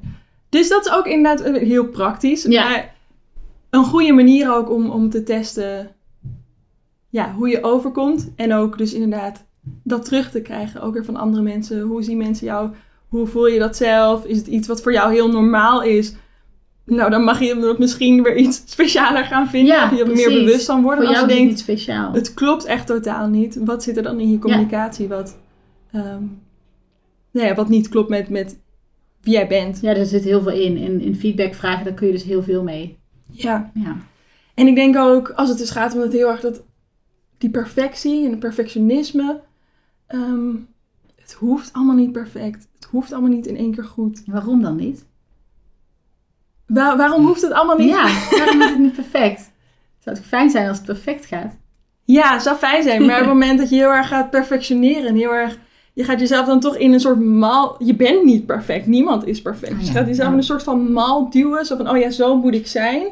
Dus 0.49 0.69
dat 0.69 0.87
is 0.87 0.93
ook 0.93 1.07
inderdaad 1.07 1.47
eh, 1.47 1.63
heel 1.63 1.87
praktisch. 1.87 2.43
Ja. 2.43 2.69
Maar 2.69 2.95
een 3.71 3.85
goede 3.85 4.13
manier 4.13 4.55
ook 4.55 4.71
om, 4.71 4.91
om 4.91 5.11
te 5.11 5.23
testen 5.23 5.91
ja, 7.09 7.33
hoe 7.33 7.49
je 7.49 7.63
overkomt. 7.63 8.33
En 8.37 8.55
ook 8.55 8.79
dus 8.79 8.93
inderdaad 8.93 9.45
dat 9.83 10.05
terug 10.05 10.31
te 10.31 10.41
krijgen. 10.41 10.81
Ook 10.81 10.93
weer 10.93 11.05
van 11.05 11.17
andere 11.17 11.43
mensen. 11.43 11.81
Hoe 11.81 12.03
zien 12.03 12.19
mensen 12.19 12.47
jou? 12.47 12.71
Hoe 13.09 13.27
voel 13.27 13.47
je 13.47 13.59
dat 13.59 13.77
zelf? 13.77 14.25
Is 14.25 14.37
het 14.37 14.47
iets 14.47 14.69
wat 14.69 14.83
voor 14.83 14.93
jou 14.93 15.13
heel 15.13 15.31
normaal 15.31 15.83
is? 15.83 16.15
Nou, 16.85 17.11
dan 17.11 17.25
mag 17.25 17.41
je 17.41 17.55
er 17.55 17.75
misschien 17.79 18.23
weer 18.23 18.37
iets 18.37 18.63
specialer 18.73 19.25
gaan 19.25 19.49
vinden. 19.49 19.75
Ja, 19.75 19.85
of 19.85 19.91
je 19.91 20.05
er 20.05 20.13
meer 20.13 20.45
bewust 20.45 20.67
van 20.67 20.83
worden. 20.83 20.99
Voor 20.99 21.09
Als 21.09 21.17
jou 21.17 21.29
je 21.29 21.33
het 21.33 21.43
denkt, 21.43 21.51
niet 21.51 21.61
speciaal. 21.77 22.13
het 22.13 22.35
klopt 22.35 22.65
echt 22.65 22.87
totaal 22.87 23.29
niet. 23.29 23.59
Wat 23.65 23.83
zit 23.83 23.97
er 23.97 24.03
dan 24.03 24.21
in 24.21 24.31
je 24.31 24.39
communicatie 24.39 25.09
wat, 25.09 25.39
nou 25.93 27.47
ja, 27.47 27.55
wat 27.55 27.69
niet 27.69 27.89
klopt 27.89 28.09
met, 28.09 28.29
met 28.29 28.59
wie 29.21 29.33
jij 29.33 29.47
bent? 29.47 29.81
Ja, 29.81 29.95
daar 29.95 30.05
zit 30.05 30.25
heel 30.25 30.43
veel 30.43 30.53
in. 30.53 30.77
In, 30.77 31.01
in 31.01 31.17
feedback 31.17 31.55
vragen, 31.55 31.85
daar 31.85 31.95
kun 31.95 32.07
je 32.07 32.13
dus 32.13 32.23
heel 32.23 32.43
veel 32.43 32.63
mee. 32.63 32.99
Ja. 33.31 33.71
Ja. 33.75 33.97
En 34.55 34.67
ik 34.67 34.75
denk 34.75 34.97
ook, 34.97 35.29
als 35.31 35.49
het 35.49 35.59
dus 35.59 35.71
gaat 35.71 35.95
om 35.95 36.01
het 36.01 36.13
heel 36.13 36.29
erg 36.31 36.41
dat 36.41 36.63
die 37.39 37.51
perfectie 37.51 38.25
en 38.25 38.31
het 38.31 38.41
perfectionisme. 38.41 39.41
ehm, 40.07 40.55
het 41.17 41.33
hoeft 41.33 41.73
allemaal 41.73 41.97
niet 41.97 42.13
perfect. 42.13 42.69
Het 42.75 42.85
hoeft 42.85 43.13
allemaal 43.13 43.31
niet 43.31 43.47
in 43.47 43.57
één 43.57 43.75
keer 43.75 43.85
goed. 43.85 44.23
Waarom 44.27 44.63
dan 44.63 44.77
niet? 44.77 45.07
Wa- 46.67 46.97
waarom 46.97 47.27
hoeft 47.27 47.43
het 47.43 47.53
allemaal 47.53 47.77
niet? 47.79 47.89
Ja, 47.89 48.09
waarom 48.39 48.61
is 48.63 48.69
het 48.71 48.79
niet 48.79 48.95
perfect? 48.95 49.51
Zou 49.99 50.17
het 50.17 50.25
fijn 50.27 50.51
zijn 50.51 50.69
als 50.69 50.77
het 50.77 50.87
perfect 50.87 51.27
gaat? 51.27 51.57
Ja, 52.05 52.33
het 52.33 52.43
zou 52.43 52.57
fijn 52.57 52.83
zijn. 52.83 53.07
Maar 53.07 53.15
op 53.15 53.25
het 53.25 53.29
moment 53.35 53.59
dat 53.59 53.69
je 53.71 53.77
heel 53.77 53.91
erg 53.93 54.09
gaat 54.09 54.31
perfectioneren 54.31 55.07
en 55.07 55.15
heel 55.15 55.35
erg... 55.35 55.59
Je 55.99 56.05
gaat 56.05 56.21
jezelf 56.21 56.47
dan 56.47 56.61
toch 56.61 56.77
in 56.77 56.93
een 56.93 57.01
soort 57.01 57.21
mal... 57.21 57.77
Je 57.85 57.95
bent 57.95 58.25
niet 58.25 58.47
perfect. 58.47 58.87
Niemand 58.87 59.27
is 59.27 59.43
perfect. 59.43 59.73
Ah, 59.73 59.79
Dus 59.79 59.87
je 59.89 59.93
ja, 59.93 59.99
gaat 59.99 60.09
jezelf 60.09 60.27
ja. 60.27 60.33
in 60.33 60.39
een 60.39 60.45
soort 60.45 60.63
van 60.63 60.93
mal 60.93 61.31
duwen. 61.31 61.65
Zo 61.67 61.77
van, 61.77 61.91
oh 61.91 61.99
ja, 61.99 62.11
zo 62.11 62.37
moet 62.37 62.55
ik 62.55 62.67
zijn. 62.67 63.07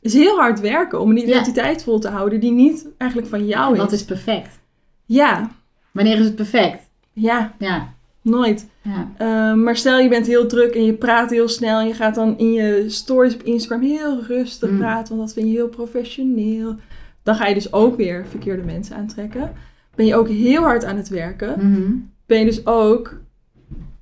Is 0.00 0.14
heel 0.14 0.36
hard 0.36 0.60
werken 0.60 1.00
om 1.00 1.10
een 1.10 1.22
identiteit 1.22 1.82
vol 1.82 1.98
te 1.98 2.08
houden 2.08 2.40
die 2.40 2.50
niet 2.52 2.86
eigenlijk 2.98 3.30
van 3.30 3.46
jou 3.46 3.72
is. 3.72 3.78
Wat 3.78 3.92
is 3.92 4.04
perfect? 4.04 4.58
Ja, 5.04 5.50
Wanneer 5.92 6.18
is 6.18 6.24
het 6.24 6.34
perfect? 6.36 6.88
ja, 7.12 7.52
Ja. 7.58 7.92
nooit. 8.22 8.68
Ja. 8.82 9.08
Uh, 9.52 9.62
maar 9.62 9.76
stel 9.76 9.98
je 9.98 10.08
bent 10.08 10.26
heel 10.26 10.46
druk 10.46 10.74
en 10.74 10.84
je 10.84 10.92
praat 10.94 11.30
heel 11.30 11.48
snel 11.48 11.80
en 11.80 11.86
je 11.86 11.94
gaat 11.94 12.14
dan 12.14 12.38
in 12.38 12.52
je 12.52 12.84
stories 12.88 13.34
op 13.34 13.42
Instagram 13.42 13.80
heel 13.88 14.22
rustig 14.22 14.70
Mm. 14.70 14.78
praten, 14.78 15.16
want 15.16 15.26
dat 15.28 15.36
vind 15.38 15.46
je 15.50 15.56
heel 15.56 15.68
professioneel. 15.68 16.74
Dan 17.22 17.34
ga 17.34 17.46
je 17.46 17.54
dus 17.54 17.72
ook 17.72 17.96
weer 17.96 18.26
verkeerde 18.28 18.62
mensen 18.62 18.96
aantrekken. 18.96 19.52
Ben 19.94 20.06
je 20.06 20.14
ook 20.16 20.28
heel 20.28 20.62
hard 20.62 20.84
aan 20.84 20.96
het 20.96 21.08
werken. 21.08 21.54
Mhm. 21.70 21.92
Ben 22.30 22.38
je 22.38 22.44
dus 22.44 22.66
ook, 22.66 23.20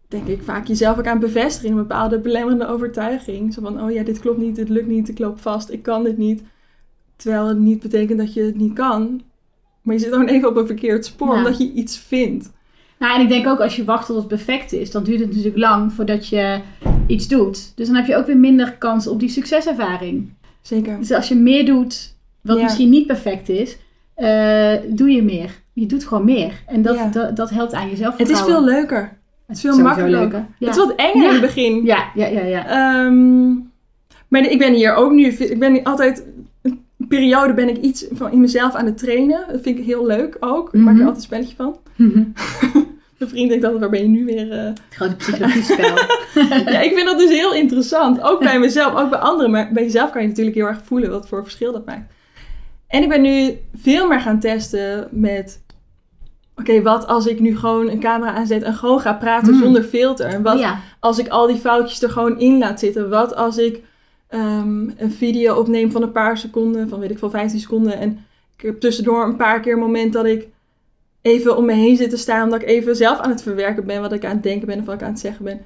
denk 0.08 0.26
ik, 0.26 0.42
vaak 0.42 0.66
jezelf 0.66 0.98
ook 0.98 1.06
aan 1.06 1.18
bevestigen 1.18 1.68
in 1.70 1.76
een 1.76 1.82
bepaalde 1.86 2.18
belemmerende 2.18 2.66
overtuiging. 2.66 3.54
Zo 3.54 3.60
van, 3.62 3.82
oh 3.82 3.90
ja, 3.90 4.02
dit 4.02 4.20
klopt 4.20 4.38
niet, 4.38 4.56
dit 4.56 4.68
lukt 4.68 4.86
niet, 4.86 5.08
ik 5.08 5.18
loop 5.18 5.40
vast, 5.40 5.70
ik 5.70 5.82
kan 5.82 6.04
dit 6.04 6.18
niet. 6.18 6.42
Terwijl 7.16 7.46
het 7.46 7.58
niet 7.58 7.80
betekent 7.80 8.18
dat 8.18 8.34
je 8.34 8.42
het 8.42 8.56
niet 8.56 8.72
kan. 8.72 9.20
Maar 9.82 9.94
je 9.94 10.00
zit 10.00 10.12
gewoon 10.12 10.28
even 10.28 10.48
op 10.48 10.56
een 10.56 10.66
verkeerd 10.66 11.04
spoor, 11.04 11.28
Ja. 11.32 11.36
omdat 11.36 11.58
je 11.58 11.72
iets 11.72 11.98
vindt. 11.98 12.52
Nou, 12.98 13.14
en 13.16 13.22
ik 13.22 13.28
denk 13.28 13.46
ook 13.46 13.60
als 13.60 13.76
je 13.76 13.84
wacht 13.84 14.06
tot 14.06 14.16
het 14.16 14.28
perfect 14.28 14.72
is, 14.72 14.90
dan 14.90 15.04
duurt 15.04 15.20
het 15.20 15.28
natuurlijk 15.28 15.56
lang 15.56 15.92
voordat 15.92 16.28
je 16.28 16.60
iets 17.06 17.28
doet. 17.28 17.72
Dus 17.76 17.86
dan 17.86 17.96
heb 17.96 18.06
je 18.06 18.16
ook 18.16 18.26
weer 18.26 18.38
minder 18.38 18.72
kans 18.76 19.06
op 19.06 19.20
die 19.20 19.28
succeservaring. 19.28 20.32
Zeker. 20.62 20.98
Dus 20.98 21.12
als 21.12 21.28
je 21.28 21.34
meer 21.34 21.66
doet 21.66 22.14
wat 22.40 22.56
Ja. 22.56 22.62
misschien 22.62 22.90
niet 22.90 23.06
perfect 23.06 23.48
is, 23.48 23.78
eh, 24.14 24.72
doe 24.90 25.10
je 25.10 25.22
meer. 25.22 25.62
Je 25.80 25.86
doet 25.86 26.04
gewoon 26.04 26.24
meer. 26.24 26.52
En 26.66 26.82
dat, 26.82 26.94
Ja. 26.94 27.06
dat, 27.08 27.36
dat 27.36 27.50
helpt 27.50 27.72
aan 27.74 27.88
jezelf. 27.90 28.16
Het 28.16 28.28
is 28.28 28.40
veel 28.40 28.64
leuker. 28.64 29.16
Het 29.46 29.56
is 29.56 29.62
veel 29.62 29.78
makkelijker. 29.78 30.38
Ja. 30.58 30.66
Het 30.66 30.76
is 30.76 30.82
wat 30.86 30.94
enger 30.96 31.24
in 31.24 31.30
het 31.32 31.40
begin. 31.40 31.84
ja, 31.84 32.04
ja, 32.14 32.26
ja, 32.26 32.42
ja. 32.42 32.66
Ehm, 32.66 33.48
maar 34.28 34.40
ik 34.50 34.58
ben 34.58 34.72
hier 34.74 34.94
ook 34.94 35.12
nu. 35.12 35.26
Ik 35.26 35.58
ben 35.58 35.82
altijd. 35.82 36.26
Een 36.62 36.84
periode 37.08 37.54
ben 37.54 37.68
ik 37.68 37.76
iets 37.76 38.06
van 38.12 38.32
in 38.32 38.40
mezelf 38.40 38.74
aan 38.74 38.86
het 38.86 38.98
trainen. 38.98 39.44
Dat 39.52 39.60
vind 39.62 39.78
ik 39.78 39.84
heel 39.84 40.06
leuk 40.06 40.36
ook. 40.40 40.74
Ik 40.74 40.80
maak 40.80 40.94
er 40.94 41.00
Mhm. 41.00 41.08
altijd 41.08 41.16
een 41.16 41.22
spelletje 41.22 41.56
van. 41.56 41.76
Mijn 43.18 43.30
vriend 43.30 43.48
denkt 43.48 43.64
altijd, 43.64 43.80
waar 43.82 43.90
ben 43.90 44.02
je 44.02 44.08
nu 44.08 44.24
weer... 44.24 44.50
eh? 44.52 44.64
Het 44.64 44.80
grote 44.90 45.16
psychologiespel. 45.16 45.84
ja, 46.72 46.80
ik 46.80 46.92
vind 46.94 47.06
dat 47.06 47.18
dus 47.18 47.30
heel 47.30 47.54
interessant. 47.54 48.22
Ook 48.22 48.40
bij 48.40 48.58
mezelf, 48.58 48.94
ook 48.94 49.10
bij 49.10 49.18
anderen. 49.18 49.50
Maar 49.50 49.70
bij 49.72 49.82
jezelf 49.82 50.10
kan 50.10 50.22
je 50.22 50.28
natuurlijk 50.28 50.56
heel 50.56 50.66
erg 50.66 50.80
voelen 50.84 51.10
wat 51.10 51.28
voor 51.28 51.42
verschil 51.42 51.72
dat 51.72 51.86
maakt. 51.86 52.12
En 52.88 53.02
ik 53.02 53.08
ben 53.08 53.22
nu 53.22 53.58
veel 53.74 54.08
meer 54.08 54.20
gaan 54.20 54.40
testen 54.40 55.08
met... 55.10 55.62
Oké, 56.58 56.82
wat 56.82 57.06
als 57.06 57.26
ik 57.26 57.40
nu 57.40 57.56
gewoon 57.56 57.88
een 57.88 58.00
camera 58.00 58.32
aanzet 58.32 58.62
en 58.62 58.74
gewoon 58.74 59.00
ga 59.00 59.12
praten 59.12 59.54
Mm. 59.54 59.60
zonder 59.62 59.82
filter? 59.82 60.42
Wat 60.42 60.58
ja. 60.58 60.78
als 61.00 61.18
ik 61.18 61.28
al 61.28 61.46
die 61.46 61.56
foutjes 61.56 62.02
er 62.02 62.10
gewoon 62.10 62.38
in 62.38 62.58
laat 62.58 62.78
zitten? 62.80 63.08
Wat 63.10 63.34
als 63.34 63.58
ik 63.58 63.82
ehm, 64.28 64.88
een 64.96 65.12
video 65.12 65.54
opneem 65.54 65.90
van 65.92 66.02
een 66.02 66.12
paar 66.12 66.38
seconden, 66.38 66.88
van 66.88 66.98
weet 67.00 67.10
ik 67.10 67.18
veel, 67.18 67.30
15 67.30 67.60
seconden. 67.60 67.98
En 67.98 68.24
ik 68.56 68.60
heb 68.64 68.80
tussendoor 68.80 69.24
een 69.24 69.36
paar 69.36 69.60
keer 69.60 69.72
een 69.72 69.78
moment 69.78 70.12
dat 70.12 70.24
ik 70.24 70.48
even 71.22 71.56
om 71.56 71.64
me 71.64 71.72
heen 71.72 71.96
zit 71.96 72.10
te 72.10 72.16
staan. 72.16 72.42
Omdat 72.44 72.62
ik 72.62 72.68
even 72.68 72.96
zelf 72.96 73.18
aan 73.18 73.30
het 73.30 73.42
verwerken 73.42 73.86
ben 73.86 74.00
wat 74.00 74.12
ik 74.12 74.24
aan 74.24 74.30
het 74.34 74.42
denken 74.42 74.66
ben 74.66 74.78
of 74.80 74.84
wat 74.84 74.94
ik 74.94 75.02
aan 75.02 75.10
het 75.10 75.20
zeggen 75.20 75.44
ben. 75.44 75.60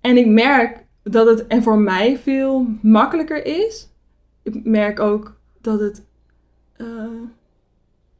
En 0.00 0.16
ik 0.16 0.26
merk 0.26 0.84
dat 1.02 1.26
het 1.26 1.46
en 1.46 1.62
voor 1.62 1.78
mij 1.78 2.18
veel 2.18 2.66
makkelijker 2.82 3.44
is. 3.44 3.88
Ik 4.42 4.64
merk 4.64 5.00
ook 5.00 5.34
dat 5.60 5.80
het. 5.80 6.04
eh, 6.76 6.86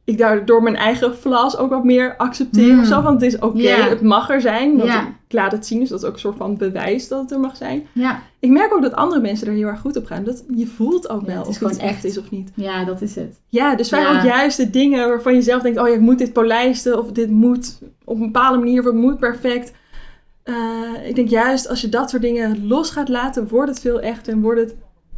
ik 0.09 0.17
daardoor 0.17 0.63
mijn 0.63 0.75
eigen 0.75 1.15
flaws 1.15 1.57
ook 1.57 1.69
wat 1.69 1.83
meer 1.83 2.15
accepteer 2.17 2.73
Mm. 2.73 2.79
of 2.79 2.85
zo. 2.85 3.01
Want 3.01 3.21
het 3.21 3.33
is 3.33 3.39
oké, 3.39 3.67
het 3.67 4.01
mag 4.01 4.29
er 4.29 4.41
zijn. 4.41 4.77
Want 4.77 4.89
ik 5.27 5.33
laat 5.33 5.51
het 5.51 5.65
zien, 5.65 5.79
dus 5.79 5.89
dat 5.89 6.01
is 6.01 6.07
ook 6.07 6.13
een 6.13 6.19
soort 6.19 6.37
van 6.37 6.57
bewijs 6.57 7.07
dat 7.07 7.21
het 7.21 7.31
er 7.31 7.39
mag 7.39 7.55
zijn. 7.57 7.85
Ja. 7.93 8.21
Ik 8.39 8.49
merk 8.49 8.73
ook 8.73 8.81
dat 8.81 8.93
andere 8.93 9.21
mensen 9.21 9.47
er 9.47 9.53
heel 9.53 9.67
erg 9.67 9.79
goed 9.79 9.97
op 9.97 10.05
gaan. 10.05 10.23
Dat, 10.23 10.43
je 10.55 10.67
voelt 10.67 11.09
ook 11.09 11.21
Ja, 11.25 11.33
wel 11.33 11.43
of 11.43 11.57
gewoon 11.57 11.71
het 11.73 11.81
echt 11.81 11.93
echt. 11.93 12.03
is 12.03 12.17
of 12.17 12.31
niet. 12.31 12.51
ja, 12.55 12.85
dat 12.85 13.01
is 13.01 13.15
het. 13.15 13.39
Ja, 13.47 13.75
dus 13.75 13.89
vaak 13.89 14.01
Ja. 14.01 14.17
ook 14.17 14.23
juist 14.25 14.57
de 14.57 14.69
dingen 14.69 15.07
waarvan 15.07 15.33
je 15.35 15.41
zelf 15.41 15.61
denkt... 15.61 15.79
oh 15.79 15.87
ja, 15.87 15.93
ik 15.93 15.99
moet 15.99 16.17
dit 16.17 16.33
polijsten 16.33 16.97
of 16.99 17.11
dit 17.11 17.29
moet 17.29 17.79
op 18.03 18.15
een 18.15 18.31
bepaalde 18.31 18.57
manier... 18.57 18.79
of 18.79 18.85
het 18.85 18.95
moet 18.95 19.19
perfect. 19.19 19.71
Eh, 20.43 20.53
ik 21.07 21.15
denk 21.15 21.29
juist 21.29 21.67
als 21.69 21.81
je 21.81 21.89
dat 21.89 22.09
soort 22.09 22.21
dingen 22.21 22.67
los 22.67 22.89
gaat 22.91 23.09
laten... 23.09 23.47
wordt 23.47 23.69
het 23.69 23.79
veel 23.79 23.99
echter 24.01 24.33
en 24.33 24.41
wordt 24.41 24.59
het 24.59 24.75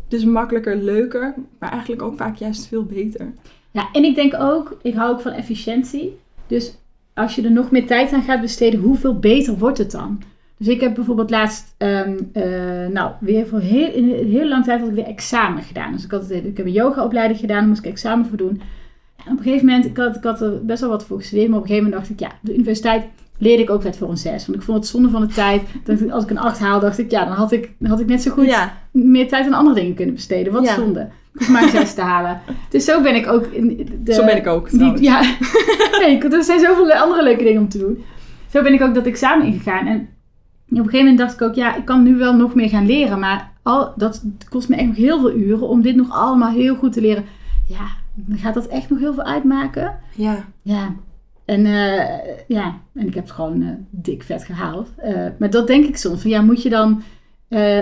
dus 0.07 0.25
makkelijker, 0.25 0.75
leuker... 0.75 1.33
maar 1.59 1.71
eigenlijk 1.71 2.01
ook 2.01 2.17
vaak 2.17 2.35
juist 2.35 2.67
veel 2.67 2.83
beter. 2.85 3.33
Ja, 3.71 3.89
en 3.91 4.03
ik 4.03 4.15
denk 4.15 4.33
ook, 4.39 4.77
ik 4.81 4.93
hou 4.93 5.11
ook 5.11 5.21
van 5.21 5.31
efficiëntie. 5.31 6.19
Dus 6.47 6.75
als 7.13 7.35
je 7.35 7.41
er 7.41 7.51
nog 7.51 7.71
meer 7.71 7.87
tijd 7.87 8.13
aan 8.13 8.23
gaat 8.23 8.41
besteden, 8.41 8.79
hoeveel 8.79 9.19
beter 9.19 9.57
wordt 9.57 9.77
het 9.77 9.91
dan? 9.91 10.21
Dus 10.57 10.67
ik 10.67 10.81
heb 10.81 10.95
bijvoorbeeld 10.95 11.29
laatst, 11.29 11.75
ehm, 11.77 12.17
eh, 12.33 12.43
nou, 12.93 13.11
weer 13.19 13.47
voor 13.47 13.59
heel, 13.59 13.93
in 13.93 14.11
een 14.11 14.27
heel 14.29 14.47
lang 14.47 14.63
tijd 14.63 14.79
had 14.79 14.89
ik 14.89 14.95
weer 14.95 15.05
examen 15.05 15.63
gedaan. 15.63 15.91
Dus 15.91 16.03
ik, 16.03 16.11
had, 16.11 16.29
ik 16.31 16.57
heb 16.57 16.65
een 16.65 16.71
yogaopleiding 16.71 17.39
gedaan, 17.39 17.57
daar 17.59 17.67
moest 17.67 17.85
ik 17.85 17.91
examen 17.91 18.25
voor 18.25 18.37
doen. 18.37 18.61
En 19.25 19.31
op 19.31 19.37
een 19.37 19.43
gegeven 19.43 19.65
moment, 19.65 19.85
ik 19.85 19.97
had, 19.97 20.15
ik 20.15 20.23
had 20.23 20.41
er 20.41 20.65
best 20.65 20.81
wel 20.81 20.89
wat 20.89 21.05
voor 21.05 21.17
gestudeerd, 21.17 21.47
maar 21.49 21.57
op 21.57 21.63
een 21.63 21.69
gegeven 21.69 21.89
moment 21.89 22.09
dacht 22.09 22.21
ik, 22.21 22.27
ja, 22.29 22.37
de 22.41 22.53
universiteit 22.53 23.05
leerde 23.37 23.63
ik 23.63 23.69
ook 23.69 23.83
net 23.83 23.97
voor 23.97 24.09
een 24.09 24.17
6. 24.17 24.45
Want 24.45 24.57
ik 24.59 24.63
vond 24.65 24.77
het 24.77 24.87
zonde 24.87 25.09
van 25.09 25.21
de 25.21 25.27
tijd. 25.33 25.61
Dat 25.83 26.11
als 26.11 26.23
ik 26.23 26.29
een 26.29 26.37
8 26.37 26.59
haal, 26.59 26.79
dacht 26.79 26.97
ik, 26.97 27.11
ja, 27.11 27.25
dan 27.25 27.33
had 27.33 27.51
ik, 27.51 27.71
dan 27.77 27.89
had 27.89 27.99
ik 27.99 28.07
net 28.07 28.21
zo 28.21 28.31
goed 28.31 28.45
Ja, 28.45 28.77
meer 28.91 29.27
tijd 29.27 29.45
aan 29.45 29.53
andere 29.53 29.75
dingen 29.75 29.95
kunnen 29.95 30.15
besteden. 30.15 30.53
Wat 30.53 30.65
Ja. 30.65 30.75
zonde. 30.75 31.07
Maar 31.31 31.69
6 31.69 31.93
te 31.93 32.01
halen. 32.01 32.41
Dus 32.69 32.85
zo 32.85 33.01
ben 33.01 33.15
ik 33.15 33.27
ook 33.27 33.45
in 33.45 33.89
de, 34.03 34.13
zo 34.13 34.25
ben 34.25 34.37
ik 34.37 34.47
ook 34.47 34.69
die, 34.69 35.01
ja, 35.01 35.21
nee, 36.01 36.17
er 36.17 36.43
zijn 36.43 36.59
zoveel 36.59 36.91
andere 36.91 37.23
leuke 37.23 37.43
dingen 37.43 37.61
om 37.61 37.69
te 37.69 37.77
doen. 37.77 38.03
Zo 38.49 38.61
ben 38.61 38.73
ik 38.73 38.81
ook 38.81 38.93
dat 38.93 39.05
examen 39.05 39.45
ingegaan. 39.45 39.87
En 39.87 39.99
op 39.99 40.77
een 40.77 40.77
gegeven 40.77 40.99
moment 40.99 41.17
dacht 41.17 41.33
ik 41.33 41.41
ook, 41.41 41.55
ja, 41.55 41.75
ik 41.75 41.85
kan 41.85 42.03
nu 42.03 42.15
wel 42.15 42.35
nog 42.35 42.55
meer 42.55 42.69
gaan 42.69 42.85
leren. 42.85 43.19
Maar 43.19 43.51
al, 43.63 43.93
dat 43.95 44.23
kost 44.49 44.69
me 44.69 44.75
echt 44.75 44.87
nog 44.87 44.95
heel 44.95 45.19
veel 45.19 45.33
uren 45.33 45.67
om 45.67 45.81
dit 45.81 45.95
nog 45.95 46.11
allemaal 46.11 46.51
heel 46.51 46.75
goed 46.75 46.93
te 46.93 47.01
leren. 47.01 47.25
Ja, 47.67 47.87
dan 48.13 48.37
gaat 48.37 48.53
dat 48.53 48.67
echt 48.67 48.89
nog 48.89 48.99
heel 48.99 49.13
veel 49.13 49.23
uitmaken. 49.23 49.95
Ja. 50.15 50.45
Ja, 50.61 50.95
En 51.45 51.65
uh, 51.65 52.03
ja, 52.47 52.77
en 52.93 53.07
ik 53.07 53.13
heb 53.13 53.23
het 53.23 53.33
gewoon 53.33 53.61
uh, 53.61 53.69
dik 53.89 54.23
vet 54.23 54.43
gehaald. 54.43 54.89
Uh, 55.05 55.27
maar 55.39 55.49
dat 55.49 55.67
denk 55.67 55.85
ik 55.85 55.97
soms. 55.97 56.21
Van 56.21 56.31
ja, 56.31 56.41
moet 56.41 56.61
je 56.61 56.69
dan 56.69 57.01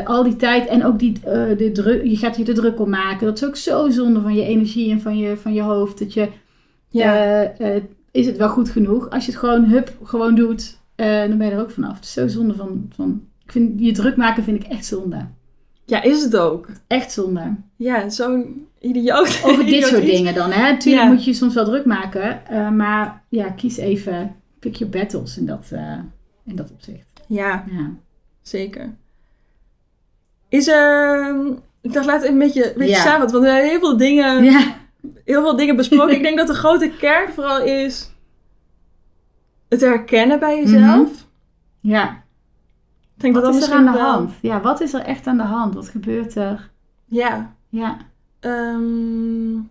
al 0.06 0.24
die 0.24 0.36
tijd 0.36 0.68
en 0.68 0.86
ook 0.86 1.00
die, 1.00 1.20
de 1.58 1.70
druk, 1.74 2.04
je 2.04 2.18
gaat 2.18 2.38
je 2.38 2.46
er 2.46 2.54
druk 2.54 2.80
om 2.80 2.90
maken. 2.90 3.28
Dat 3.28 3.38
is 3.38 3.46
ook 3.46 3.56
zo 3.56 3.90
zonde 3.90 4.22
van 4.22 4.36
je 4.36 4.44
energie 4.44 4.92
en 4.92 5.02
van 5.02 5.18
je, 5.18 5.38
van 5.38 5.54
je 5.54 5.62
hoofd. 5.62 6.00
Dat 6.00 6.14
je, 6.14 6.30
ja. 6.90 7.54
is 8.12 8.26
het 8.26 8.38
wel 8.38 8.50
goed 8.50 8.70
genoeg? 8.70 9.10
Als 9.10 9.26
je 9.26 9.32
het 9.32 9.40
gewoon 9.40 9.64
hup, 9.64 9.94
gewoon 10.04 10.36
doet, 10.36 10.80
dan 10.96 11.38
ben 11.38 11.46
je 11.48 11.52
er 11.52 11.62
ook 11.62 11.72
vanaf. 11.72 11.96
Het 11.96 12.04
is 12.04 12.14
zo 12.14 12.28
zonde 12.28 12.56
van, 12.56 12.86
van 12.96 13.22
ik 13.46 13.52
vind, 13.52 13.80
je 13.80 13.92
druk 13.92 14.16
maken 14.18 14.44
vind 14.44 14.64
ik 14.64 14.72
echt 14.72 14.86
zonde. 14.86 15.28
Ja, 15.86 16.02
is 16.02 16.24
het 16.24 16.38
ook. 16.38 16.68
Echt 16.88 17.12
zonde. 17.12 17.56
Ja, 17.76 18.10
zo'n 18.10 18.68
idioot. 18.80 19.42
Over 19.46 19.66
dit 19.66 19.86
soort 19.86 20.06
dingen 20.06 20.34
dan. 20.34 20.52
Hè? 20.52 20.78
Tuurlijk 20.78 21.08
moet 21.08 21.24
je 21.24 21.30
je 21.30 21.36
soms 21.36 21.54
wel 21.54 21.66
druk 21.66 21.86
maken. 21.86 22.42
Maar 22.76 23.24
ja, 23.30 23.50
kies 23.50 23.78
even, 23.78 24.36
pick 24.60 24.76
your 24.76 24.94
battles 24.94 25.38
in 25.38 25.46
dat, 25.46 25.72
in 26.46 26.56
dat 26.56 26.72
opzicht. 26.72 27.22
Ja, 27.28 27.66
ja, 27.72 27.92
zeker. 28.42 28.96
Is 30.50 30.68
er... 30.68 31.36
Ik 31.82 31.94
dacht, 31.94 32.06
laten 32.06 32.22
we 32.22 32.28
een 32.28 32.38
beetje, 32.38 32.68
een 32.68 32.78
beetje 32.78 32.96
ja. 32.96 33.02
samen. 33.02 33.20
Want 33.20 33.44
we 33.44 33.50
hebben 33.50 33.70
heel 33.70 33.80
veel 33.80 33.98
dingen, 33.98 34.44
ja. 34.44 34.76
heel 35.26 35.42
veel 35.42 35.56
dingen 35.56 35.76
besproken. 35.76 36.16
ik 36.16 36.22
denk 36.22 36.38
dat 36.38 36.48
de 36.48 36.54
grote 36.54 36.92
kern 37.00 37.34
vooral 37.34 37.62
is 37.62 38.12
het 39.70 39.82
herkennen 39.82 40.40
bij 40.40 40.58
jezelf. 40.58 41.08
Mm 41.08 41.16
-hmm. 41.82 41.92
Ja. 41.92 42.24
Ik 43.16 43.22
denk 43.26 43.34
wat 43.34 43.44
dat 43.44 43.54
is 43.56 43.60
dat 43.60 43.70
er 43.70 43.76
aan 43.76 43.86
de 43.86 43.92
wel... 43.92 44.12
hand? 44.12 44.34
Ja, 44.42 44.62
wat 44.62 44.82
is 44.82 44.94
er 44.94 45.02
echt 45.02 45.28
aan 45.28 45.38
de 45.38 45.44
hand? 45.44 45.74
Wat 45.74 45.90
gebeurt 45.90 46.36
er? 46.36 46.70
Ja. 47.06 47.56
Ja. 47.70 47.98
Um... 48.40 49.70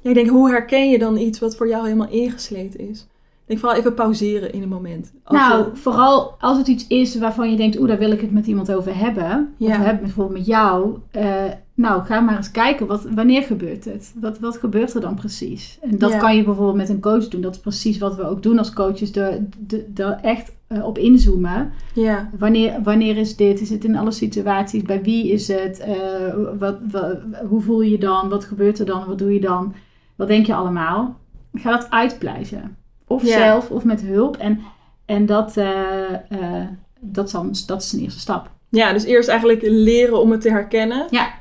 ja. 0.00 0.08
Ik 0.08 0.14
denk, 0.14 0.28
hoe 0.28 0.50
herken 0.50 0.90
je 0.90 0.98
dan 0.98 1.16
iets 1.16 1.38
wat 1.38 1.56
voor 1.56 1.68
jou 1.68 1.84
helemaal 1.84 2.08
ingesleten 2.08 2.88
is? 2.88 3.06
Ik 3.44 3.50
denk 3.50 3.60
vooral 3.60 3.78
even 3.78 3.94
pauzeren 3.94 4.52
in 4.52 4.62
een 4.62 4.68
moment. 4.68 5.12
Als 5.24 5.38
nou, 5.38 5.64
je... 5.64 5.76
vooral 5.76 6.34
als 6.40 6.58
het 6.58 6.68
iets 6.68 6.86
is 6.86 7.18
waarvan 7.18 7.50
je 7.50 7.56
denkt, 7.56 7.78
oeh, 7.78 7.88
daar 7.88 7.98
wil 7.98 8.10
ik 8.10 8.20
het 8.20 8.32
met 8.32 8.46
iemand 8.46 8.72
over 8.72 8.96
hebben. 8.98 9.54
Ja. 9.56 9.78
Of 9.78 9.84
heb 9.84 10.00
bijvoorbeeld 10.00 10.38
met 10.38 10.46
jou. 10.46 10.98
Uh, 11.16 11.44
nou, 11.74 12.04
ga 12.04 12.20
maar 12.20 12.36
eens 12.36 12.50
kijken, 12.50 12.86
wat, 12.86 13.04
wanneer 13.14 13.42
gebeurt 13.42 13.84
het? 13.84 14.14
Wat, 14.20 14.38
wat 14.38 14.56
gebeurt 14.56 14.94
er 14.94 15.00
dan 15.00 15.14
precies? 15.14 15.78
En 15.82 15.98
dat 15.98 16.10
Ja. 16.12 16.18
kan 16.18 16.36
je 16.36 16.44
bijvoorbeeld 16.44 16.76
met 16.76 16.88
een 16.88 17.00
coach 17.00 17.28
doen. 17.28 17.40
Dat 17.40 17.54
is 17.54 17.60
precies 17.60 17.98
wat 17.98 18.16
we 18.16 18.28
ook 18.28 18.42
doen 18.42 18.58
als 18.58 18.72
coaches. 18.72 19.16
Er 19.16 19.44
de, 19.58 19.86
de, 19.94 20.04
echt 20.04 20.52
uh, 20.68 20.86
op 20.86 20.98
inzoomen. 20.98 21.72
Ja. 21.94 22.30
Wanneer, 22.38 22.82
wanneer 22.82 23.16
is 23.16 23.36
dit? 23.36 23.60
Is 23.60 23.70
het 23.70 23.84
in 23.84 23.96
alle 23.96 24.10
situaties? 24.10 24.82
Bij 24.82 25.02
wie 25.02 25.32
is 25.32 25.48
het? 25.48 25.84
Uh, 25.88 26.58
wat, 26.58 26.76
wat, 26.90 27.18
hoe 27.48 27.60
voel 27.60 27.80
je 27.80 27.90
je 27.90 27.98
dan? 27.98 28.28
Wat 28.28 28.44
gebeurt 28.44 28.78
er 28.78 28.86
dan? 28.86 29.06
Wat 29.06 29.18
doe 29.18 29.32
je 29.34 29.40
dan? 29.40 29.74
Wat 30.16 30.28
denk 30.28 30.46
je 30.46 30.54
allemaal? 30.54 31.18
Ga 31.54 31.70
dat 31.70 31.90
uitpluizen. 31.90 32.76
Of 33.06 33.22
Ja. 33.22 33.36
zelf 33.38 33.70
of 33.70 33.84
met 33.84 34.00
hulp. 34.00 34.36
En, 34.36 34.60
en 35.04 35.26
dat, 35.26 35.56
uh, 35.56 36.10
uh, 36.30 36.66
dat, 37.00 37.30
dat 37.66 37.82
is 37.82 37.92
een 37.92 38.00
eerste 38.00 38.20
stap. 38.20 38.50
ja, 38.68 38.92
dus 38.92 39.04
eerst 39.04 39.28
eigenlijk 39.28 39.62
leren 39.62 40.20
om 40.20 40.30
het 40.30 40.40
te 40.40 40.50
herkennen. 40.50 41.06
Ja. 41.10 41.32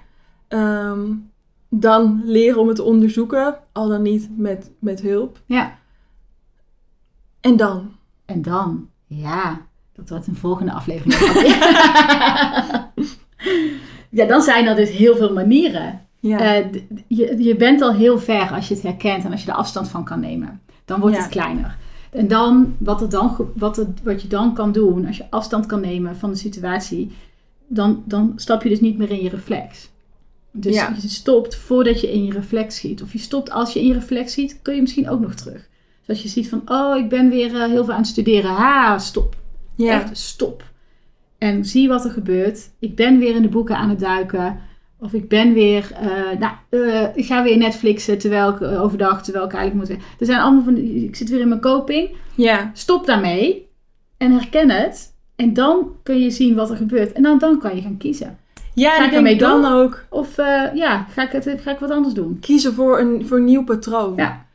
Ehm, 0.47 1.11
dan 1.69 2.21
leren 2.25 2.59
om 2.61 2.67
het 2.67 2.75
te 2.75 2.83
onderzoeken, 2.83 3.57
al 3.71 3.87
dan 3.87 4.01
niet 4.01 4.29
met, 4.37 4.71
met 4.79 5.01
hulp. 5.01 5.41
Ja. 5.45 5.77
En 7.41 7.57
dan? 7.57 7.91
En 8.25 8.41
dan, 8.41 8.89
ja, 9.07 9.61
dat 9.93 10.09
wordt 10.09 10.27
een 10.27 10.35
volgende 10.35 10.71
aflevering. 10.71 11.13
ja, 14.19 14.25
dan 14.25 14.41
zijn 14.41 14.67
er 14.67 14.75
dus 14.75 14.89
heel 14.89 15.15
veel 15.15 15.33
manieren. 15.33 16.01
Ja. 16.19 16.59
Uh, 16.59 16.65
je, 17.07 17.43
je 17.43 17.55
bent 17.55 17.81
al 17.81 17.93
heel 17.93 18.19
ver 18.19 18.51
als 18.51 18.67
je 18.67 18.73
het 18.73 18.83
herkent 18.83 19.25
en 19.25 19.31
als 19.31 19.43
je 19.43 19.51
er 19.51 19.57
afstand 19.57 19.89
van 19.89 20.03
kan 20.03 20.19
nemen. 20.19 20.61
Dan 20.85 20.99
wordt 20.99 21.15
Ja. 21.15 21.21
het 21.21 21.31
kleiner. 21.31 21.77
En 22.11 22.27
dan, 22.27 22.75
wat, 22.77 23.01
er 23.01 23.09
dan, 23.09 23.35
wat, 23.55 23.77
er, 23.77 23.87
wat 24.03 24.21
je 24.21 24.27
dan 24.27 24.53
kan 24.53 24.71
doen, 24.71 25.05
als 25.07 25.17
je 25.17 25.25
afstand 25.29 25.65
kan 25.65 25.81
nemen 25.81 26.15
van 26.17 26.29
de 26.31 26.35
situatie, 26.37 27.11
dan, 27.67 28.03
dan 28.05 28.33
stap 28.35 28.63
je 28.63 28.69
dus 28.69 28.79
niet 28.81 28.97
meer 28.97 29.09
in 29.09 29.23
je 29.23 29.29
reflex. 29.29 29.89
Dus 30.51 30.73
Ja. 30.75 30.95
je 31.01 31.07
stopt 31.07 31.55
voordat 31.55 32.01
je 32.01 32.11
in 32.13 32.25
je 32.25 32.31
reflex 32.31 32.75
schiet. 32.75 33.01
Of 33.01 33.11
je 33.13 33.19
stopt 33.19 33.51
als 33.51 33.73
je 33.73 33.79
in 33.79 33.87
je 33.87 33.93
reflex 33.93 34.31
schiet, 34.31 34.59
kun 34.61 34.75
je 34.75 34.81
misschien 34.81 35.09
ook 35.09 35.19
nog 35.19 35.33
terug. 35.33 35.67
Dus 35.99 36.07
als 36.07 36.21
je 36.23 36.29
ziet 36.29 36.49
van, 36.49 36.61
oh, 36.65 36.97
ik 36.97 37.09
ben 37.09 37.29
weer 37.29 37.55
eh, 37.61 37.67
heel 37.69 37.83
veel 37.85 37.93
aan 37.93 37.99
het 37.99 38.07
studeren. 38.09 38.51
Ha, 38.51 38.97
stop. 38.99 39.35
ja. 39.75 40.01
Echt, 40.01 40.17
stop. 40.17 40.63
En 41.37 41.65
zie 41.65 41.87
wat 41.87 42.05
er 42.05 42.11
gebeurt. 42.11 42.69
Ik 42.79 42.95
ben 42.95 43.19
weer 43.19 43.35
in 43.35 43.41
de 43.41 43.49
boeken 43.49 43.77
aan 43.77 43.89
het 43.89 43.99
duiken. 43.99 44.59
Of 45.03 45.13
ik 45.13 45.29
ben 45.29 45.53
weer, 45.53 45.91
eh, 46.01 46.39
nou, 46.39 46.53
eh, 46.69 47.07
ik 47.15 47.25
ga 47.25 47.43
weer 47.43 47.57
Netflixen 47.57 48.17
terwijl 48.17 48.49
ik 48.49 48.61
eh, 48.61 48.81
overdag, 48.81 49.23
terwijl 49.23 49.45
ik 49.45 49.53
eigenlijk 49.53 49.89
moet. 49.89 49.99
Er 50.19 50.25
zijn 50.25 50.39
allemaal 50.39 50.63
van, 50.63 50.77
ik 50.77 51.15
zit 51.15 51.29
weer 51.29 51.39
in 51.39 51.47
mijn 51.47 51.61
coping. 51.61 52.09
ja. 52.35 52.71
Stop 52.73 53.05
daarmee 53.05 53.67
en 54.17 54.31
herken 54.31 54.69
het. 54.69 55.11
En 55.35 55.53
dan 55.53 55.91
kun 56.03 56.19
je 56.19 56.29
zien 56.29 56.55
wat 56.55 56.69
er 56.69 56.75
gebeurt. 56.75 57.11
En 57.11 57.23
dan, 57.23 57.37
dan 57.37 57.59
kan 57.59 57.75
je 57.75 57.81
gaan 57.81 57.97
kiezen. 57.97 58.37
Ja, 58.73 58.91
Ga 58.95 59.05
ik 59.05 59.13
ermee 59.13 59.37
denk 59.37 59.51
dan 59.51 59.61
door? 59.61 59.71
ook 59.81 60.05
Of 60.09 60.35
ja, 60.73 61.05
ga 61.09 61.23
ik, 61.23 61.31
het, 61.31 61.61
ga 61.61 61.71
ik 61.71 61.79
wat 61.79 61.91
anders 61.91 62.13
doen? 62.13 62.37
kiezen 62.39 62.73
voor 62.73 62.99
een, 62.99 63.27
voor 63.27 63.37
een 63.37 63.45
nieuw 63.45 63.63
patroon. 63.63 64.13
Ja. 64.15 64.45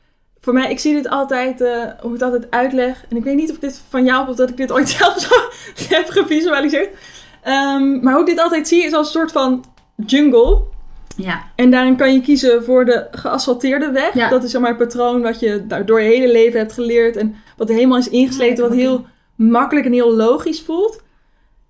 Voor 0.41 0.53
mij, 0.53 0.71
ik 0.71 0.79
zie 0.79 0.95
dit 0.95 1.09
altijd, 1.09 1.59
hoe 2.01 2.07
ik 2.07 2.13
het 2.13 2.23
altijd 2.23 2.51
uitleg. 2.51 3.05
En 3.09 3.17
ik 3.17 3.25
weet 3.25 3.37
niet 3.37 3.51
of 3.51 3.59
dit 3.59 3.83
van 3.89 4.05
jou 4.05 4.29
of 4.29 4.37
dat 4.37 4.51
ik 4.51 4.57
dit 4.57 4.73
ooit 4.73 4.89
zelf 4.99 5.19
zo 5.21 5.35
heb 5.95 6.09
gevisualiseerd. 6.09 6.89
Ehm, 7.43 8.01
maar 8.01 8.13
hoe 8.13 8.23
ik 8.23 8.29
dit 8.29 8.41
altijd 8.41 8.69
zie 8.69 8.85
is 8.85 8.93
als 8.93 9.07
een 9.07 9.13
soort 9.13 9.33
van 9.33 9.65
jungle. 10.07 10.63
Ja. 11.17 11.51
En 11.55 11.71
daarin 11.71 11.97
kan 11.97 12.13
je 12.13 12.21
kiezen 12.21 12.65
voor 12.65 12.85
de 12.85 13.07
geasfalteerde 13.11 13.91
weg. 13.91 14.15
Ja. 14.15 14.29
Dat 14.29 14.45
is 14.45 14.51
zeg 14.51 14.61
maar 14.61 14.71
het 14.71 14.79
patroon 14.79 15.23
wat 15.23 15.41
je 15.41 15.67
door 15.85 16.01
je 16.01 16.09
hele 16.09 16.33
leven 16.33 16.59
hebt 16.59 16.73
geleerd. 16.73 17.17
En 17.17 17.35
wat 17.57 17.69
helemaal 17.69 17.99
is 17.99 18.09
ingesleten. 18.09 18.69
Wat 18.69 18.77
heel 18.77 19.07
makkelijk 19.35 19.87
en 19.87 19.93
heel 19.93 20.15
logisch 20.15 20.63
voelt. 20.63 21.03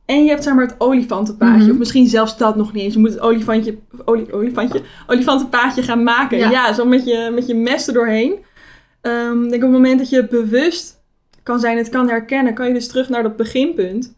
En 0.04 0.24
je 0.24 0.30
hebt 0.30 0.42
zeg 0.42 0.54
maar 0.54 0.66
het 0.66 0.74
olifantenpaadje. 0.78 1.62
Mhm. 1.62 1.70
Of 1.70 1.78
misschien 1.78 2.06
zelfs 2.06 2.36
dat 2.36 2.56
nog 2.56 2.72
niet 2.72 2.82
eens. 2.82 2.94
Je 2.94 3.00
moet 3.00 3.10
het 3.10 3.20
olifantje, 3.20 3.78
olifantje, 4.04 4.82
olifantenpaadje 5.06 5.82
gaan 5.82 6.02
maken. 6.02 6.38
Ja. 6.38 6.50
Ja, 6.50 6.72
zo 6.72 6.84
met 6.84 7.04
je, 7.04 7.30
met 7.34 7.46
je 7.46 7.54
mes 7.54 7.86
er 7.86 7.94
doorheen. 7.94 8.32
Ik 9.02 9.50
denk 9.50 9.54
op 9.54 9.60
het 9.60 9.70
moment 9.70 9.98
dat 9.98 10.10
je 10.10 10.26
bewust 10.26 10.96
kan 11.42 11.60
zijn, 11.60 11.76
het 11.76 11.88
kan 11.88 12.08
herkennen, 12.08 12.54
kan 12.54 12.66
je 12.66 12.74
dus 12.74 12.88
terug 12.88 13.08
naar 13.08 13.22
dat 13.22 13.36
beginpunt. 13.36 14.14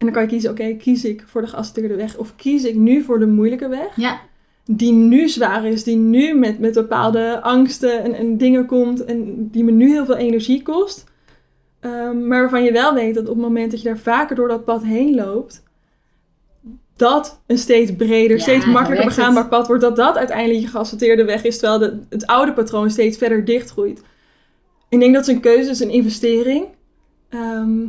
En 0.00 0.06
dan 0.06 0.14
kan 0.14 0.22
je 0.22 0.28
kiezen, 0.28 0.50
oké, 0.50 0.74
kies 0.74 1.04
ik 1.04 1.24
voor 1.26 1.40
de 1.40 1.46
geasfalteerde 1.46 1.96
weg? 1.96 2.16
Of 2.16 2.36
kies 2.36 2.64
ik 2.64 2.74
nu 2.74 3.02
voor 3.02 3.18
de 3.18 3.26
moeilijke 3.26 3.68
weg? 3.68 3.96
Ja. 3.96 4.20
die 4.64 4.92
nu 4.92 5.28
zwaar 5.28 5.64
is, 5.64 5.84
die 5.84 5.96
nu 5.96 6.34
met, 6.34 6.58
met 6.58 6.74
bepaalde 6.74 7.42
angsten 7.42 8.02
en, 8.02 8.14
en 8.14 8.36
dingen 8.36 8.66
komt 8.66 9.04
en 9.04 9.48
die 9.50 9.64
me 9.64 9.70
nu 9.70 9.90
heel 9.90 10.04
veel 10.04 10.16
energie 10.16 10.62
kost. 10.62 11.04
Ehm, 11.80 12.26
maar 12.26 12.40
waarvan 12.40 12.64
je 12.64 12.72
wel 12.72 12.94
weet 12.94 13.14
dat 13.14 13.28
op 13.28 13.34
het 13.34 13.44
moment 13.44 13.70
dat 13.70 13.82
je 13.82 13.88
daar 13.88 13.98
vaker 13.98 14.36
door 14.36 14.48
dat 14.48 14.64
pad 14.64 14.84
heen 14.84 15.14
loopt, 15.14 15.62
dat 16.96 17.40
een 17.46 17.58
steeds 17.58 17.96
breder, 17.96 18.36
Ja, 18.36 18.42
steeds 18.42 18.66
makkelijker 18.66 19.06
begaanbaar 19.06 19.42
het. 19.42 19.50
pad 19.50 19.66
wordt, 19.66 19.82
dat 19.82 19.96
dat 19.96 20.16
uiteindelijk 20.16 20.60
je 20.60 20.66
geasfalteerde 20.66 21.24
weg 21.24 21.44
is, 21.44 21.58
terwijl 21.58 21.78
de, 21.78 21.98
het 22.08 22.26
oude 22.26 22.52
patroon 22.52 22.90
steeds 22.90 23.18
verder 23.18 23.44
dichtgroeit. 23.44 24.02
Ik 24.88 25.00
denk 25.00 25.14
dat 25.14 25.26
het 25.26 25.34
een 25.34 25.42
keuze 25.42 25.70
is, 25.70 25.80
een 25.80 25.90
investering. 25.90 26.66
Ehm, 27.28 27.86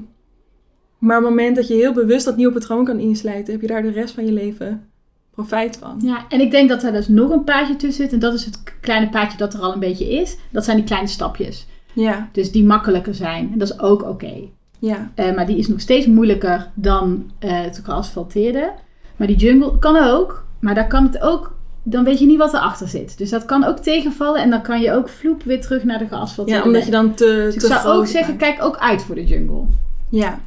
maar 1.02 1.18
op 1.18 1.24
het 1.24 1.34
moment 1.34 1.56
dat 1.56 1.68
je 1.68 1.74
heel 1.74 1.94
bewust 1.94 2.26
dat 2.26 2.36
nieuwe 2.38 2.54
patroon 2.54 2.86
kan 2.86 3.00
insluiten, 3.00 3.54
heb 3.54 3.62
je 3.62 3.68
daar 3.68 3.82
de 3.82 3.92
rest 3.92 4.14
van 4.14 4.26
je 4.26 4.32
leven 4.32 4.86
profijt 5.32 5.78
van. 5.78 6.00
Ja, 6.04 6.26
en 6.30 6.40
ik 6.42 6.52
denk 6.52 6.70
dat 6.70 6.84
er 6.84 6.92
dus 6.92 7.08
nog 7.08 7.30
een 7.30 7.44
paadje 7.44 7.76
tussen 7.76 8.04
zit. 8.04 8.14
En 8.14 8.20
dat 8.20 8.34
is 8.34 8.46
het 8.46 8.64
kleine 8.82 9.10
paadje 9.10 9.38
dat 9.38 9.54
er 9.54 9.60
al 9.60 9.74
een 9.74 9.80
beetje 9.80 10.10
is. 10.10 10.38
Dat 10.50 10.64
zijn 10.66 10.78
die 10.78 10.86
kleine 10.86 11.08
stapjes. 11.08 11.68
Ja, 11.94 12.30
Dus 12.32 12.52
die 12.52 12.64
makkelijker 12.64 13.16
zijn. 13.16 13.50
En 13.54 13.58
dat 13.60 13.70
is 13.70 13.80
ook 13.80 14.04
oké. 14.04 14.34
ja. 14.80 15.12
Eh, 15.16 15.36
maar 15.36 15.46
die 15.46 15.58
is 15.58 15.68
nog 15.68 15.80
steeds 15.80 16.06
moeilijker 16.06 16.70
dan 16.74 17.32
eh, 17.40 17.62
het 17.62 17.82
geasfalteerde. 17.84 18.72
Maar 19.16 19.28
die 19.28 19.36
jungle 19.36 19.80
kan 19.80 19.96
ook. 19.98 20.46
Maar 20.60 20.76
daar 20.76 20.88
kan 20.88 21.04
het 21.04 21.22
ook. 21.22 21.56
Dan 21.84 22.04
weet 22.04 22.20
je 22.20 22.26
niet 22.26 22.38
wat 22.38 22.54
erachter 22.54 22.88
zit. 22.88 23.18
Dus 23.18 23.30
dat 23.30 23.46
kan 23.46 23.64
ook 23.64 23.78
tegenvallen. 23.78 24.42
En 24.42 24.50
dan 24.50 24.62
kan 24.62 24.82
je 24.82 24.92
ook 24.92 25.10
vloep 25.10 25.44
weer 25.44 25.62
terug 25.62 25.84
naar 25.84 26.00
de 26.00 26.08
geasfalteerde. 26.08 26.62
Ja, 26.62 26.68
omdat 26.68 26.86
je 26.86 26.92
dan 26.92 27.14
te, 27.14 27.26
Dus 27.26 27.54
ik 27.54 27.60
te 27.60 27.68
zou 27.68 27.88
ook 27.88 28.08
zeggen, 28.08 28.38
kijk 28.38 28.64
ook 28.64 28.78
uit 28.78 29.02
voor 29.02 29.16
de 29.16 29.26
jungle. 29.26 29.64
Ja, 30.10 30.40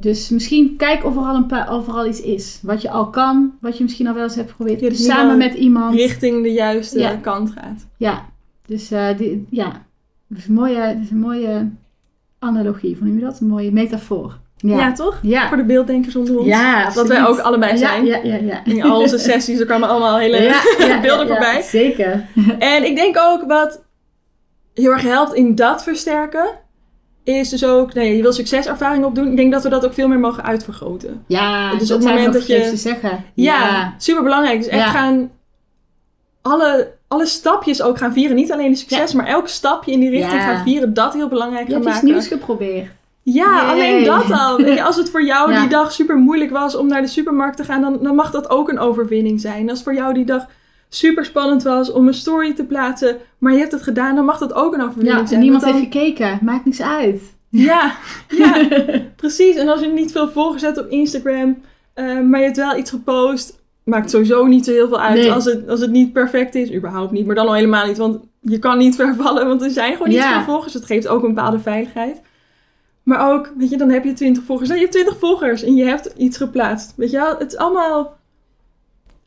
Dus 0.00 0.28
misschien 0.28 0.74
kijk 0.76 1.04
of 1.04 1.16
er 1.16 1.22
al, 1.22 1.34
een 1.34 1.46
paar, 1.46 1.72
of 1.74 1.86
er 1.86 1.92
al 1.92 2.06
iets 2.06 2.20
is. 2.20 2.58
Wat 2.62 2.82
je 2.82 2.90
al 2.90 3.10
kan. 3.10 3.52
Wat 3.60 3.76
je 3.78 3.82
misschien 3.82 4.06
al 4.06 4.14
wel 4.14 4.22
eens 4.22 4.34
hebt 4.34 4.50
geprobeerd. 4.50 4.80
Dus 4.80 5.04
Samen 5.04 5.36
met 5.38 5.54
iemand. 5.54 5.94
richting 5.94 6.42
de 6.42 6.52
juiste 6.52 6.98
Ja. 6.98 7.14
kant 7.16 7.50
gaat. 7.50 7.86
Ja. 7.96 8.24
Dus 8.66 8.90
eh, 8.90 9.16
die, 9.16 9.46
ja. 9.50 9.86
Dat 10.28 10.38
is 10.38 10.46
een 10.46 10.54
mooie, 10.54 10.74
dat 10.94 11.02
is 11.02 11.10
een 11.10 11.18
mooie 11.18 11.68
analogie. 12.38 12.96
Noem 13.00 13.18
je 13.18 13.24
dat? 13.24 13.40
Een 13.40 13.46
mooie 13.48 13.72
metafoor. 13.72 14.38
Ja, 14.56 14.76
Ja. 14.78 14.92
toch? 14.92 15.18
Ja. 15.22 15.48
Voor 15.48 15.56
de 15.56 15.64
beelddenkers 15.64 16.16
onder 16.16 16.38
ons. 16.38 16.46
Ja, 16.46 16.90
dat 16.90 17.08
wij 17.08 17.26
ook 17.26 17.38
allebei 17.38 17.76
zijn. 17.78 18.04
Ja, 18.04 18.16
ja. 18.22 18.64
In 18.64 18.82
al 18.82 19.00
onze 19.00 19.18
sessies, 19.28 19.58
er 19.60 19.66
kwamen 19.66 19.88
allemaal 19.88 20.18
hele 20.18 20.38
beelden 21.02 21.26
voorbij. 21.26 21.62
zeker. 21.62 22.26
En 22.58 22.84
ik 22.84 22.96
denk 22.96 23.16
ook 23.18 23.44
wat 23.46 23.82
heel 24.74 24.90
erg 24.92 25.02
helpt 25.02 25.34
in 25.34 25.54
dat 25.54 25.82
versterken, 25.82 26.46
is 27.24 27.48
dus 27.48 27.64
ook, 27.64 27.94
nee, 27.94 28.16
je 28.16 28.22
wil 28.22 28.32
succeservaring 28.32 29.04
opdoen. 29.04 29.30
Ik 29.30 29.36
denk 29.36 29.52
dat 29.52 29.62
we 29.62 29.68
dat 29.68 29.84
ook 29.84 29.94
veel 29.94 30.08
meer 30.08 30.18
mogen 30.18 30.44
uitvergroten. 30.44 31.24
Ja, 31.26 31.70
Dus 31.70 31.88
dat 31.88 31.98
op 31.98 32.04
het 32.04 32.14
moment 32.14 32.32
dat 32.32 32.46
je- 32.46 32.68
te 32.70 32.76
zeggen. 32.76 33.24
Ja, 33.34 33.94
super 33.98 34.22
belangrijk. 34.22 34.58
Dus 34.58 34.66
echt 34.68 34.84
Ja. 34.84 34.90
gaan 34.90 35.30
alle 36.42 36.98
alle 37.08 37.26
stapjes 37.26 37.82
ook 37.82 37.98
gaan 37.98 38.12
vieren. 38.12 38.36
Niet 38.36 38.52
alleen 38.52 38.70
de 38.70 38.76
succes, 38.76 39.12
maar 39.12 39.26
elk 39.26 39.48
stapje 39.48 39.92
in 39.92 40.00
die 40.00 40.10
richting 40.10 40.40
Ja. 40.42 40.46
gaan 40.54 40.62
vieren. 40.64 40.94
Dat 40.94 41.12
heel 41.14 41.28
belangrijk 41.28 41.66
Je 41.66 41.72
gaan 41.72 41.82
hebt 41.82 41.94
iets 41.94 42.02
maken. 42.02 42.14
nieuws 42.14 42.28
geprobeerd. 42.28 42.86
Ja, 43.22 43.70
alleen 43.70 44.04
dat 44.04 44.30
al. 44.30 44.64
Als 44.80 44.96
het 44.96 45.10
voor 45.10 45.24
jou 45.24 45.52
Ja. 45.52 45.60
die 45.60 45.68
dag 45.68 45.92
super 45.92 46.16
moeilijk 46.16 46.50
was 46.50 46.76
om 46.76 46.86
naar 46.86 47.00
de 47.02 47.08
supermarkt 47.08 47.56
te 47.56 47.64
gaan, 47.64 47.80
dan, 47.80 47.98
dan 48.02 48.14
mag 48.14 48.30
dat 48.30 48.50
ook 48.50 48.68
een 48.68 48.78
overwinning 48.78 49.40
zijn. 49.40 49.70
Als 49.70 49.82
voor 49.82 49.94
jou 49.94 50.14
die 50.14 50.24
dag 50.24 50.46
super 50.92 51.24
spannend 51.24 51.62
was 51.62 51.92
om 51.92 52.06
een 52.06 52.14
story 52.14 52.54
te 52.54 52.64
plaatsen, 52.64 53.16
maar 53.38 53.52
je 53.52 53.58
hebt 53.58 53.72
het 53.72 53.82
gedaan, 53.82 54.14
dan 54.14 54.24
mag 54.24 54.38
dat 54.38 54.52
ook 54.54 54.74
een 54.74 54.82
overwinning 54.82 55.14
Ja, 55.16 55.22
en 55.22 55.28
zijn. 55.28 55.40
niemand 55.40 55.64
heeft 55.64 55.78
gekeken. 55.78 56.38
Maakt 56.42 56.64
niks 56.64 56.82
uit. 56.82 57.20
Ja, 57.48 57.92
ja, 58.28 58.68
precies. 59.16 59.56
En 59.56 59.68
als 59.68 59.80
je 59.80 59.86
niet 59.86 60.12
veel 60.12 60.28
volgers 60.30 60.62
hebt 60.62 60.78
op 60.78 60.88
Instagram, 60.88 61.58
eh, 61.94 62.20
maar 62.20 62.38
je 62.40 62.44
hebt 62.44 62.56
wel 62.56 62.76
iets 62.76 62.90
gepost, 62.90 63.58
maakt 63.84 64.10
sowieso 64.10 64.46
niet 64.46 64.64
zo 64.64 64.70
heel 64.72 64.88
veel 64.88 65.00
uit 65.00 65.14
Nee. 65.20 65.32
als, 65.32 65.44
het, 65.44 65.68
als 65.68 65.80
het 65.80 65.90
niet 65.90 66.12
perfect 66.12 66.54
is. 66.54 66.72
Überhaupt 66.74 67.10
niet, 67.12 67.26
maar 67.26 67.34
dan 67.34 67.46
al 67.46 67.54
helemaal 67.54 67.86
niet, 67.86 67.96
want 67.98 68.18
je 68.40 68.58
kan 68.58 68.78
niet 68.78 68.94
vervallen, 69.04 69.46
want 69.46 69.62
er 69.62 69.70
zijn 69.70 69.92
gewoon 69.92 70.08
niet 70.08 70.16
Ja. 70.16 70.34
veel 70.34 70.52
volgers. 70.52 70.74
Het 70.74 70.84
geeft 70.86 71.08
ook 71.08 71.22
een 71.22 71.34
bepaalde 71.34 71.58
veiligheid. 71.58 72.20
Maar 73.02 73.32
ook, 73.32 73.52
weet 73.56 73.70
je, 73.70 73.76
dan 73.76 73.90
heb 73.90 74.04
je 74.04 74.12
20 74.12 74.42
volgers. 74.44 74.68
Nou, 74.68 74.80
je 74.80 74.86
hebt 74.86 74.96
20 74.98 75.18
volgers 75.18 75.62
en 75.62 75.74
je 75.74 75.84
hebt 75.84 76.12
iets 76.16 76.36
geplaatst. 76.36 76.92
Weet 76.96 77.10
je 77.10 77.16
wel, 77.16 77.36
het 77.38 77.52
is 77.52 77.58
allemaal 77.58 78.18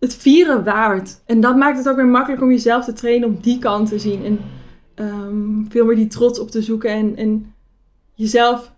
het 0.04 0.16
vieren 0.16 0.64
waard. 0.64 1.22
En 1.26 1.40
dat 1.40 1.56
maakt 1.56 1.78
het 1.78 1.90
ook 1.90 1.96
weer 1.96 2.06
makkelijk 2.06 2.42
om 2.42 2.50
jezelf 2.50 2.86
te 2.86 2.94
trainen 2.94 3.28
om 3.28 3.38
die 3.42 3.60
kant 3.60 3.90
te 3.90 4.00
zien. 4.00 4.26
En 4.26 4.40
ehm, 4.96 5.70
veel 5.70 5.86
meer 5.86 5.96
die 5.96 6.08
trots 6.08 6.40
op 6.40 6.52
te 6.52 6.62
zoeken 6.62 6.90
en, 6.90 7.16
en 7.16 7.54
jezelf 8.14 8.72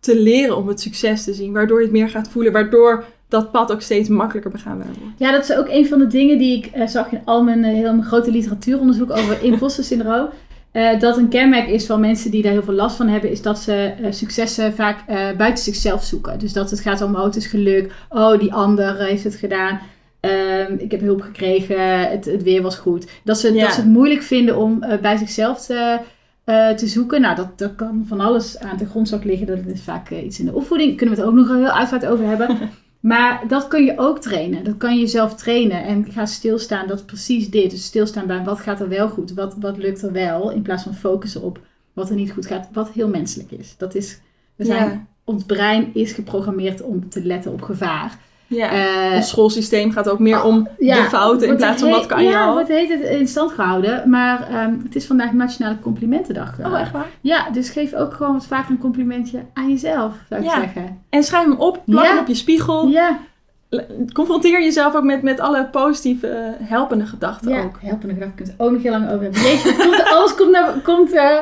te 0.00 0.20
leren 0.20 0.56
om 0.56 0.68
het 0.68 0.80
succes 0.80 1.24
te 1.24 1.34
zien. 1.34 1.52
Waardoor 1.52 1.78
je 1.78 1.84
het 1.84 1.92
meer 1.92 2.08
gaat 2.08 2.28
voelen. 2.28 2.52
Waardoor 2.52 3.04
dat 3.28 3.50
pad 3.50 3.72
ook 3.72 3.80
steeds 3.80 4.08
makkelijker 4.08 4.50
begaan 4.50 4.76
wordt. 4.76 4.98
Ja, 5.16 5.32
dat 5.32 5.42
is 5.48 5.56
ook 5.56 5.68
een 5.68 5.86
van 5.86 5.98
de 5.98 6.06
dingen 6.06 6.38
die 6.38 6.56
ik 6.56 6.66
eh, 6.66 6.86
zag 6.86 7.12
in 7.12 7.20
al 7.24 7.42
mijn 7.42 7.64
eh, 7.64 7.72
heel 7.72 7.92
mijn 7.92 8.04
grote 8.04 8.30
literatuuronderzoek 8.30 9.10
over 9.10 9.42
imposter 9.52 9.84
syndroom. 9.84 10.28
Eh, 10.72 11.00
dat 11.00 11.16
een 11.16 11.28
kenmerk 11.28 11.68
is 11.68 11.86
van 11.86 12.00
mensen 12.00 12.30
die 12.30 12.42
daar 12.42 12.52
heel 12.52 12.62
veel 12.62 12.74
last 12.74 12.96
van 12.96 13.08
hebben, 13.08 13.30
is 13.30 13.42
dat 13.42 13.58
ze 13.58 13.92
successen 14.10 14.74
vaak 14.74 15.06
buiten 15.36 15.64
zichzelf 15.64 16.04
zoeken. 16.04 16.38
Dus 16.38 16.52
dat 16.52 16.70
het 16.70 16.80
gaat 16.80 17.02
om, 17.02 17.14
oh, 17.14 17.24
het 17.24 17.36
is 17.36 17.46
geluk, 17.46 17.92
oh, 18.08 18.38
die 18.38 18.52
ander 18.52 18.96
heeft 18.96 19.24
het 19.24 19.34
gedaan, 19.34 19.80
Ehm, 20.20 20.72
ik 20.78 20.90
heb 20.90 21.00
hulp 21.00 21.20
gekregen, 21.20 22.10
het, 22.10 22.24
het 22.24 22.42
weer 22.42 22.62
was 22.62 22.76
goed. 22.76 23.10
Dat 23.24 23.38
ze, 23.38 23.52
Ja. 23.52 23.62
dat 23.64 23.72
ze 23.74 23.80
het 23.80 23.90
moeilijk 23.90 24.22
vinden 24.22 24.56
om 24.56 24.82
eh, 24.82 24.98
bij 25.00 25.16
zichzelf 25.16 25.66
te, 25.66 25.98
eh, 26.44 26.68
te 26.70 26.86
zoeken. 26.86 27.20
Nou, 27.20 27.36
dat, 27.36 27.58
dat 27.58 27.74
kan 27.74 28.04
van 28.06 28.20
alles 28.20 28.58
aan 28.58 28.76
de 28.76 28.86
grondslag 28.86 29.22
liggen. 29.22 29.46
Dat 29.46 29.58
is 29.66 29.82
vaak 29.82 30.10
eh, 30.10 30.24
iets 30.24 30.38
in 30.38 30.44
de 30.44 30.54
opvoeding. 30.54 30.96
Kunnen 30.96 31.14
we 31.14 31.20
het 31.20 31.30
ook 31.30 31.36
nog 31.36 31.48
heel 31.48 31.70
uitgebreid 31.70 32.12
over 32.12 32.26
hebben. 32.26 32.56
Maar 33.00 33.44
dat 33.48 33.68
kun 33.68 33.84
je 33.84 33.98
ook 33.98 34.18
trainen. 34.18 34.64
Dat 34.64 34.76
kan 34.76 34.98
je 34.98 35.06
zelf 35.06 35.34
trainen. 35.34 35.84
En 35.84 36.06
ga 36.10 36.26
stilstaan, 36.26 36.86
dat 36.86 36.98
is 36.98 37.04
precies 37.04 37.50
dit. 37.50 37.70
Dus 37.70 37.84
stilstaan 37.84 38.26
bij 38.26 38.44
wat 38.44 38.60
gaat 38.60 38.80
er 38.80 38.88
wel 38.88 39.08
goed? 39.08 39.34
Wat, 39.34 39.56
wat 39.60 39.76
lukt 39.76 40.02
er 40.02 40.12
wel? 40.12 40.50
In 40.50 40.62
plaats 40.62 40.82
van 40.82 40.94
focussen 40.94 41.42
op 41.42 41.60
wat 41.92 42.10
er 42.10 42.16
niet 42.16 42.32
goed 42.32 42.46
gaat. 42.46 42.68
Wat 42.72 42.90
heel 42.90 43.08
menselijk 43.08 43.50
is. 43.50 43.74
Dat 43.76 43.94
is, 43.94 44.20
we 44.56 44.64
zijn, 44.64 44.90
Ja. 44.90 45.06
Ons 45.24 45.44
brein 45.44 45.90
is 45.94 46.12
geprogrammeerd 46.12 46.82
om 46.82 47.08
te 47.08 47.22
letten 47.24 47.52
op 47.52 47.62
gevaar. 47.62 48.18
Ja. 48.48 48.70
Eh, 48.70 49.14
het 49.14 49.24
schoolsysteem 49.26 49.90
gaat 49.92 50.08
ook 50.08 50.18
meer 50.18 50.42
om 50.42 50.68
ja, 50.78 51.02
de 51.02 51.08
fouten 51.08 51.48
in 51.48 51.56
plaats 51.56 51.80
van 51.82 51.90
wat 51.90 52.06
kan 52.06 52.24
je 52.24 52.30
Ja, 52.30 52.44
al. 52.46 52.52
wordt 52.52 52.68
heet 52.68 52.88
het 52.88 53.00
in 53.02 53.28
stand 53.28 53.52
gehouden. 53.52 54.10
Maar 54.10 54.48
ehm, 54.48 54.74
het 54.82 54.94
is 54.96 55.06
vandaag 55.06 55.32
Nationale 55.32 55.78
Complimentendag. 55.78 56.54
Oh, 56.64 56.80
echt 56.80 56.92
waar? 56.92 57.06
Ja, 57.20 57.50
dus 57.50 57.70
geef 57.70 57.94
ook 57.94 58.14
gewoon 58.14 58.32
wat 58.32 58.46
vaker 58.46 58.70
een 58.70 58.78
complimentje 58.78 59.38
aan 59.54 59.68
jezelf, 59.68 60.14
zou 60.28 60.40
ik 60.42 60.46
Ja. 60.46 60.54
zeggen. 60.60 61.02
En 61.10 61.22
schrijf 61.22 61.44
hem 61.44 61.56
op, 61.58 61.82
plak 61.86 62.04
Ja. 62.04 62.10
hem 62.10 62.18
op 62.18 62.26
je 62.26 62.34
spiegel. 62.34 62.86
Ja, 62.88 63.18
Confronteer 64.12 64.62
jezelf 64.62 64.94
ook 64.94 65.02
met, 65.02 65.22
met 65.22 65.40
alle 65.40 65.66
positieve, 65.66 66.26
eh, 66.26 66.68
helpende 66.68 67.06
gedachten 67.06 67.50
ja. 67.50 67.62
ook. 67.62 67.78
helpende 67.80 68.14
gedachten 68.14 68.36
kunnen 68.36 68.54
we 68.56 68.64
ook 68.64 68.70
nog 68.72 68.82
heel 68.82 68.90
lang 68.90 69.04
over 69.10 69.22
hebben. 69.22 69.40
Jeetje, 69.42 69.68
het 69.72 69.76
komt, 69.82 70.04
alles 70.04 70.34
komt 70.34 70.50
naar... 70.50 70.80
Komt, 70.82 71.12
eh, 71.12 71.38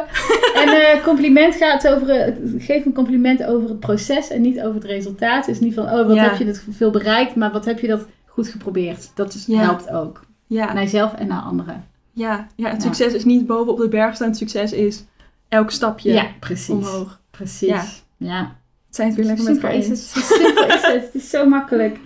en 0.62 0.68
eh, 0.68 1.05
compliment 1.05 1.55
gaat 1.55 1.89
over... 1.89 2.35
geef 2.59 2.85
een 2.85 2.93
compliment 2.93 3.45
over 3.45 3.68
het 3.68 3.81
proces 3.81 4.31
en 4.31 4.41
niet 4.41 4.61
over 4.61 4.74
het 4.74 4.85
resultaat. 4.85 5.47
Dus 5.47 5.61
niet 5.61 5.74
van, 5.74 5.85
oh, 5.85 6.07
wat 6.07 6.14
Ja. 6.16 6.22
heb 6.22 6.37
je 6.37 6.45
het 6.45 6.64
veel 6.70 6.91
bereikt, 6.91 7.35
maar 7.35 7.53
wat 7.53 7.64
heb 7.64 7.79
je 7.81 7.87
dat 7.87 8.07
goed 8.27 8.49
geprobeerd. 8.49 9.11
Dat 9.14 9.35
is, 9.35 9.47
Ja. 9.47 9.59
helpt 9.61 9.91
ook. 9.91 10.24
Ja, 10.47 10.72
Naar 10.72 10.83
jezelf 10.83 11.14
en 11.14 11.27
naar 11.27 11.43
anderen. 11.43 11.85
ja, 12.12 12.47
ja 12.57 12.68
het 12.70 12.83
succes 12.83 13.12
is 13.12 13.24
niet 13.24 13.47
boven 13.47 13.72
op 13.72 13.79
de 13.79 13.89
berg 13.89 14.14
staan. 14.14 14.29
Het 14.29 14.37
succes 14.37 14.72
is 14.72 15.05
elk 15.49 15.70
stapje 15.70 16.12
Ja, 16.12 16.27
precies. 16.41 16.68
omhoog. 16.68 17.20
Precies. 17.31 18.05
Ja. 18.16 18.57
Zijn 18.97 19.09
het 19.09 19.16
weer 19.16 19.26
lekker 19.26 19.44
met 19.44 19.55
elkaar 19.55 19.74
is 19.74 19.88
het. 19.88 19.99
simpel 19.99 20.66
is 20.66 20.72
het. 20.82 21.03
Het 21.03 21.11
is 21.14 21.30
zo 21.30 21.49
makkelijk. 21.49 21.99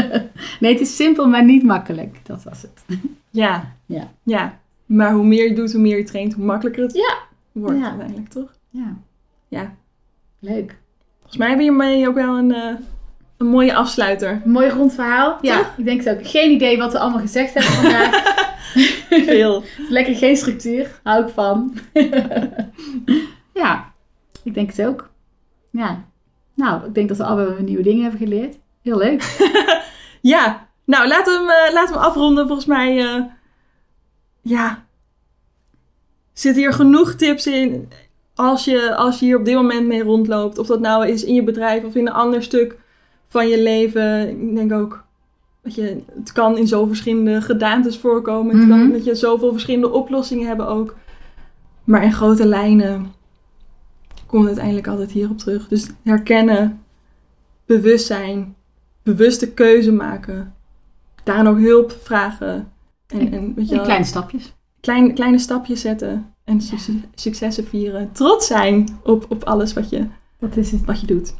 nee, 0.60 0.72
het 0.72 0.80
is 0.80 0.96
simpel, 0.96 1.28
maar 1.28 1.44
niet 1.44 1.62
makkelijk. 1.62 2.18
Dat 2.26 2.42
was 2.44 2.62
het. 2.62 2.98
Ja. 3.30 3.74
Ja. 3.86 4.10
ja. 4.22 4.58
Maar 4.86 5.12
hoe 5.12 5.24
meer 5.24 5.48
je 5.48 5.54
doet, 5.54 5.72
hoe 5.72 5.80
meer 5.80 5.96
je 5.96 6.04
traint, 6.04 6.34
hoe 6.34 6.44
makkelijker 6.44 6.82
het 6.82 6.94
Ja. 6.94 7.16
wordt 7.52 7.78
Ja. 7.78 7.88
uiteindelijk, 7.88 8.28
toch? 8.28 8.52
Ja. 8.70 8.96
Ja. 9.48 9.74
Leuk. 10.38 10.76
Volgens 11.16 11.36
mij 11.36 11.48
hebben 11.48 11.66
hiermee 11.66 12.08
ook 12.08 12.14
wel 12.14 12.36
een, 12.38 12.52
eh, 12.54 12.74
een 13.36 13.46
mooie 13.46 13.74
afsluiter. 13.74 14.40
Een 14.44 14.50
mooi 14.50 14.68
rond 14.68 14.94
verhaal. 14.94 15.38
Ja, 15.40 15.56
Toch? 15.58 15.72
ik 15.76 15.84
denk 15.84 16.04
het 16.04 16.18
ook. 16.18 16.26
Geen 16.28 16.50
idee 16.50 16.78
wat 16.78 16.92
we 16.92 16.98
allemaal 16.98 17.20
gezegd 17.20 17.54
hebben 17.54 17.72
vandaag. 17.72 18.36
Veel. 19.26 19.62
Lekker 19.88 20.14
geen 20.14 20.36
structuur. 20.36 21.00
Hou 21.02 21.24
ik 21.26 21.28
van. 21.32 21.74
ja, 23.54 23.92
ik 24.44 24.54
denk 24.54 24.70
het 24.76 24.86
ook. 24.86 25.10
Ja. 25.70 26.04
Nou, 26.58 26.84
ik 26.86 26.94
denk 26.94 27.08
dat 27.08 27.16
we 27.16 27.24
allemaal 27.24 27.54
nieuwe 27.60 27.82
dingen 27.82 28.02
hebben 28.02 28.20
geleerd. 28.20 28.58
Heel 28.82 28.98
leuk. 28.98 29.22
Ja. 30.20 30.66
Nou, 30.84 31.08
laten 31.08 31.32
we 31.32 31.38
hem, 31.38 31.66
eh, 31.68 31.74
laten 31.74 31.94
we 31.94 32.00
hem 32.00 32.08
afronden. 32.08 32.46
Volgens 32.46 32.66
mij, 32.66 32.98
eh, 32.98 33.22
ja, 34.42 34.84
zitten 36.32 36.62
hier 36.62 36.72
genoeg 36.72 37.14
tips 37.14 37.46
in 37.46 37.88
als 38.34 38.64
je, 38.64 38.94
als 38.96 39.18
je 39.18 39.24
hier 39.26 39.38
op 39.38 39.44
dit 39.44 39.54
moment 39.54 39.86
mee 39.86 40.02
rondloopt. 40.02 40.58
Of 40.58 40.66
dat 40.66 40.80
nou 40.80 41.06
is 41.06 41.24
in 41.24 41.34
je 41.34 41.42
bedrijf 41.42 41.84
of 41.84 41.94
in 41.94 42.06
een 42.06 42.12
ander 42.12 42.42
stuk 42.42 42.76
van 43.28 43.48
je 43.48 43.62
leven. 43.62 44.28
Ik 44.28 44.54
denk 44.56 44.72
ook, 44.72 45.04
dat 45.62 45.74
je, 45.74 46.02
het 46.18 46.32
kan 46.32 46.56
in 46.58 46.66
zo 46.66 46.86
verschillende 46.86 47.40
gedaantes 47.40 47.98
voorkomen. 47.98 48.58
Het 48.58 48.68
kan 48.68 48.78
Mhm. 48.82 48.92
dat 48.92 49.04
je 49.04 49.14
zoveel 49.14 49.52
verschillende 49.52 49.90
oplossingen 49.92 50.46
hebben 50.46 50.66
ook. 50.68 50.96
Maar 51.84 52.02
in 52.04 52.12
grote 52.12 52.46
lijnen 52.46 53.12
komt 54.28 54.46
uiteindelijk 54.46 54.86
altijd 54.86 55.10
hierop 55.10 55.38
terug. 55.38 55.68
Dus 55.68 55.86
herkennen, 56.04 56.82
bewustzijn, 57.66 58.54
bewuste 59.02 59.52
keuze 59.52 59.92
maken. 59.92 60.54
Daarin 61.24 61.46
ook 61.46 61.58
hulp 61.58 61.92
vragen. 62.02 62.72
En, 63.06 63.32
en 63.32 63.54
weet 63.54 63.68
je 63.68 63.76
En 63.78 63.82
kleine 63.82 64.04
stapjes. 64.04 64.54
klein, 64.80 65.14
kleine 65.14 65.38
stapjes 65.38 65.80
zetten. 65.80 66.32
En 66.44 66.60
succes- 66.60 66.94
successen 67.14 67.64
vieren. 67.66 68.12
Trots 68.12 68.46
zijn 68.46 68.98
op, 69.02 69.26
op 69.28 69.44
alles 69.44 69.72
wat 69.72 69.90
je, 69.90 70.06
Dat 70.40 70.56
is 70.56 70.70
het. 70.72 70.84
wat 70.84 71.00
je 71.00 71.06
doet. 71.06 71.34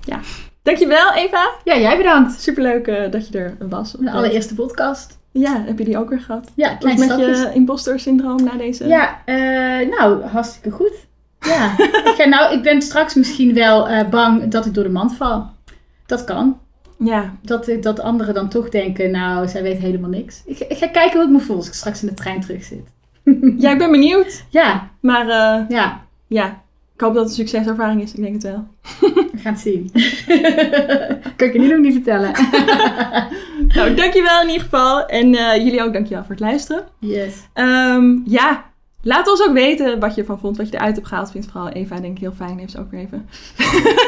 Ja. 0.00 0.20
Dankjewel 0.62 1.12
Eva. 1.12 1.50
Ja, 1.64 1.78
jij 1.78 1.96
bedankt. 1.96 2.40
Superleuk 2.40 2.86
eh, 2.86 3.10
dat 3.10 3.28
je 3.28 3.38
er 3.38 3.68
was. 3.68 3.92
De 3.92 4.10
allereerste 4.12 4.54
podcast. 4.54 5.18
Ja, 5.30 5.62
heb 5.64 5.78
je 5.78 5.84
die 5.84 5.98
ook 5.98 6.08
weer 6.08 6.20
gehad? 6.20 6.50
Ja, 6.54 6.68
Wat 6.68 6.78
kleine 6.78 7.00
met 7.06 7.10
stapjes. 7.10 7.40
je 7.42 7.52
imposter 7.54 8.00
syndroom 8.00 8.44
na 8.44 8.56
deze? 8.56 8.86
Ja, 8.86 9.22
eh, 9.24 9.88
nou, 9.98 10.22
hartstikke 10.22 10.70
goed. 10.70 10.92
Ja, 11.44 11.74
ik, 11.78 12.14
ga 12.16 12.24
nou, 12.24 12.54
ik 12.54 12.62
ben 12.62 12.82
straks 12.82 13.14
misschien 13.14 13.54
wel 13.54 13.88
eh, 13.88 14.08
bang 14.08 14.48
dat 14.48 14.66
ik 14.66 14.74
door 14.74 14.84
de 14.84 14.90
mand 14.90 15.16
val. 15.16 15.46
Dat 16.06 16.24
kan. 16.24 16.58
Ja. 16.98 17.34
Dat, 17.42 17.70
dat 17.80 18.00
anderen 18.00 18.34
dan 18.34 18.48
toch 18.48 18.68
denken, 18.68 19.10
nou, 19.10 19.48
zij 19.48 19.62
weet 19.62 19.78
helemaal 19.78 20.10
niks. 20.10 20.42
Ik, 20.46 20.58
ik 20.58 20.76
ga 20.76 20.86
kijken 20.86 21.16
hoe 21.18 21.26
ik 21.28 21.32
me 21.32 21.40
voel 21.40 21.56
als 21.56 21.66
ik 21.66 21.72
straks 21.74 22.02
in 22.02 22.08
de 22.08 22.14
trein 22.14 22.40
terug 22.40 22.64
zit. 22.64 22.92
Ja, 23.62 23.70
ik 23.70 23.78
ben 23.78 23.90
benieuwd. 23.90 24.44
Ja, 24.48 24.90
Maar 25.00 25.28
eh, 25.28 25.68
ja, 25.68 26.00
ja, 26.26 26.62
ik 26.94 27.00
hoop 27.00 27.14
dat 27.14 27.28
het 27.28 27.38
een 27.38 27.46
succeservaring 27.46 28.02
is. 28.02 28.14
Ik 28.14 28.22
denk 28.22 28.34
het 28.34 28.42
wel. 28.42 28.66
we 29.00 29.30
gaan 29.36 29.52
het 29.52 29.62
zien. 29.62 29.90
kan 31.36 31.46
ik 31.46 31.52
je 31.52 31.58
nu 31.58 31.68
nog 31.68 31.78
niet 31.78 31.92
vertellen. 31.92 32.32
Nou, 33.68 33.94
dankjewel 33.94 34.40
in 34.40 34.46
ieder 34.46 34.62
geval. 34.62 35.06
En 35.06 35.34
eh, 35.34 35.56
jullie 35.64 35.82
ook 35.82 35.92
dankjewel 35.92 36.22
voor 36.22 36.30
het 36.30 36.40
luisteren. 36.40 36.84
yes. 36.98 37.34
Ehm, 37.52 38.18
ja, 38.24 38.64
laat 39.04 39.28
ons 39.30 39.46
ook 39.48 39.52
weten 39.52 40.00
wat 40.00 40.14
je 40.14 40.20
ervan 40.20 40.38
vond, 40.38 40.56
wat 40.56 40.68
je 40.68 40.74
eruit 40.74 40.94
hebt 40.96 41.08
gehaald. 41.08 41.30
Vindt 41.30 41.46
vooral 41.52 41.68
Eva 41.70 42.00
denk 42.00 42.14
ik 42.16 42.20
heel 42.20 42.32
fijn. 42.36 42.58
Heeft 42.58 42.72
ze 42.72 42.78
ook 42.78 42.90
weer 42.90 43.00
even 43.00 43.28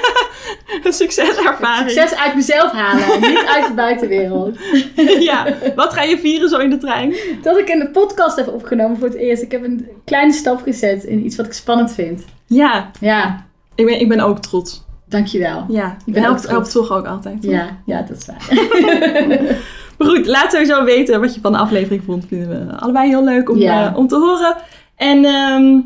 een 0.84 0.92
succeservaring. 0.92 1.90
Succes 1.90 2.18
uit 2.18 2.34
mezelf 2.34 2.70
halen, 2.72 3.20
niet 3.30 3.44
uit 3.47 3.66
de 3.66 3.72
buitenwereld. 3.74 4.59
ja, 5.30 5.47
wat 5.76 5.92
ga 5.92 6.03
je 6.03 6.18
vieren 6.18 6.49
zo 6.49 6.59
in 6.59 6.70
de 6.70 6.78
trein? 6.78 7.14
Dat 7.42 7.59
ik 7.59 7.68
in 7.68 7.78
de 7.78 7.88
podcast 7.88 8.36
heb 8.36 8.49
opgenomen 8.49 8.97
voor 8.99 9.07
het 9.09 9.16
eerst. 9.16 9.42
Ik 9.42 9.51
heb 9.51 9.64
een 9.64 9.88
kleine 10.05 10.32
stap 10.32 10.62
gezet 10.62 11.05
in 11.05 11.24
iets 11.24 11.36
wat 11.36 11.47
ik 11.47 11.53
spannend 11.53 11.92
vind. 11.92 12.24
Ja, 12.47 12.90
Ja, 13.01 13.44
ik 13.74 13.84
ben, 13.86 14.01
ik 14.01 14.09
ben 14.09 14.20
ook 14.20 14.38
trots. 14.38 14.84
dankjewel. 15.09 15.64
Ja, 15.68 15.97
Ik 16.07 16.12
ben 16.12 16.22
ook 16.22 16.28
helpt, 16.28 16.42
trots. 16.42 16.72
helpt 16.72 16.72
toch 16.88 16.99
ook 16.99 17.07
altijd. 17.07 17.42
toch? 17.42 17.51
Ja, 17.51 17.66
ja, 17.86 18.03
dat 18.03 18.16
is 18.16 18.26
waar. 18.26 18.44
Maar 19.99 20.09
goed, 20.09 20.26
laat 20.26 20.53
sowieso 20.53 20.84
weten 20.84 21.20
wat 21.20 21.34
je 21.34 21.40
van 21.40 21.53
de 21.53 21.59
aflevering 21.59 22.03
vond. 22.05 22.24
Vinden 22.28 22.49
we 22.68 22.76
allebei 22.76 23.09
heel 23.09 23.24
leuk 23.24 23.51
om, 23.51 23.57
Ja. 23.59 23.86
eh, 23.90 23.97
om 23.97 24.09
te 24.09 24.16
horen. 24.16 24.57
En 24.97 25.24
ehm, 25.24 25.80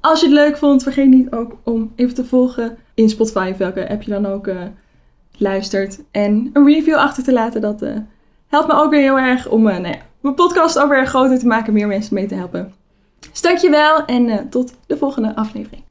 als 0.00 0.20
je 0.20 0.26
het 0.26 0.34
leuk 0.34 0.56
vond, 0.56 0.82
vergeet 0.82 1.08
niet 1.08 1.32
ook 1.32 1.56
om 1.62 1.92
even 1.96 2.14
te 2.14 2.24
volgen 2.24 2.76
in 2.94 3.08
Spotify, 3.08 3.54
welke 3.56 3.88
app 3.88 4.02
je 4.02 4.10
dan 4.10 4.26
ook 4.26 4.46
eh, 4.46 4.62
luistert. 5.36 6.02
En 6.10 6.50
een 6.52 6.66
review 6.66 6.94
achter 6.94 7.24
te 7.24 7.32
laten. 7.32 7.60
Dat 7.60 7.82
eh, 7.82 7.96
helpt 8.48 8.68
me 8.68 8.74
ook 8.74 8.90
weer 8.90 9.00
heel 9.00 9.18
erg 9.18 9.48
om 9.48 9.68
eh, 9.68 9.78
nou 9.78 9.94
ja, 9.94 10.00
mijn 10.20 10.34
podcast 10.34 10.76
alweer 10.76 11.06
groter 11.06 11.38
te 11.38 11.46
maken, 11.46 11.72
meer 11.72 11.86
mensen 11.86 12.14
mee 12.14 12.26
te 12.26 12.34
helpen. 12.34 12.74
Dus 13.30 13.42
dankjewel 13.42 14.04
en 14.04 14.48
tot 14.48 14.74
de 14.86 14.96
volgende 14.96 15.36
aflevering. 15.36 15.85